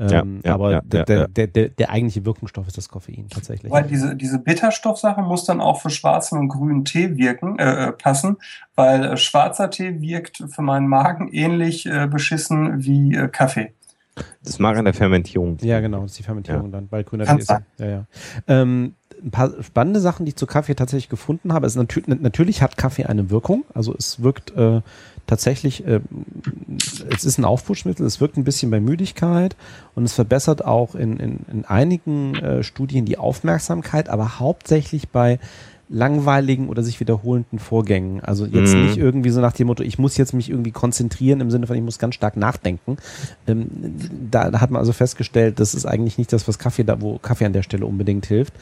[0.00, 3.28] Ähm, ja, ja, aber ja, der, der, der, der, der eigentliche Wirkungsstoff ist das Koffein
[3.28, 3.70] tatsächlich.
[3.70, 7.92] Weil diese, diese Bitterstoffsache muss dann auch für schwarzen und grünen Tee wirken, äh, äh,
[7.92, 8.36] passen,
[8.76, 13.74] weil äh, schwarzer Tee wirkt für meinen Magen ähnlich äh, beschissen wie äh, Kaffee.
[14.42, 15.58] Das mag an der Fermentierung.
[15.60, 16.70] Ja, genau, das ist die Fermentierung ja.
[16.72, 17.50] dann, weil grüner Tee ist.
[17.50, 18.06] Ja, ja.
[18.46, 21.66] Ähm, ein paar spannende Sachen, die ich zu Kaffee tatsächlich gefunden habe.
[21.66, 23.64] ist natürlich, natürlich hat Kaffee eine Wirkung.
[23.74, 24.80] Also es wirkt äh,
[25.26, 26.00] tatsächlich, äh,
[27.14, 29.56] es ist ein Aufputschmittel, es wirkt ein bisschen bei Müdigkeit
[29.94, 35.38] und es verbessert auch in, in, in einigen äh, Studien die Aufmerksamkeit, aber hauptsächlich bei
[35.92, 38.20] langweiligen oder sich wiederholenden Vorgängen.
[38.20, 38.82] Also jetzt Mhm.
[38.82, 41.76] nicht irgendwie so nach dem Motto, ich muss jetzt mich irgendwie konzentrieren im Sinne von,
[41.76, 42.96] ich muss ganz stark nachdenken.
[43.48, 43.66] Ähm,
[44.30, 47.18] da, da hat man also festgestellt, das ist eigentlich nicht das, was Kaffee da, wo
[47.18, 48.54] Kaffee an der Stelle unbedingt hilft.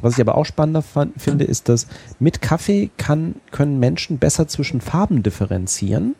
[0.00, 1.88] Was ich aber auch spannender fand, finde, ist, dass
[2.20, 6.14] mit Kaffee kann, können Menschen besser zwischen Farben differenzieren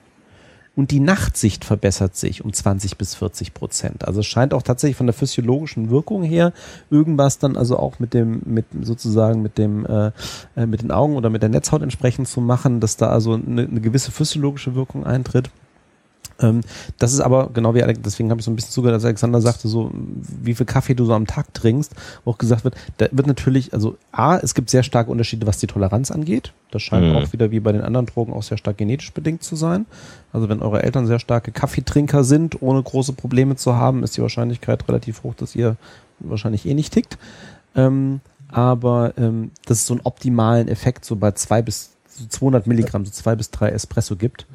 [0.79, 4.07] und die Nachtsicht verbessert sich um 20 bis 40 Prozent.
[4.07, 6.53] Also es scheint auch tatsächlich von der physiologischen Wirkung her
[6.89, 10.13] irgendwas dann also auch mit dem, mit sozusagen mit dem, äh,
[10.55, 13.63] äh, mit den Augen oder mit der Netzhaut entsprechend zu machen, dass da also eine,
[13.63, 15.51] eine gewisse physiologische Wirkung eintritt.
[16.41, 16.61] Ähm,
[16.99, 19.41] das ist aber genau wie Alex, deswegen habe ich so ein bisschen zugehört, als Alexander
[19.41, 21.93] sagte, so wie viel Kaffee du so am Tag trinkst,
[22.25, 25.59] wo auch gesagt wird, da wird natürlich, also A, es gibt sehr starke Unterschiede, was
[25.59, 26.53] die Toleranz angeht.
[26.71, 27.17] Das scheint Mhm.
[27.17, 29.87] auch wieder wie bei den anderen Drogen auch sehr stark genetisch bedingt zu sein.
[30.33, 34.23] Also wenn eure Eltern sehr starke Kaffeetrinker sind, ohne große Probleme zu haben, ist die
[34.23, 35.77] Wahrscheinlichkeit relativ hoch, dass ihr
[36.21, 37.19] wahrscheinlich eh nicht tickt.
[37.75, 42.67] Ähm, aber ähm, dass es so einen optimalen Effekt so bei zwei bis so 200
[42.67, 44.47] Milligramm, so zwei bis drei Espresso gibt.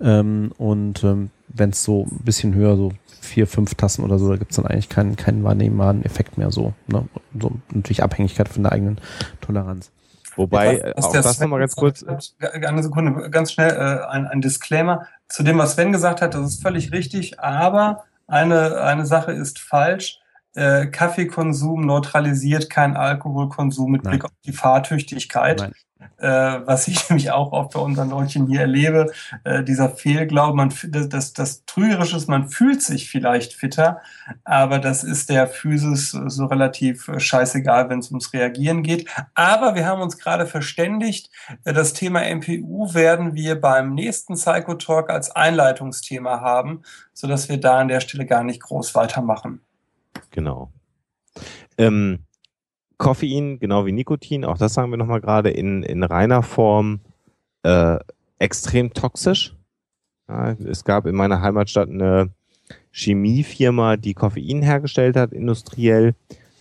[0.00, 4.28] Ähm, und ähm, wenn es so ein bisschen höher, so vier, fünf Tassen oder so,
[4.28, 6.72] da gibt es dann eigentlich keinen, keinen wahrnehmbaren Effekt mehr so.
[6.86, 7.08] Ne?
[7.38, 7.52] so.
[7.72, 9.00] Natürlich Abhängigkeit von der eigenen
[9.40, 9.90] Toleranz.
[10.36, 12.04] Wobei, Etwas, äh, was auch das Sven nochmal ganz kurz.
[12.40, 16.34] Eine Sekunde, ganz schnell äh, ein, ein Disclaimer zu dem, was Sven gesagt hat.
[16.34, 20.20] Das ist völlig richtig, aber eine, eine Sache ist falsch.
[20.54, 24.12] Äh, Kaffeekonsum neutralisiert keinen Alkoholkonsum mit Nein.
[24.12, 25.60] Blick auf die Fahrtüchtigkeit.
[25.60, 25.72] Nein.
[26.18, 29.12] Äh, was ich nämlich auch oft bei unseren Leutchen hier erlebe,
[29.44, 34.00] äh, dieser Fehlglaube, man, das, das Trügerische ist, man fühlt sich vielleicht fitter,
[34.44, 39.08] aber das ist der Physis so relativ äh, scheißegal, wenn es ums Reagieren geht.
[39.34, 41.30] Aber wir haben uns gerade verständigt,
[41.64, 47.78] äh, das Thema MPU werden wir beim nächsten Psychotalk als Einleitungsthema haben, sodass wir da
[47.78, 49.60] an der Stelle gar nicht groß weitermachen.
[50.30, 50.72] Genau.
[51.76, 52.24] Ähm,
[52.98, 57.00] Koffein, genau wie Nikotin, auch das sagen wir nochmal gerade, in, in reiner Form
[57.62, 57.98] äh,
[58.38, 59.54] extrem toxisch.
[60.28, 62.30] Ja, es gab in meiner Heimatstadt eine
[62.92, 66.14] Chemiefirma, die Koffein hergestellt hat, industriell,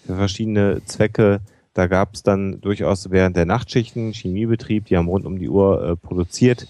[0.06, 1.42] für verschiedene Zwecke.
[1.74, 5.84] Da gab es dann durchaus während der Nachtschichten Chemiebetrieb, die haben rund um die Uhr
[5.84, 6.68] äh, produziert,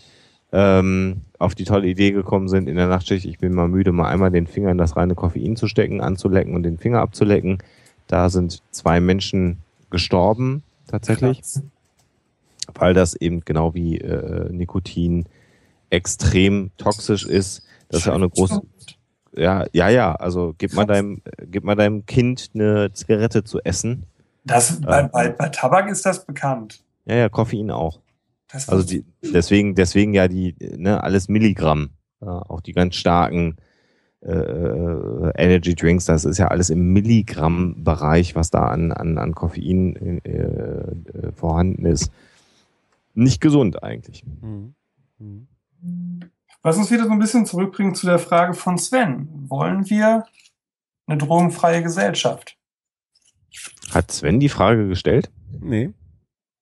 [0.51, 4.09] ähm, auf die tolle Idee gekommen sind in der Nachtschicht, ich bin mal müde, mal
[4.09, 7.59] einmal den Finger in das reine Koffein zu stecken, anzulecken und den Finger abzulecken.
[8.07, 9.57] Da sind zwei Menschen
[9.89, 11.41] gestorben, tatsächlich,
[12.73, 15.25] weil das eben genau wie äh, Nikotin
[15.89, 17.63] extrem toxisch ist.
[17.89, 18.61] Das ist ja auch eine große,
[19.35, 24.03] ja, ja, ja, also gib mal deinem, gib mal deinem Kind eine Zigarette zu essen.
[24.43, 26.81] Das, bei, bei, bei Tabak ist das bekannt.
[27.05, 27.99] Ja, ja, Koffein auch.
[28.49, 31.89] Das Also die, deswegen, deswegen ja die, ne, alles Milligramm,
[32.21, 33.57] ja, auch die ganz starken
[34.21, 39.35] äh, äh, Energy Drinks, das ist ja alles im Milligramm-Bereich, was da an, an, an
[39.35, 42.11] Koffein äh, äh, vorhanden ist.
[43.13, 44.23] Nicht gesund eigentlich.
[44.41, 44.73] Mhm.
[45.19, 45.47] Mhm.
[46.63, 49.29] Was uns wieder so ein bisschen zurückbringt zu der Frage von Sven.
[49.49, 50.25] Wollen wir
[51.05, 52.57] eine drogenfreie Gesellschaft?
[53.91, 55.31] Hat Sven die Frage gestellt?
[55.59, 55.93] Nee.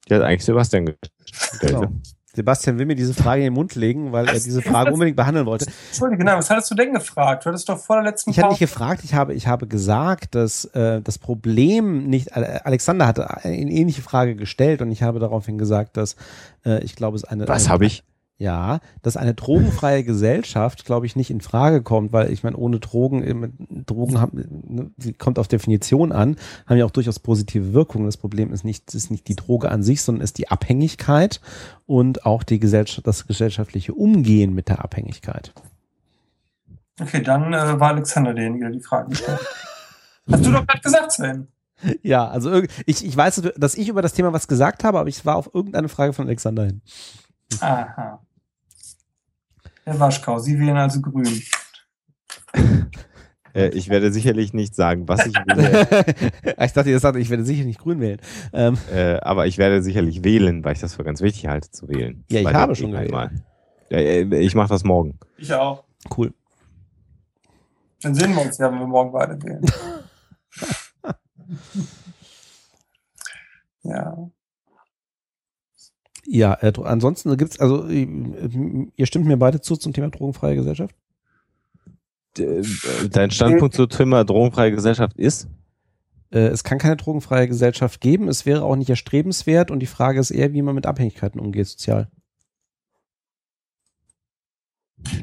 [0.07, 0.85] Die hat eigentlich Sebastian
[1.31, 1.61] gestellt.
[1.61, 1.91] Genau.
[2.35, 5.45] Sebastian will mir diese Frage in den Mund legen, weil er diese Frage unbedingt behandeln
[5.45, 5.67] wollte.
[5.87, 7.45] Entschuldige, genau, was hattest du denn gefragt?
[7.45, 10.35] Du hattest doch vor der letzten Ich habe nicht gefragt, ich habe, ich habe gesagt,
[10.35, 15.57] dass äh, das Problem nicht, Alexander hatte eine ähnliche Frage gestellt und ich habe daraufhin
[15.57, 16.15] gesagt, dass
[16.65, 17.47] äh, ich glaube, es eine.
[17.47, 18.03] Was eine, habe ich?
[18.37, 22.79] Ja, dass eine drogenfreie Gesellschaft, glaube ich, nicht in Frage kommt, weil ich meine, ohne
[22.79, 23.49] Drogen, äh,
[23.85, 28.05] Drogen haben, ne, kommt auf Definition an, haben ja auch durchaus positive Wirkungen.
[28.05, 31.39] Das Problem ist nicht, ist nicht die Droge an sich, sondern ist die Abhängigkeit
[31.85, 35.53] und auch die Gesellschaft, das gesellschaftliche Umgehen mit der Abhängigkeit.
[36.99, 39.47] Okay, dann äh, war Alexander derjenige, der die Frage gestellt hat.
[40.31, 41.47] Hast du doch gerade gesagt, Sven.
[42.01, 45.25] Ja, also ich, ich weiß, dass ich über das Thema was gesagt habe, aber ich
[45.25, 46.81] war auf irgendeine Frage von Alexander hin.
[47.59, 48.24] Aha.
[49.85, 51.41] Der Waschkau, Sie wählen also grün.
[53.55, 55.87] Äh, ich werde sicherlich nicht sagen, was ich will,
[56.59, 58.19] ich dachte, ihr sagt, ich werde sicher nicht grün wählen.
[58.51, 61.87] Ähm, äh, aber ich werde sicherlich wählen, weil ich das für ganz wichtig halte zu
[61.87, 62.25] wählen.
[62.29, 63.13] Ja, ich Bei habe schon gewählt.
[63.13, 63.31] einmal.
[63.89, 65.17] Ja, äh, ich mache das morgen.
[65.37, 65.85] Ich auch.
[66.17, 66.33] cool.
[68.01, 69.65] Dann sehen wir uns ja, wenn wir morgen beide wählen.
[73.83, 74.17] ja.
[76.27, 78.07] Ja, äh, ansonsten gibt's also äh,
[78.95, 80.95] ihr stimmt mir beide zu zum Thema drogenfreie Gesellschaft?
[82.37, 82.63] Äh,
[83.09, 85.47] Dein Standpunkt zu Thema drogenfreie Gesellschaft ist?
[86.31, 90.19] Äh, es kann keine drogenfreie Gesellschaft geben, es wäre auch nicht erstrebenswert und die Frage
[90.19, 92.09] ist eher, wie man mit Abhängigkeiten umgeht sozial.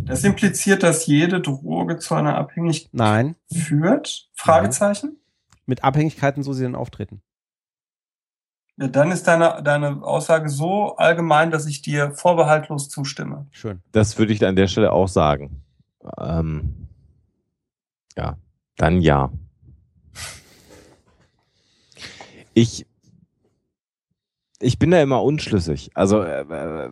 [0.04, 4.28] Das impliziert, dass jede Droge zu einer Abhängigkeit Nein, führt?
[4.32, 5.16] Fragezeichen?
[5.66, 7.22] mit Abhängigkeiten, so sie denn auftreten.
[8.82, 13.46] Ja, dann ist deine, deine Aussage so allgemein, dass ich dir vorbehaltlos zustimme.
[13.52, 13.80] Schön.
[13.92, 15.62] Das würde ich an der Stelle auch sagen.
[16.18, 16.88] Ähm,
[18.16, 18.36] ja,
[18.76, 19.30] dann ja.
[22.54, 22.84] Ich,
[24.58, 25.92] ich bin da immer unschlüssig.
[25.94, 26.90] Also, äh, äh,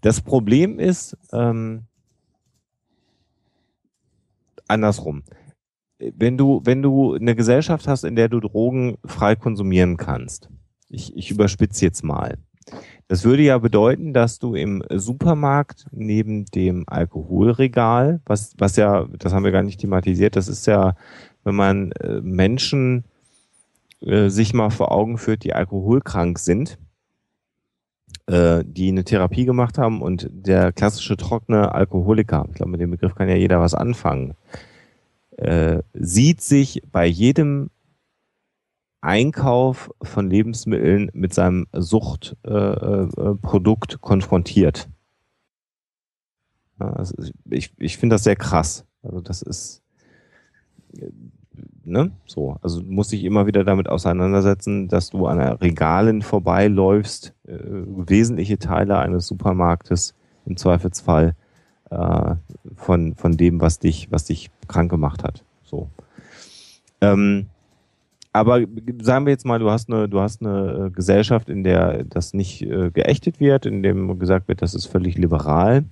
[0.00, 1.84] das Problem ist, ähm,
[4.66, 5.22] andersrum
[5.98, 10.50] wenn du, wenn du eine Gesellschaft hast, in der du Drogen frei konsumieren kannst,
[10.88, 12.38] ich, ich überspitze jetzt mal.
[13.08, 19.32] Das würde ja bedeuten, dass du im Supermarkt neben dem Alkoholregal, was, was ja, das
[19.32, 20.96] haben wir gar nicht thematisiert, das ist ja,
[21.44, 23.04] wenn man äh, Menschen
[24.00, 26.78] äh, sich mal vor Augen führt, die alkoholkrank sind,
[28.26, 32.90] äh, die eine Therapie gemacht haben und der klassische trockene Alkoholiker, ich glaube, mit dem
[32.90, 34.34] Begriff kann ja jeder was anfangen,
[35.36, 37.70] äh, sieht sich bei jedem
[39.00, 44.88] Einkauf von Lebensmitteln mit seinem Suchtprodukt äh, äh, konfrontiert.
[46.78, 47.14] Also
[47.48, 48.84] ich ich finde das sehr krass.
[49.02, 49.82] Also das ist
[51.84, 52.56] ne, so.
[52.62, 58.58] Also du musst dich immer wieder damit auseinandersetzen, dass du an Regalen vorbeiläufst, äh, wesentliche
[58.58, 61.34] Teile eines Supermarktes im Zweifelsfall
[61.90, 62.34] äh,
[62.76, 65.44] von, von dem, was dich, was dich krank gemacht hat.
[65.62, 65.88] So.
[67.00, 67.46] Ähm,
[68.32, 68.60] aber
[69.00, 72.34] sagen wir jetzt mal, du hast eine, du hast eine äh, Gesellschaft, in der das
[72.34, 75.84] nicht äh, geächtet wird, in dem gesagt wird, das ist völlig liberal.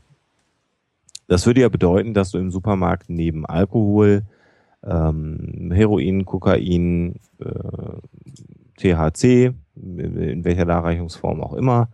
[1.26, 4.24] Das würde ja bedeuten, dass du im Supermarkt neben Alkohol,
[4.84, 7.94] ähm, Heroin, Kokain, äh,
[8.76, 11.88] THC, in welcher Darreichungsform auch immer,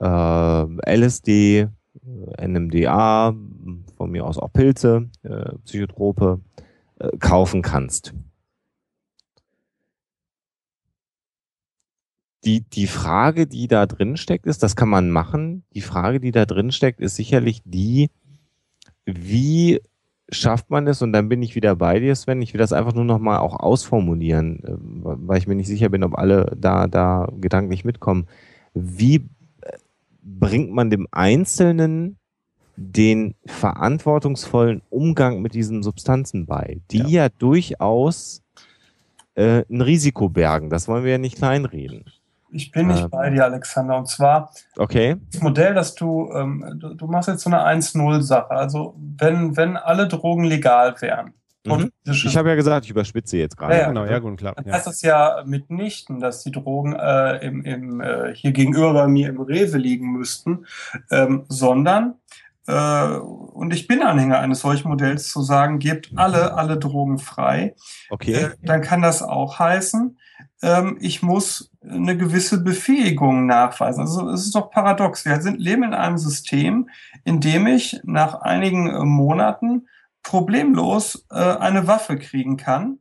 [0.00, 1.68] äh, LSD,
[2.02, 3.34] NMDA,
[3.96, 6.40] von mir aus auch Pilze, äh, Psychotrope,
[6.98, 8.14] äh, kaufen kannst.
[12.44, 15.64] Die, die Frage, die da drin steckt, ist, das kann man machen.
[15.72, 18.10] Die Frage, die da drin steckt, ist sicherlich die,
[19.06, 19.80] wie
[20.28, 21.00] schafft man es?
[21.00, 22.42] Und dann bin ich wieder bei dir, Sven.
[22.42, 26.04] Ich will das einfach nur nochmal auch ausformulieren, äh, weil ich mir nicht sicher bin,
[26.04, 28.26] ob alle da, da gedanklich mitkommen.
[28.74, 29.28] Wie
[30.24, 32.18] bringt man dem Einzelnen
[32.76, 38.42] den verantwortungsvollen Umgang mit diesen Substanzen bei, die ja, ja durchaus
[39.34, 40.70] äh, ein Risiko bergen.
[40.70, 42.04] Das wollen wir ja nicht kleinreden.
[42.50, 43.96] Ich bin nicht ähm, bei dir, Alexander.
[43.96, 45.16] Und zwar okay.
[45.32, 48.50] das Modell, dass du, ähm, du, du, machst jetzt so eine 1-0-Sache.
[48.50, 51.34] Also wenn, wenn alle Drogen legal wären.
[51.66, 51.90] Mhm.
[52.04, 53.74] Ich habe ja gesagt, ich überspitze jetzt gerade.
[53.74, 54.54] Ja, ja, genau, ja, gut, klar.
[54.54, 59.06] Dann heißt das ja mitnichten, dass die Drogen äh, im, im, äh, hier gegenüber bei
[59.06, 60.66] mir im Rewe liegen müssten,
[61.10, 62.14] ähm, sondern
[62.66, 67.74] äh, und ich bin Anhänger eines solchen Modells zu sagen, gebt alle, alle Drogen frei.
[68.10, 68.32] Okay.
[68.32, 70.18] Äh, dann kann das auch heißen,
[70.62, 74.00] ähm, ich muss eine gewisse Befähigung nachweisen.
[74.00, 75.24] Also es ist doch paradox.
[75.24, 76.88] Wir sind, leben in einem System,
[77.24, 79.86] in dem ich nach einigen äh, Monaten
[80.24, 82.98] problemlos äh, eine Waffe kriegen kann,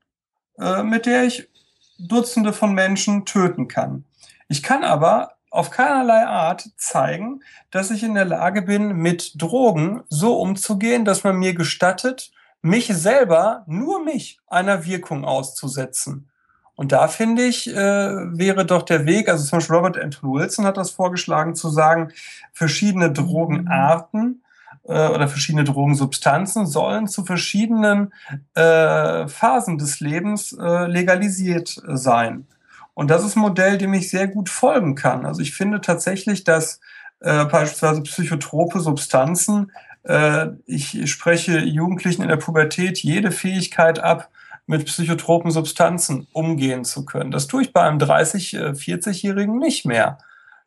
[0.60, 1.50] äh, mit der ich
[1.98, 4.06] Dutzende von Menschen töten kann.
[4.48, 10.04] Ich kann aber auf keinerlei Art zeigen, dass ich in der Lage bin, mit Drogen
[10.10, 16.30] so umzugehen, dass man mir gestattet, mich selber, nur mich, einer Wirkung auszusetzen.
[16.76, 20.66] Und da finde ich, äh, wäre doch der Weg, also zum Beispiel Robert Anton Wilson
[20.66, 22.12] hat das vorgeschlagen, zu sagen,
[22.52, 24.43] verschiedene Drogenarten
[24.86, 28.14] äh, oder verschiedene Drogensubstanzen sollen zu verschiedenen
[28.54, 32.48] äh, Phasen des Lebens äh, legalisiert sein.
[32.94, 35.26] Und das ist ein Modell, dem ich sehr gut folgen kann.
[35.26, 36.80] Also ich finde tatsächlich, dass
[37.22, 39.72] äh, beispielsweise psychotrope Substanzen,
[40.04, 44.30] äh, ich spreche Jugendlichen in der Pubertät jede Fähigkeit ab,
[44.66, 47.32] mit psychotropen Substanzen umgehen zu können.
[47.32, 50.20] Das tue ich bei einem 30, 40-Jährigen äh, nicht mehr.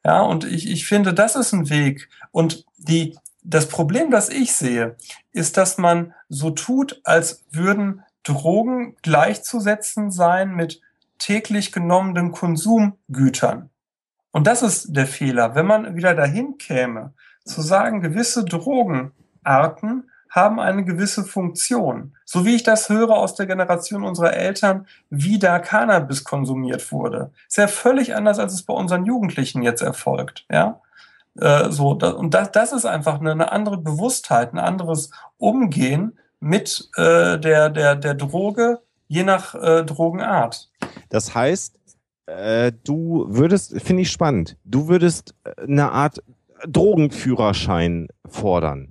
[0.05, 2.09] Ja, und ich, ich finde, das ist ein Weg.
[2.31, 3.17] Und die,
[3.49, 4.97] das Problem, das ich sehe,
[5.33, 10.81] ist, dass man so tut, als würden Drogen gleichzusetzen sein mit
[11.19, 13.71] täglich genommenen Konsumgütern.
[14.33, 15.55] Und das ist der Fehler.
[15.55, 22.15] Wenn man wieder dahin käme, zu sagen, gewisse Drogenarten haben eine gewisse Funktion.
[22.25, 27.31] So wie ich das höre aus der Generation unserer Eltern, wie da Cannabis konsumiert wurde.
[27.49, 30.45] Ist ja völlig anders, als es bei unseren Jugendlichen jetzt erfolgt.
[30.51, 30.81] Ja,
[31.41, 36.89] äh, so und das, das ist einfach eine, eine andere Bewusstheit, ein anderes Umgehen mit
[36.97, 40.71] äh, der der der Droge, je nach äh, Drogenart.
[41.09, 41.79] Das heißt,
[42.27, 46.23] äh, du würdest, finde ich spannend, du würdest äh, eine Art
[46.67, 48.89] Drogenführerschein fordern.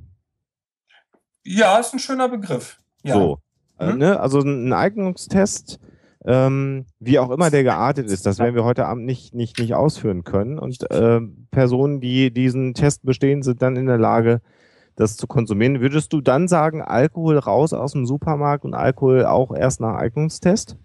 [1.43, 2.77] Ja, ist ein schöner Begriff.
[3.03, 3.14] Ja.
[3.14, 3.40] So.
[3.77, 3.98] Äh, hm?
[3.98, 4.19] ne?
[4.19, 5.80] Also ein Eignungstest
[6.25, 8.25] ähm, wie auch immer der geartet ist.
[8.25, 10.57] Das werden wir heute Abend nicht, nicht, nicht ausführen können.
[10.57, 11.21] Und äh,
[11.51, 14.41] Personen, die diesen Test bestehen, sind dann in der Lage,
[14.95, 15.81] das zu konsumieren.
[15.81, 20.77] Würdest du dann sagen, Alkohol raus aus dem Supermarkt und Alkohol auch erst nach Eignungstest?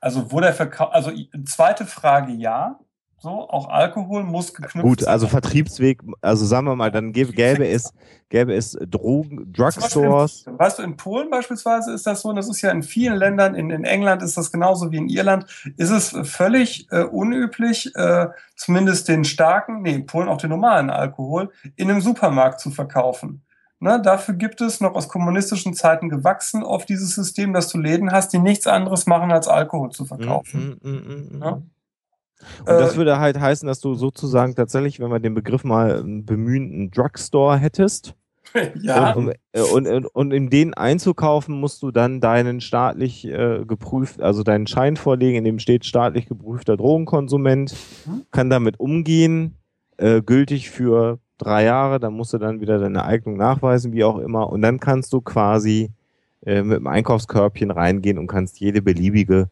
[0.00, 1.12] Also wo der Verkauf, also
[1.44, 2.80] zweite Frage ja.
[3.22, 7.68] So, auch Alkohol muss geknüpft Gut, also Vertriebsweg, also sagen wir mal, dann gäbe, gäbe
[7.68, 7.94] es,
[8.28, 10.44] gäbe es Drogen, Drugstores.
[10.48, 13.14] In, weißt du, in Polen beispielsweise ist das so, und das ist ja in vielen
[13.14, 17.94] Ländern, in, in England ist das genauso wie in Irland, ist es völlig äh, unüblich,
[17.94, 18.26] äh,
[18.56, 23.42] zumindest den starken, nee, in Polen auch den normalen Alkohol, in einem Supermarkt zu verkaufen.
[23.78, 28.10] Ne, dafür gibt es noch aus kommunistischen Zeiten gewachsen auf dieses System, dass du Läden
[28.10, 30.80] hast, die nichts anderes machen, als Alkohol zu verkaufen.
[30.82, 31.62] Mm, mm, mm, ja?
[32.60, 36.02] Und das äh, würde halt heißen, dass du sozusagen tatsächlich, wenn wir den Begriff mal
[36.04, 38.14] bemühen, einen Drugstore hättest.
[38.82, 39.12] ja.
[39.12, 39.34] Und,
[39.72, 44.66] und, und, und, in den einzukaufen, musst du dann deinen staatlich äh, geprüft, also deinen
[44.66, 47.74] Schein vorlegen, in dem steht staatlich geprüfter Drogenkonsument,
[48.06, 48.22] mhm.
[48.30, 49.56] kann damit umgehen,
[49.96, 54.18] äh, gültig für drei Jahre, dann musst du dann wieder deine Eignung nachweisen, wie auch
[54.18, 55.90] immer, und dann kannst du quasi
[56.44, 59.48] äh, mit dem Einkaufskörbchen reingehen und kannst jede beliebige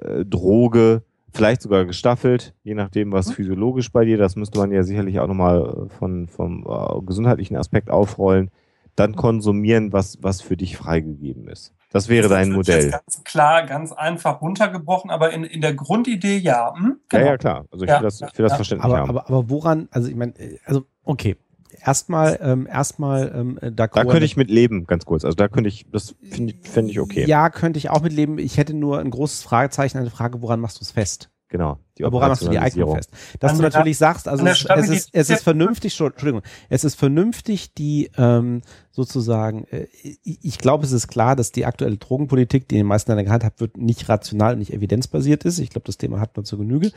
[0.00, 1.02] äh, Droge
[1.34, 3.32] vielleicht sogar gestaffelt, je nachdem, was mhm.
[3.32, 7.90] physiologisch bei dir, das müsste man ja sicherlich auch nochmal von, vom äh, gesundheitlichen Aspekt
[7.90, 8.50] aufrollen,
[8.96, 9.16] dann mhm.
[9.16, 11.74] konsumieren, was, was für dich freigegeben ist.
[11.90, 12.90] Das wäre das dein Modell.
[12.90, 16.74] Ganz klar, ganz einfach runtergebrochen, aber in, in der Grundidee ja.
[16.76, 16.96] Hm?
[17.08, 17.24] Genau.
[17.24, 17.66] Ja, ja, klar.
[17.70, 18.56] Also ich ja, will das, ich will das ja.
[18.56, 19.10] verständlich aber, haben.
[19.10, 21.36] Aber, aber woran, also ich meine, äh, also okay,
[21.84, 25.24] erstmal, ähm, erstmal, ähm, da könnte ich mit leben, ganz kurz.
[25.24, 27.26] Also da könnte ich, das finde find ich okay.
[27.26, 28.38] Ja, könnte ich auch mit leben.
[28.38, 31.30] Ich hätte nur ein großes Fragezeichen, eine Frage, woran machst du es fest?
[31.48, 31.78] Genau.
[31.98, 33.10] Die woran machst du die Eignung fest?
[33.38, 36.96] Dass an du natürlich sagst, also es, es, ist, es ist vernünftig, Entschuldigung, es ist
[36.96, 38.62] vernünftig, die ähm,
[38.94, 39.88] sozusagen, äh,
[40.22, 43.60] ich glaube, es ist klar, dass die aktuelle Drogenpolitik, die in den meisten Ländern gehandhabt
[43.60, 45.58] wird, nicht rational, nicht evidenzbasiert ist.
[45.58, 46.92] Ich glaube, das Thema hat man zur Genüge.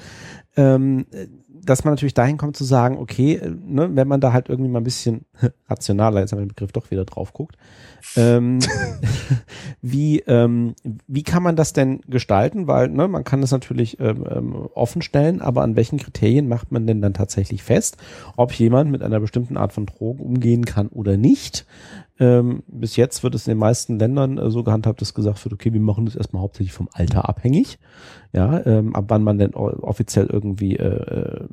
[0.56, 1.08] Ähm,
[1.64, 4.70] dass man natürlich dahin kommt zu sagen, okay, äh, ne, wenn man da halt irgendwie
[4.70, 5.26] mal ein bisschen
[5.70, 7.58] rationaler, jetzt haben wir den Begriff doch wieder drauf guckt,
[8.16, 8.60] ähm,
[9.82, 10.76] wie, ähm,
[11.08, 12.68] wie kann man das denn gestalten?
[12.68, 16.72] Weil ne, man kann das natürlich ähm, ähm, offen stellen, aber an welchen Kriterien macht
[16.72, 17.98] man denn dann tatsächlich fest,
[18.36, 21.66] ob jemand mit einer bestimmten Art von Drogen umgehen kann oder nicht?
[22.20, 25.54] Ähm, bis jetzt wird es in den meisten Ländern äh, so gehandhabt, dass gesagt wird,
[25.54, 27.80] okay, wir machen das erstmal hauptsächlich vom Alter abhängig.
[28.34, 31.48] Ja, ähm, ab wann man denn offiziell irgendwie äh, äh,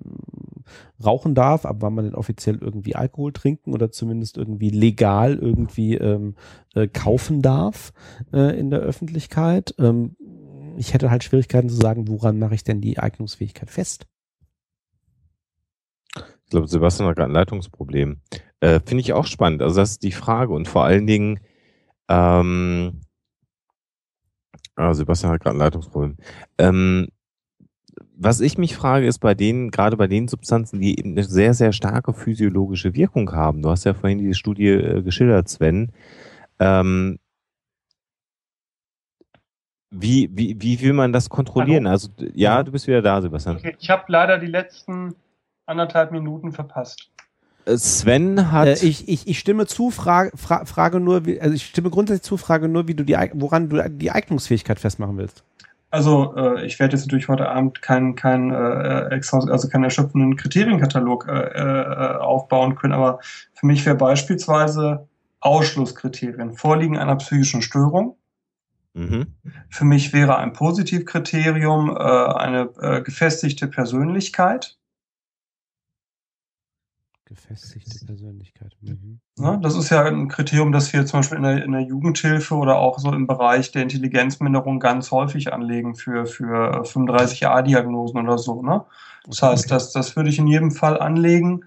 [1.05, 5.97] rauchen darf, ab wann man denn offiziell irgendwie Alkohol trinken oder zumindest irgendwie legal irgendwie
[5.97, 6.35] ähm,
[6.75, 7.93] äh, kaufen darf
[8.33, 9.75] äh, in der Öffentlichkeit.
[9.79, 10.17] Ähm,
[10.77, 14.07] ich hätte halt Schwierigkeiten zu sagen, woran mache ich denn die Eignungsfähigkeit fest?
[16.17, 18.21] Ich glaube, Sebastian hat gerade ein Leitungsproblem.
[18.65, 19.61] Äh, Finde ich auch spannend.
[19.61, 21.39] Also das ist die Frage und vor allen Dingen,
[22.09, 23.03] ähm,
[24.75, 26.17] ah, Sebastian hat gerade ein Leitungsproblem.
[26.57, 27.09] Ähm,
[28.17, 31.53] was ich mich frage, ist bei denen, gerade bei den Substanzen, die eben eine sehr,
[31.53, 33.61] sehr starke physiologische Wirkung haben.
[33.61, 35.93] Du hast ja vorhin diese Studie äh, geschildert, Sven.
[36.59, 37.19] Ähm,
[39.91, 41.85] wie, wie, wie will man das kontrollieren?
[41.85, 41.93] Hallo?
[41.93, 43.57] Also, ja, du bist wieder da, Sebastian.
[43.57, 45.15] Okay, ich habe leider die letzten
[45.67, 47.11] anderthalb Minuten verpasst.
[47.67, 48.69] Sven hat.
[48.69, 52.23] Äh, ich, ich, ich stimme zu, frage, fra, frage nur, wie, also ich stimme grundsätzlich
[52.23, 55.45] zu, frage nur, wie du die, woran du die Eignungsfähigkeit festmachen willst.
[55.91, 61.29] Also äh, ich werde jetzt natürlich heute Abend keinen kein, äh, also keinen erschöpfenden Kriterienkatalog
[61.29, 63.21] äh, äh, aufbauen können, aber
[63.55, 65.07] für mich wäre beispielsweise
[65.39, 68.17] Ausschlusskriterien, Vorliegen einer psychischen Störung.
[68.95, 69.27] Mhm.
[69.69, 74.77] Für mich wäre ein Positivkriterium äh, eine äh, gefestigte Persönlichkeit.
[77.35, 78.77] Gefestigte Persönlichkeit.
[78.81, 79.21] Mhm.
[79.39, 82.55] Ja, das ist ja ein Kriterium, das wir zum Beispiel in der, in der, Jugendhilfe
[82.55, 88.63] oder auch so im Bereich der Intelligenzminderung ganz häufig anlegen für, für 35a-Diagnosen oder so.
[88.63, 88.85] Ne?
[89.27, 89.53] Das okay.
[89.53, 91.65] heißt, das, das würde ich in jedem Fall anlegen.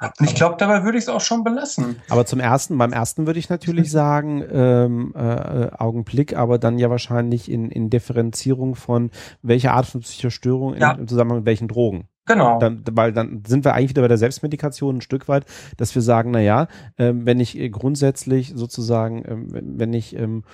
[0.00, 1.96] Und ich glaube, dabei würde ich es auch schon belassen.
[2.10, 6.90] Aber zum ersten, beim ersten würde ich natürlich sagen, ähm, äh, Augenblick, aber dann ja
[6.90, 10.92] wahrscheinlich in, in Differenzierung von welcher Art von psychischer Störung ja.
[10.92, 12.08] im Zusammenhang mit welchen Drogen.
[12.26, 12.58] Genau.
[12.58, 15.44] Dann, weil dann sind wir eigentlich wieder bei der Selbstmedikation ein Stück weit,
[15.76, 20.44] dass wir sagen, na ja, ähm, wenn ich grundsätzlich sozusagen, ähm, wenn ich ähm,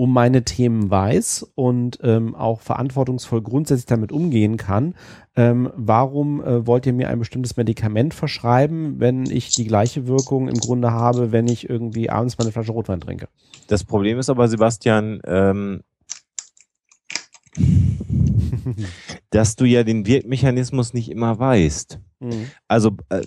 [0.00, 4.94] um meine Themen weiß und ähm, auch verantwortungsvoll grundsätzlich damit umgehen kann,
[5.36, 10.48] ähm, warum äh, wollt ihr mir ein bestimmtes Medikament verschreiben, wenn ich die gleiche Wirkung
[10.48, 13.28] im Grunde habe, wenn ich irgendwie abends meine Flasche Rotwein trinke?
[13.68, 15.82] Das Problem ist aber, Sebastian, ähm,
[19.30, 21.98] dass du ja den Wirkmechanismus nicht immer weißt.
[22.20, 22.50] Mhm.
[22.68, 23.22] Also äh,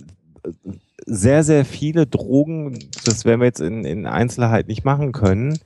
[1.06, 5.60] sehr, sehr viele Drogen, das werden wir jetzt in, in Einzelheit nicht machen können,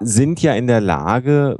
[0.00, 1.58] sind ja in der Lage,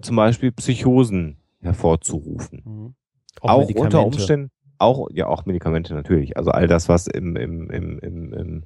[0.00, 2.62] zum Beispiel Psychosen hervorzurufen.
[2.64, 2.94] Mhm.
[3.40, 6.36] Auch, auch unter Umständen, auch, ja, auch Medikamente natürlich.
[6.36, 8.64] Also all das, was im, im, im, im, im,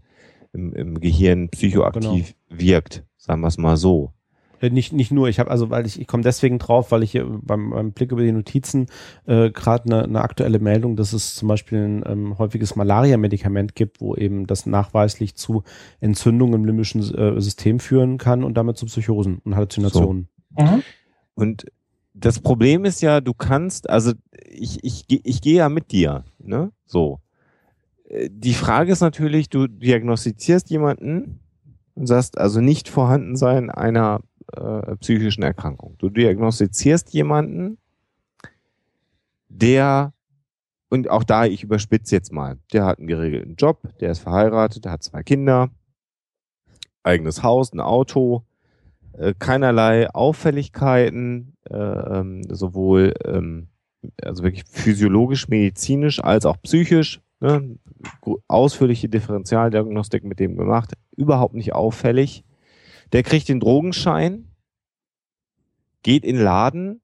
[0.52, 2.60] im, im Gehirn psychoaktiv genau.
[2.60, 4.12] wirkt, sagen wir es mal so.
[4.60, 7.12] Äh, nicht, nicht nur, ich habe also, weil ich, ich komme deswegen drauf, weil ich
[7.12, 8.86] hier beim, beim Blick über die Notizen
[9.26, 14.00] äh, gerade eine, eine aktuelle Meldung, dass es zum Beispiel ein ähm, häufiges Malaria-Medikament gibt,
[14.00, 15.62] wo eben das nachweislich zu
[16.00, 20.28] Entzündungen im limbischen äh, System führen kann und damit zu Psychosen und Halluzinationen.
[20.56, 20.64] So.
[20.64, 20.82] Mhm.
[21.34, 21.66] Und
[22.14, 24.12] das Problem ist ja, du kannst, also
[24.48, 26.72] ich, ich, ich gehe ja mit dir, ne?
[26.86, 27.20] So.
[28.08, 31.40] Äh, die Frage ist natürlich, du diagnostizierst jemanden
[31.94, 34.20] und sagst also nicht vorhanden sein einer
[34.52, 35.96] äh, psychischen Erkrankung.
[35.98, 37.78] Du diagnostizierst jemanden,
[39.48, 40.12] der,
[40.88, 44.84] und auch da, ich überspitze jetzt mal, der hat einen geregelten Job, der ist verheiratet,
[44.84, 45.70] der hat zwei Kinder,
[47.02, 48.44] eigenes Haus, ein Auto,
[49.12, 53.68] äh, keinerlei Auffälligkeiten, äh, ähm, sowohl ähm,
[54.22, 57.20] also wirklich physiologisch, medizinisch als auch psychisch.
[57.40, 57.78] Ne?
[58.48, 62.44] Ausführliche Differentialdiagnostik mit dem gemacht, überhaupt nicht auffällig.
[63.12, 64.50] Der kriegt den Drogenschein,
[66.02, 67.00] geht in den Laden,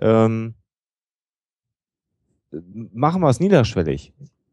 [0.00, 0.54] ähm,
[2.50, 4.12] machen wir es niederschwellig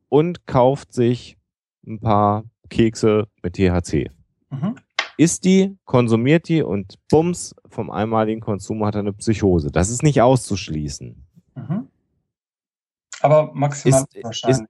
[0.10, 1.38] und kauft sich
[1.86, 4.10] ein paar Kekse mit THC.
[4.50, 4.76] Mhm.
[5.18, 9.70] Isst die, konsumiert die und bums, vom einmaligen Konsum hat er eine Psychose.
[9.70, 11.26] Das ist nicht auszuschließen.
[11.56, 11.88] Mhm.
[13.22, 14.62] Aber maximal ist, wahrscheinlich.
[14.62, 14.70] Ist,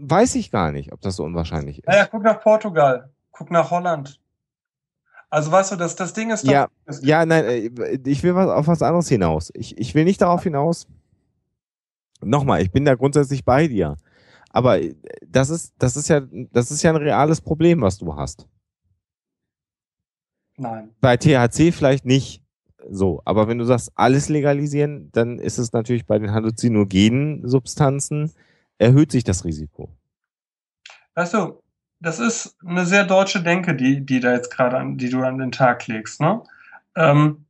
[0.00, 1.88] weiß ich gar nicht, ob das so unwahrscheinlich ist.
[1.88, 4.20] Naja, guck nach Portugal, guck nach Holland.
[5.32, 6.52] Also weißt du, das, das Ding ist doch.
[6.52, 6.68] Ja,
[7.00, 9.50] ja, nein, äh, ich will was, auf was anderes hinaus.
[9.54, 10.86] Ich, ich will nicht darauf hinaus.
[12.20, 13.96] Nochmal, ich bin da grundsätzlich bei dir.
[14.50, 14.94] Aber äh,
[15.26, 16.20] das ist, das ist ja,
[16.52, 18.46] das ist ja ein reales Problem, was du hast.
[20.58, 20.94] Nein.
[21.00, 22.44] Bei THC vielleicht nicht
[22.90, 23.22] so.
[23.24, 28.30] Aber wenn du sagst, alles legalisieren, dann ist es natürlich bei den halluzinogenen Substanzen,
[28.76, 29.88] erhöht sich das Risiko.
[31.14, 31.61] Weißt du,
[32.02, 35.38] das ist eine sehr deutsche Denke, die, die da jetzt gerade an, die du an
[35.38, 36.20] den Tag legst.
[36.20, 36.42] Ne?
[36.96, 37.46] Ähm,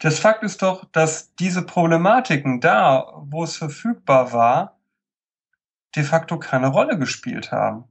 [0.00, 4.78] das Fakt ist doch, dass diese Problematiken da, wo es verfügbar war,
[5.94, 7.84] de facto keine Rolle gespielt haben.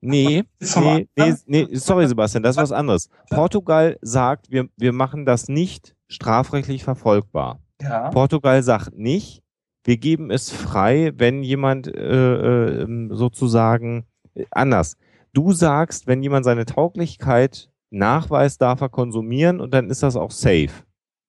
[0.00, 3.08] Nee, nee, nee, nee, sorry Sebastian, das ist was anderes.
[3.30, 7.60] Portugal sagt, wir, wir machen das nicht strafrechtlich verfolgbar.
[7.80, 8.10] Ja.
[8.10, 9.42] Portugal sagt nicht,
[9.84, 14.06] wir geben es frei, wenn jemand äh, äh, sozusagen
[14.50, 14.96] anders.
[15.32, 20.30] Du sagst, wenn jemand seine Tauglichkeit nachweist, darf er konsumieren und dann ist das auch
[20.30, 20.70] safe.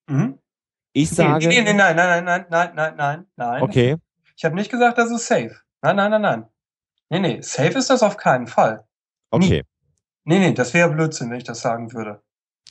[0.09, 0.39] Mhm.
[0.93, 1.47] Ich nee, sage.
[1.47, 3.61] Nee, nee, nein, nein, nein, nein, nein, nein, nein.
[3.61, 3.97] Okay.
[4.35, 5.55] Ich habe nicht gesagt, das ist safe.
[5.81, 6.45] Nein, nein, nein, nein.
[7.09, 8.85] Nee, nee, safe ist das auf keinen Fall.
[9.31, 9.63] Okay.
[10.25, 12.21] Nee, nee, das wäre Blödsinn, wenn ich das sagen würde.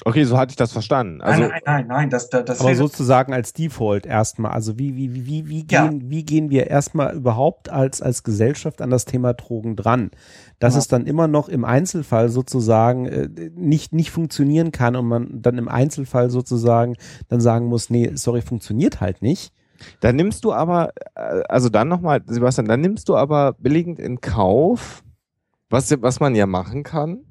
[0.04, 1.20] Okay, so hatte ich das verstanden.
[1.20, 4.50] Also, nein, nein, nein, nein, das, das, das Aber sozusagen als Default erstmal.
[4.50, 5.86] Also wie, wie, wie, wie, wie, ja.
[5.86, 10.10] gehen, wie gehen wir erstmal überhaupt als, als Gesellschaft an das Thema Drogen dran?
[10.58, 10.80] Dass ja.
[10.80, 15.58] es dann immer noch im Einzelfall sozusagen äh, nicht, nicht funktionieren kann und man dann
[15.58, 16.96] im Einzelfall sozusagen
[17.28, 19.52] dann sagen muss, nee, sorry, funktioniert halt nicht.
[20.00, 24.20] Dann nimmst du aber, äh, also dann nochmal, Sebastian, dann nimmst du aber billigend in
[24.20, 25.04] Kauf,
[25.70, 27.24] was, was man ja machen kann,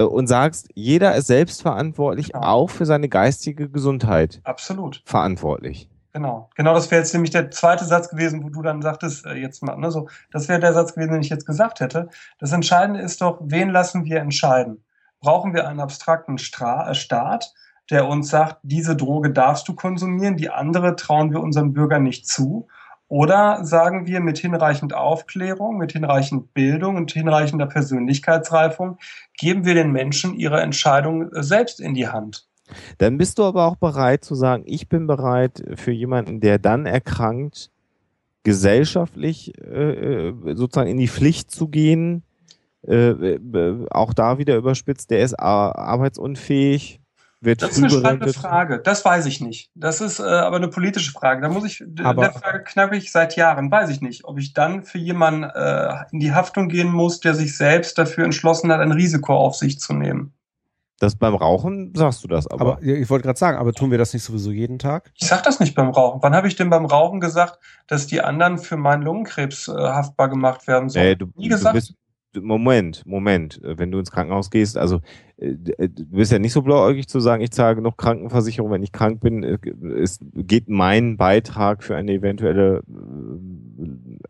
[0.00, 2.46] und sagst, jeder ist selbstverantwortlich, genau.
[2.46, 4.40] auch für seine geistige Gesundheit.
[4.44, 5.02] Absolut.
[5.04, 5.88] Verantwortlich.
[6.12, 6.50] Genau.
[6.56, 9.62] Genau, das wäre jetzt nämlich der zweite Satz gewesen, wo du dann sagtest, äh, jetzt
[9.62, 12.08] mal, ne, so, das wäre der Satz gewesen, den ich jetzt gesagt hätte.
[12.38, 14.84] Das Entscheidende ist doch, wen lassen wir entscheiden?
[15.20, 17.54] Brauchen wir einen abstrakten Stra äh, Staat,
[17.90, 22.28] der uns sagt, diese Droge darfst du konsumieren, die andere trauen wir unseren Bürgern nicht
[22.28, 22.68] zu?
[23.12, 28.96] Oder sagen wir mit hinreichend Aufklärung, mit hinreichend Bildung und hinreichender Persönlichkeitsreifung,
[29.36, 32.48] geben wir den Menschen ihre Entscheidung selbst in die Hand?
[32.96, 36.86] Dann bist du aber auch bereit zu sagen, ich bin bereit für jemanden, der dann
[36.86, 37.70] erkrankt,
[38.44, 42.22] gesellschaftlich äh, äh sozusagen in die Pflicht zu gehen,
[42.88, 47.01] äh, äh, auch da wieder überspitzt, der ist arbeitsunfähig,
[47.42, 48.78] wird das ist eine spannende Frage.
[48.78, 49.70] Das weiß ich nicht.
[49.74, 51.42] Das ist äh, aber eine politische Frage.
[51.42, 54.52] Da muss ich, aber, der Frage knapp ich seit Jahren, weiß ich nicht, ob ich
[54.52, 58.80] dann für jemanden äh, in die Haftung gehen muss, der sich selbst dafür entschlossen hat,
[58.80, 60.32] ein Risiko auf sich zu nehmen.
[61.02, 62.74] Das beim Rauchen sagst du das aber.
[62.74, 65.10] Aber ich wollte gerade sagen, aber tun wir das nicht sowieso jeden Tag?
[65.16, 66.22] Ich sag das nicht beim Rauchen.
[66.22, 70.28] Wann habe ich denn beim Rauchen gesagt, dass die anderen für meinen Lungenkrebs äh, haftbar
[70.28, 71.06] gemacht werden sollen?
[71.06, 71.74] Äh, du, Nie gesagt?
[71.74, 71.96] Du bist,
[72.40, 75.00] Moment, Moment, wenn du ins Krankenhaus gehst, also
[75.42, 79.20] du bist ja nicht so blauäugig zu sagen, ich zahle genug Krankenversicherung, wenn ich krank
[79.20, 79.58] bin, äh,
[80.00, 82.82] es geht mein Beitrag für eine eventuelle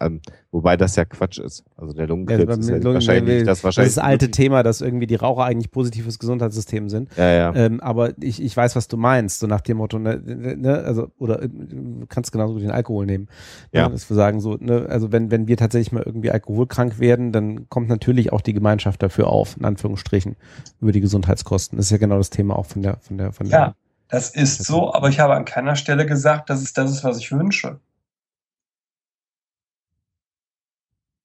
[0.00, 1.65] ähm, wobei das ja Quatsch ist.
[1.76, 4.62] Also der Lungenkrebs Ja, ist ja Lungen- wahrscheinlich das Das wahrscheinlich ist das alte Thema,
[4.62, 7.10] dass irgendwie die Raucher eigentlich positiv fürs Gesundheitssystem sind.
[7.16, 7.55] Ja, ja.
[7.55, 11.08] Ähm, aber ich, ich weiß, was du meinst, so nach dem Motto, ne, ne, also,
[11.18, 13.28] oder äh, du kannst genauso gut den Alkohol nehmen.
[13.73, 13.86] Ja.
[13.86, 17.32] Ne, dass wir sagen, so, ne, also wenn, wenn wir tatsächlich mal irgendwie alkoholkrank werden,
[17.32, 20.36] dann kommt natürlich auch die Gemeinschaft dafür auf, in Anführungsstrichen,
[20.81, 21.76] über die Gesundheitskosten.
[21.76, 23.76] Das ist ja genau das Thema auch von der, von der, von Ja, der.
[24.08, 27.18] das ist so, aber ich habe an keiner Stelle gesagt, dass es das ist, was
[27.18, 27.78] ich wünsche.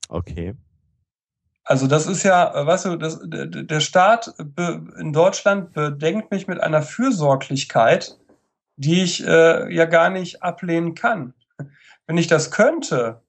[0.10, 0.56] Okay.
[1.64, 4.34] Also das ist ja, weißt du, das, der Staat
[4.98, 8.18] in Deutschland bedenkt mich mit einer Fürsorglichkeit,
[8.78, 11.34] die ich äh, ja gar nicht ablehnen kann.
[12.06, 13.22] Wenn ich das könnte,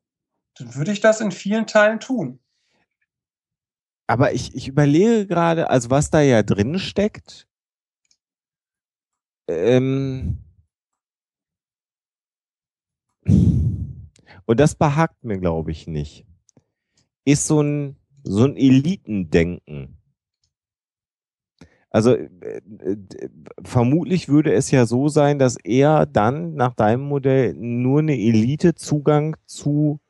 [0.56, 2.38] dann würde ich das in vielen Teilen tun.
[4.08, 7.46] Aber ich, ich überlege gerade, also was da ja drin steckt.
[9.46, 10.38] Ähm,
[14.46, 16.26] und das behagt mir, glaube ich, nicht.
[17.26, 19.98] Ist so ein, so ein Elitendenken.
[21.90, 22.96] Also äh, äh,
[23.62, 28.74] vermutlich würde es ja so sein, dass er dann nach deinem Modell nur eine Elite
[28.74, 30.00] Zugang zu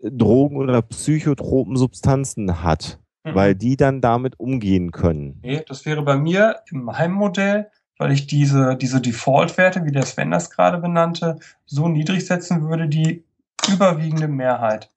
[0.00, 3.34] Drogen oder psychotropen Substanzen hat, Mhm.
[3.34, 5.40] weil die dann damit umgehen können.
[5.42, 10.04] Nee, das wäre bei mir in meinem Modell, weil ich diese, diese Default-Werte, wie der
[10.06, 13.24] Sven das gerade benannte, so niedrig setzen würde, die
[13.72, 14.90] überwiegende Mehrheit.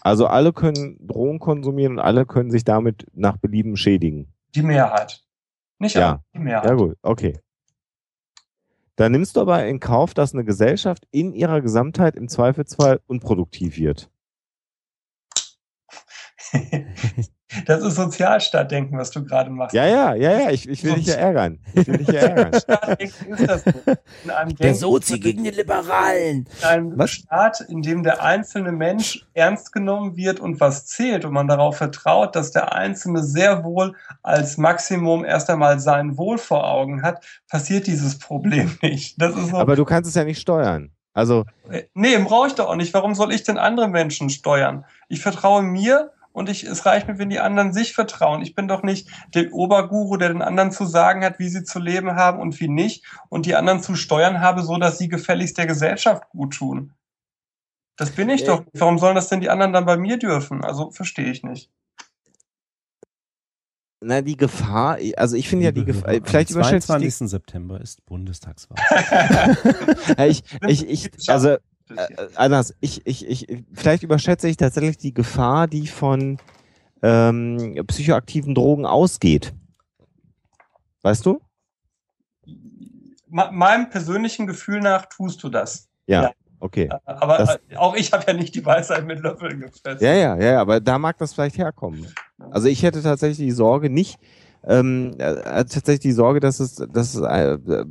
[0.00, 4.32] Also alle können Drogen konsumieren und alle können sich damit nach Belieben schädigen.
[4.54, 5.22] Die Mehrheit.
[5.78, 6.08] Nicht Ja.
[6.10, 6.68] alle, die Mehrheit.
[6.70, 7.38] Ja gut, okay.
[8.96, 13.76] Dann nimmst du aber in Kauf, dass eine Gesellschaft in ihrer Gesamtheit im Zweifelsfall unproduktiv
[13.76, 14.10] wird.
[17.66, 19.74] Das ist Sozialstaatdenken, was du gerade machst.
[19.74, 21.58] Ja, ja, ja, ja, ich, ich will dich ja ärgern.
[21.74, 22.52] Ich will dich ja ärgern.
[22.52, 23.64] Sozialstaatdenken ist das
[24.28, 26.46] einem Der Sozi gegen die Liberalen.
[26.60, 27.10] in einem Was?
[27.10, 31.76] Staat, in dem der einzelne Mensch ernst genommen wird und was zählt und man darauf
[31.76, 37.24] vertraut, dass der Einzelne sehr wohl als Maximum erst einmal sein Wohl vor Augen hat,
[37.48, 39.20] passiert dieses Problem nicht.
[39.20, 40.90] Das ist so, Aber du kannst es ja nicht steuern.
[41.12, 41.44] Also,
[41.94, 42.92] Nee, brauche ich doch auch nicht.
[42.92, 44.84] Warum soll ich denn andere Menschen steuern?
[45.08, 48.42] Ich vertraue mir und ich, es reicht mir, wenn die anderen sich vertrauen.
[48.42, 51.78] Ich bin doch nicht der Oberguru, der den anderen zu sagen hat, wie sie zu
[51.78, 55.56] leben haben und wie nicht und die anderen zu steuern habe, so dass sie gefälligst
[55.58, 56.92] der Gesellschaft gut tun.
[57.96, 58.46] Das bin ich Äh.
[58.46, 58.58] doch.
[58.60, 58.70] nicht.
[58.74, 60.64] Warum sollen das denn die anderen dann bei mir dürfen?
[60.64, 61.70] Also verstehe ich nicht.
[64.00, 67.30] na, die Gefahr, also ich finde ja die Gefahr, Hörer, vielleicht überschätzt die, 22.
[67.30, 68.76] September ist Bundestagswahl.
[70.28, 71.56] Ich, ich, ich, also,
[71.90, 76.38] äh, anders, ich, ich, ich, vielleicht überschätze ich tatsächlich die Gefahr, die von
[77.02, 79.52] ähm, psychoaktiven Drogen ausgeht.
[81.02, 81.40] Weißt du?
[83.28, 85.88] Me- Meinem persönlichen Gefühl nach tust du das.
[86.06, 86.22] Ja.
[86.22, 86.30] Ja.
[86.60, 86.88] Okay.
[87.04, 90.02] Aber Das- äh, auch ich habe ja nicht die Weisheit mit Löffeln gefressen.
[90.02, 92.06] Ja, ja, ja, aber da mag das vielleicht herkommen.
[92.50, 94.18] Also ich hätte tatsächlich die Sorge nicht,
[94.66, 97.84] ähm, äh, tatsächlich die Sorge, dass es, dass es, äh, äh,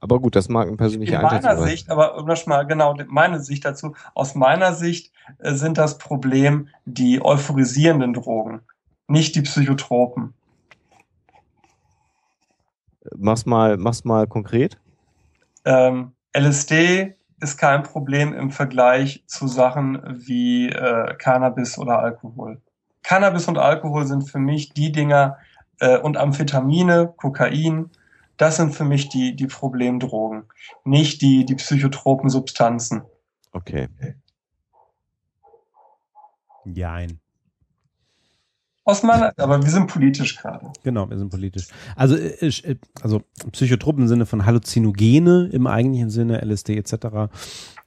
[0.00, 1.68] aber gut, das mag eine persönliche In meiner Einschätzung sein.
[1.68, 5.98] Sicht, aber um das mal genau meine Sicht dazu, aus meiner Sicht äh, sind das
[5.98, 8.60] Problem die euphorisierenden Drogen,
[9.06, 10.34] nicht die Psychotropen.
[13.16, 14.78] Mach's mal, mach's mal konkret.
[15.64, 22.60] Ähm, LSD ist kein Problem im Vergleich zu Sachen wie äh, Cannabis oder Alkohol.
[23.02, 25.38] Cannabis und Alkohol sind für mich die Dinger
[25.80, 27.90] äh, und Amphetamine, Kokain,
[28.38, 30.44] das sind für mich die, die Problemdrogen,
[30.84, 33.02] nicht die, die psychotropen Substanzen.
[33.52, 33.88] Okay.
[36.64, 37.20] Jein.
[38.84, 40.72] Aus meiner, aber wir sind politisch gerade.
[40.82, 41.68] Genau, wir sind politisch.
[41.94, 47.30] Also, äh, ich, äh, also Psychotropen im Sinne von Halluzinogene im eigentlichen Sinne, LSD etc.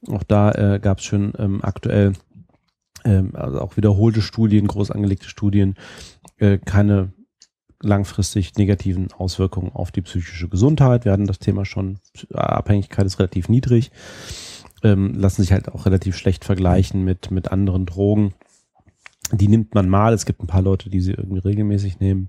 [0.08, 2.12] Auch da äh, gab es schon ähm, aktuell
[3.04, 5.74] ähm, also auch wiederholte Studien, groß angelegte Studien,
[6.38, 7.12] äh, keine
[7.82, 11.04] langfristig negativen Auswirkungen auf die psychische Gesundheit.
[11.04, 11.98] Wir hatten das Thema schon,
[12.32, 13.90] Abhängigkeit ist relativ niedrig,
[14.82, 18.34] ähm, lassen sich halt auch relativ schlecht vergleichen mit, mit anderen Drogen.
[19.32, 20.12] Die nimmt man mal.
[20.12, 22.28] Es gibt ein paar Leute, die sie irgendwie regelmäßig nehmen.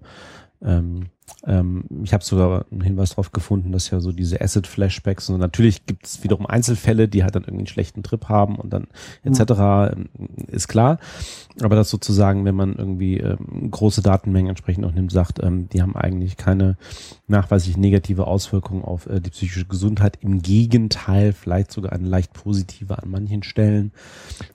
[0.64, 1.08] Ähm,
[1.45, 5.85] ähm, ich habe sogar einen Hinweis darauf gefunden, dass ja so diese Acid-Flashbacks und natürlich
[5.85, 8.88] gibt es wiederum Einzelfälle, die halt dann irgendwie einen schlechten Trip haben und dann
[9.24, 9.93] etc.
[9.93, 10.09] ähm,
[10.48, 11.00] ist klar.
[11.61, 15.82] Aber das sozusagen, wenn man irgendwie ähm, große Datenmengen entsprechend auch nimmt, sagt, ähm, die
[15.82, 16.77] haben eigentlich keine
[17.27, 20.17] nachweislich negative Auswirkungen auf äh, die psychische Gesundheit.
[20.22, 23.92] Im Gegenteil, vielleicht sogar eine leicht positive an manchen Stellen.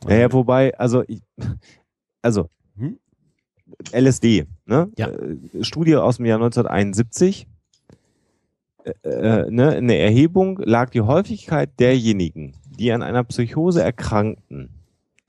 [0.07, 1.23] Naja, wobei, also, ich,
[2.23, 2.99] also, Hm?
[3.93, 4.91] LSD, ne?
[4.97, 5.09] Ja.
[5.09, 7.47] Äh, Studie aus dem Jahr 1971.
[8.85, 9.77] Äh, äh, ne?
[9.77, 14.71] In der Erhebung lag die Häufigkeit derjenigen, die an einer Psychose erkrankten,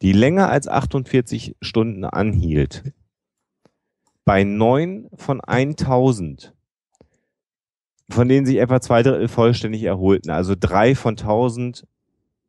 [0.01, 2.84] die länger als 48 Stunden anhielt,
[4.26, 6.53] bei neun von 1000,
[8.09, 11.85] von denen sich etwa zwei Drittel vollständig erholten, also drei von 1000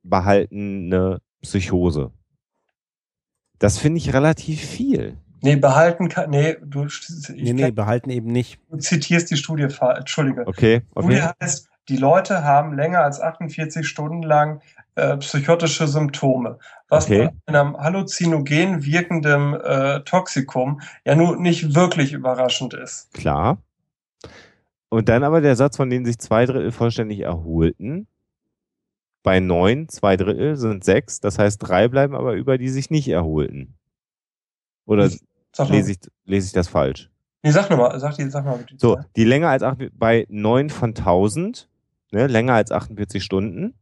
[0.03, 2.13] behalten eine Psychose.
[3.59, 5.19] Das finde ich relativ viel.
[5.43, 6.87] Nee, behalten kann, nee, du,
[7.31, 8.59] nee, nee, behalten eben nicht.
[8.71, 10.47] Du zitierst die Studie, Entschuldige.
[10.47, 11.17] Okay, okay.
[11.17, 14.61] Studie heißt, die Leute haben länger als 48 Stunden lang
[14.95, 17.31] äh, psychotische Symptome, was Okay.
[17.47, 23.13] bei einem halluzinogen wirkenden äh, Toxikum ja nun nicht wirklich überraschend ist.
[23.15, 23.59] Klar.
[24.89, 28.09] Und dann aber der Satz, von denen sich zwei Drittel vollständig erholten.
[29.23, 31.21] Bei neun, zwei Drittel sind sechs.
[31.21, 33.75] Das heißt, drei bleiben aber über, die sich nicht erholten.
[34.87, 35.09] Oder
[35.59, 37.11] lese ich, lese ich das falsch?
[37.43, 38.77] nee, sag nochmal, sag, die, sag mal bitte.
[38.79, 41.69] So, die länger als acht, bei neun von 1000,
[42.13, 43.75] ne, länger als 48 Stunden,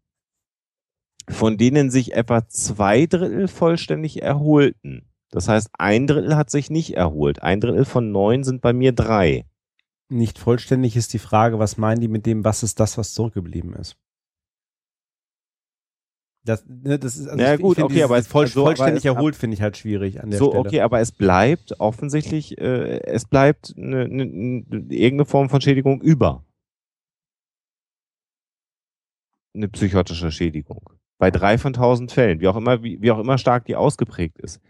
[1.29, 5.09] von denen sich etwa zwei Drittel vollständig erholten.
[5.31, 7.43] Das heißt, ein Drittel hat sich nicht erholt.
[7.43, 9.45] Ein Drittel von neun sind bei mir drei.
[10.09, 13.75] Nicht vollständig ist die Frage, was meinen die mit dem, was ist das, was zurückgeblieben
[13.75, 13.97] ist?
[16.49, 18.69] Das, ne, das ist, also Ja, ich, gut, ich okay, aber es- voll, so, aber
[18.77, 20.61] vollständig es- erholt finde ich halt schwierig an der So, Stelle.
[20.67, 26.01] okay, aber es bleibt offensichtlich, äh, es bleibt eine, eine, eine, irgendeine Form von Schädigung
[26.01, 26.45] über.
[29.55, 30.91] Eine psychotische Schädigung.
[31.19, 34.39] Bei drei von tausend Fällen, wie auch immer, wie, wie auch immer stark die ausgeprägt
[34.39, 34.61] ist.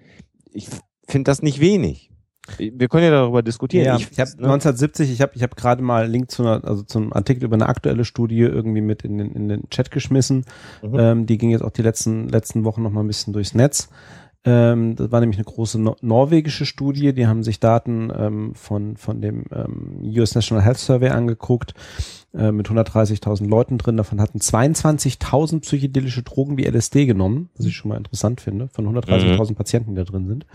[0.52, 0.68] Ich
[1.06, 2.10] finde das nicht wenig.
[2.56, 3.84] Wir können ja darüber diskutieren.
[3.84, 6.42] Ja, ich, ich, habe ne, 1970, ich habe ich hab gerade mal einen Link zu
[6.42, 9.90] einer, also zum Artikel über eine aktuelle Studie irgendwie mit in den, in den Chat
[9.90, 10.44] geschmissen.
[10.82, 10.98] Mhm.
[10.98, 13.88] Ähm, die ging jetzt auch die letzten, letzten Wochen noch mal ein bisschen durchs Netz.
[14.44, 17.12] Ähm, das war nämlich eine große no norwegische Studie.
[17.12, 21.74] Die haben sich Daten ähm, von, von dem ähm, US National Health Survey angeguckt
[22.34, 23.96] äh, mit 130.000 Leuten drin.
[23.96, 28.86] Davon hatten 22.000 psychedelische Drogen wie LSD genommen, was ich schon mal interessant finde, von
[28.86, 30.46] 130.000 Patienten, die da drin sind.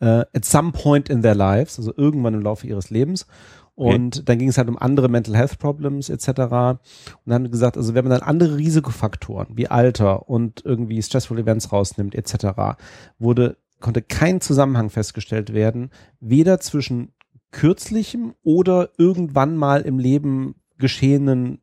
[0.00, 3.26] Äh, at some point in their lives, also irgendwann im Laufe ihres Lebens.
[3.74, 6.28] Und dann ging es halt um andere Mental Health Problems etc.
[6.28, 6.78] Und
[7.26, 11.38] dann haben die gesagt, also wenn man dann andere Risikofaktoren wie Alter und irgendwie Stressful
[11.38, 12.76] Events rausnimmt etc.,
[13.20, 17.12] wurde, konnte kein Zusammenhang festgestellt werden, weder zwischen
[17.52, 21.60] kürzlichem oder irgendwann mal im Leben geschehenen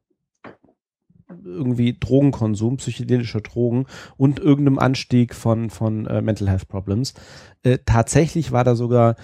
[1.43, 3.85] irgendwie Drogenkonsum, psychedelischer Drogen
[4.17, 7.13] und irgendeinem Anstieg von, von äh, Mental Health Problems.
[7.63, 9.15] Äh, tatsächlich war da sogar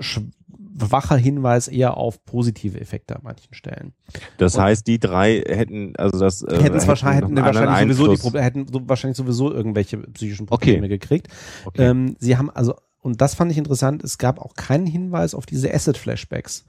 [0.00, 3.92] schwacher Hinweis eher auf positive Effekte an manchen Stellen.
[4.38, 8.66] das heißt, die drei hätten, also das äh, hätten wahrscheinlich, hätten wahrscheinlich sowieso die hätten
[8.72, 10.72] so, wahrscheinlich sowieso irgendwelche psychischen Okay.
[10.72, 11.28] Probleme gekriegt.
[11.64, 11.90] Okay.
[11.90, 15.46] Ähm, sie haben also, und das fand ich interessant, es gab auch keinen Hinweis auf
[15.46, 16.64] diese Acid-Flashbacks.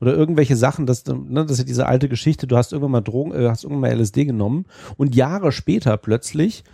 [0.00, 2.92] Oder irgendwelche Sachen, dass, du- ne, das ist ja diese alte Geschichte, du hast irgendwann
[2.92, 4.64] mal Drogen, äh, hast irgendwann mal LSD genommen
[4.96, 6.64] und Jahre später plötzlich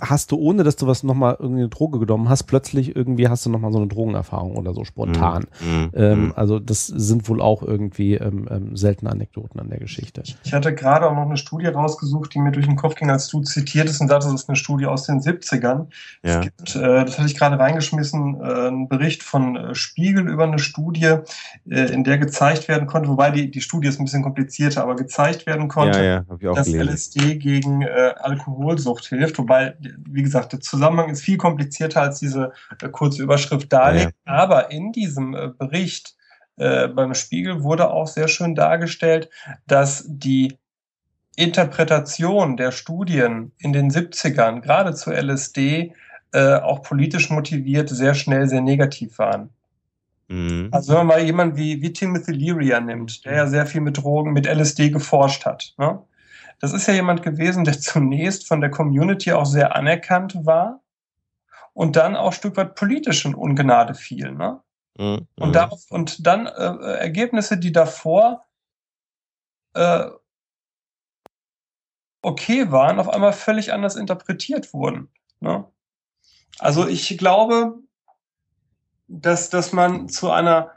[0.00, 3.44] hast du, ohne dass du was nochmal irgendwie eine Droge genommen hast, plötzlich irgendwie hast
[3.44, 5.46] du nochmal so eine Drogenerfahrung oder so spontan.
[5.60, 5.90] Mhm.
[5.94, 10.22] Ähm, also das sind wohl auch irgendwie ähm, ähm, seltene Anekdoten an der Geschichte.
[10.44, 13.26] Ich hatte gerade auch noch eine Studie rausgesucht, die mir durch den Kopf ging, als
[13.28, 15.86] du zitiert ist und sagte, das ist eine Studie aus den 70ern.
[16.22, 16.38] ja.
[16.38, 20.44] Es gibt, äh, das hatte ich gerade reingeschmissen, äh, einen Bericht von äh, Spiegel über
[20.44, 21.16] eine Studie,
[21.68, 24.94] äh, in der gezeigt werden konnte, wobei die, die Studie ist ein bisschen komplizierter, aber
[24.94, 26.88] gezeigt werden konnte, ja, ja, dass gelesen.
[26.88, 29.38] LSD gegen äh, Alkoholsucht hilft.
[29.38, 29.55] Wobei,
[30.08, 32.52] wie gesagt, der Zusammenhang ist viel komplizierter als diese
[32.82, 34.14] äh, kurze Überschrift darlegt.
[34.24, 36.16] Aber in diesem äh, Bericht
[36.56, 39.28] äh, beim Spiegel wurde auch sehr schön dargestellt,
[39.66, 40.56] dass die
[41.36, 45.92] Interpretation der Studien in den 70ern, gerade zu LSD,
[46.32, 49.50] äh, auch politisch motiviert, sehr schnell sehr negativ waren.
[50.28, 50.68] Mhm.
[50.72, 53.98] Also wenn man mal jemanden wie, wie Timothy Leary nimmt, der ja sehr viel mit
[53.98, 55.74] Drogen, mit LSD geforscht hat.
[55.78, 55.98] Ne?
[56.60, 60.82] Das ist ja jemand gewesen, der zunächst von der Community auch sehr anerkannt war
[61.74, 64.32] und dann auch ein Stück weit politisch in Ungnade fiel.
[64.32, 64.60] Ne?
[64.98, 65.26] Mhm.
[65.36, 68.46] Und, darauf, und dann äh, Ergebnisse, die davor
[69.74, 70.06] äh,
[72.22, 75.10] okay waren, auf einmal völlig anders interpretiert wurden.
[75.40, 75.66] Ne?
[76.58, 77.74] Also ich glaube,
[79.06, 80.72] dass, dass man zu einer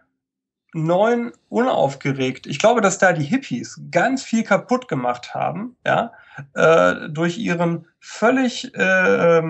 [0.74, 6.14] neuen, unaufgeregt, ich glaube, dass da die Hippies ganz viel kaputt gemacht haben, ja,
[6.54, 9.42] äh, durch ihren völlig äh,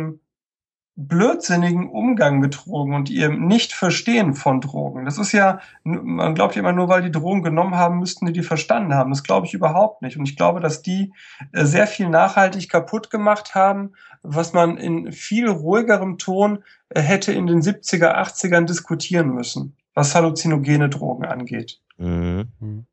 [0.99, 5.06] blödsinnigen Umgang mit Drogen und ihrem Nicht-Verstehen von Drogen.
[5.06, 8.33] Das ist ja, man glaubt ja immer nur, weil die Drogen genommen haben, müssten die
[8.33, 9.11] die verstanden haben.
[9.11, 10.17] Das glaube ich überhaupt nicht.
[10.17, 11.14] Und ich glaube, dass die
[11.53, 17.31] äh, sehr viel nachhaltig kaputt gemacht haben, was man in viel ruhigerem Ton äh, hätte
[17.31, 21.82] in den 70er, 80ern diskutieren müssen, was halluzinogene Drogen angeht.
[21.98, 22.48] Mhm.
[22.60, 22.86] Hm.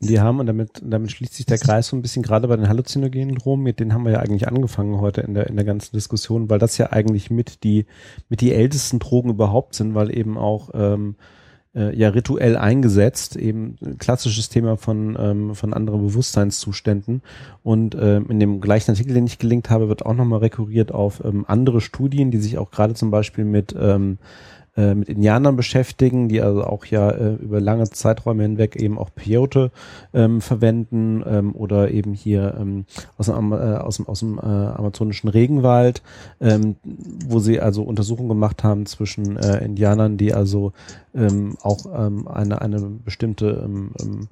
[0.00, 2.56] Und die haben, und damit, damit schließt sich der Kreis so ein bisschen gerade bei
[2.56, 5.64] den halluzinogenen Drogen, mit denen haben wir ja eigentlich angefangen heute in der, in der
[5.64, 7.86] ganzen Diskussion, weil das ja eigentlich mit die,
[8.28, 11.14] mit die ältesten Drogen überhaupt sind, weil eben auch ähm,
[11.76, 17.22] äh, ja rituell eingesetzt, eben ein klassisches Thema von, ähm, von anderen Bewusstseinszuständen.
[17.62, 21.22] Und ähm, in dem gleichen Artikel, den ich gelinkt habe, wird auch nochmal rekurriert auf
[21.24, 24.18] ähm, andere Studien, die sich auch gerade zum Beispiel mit ähm,
[24.78, 29.10] äh, mit Indianern beschäftigen, die also auch ja äh, über lange Zeiträume hinweg eben auch
[29.12, 29.72] Peyote
[30.14, 32.84] ähm, verwenden ähm, oder eben hier ähm,
[33.16, 36.02] aus dem, äh, aus dem, aus dem äh, amazonischen Regenwald,
[36.40, 36.76] ähm,
[37.26, 40.72] wo sie also Untersuchungen gemacht haben zwischen äh, Indianern, die also
[41.12, 44.28] ähm, auch ähm, eine, eine bestimmte ähm, ähm,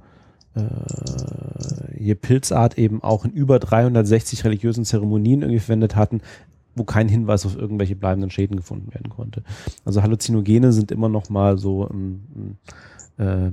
[0.55, 6.21] äh, hier Pilzart eben auch in über 360 religiösen Zeremonien irgendwie verwendet hatten,
[6.77, 9.43] wo kein Hinweis auf irgendwelche bleibenden Schäden gefunden werden konnte.
[9.85, 12.59] Also Halluzinogene sind immer noch mal so ein,
[13.19, 13.53] ein äh,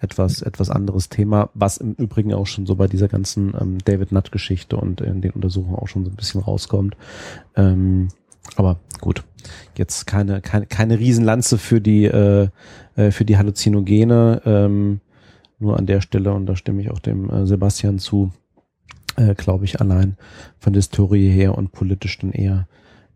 [0.00, 4.12] etwas etwas anderes Thema, was im Übrigen auch schon so bei dieser ganzen ähm, David
[4.12, 6.96] Nutt Geschichte und in den Untersuchungen auch schon so ein bisschen rauskommt.
[7.56, 8.08] Ähm,
[8.56, 9.24] aber gut,
[9.76, 12.48] jetzt keine keine keine Riesenlanze für die äh,
[12.96, 14.42] äh, für die Halluzinogene.
[14.44, 15.00] Ähm,
[15.58, 18.32] nur an der Stelle und da stimme ich auch dem äh, Sebastian zu
[19.16, 20.16] äh, glaube ich, allein
[20.58, 22.68] von der Historie her und politisch dann eher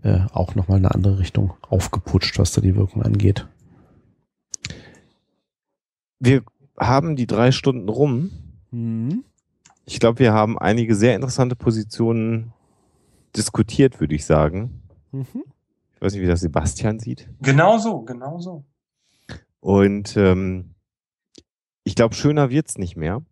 [0.02, 3.46] äh, auch nochmal eine andere Richtung aufgeputscht, was da die Wirkung angeht.
[6.20, 6.42] Wir
[6.78, 8.30] haben die drei Stunden rum.
[8.70, 9.24] Mhm.
[9.84, 12.52] Ich glaube, wir haben einige sehr interessante Positionen
[13.36, 14.82] diskutiert, würde ich sagen.
[15.12, 15.44] Mhm.
[15.94, 17.28] Ich weiß nicht, wie das Sebastian sieht.
[17.40, 18.64] Genau so, genau so.
[19.60, 20.74] Und ähm,
[21.82, 23.22] ich glaube, schöner wird's nicht mehr.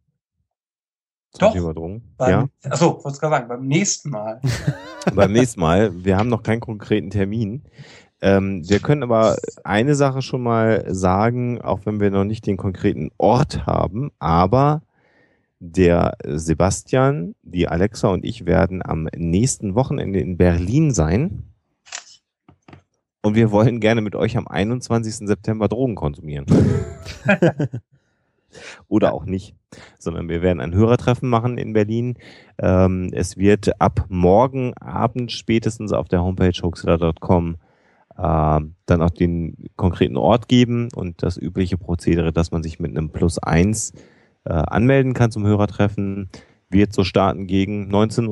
[1.39, 1.55] Doch.
[2.17, 2.49] Beim, ja.
[2.71, 4.41] Achso, wollte gerade sagen, beim nächsten Mal.
[5.15, 6.05] beim nächsten Mal.
[6.05, 7.63] Wir haben noch keinen konkreten Termin.
[8.21, 12.57] Ähm, wir können aber eine Sache schon mal sagen, auch wenn wir noch nicht den
[12.57, 14.83] konkreten Ort haben, aber
[15.59, 21.45] der Sebastian, die Alexa und ich werden am nächsten Wochenende in Berlin sein.
[23.23, 25.27] Und wir wollen gerne mit euch am 21.
[25.27, 26.47] September Drogen konsumieren.
[28.89, 29.55] oder auch nicht,
[29.99, 32.17] sondern wir werden ein Hörertreffen machen in Berlin.
[32.59, 37.57] Ähm, es wird ab morgen Abend spätestens auf der Homepage hoaxilla.com
[38.17, 42.91] äh, dann auch den konkreten Ort geben und das übliche Prozedere, dass man sich mit
[42.91, 43.93] einem Plus eins
[44.45, 46.31] äh, anmelden kann zum Hörertreffen.
[46.69, 48.29] Wird so starten gegen 19.30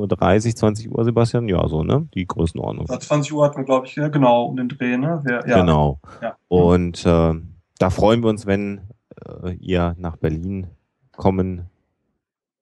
[0.48, 1.48] Uhr, 20 Uhr, Sebastian?
[1.48, 2.08] Ja, so, ne?
[2.14, 2.86] Die Größenordnung.
[2.88, 5.20] 20 Uhr hatten wir, glaube ich, genau um den Dreh, ne?
[5.24, 5.60] Wir, ja.
[5.60, 6.00] Genau.
[6.20, 6.36] Ja.
[6.48, 7.34] Und äh,
[7.78, 8.80] da freuen wir uns, wenn
[9.24, 10.68] äh, ihr nach Berlin
[11.12, 11.66] kommen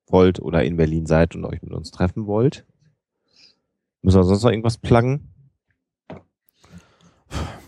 [0.07, 2.65] wollt oder in Berlin seid und euch mit uns treffen wollt.
[4.03, 5.33] Müssen wir sonst noch irgendwas pluggen?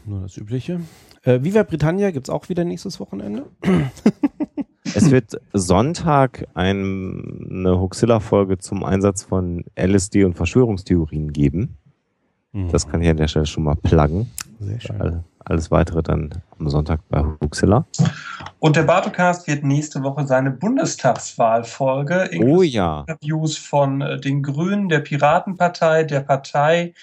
[0.05, 0.81] Nur das Übliche.
[1.23, 3.47] Äh, Viva Britannia gibt es auch wieder nächstes Wochenende.
[4.85, 11.79] es wird Sonntag ein, eine Huxilla-Folge zum Einsatz von LSD und Verschwörungstheorien geben.
[12.53, 12.69] Mhm.
[12.71, 14.31] Das kann ich an der Stelle schon mal pluggen.
[14.61, 15.25] Sehr schön.
[15.45, 17.87] Alles weitere dann am Sonntag bei Huxilla.
[18.61, 23.01] Und der Bartocast wird nächste Woche seine Bundestagswahlfolge oh, ja.
[23.01, 26.95] Interviews von äh, den Grünen, der Piratenpartei, der Partei,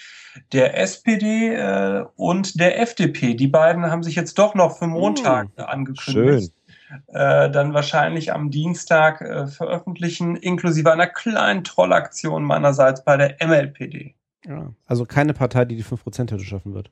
[0.52, 3.34] der SPD äh, und der FDP.
[3.34, 6.52] Die beiden haben sich jetzt doch noch für Montag uh, angekündigt.
[6.52, 7.02] Schön.
[7.06, 14.14] Äh, dann wahrscheinlich am Dienstag äh, veröffentlichen, inklusive einer kleinen Trollaktion meinerseits bei der MLPD.
[14.46, 16.90] Ja, also keine Partei, die die 5%-Hürde schaffen wird.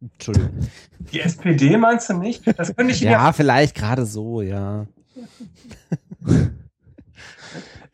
[0.00, 0.50] Entschuldigung.
[1.12, 2.46] Die SPD meinst du nicht?
[2.58, 4.86] Das könnte ich Ja, ja vielleicht gerade so, ja.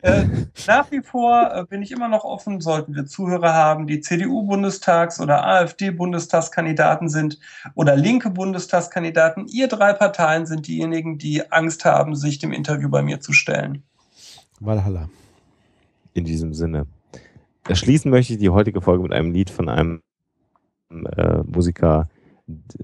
[0.01, 0.25] äh,
[0.67, 5.21] nach wie vor äh, bin ich immer noch offen, sollten wir Zuhörer haben, die CDU-Bundestags-
[5.21, 7.39] oder AfD-Bundestagskandidaten sind
[7.75, 9.47] oder linke Bundestagskandidaten.
[9.47, 13.83] Ihr drei Parteien sind diejenigen, die Angst haben, sich dem Interview bei mir zu stellen.
[14.59, 15.09] Valhalla.
[16.13, 16.85] In diesem Sinne.
[17.71, 20.01] Schließen möchte ich die heutige Folge mit einem Lied von einem
[21.05, 22.09] äh, Musiker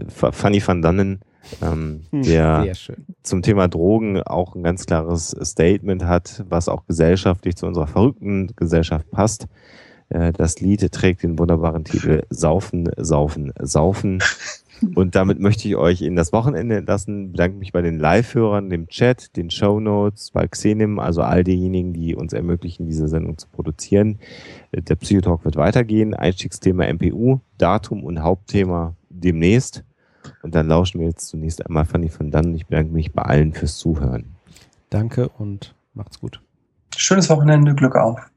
[0.08, 1.20] Fanny van Dannen,
[1.62, 2.74] ähm, hm, der
[3.24, 8.54] zum Thema Drogen auch ein ganz klares Statement hat, was auch gesellschaftlich zu unserer verrückten
[8.56, 9.48] Gesellschaft passt.
[10.10, 14.24] Äh, das Lied trägt den wunderbaren Titel Saufen, Saufen, Saufen.
[14.96, 17.32] Und damit möchte ich euch in das Wochenende entlassen.
[17.32, 21.94] Bedanke mich bei den Live-Hörern, dem Chat, den Show Notes, bei Xenim, also all diejenigen,
[21.94, 24.20] die uns ermöglichen, diese Sendung zu produzieren.
[24.74, 26.14] Der Psychotalk wird weitergehen.
[26.14, 29.84] Einstiegsthema MPU, Datum und Hauptthema demnächst.
[30.44, 32.54] Und dann lauschen wir jetzt zunächst einmal Fanny von Dann.
[32.56, 34.36] Ich bedanke mich bei allen fürs Zuhören.
[34.90, 36.42] Danke und macht's gut.
[36.96, 38.29] Schönes Wochenende, Glück auf.